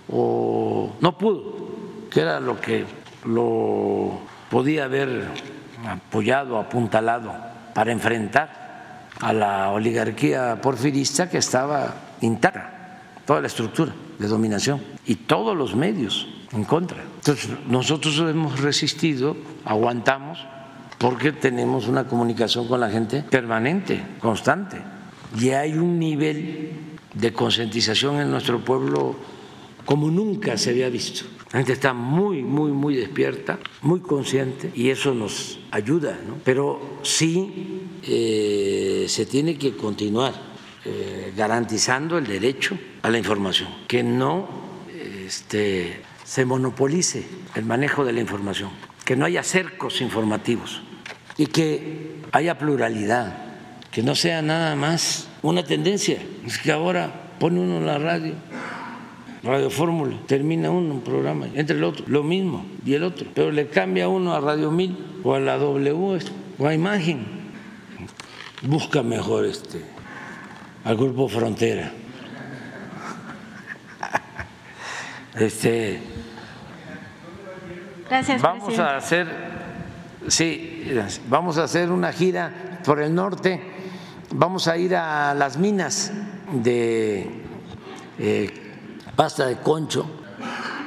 o 0.09 0.95
no 1.01 1.17
pudo, 1.17 1.57
que 2.09 2.21
era 2.21 2.39
lo 2.39 2.61
que 2.61 2.85
lo 3.25 4.17
podía 4.49 4.85
haber 4.85 5.58
apoyado, 5.85 6.57
apuntalado 6.57 7.33
para 7.73 7.91
enfrentar 7.91 9.07
a 9.19 9.33
la 9.33 9.69
oligarquía 9.71 10.61
porfirista 10.61 11.29
que 11.29 11.37
estaba 11.37 11.95
intacta, 12.21 13.01
toda 13.25 13.41
la 13.41 13.47
estructura 13.47 13.93
de 14.17 14.27
dominación 14.27 14.81
y 15.05 15.15
todos 15.15 15.55
los 15.55 15.75
medios 15.75 16.27
en 16.51 16.63
contra. 16.63 17.03
Entonces, 17.03 17.49
nosotros 17.67 18.17
hemos 18.19 18.59
resistido, 18.59 19.37
aguantamos, 19.65 20.39
porque 20.97 21.31
tenemos 21.31 21.87
una 21.87 22.05
comunicación 22.05 22.67
con 22.67 22.79
la 22.79 22.89
gente 22.89 23.23
permanente, 23.23 24.03
constante, 24.19 24.77
y 25.39 25.49
hay 25.51 25.73
un 25.73 25.99
nivel 25.99 26.71
de 27.13 27.33
concientización 27.33 28.19
en 28.19 28.31
nuestro 28.31 28.63
pueblo 28.63 29.15
como 29.85 30.11
nunca 30.11 30.57
se 30.57 30.71
había 30.71 30.89
visto. 30.89 31.25
La 31.51 31.59
gente 31.59 31.73
está 31.73 31.93
muy, 31.93 32.43
muy, 32.43 32.71
muy 32.71 32.95
despierta, 32.95 33.57
muy 33.81 34.01
consciente 34.01 34.71
y 34.75 34.89
eso 34.89 35.15
nos 35.15 35.59
ayuda, 35.71 36.19
¿no? 36.27 36.37
Pero 36.43 36.99
sí 37.01 37.89
eh, 38.03 39.05
se 39.09 39.25
tiene 39.25 39.57
que 39.57 39.75
continuar 39.75 40.33
eh, 40.85 41.33
garantizando 41.35 42.19
el 42.19 42.27
derecho 42.27 42.77
a 43.01 43.09
la 43.09 43.17
información, 43.17 43.67
que 43.87 44.03
no 44.03 44.47
este, 45.25 46.01
se 46.23 46.45
monopolice 46.45 47.25
el 47.55 47.65
manejo 47.65 48.05
de 48.05 48.13
la 48.13 48.19
información, 48.19 48.69
que 49.03 49.15
no 49.15 49.25
haya 49.25 49.41
cercos 49.41 50.01
informativos 50.01 50.83
y 51.35 51.47
que 51.47 52.17
haya 52.31 52.59
pluralidad, 52.59 53.35
que 53.89 54.03
no 54.03 54.13
sea 54.13 54.43
nada 54.43 54.75
más 54.75 55.27
una 55.41 55.63
tendencia. 55.63 56.21
Es 56.45 56.59
que 56.59 56.71
ahora 56.71 57.31
pone 57.39 57.59
uno 57.59 57.79
la 57.79 57.97
radio 57.97 58.35
Radio 59.41 59.69
Fórmula, 59.69 60.17
termina 60.27 60.69
uno 60.69 60.95
un 60.95 61.01
programa, 61.01 61.47
entre 61.53 61.77
el 61.77 61.83
otro, 61.85 62.03
lo 62.07 62.23
mismo, 62.23 62.65
y 62.85 62.93
el 62.93 63.03
otro, 63.03 63.25
pero 63.33 63.51
le 63.51 63.67
cambia 63.67 64.09
uno 64.09 64.33
a 64.33 64.41
Radio 64.41 64.69
Mil 64.69 64.97
o 65.23 65.33
a 65.33 65.39
la 65.39 65.57
W 65.57 66.19
o 66.57 66.67
a 66.67 66.73
Imagen. 66.73 67.25
Busca 68.63 69.01
mejor 69.01 69.45
este 69.45 69.81
al 70.83 70.97
Grupo 70.97 71.29
Frontera. 71.29 71.91
Este, 75.35 76.01
Gracias, 78.09 78.41
vamos 78.41 78.65
presidente. 78.65 78.91
a 78.91 78.97
hacer, 78.97 79.27
sí, 80.27 80.91
vamos 81.29 81.57
a 81.57 81.63
hacer 81.63 81.91
una 81.91 82.11
gira 82.11 82.81
por 82.83 83.01
el 83.01 83.15
norte. 83.15 83.61
Vamos 84.31 84.67
a 84.67 84.77
ir 84.77 84.95
a 84.95 85.33
las 85.33 85.57
minas 85.57 86.11
de 86.51 87.29
eh, 88.19 88.68
pasta 89.19 89.45
de 89.45 89.57
concho, 89.57 90.09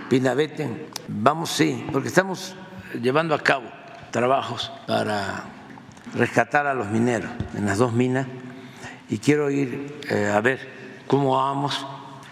pinabete. 0.09 0.89
Vamos, 1.07 1.51
sí, 1.51 1.87
porque 1.93 2.09
estamos 2.09 2.55
llevando 2.99 3.35
a 3.35 3.39
cabo 3.39 3.67
trabajos 4.11 4.73
para 4.87 5.45
rescatar 6.15 6.67
a 6.67 6.73
los 6.73 6.87
mineros 6.89 7.31
en 7.55 7.67
las 7.67 7.77
dos 7.77 7.93
minas 7.93 8.27
y 9.11 9.19
quiero 9.19 9.51
ir 9.51 10.01
eh, 10.09 10.33
a 10.35 10.41
ver 10.41 10.67
cómo 11.07 11.37
vamos. 11.37 11.87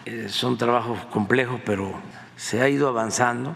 Eh, 0.07 0.29
son 0.31 0.57
trabajos 0.57 1.05
complejos, 1.13 1.61
pero 1.67 1.93
se 2.35 2.63
ha 2.63 2.69
ido 2.71 2.89
avanzando, 2.89 3.55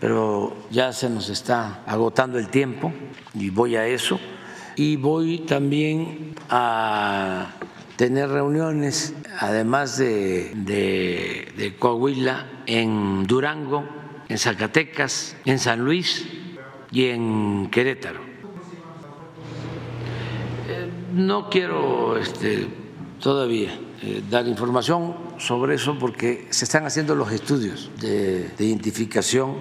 pero 0.00 0.56
ya 0.70 0.94
se 0.94 1.10
nos 1.10 1.28
está 1.28 1.80
agotando 1.86 2.38
el 2.38 2.48
tiempo 2.48 2.90
y 3.34 3.50
voy 3.50 3.76
a 3.76 3.86
eso. 3.86 4.18
Y 4.76 4.96
voy 4.96 5.40
también 5.40 6.36
a 6.48 7.48
tener 8.02 8.30
reuniones, 8.30 9.14
además 9.38 9.96
de, 9.96 10.50
de, 10.56 11.76
Coahuila, 11.78 12.64
en 12.66 13.28
Durango, 13.28 13.84
en 14.28 14.38
Zacatecas, 14.38 15.36
en 15.44 15.60
San 15.60 15.84
Luis 15.84 16.26
y 16.90 17.04
en 17.04 17.68
Querétaro. 17.70 18.18
Eh, 20.68 20.90
no 21.12 21.48
quiero 21.48 22.16
este, 22.18 22.66
todavía 23.20 23.70
eh, 24.02 24.20
dar 24.28 24.48
información 24.48 25.14
sobre 25.38 25.76
eso 25.76 25.96
porque 25.96 26.48
se 26.50 26.64
están 26.64 26.84
haciendo 26.84 27.14
los 27.14 27.30
estudios 27.30 27.88
de, 28.00 28.48
de 28.48 28.64
identificación 28.64 29.58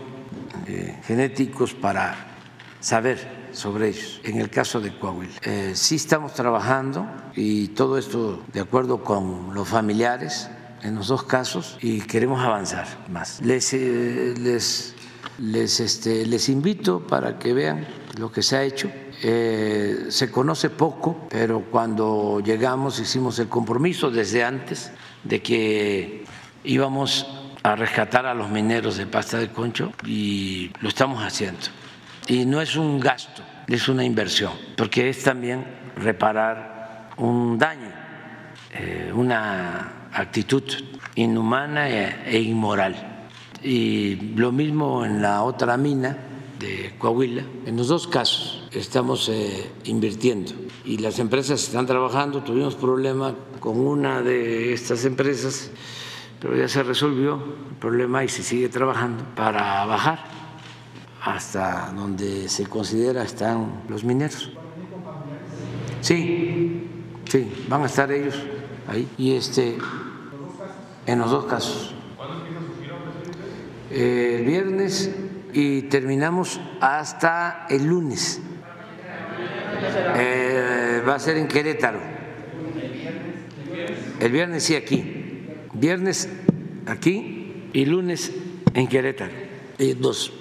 eh, 0.65 0.99
genéticos 1.05 1.75
para 1.75 2.39
saber 2.79 3.40
sobre 3.53 3.89
ellos, 3.89 4.21
en 4.23 4.39
el 4.39 4.49
caso 4.49 4.79
de 4.79 4.97
Coahuila. 4.97 5.33
Eh, 5.43 5.71
sí 5.75 5.95
estamos 5.95 6.33
trabajando 6.33 7.05
y 7.35 7.69
todo 7.69 7.97
esto 7.97 8.43
de 8.53 8.61
acuerdo 8.61 9.03
con 9.03 9.53
los 9.53 9.67
familiares 9.67 10.49
en 10.83 10.95
los 10.95 11.07
dos 11.07 11.23
casos 11.23 11.77
y 11.81 12.01
queremos 12.01 12.41
avanzar 12.43 12.87
más. 13.09 13.41
Les, 13.41 13.73
eh, 13.73 14.33
les, 14.37 14.95
les, 15.39 15.79
este, 15.79 16.25
les 16.25 16.49
invito 16.49 17.05
para 17.05 17.37
que 17.37 17.53
vean 17.53 17.87
lo 18.17 18.31
que 18.31 18.41
se 18.41 18.57
ha 18.57 18.63
hecho. 18.63 18.91
Eh, 19.23 20.07
se 20.09 20.31
conoce 20.31 20.69
poco, 20.69 21.27
pero 21.29 21.61
cuando 21.69 22.41
llegamos 22.43 22.99
hicimos 22.99 23.37
el 23.39 23.47
compromiso 23.47 24.09
desde 24.09 24.43
antes 24.43 24.91
de 25.23 25.41
que 25.41 26.25
íbamos 26.63 27.27
a 27.63 27.75
rescatar 27.75 28.25
a 28.25 28.33
los 28.33 28.49
mineros 28.49 28.97
de 28.97 29.05
pasta 29.05 29.37
de 29.37 29.49
concho 29.49 29.91
y 30.05 30.71
lo 30.81 30.89
estamos 30.89 31.23
haciendo 31.23 31.67
y 32.31 32.45
no 32.45 32.61
es 32.61 32.77
un 32.77 32.97
gasto, 32.97 33.43
es 33.67 33.89
una 33.89 34.05
inversión, 34.05 34.53
porque 34.77 35.09
es 35.09 35.21
también 35.21 35.65
reparar 35.97 37.09
un 37.17 37.57
daño, 37.57 37.91
eh, 38.71 39.11
una 39.13 40.07
actitud 40.13 40.63
inhumana 41.15 41.89
e, 41.89 42.37
e, 42.37 42.39
inmoral. 42.39 43.27
Y 43.61 44.15
lo 44.37 44.53
mismo 44.53 45.03
en 45.03 45.21
la 45.21 45.43
otra 45.43 45.75
mina 45.75 46.17
de 46.57 46.95
Coahuila, 46.97 47.43
en 47.65 47.75
los 47.75 47.89
dos 47.89 48.07
casos 48.07 48.65
estamos 48.71 49.27
eh, 49.27 49.69
invirtiendo 49.83 50.53
y 50.85 50.99
las 50.99 51.19
empresas 51.19 51.61
están 51.61 51.85
trabajando, 51.85 52.43
tuvimos 52.43 52.75
problema 52.75 53.35
con 53.59 53.77
una 53.77 54.21
de 54.21 54.71
estas 54.71 55.03
empresas 55.03 55.69
pero 56.39 56.55
ya 56.55 56.67
se 56.67 56.81
resolvió 56.81 57.35
el 57.69 57.75
problema 57.75 58.23
y 58.23 58.29
se 58.29 58.41
sigue 58.41 58.67
trabajando 58.69 59.23
para 59.35 59.85
bajar 59.85 60.40
hasta 61.21 61.93
donde 61.95 62.49
se 62.49 62.65
considera 62.65 63.23
están 63.23 63.83
los 63.87 64.03
mineros. 64.03 64.51
Sí, 66.01 66.89
sí, 67.29 67.65
van 67.69 67.83
a 67.83 67.85
estar 67.85 68.11
ellos 68.11 68.41
ahí. 68.87 69.07
Y 69.17 69.35
este, 69.35 69.77
en 71.05 71.19
los 71.19 71.29
dos 71.29 71.45
casos. 71.45 71.93
Eh, 73.91 74.37
el 74.39 74.45
viernes 74.45 75.11
y 75.53 75.83
terminamos 75.83 76.59
hasta 76.79 77.67
el 77.69 77.85
lunes. 77.85 78.41
Eh, 80.15 81.03
va 81.07 81.15
a 81.15 81.19
ser 81.19 81.37
en 81.37 81.47
Querétaro. 81.47 81.99
El 84.19 84.31
viernes 84.31 84.63
sí 84.63 84.75
aquí. 84.75 85.45
Viernes 85.73 86.29
aquí 86.87 87.67
y 87.73 87.85
lunes 87.85 88.31
en 88.73 88.87
Querétaro. 88.87 89.33
Y 89.77 89.93
nos 89.95 90.40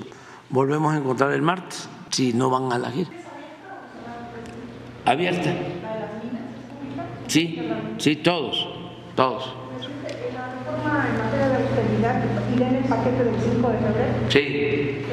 volvemos 0.50 0.94
a 0.94 0.98
encontrar 0.98 1.32
el 1.32 1.42
martes 1.42 1.88
si 2.10 2.32
no 2.32 2.50
van 2.50 2.72
a 2.72 2.78
la 2.78 2.90
gira. 2.90 3.10
Abierta. 5.04 5.50
Sí, 7.26 7.70
sí, 7.98 8.16
todos, 8.16 8.68
todos. 9.14 9.54
el 12.58 12.84
paquete 12.88 13.24
del 13.24 13.34
5 13.40 13.68
de? 13.68 14.30
Sí, 14.30 15.06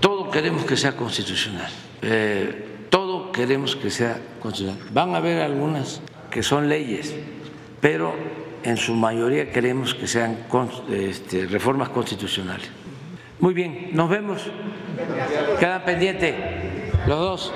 todo 0.00 0.30
queremos 0.30 0.64
que 0.64 0.76
sea 0.76 0.96
constitucional. 0.96 1.70
Eh, 2.00 2.86
todo 2.90 3.30
queremos 3.32 3.76
que 3.76 3.90
sea 3.90 4.18
constitucional. 4.40 4.82
Van 4.92 5.14
a 5.14 5.18
haber 5.18 5.42
algunas 5.42 6.00
que 6.30 6.42
son 6.42 6.68
leyes, 6.68 7.14
pero 7.80 8.14
en 8.64 8.76
su 8.76 8.94
mayoría 8.94 9.50
queremos 9.50 9.94
que 9.94 10.06
sean 10.06 10.38
este, 10.90 11.46
reformas 11.46 11.88
constitucionales. 11.88 12.70
Muy 13.40 13.54
bien, 13.54 13.90
nos 13.92 14.08
vemos. 14.08 14.50
Quedan 15.58 15.84
pendientes 15.84 16.34
los 17.06 17.18
dos. 17.18 17.52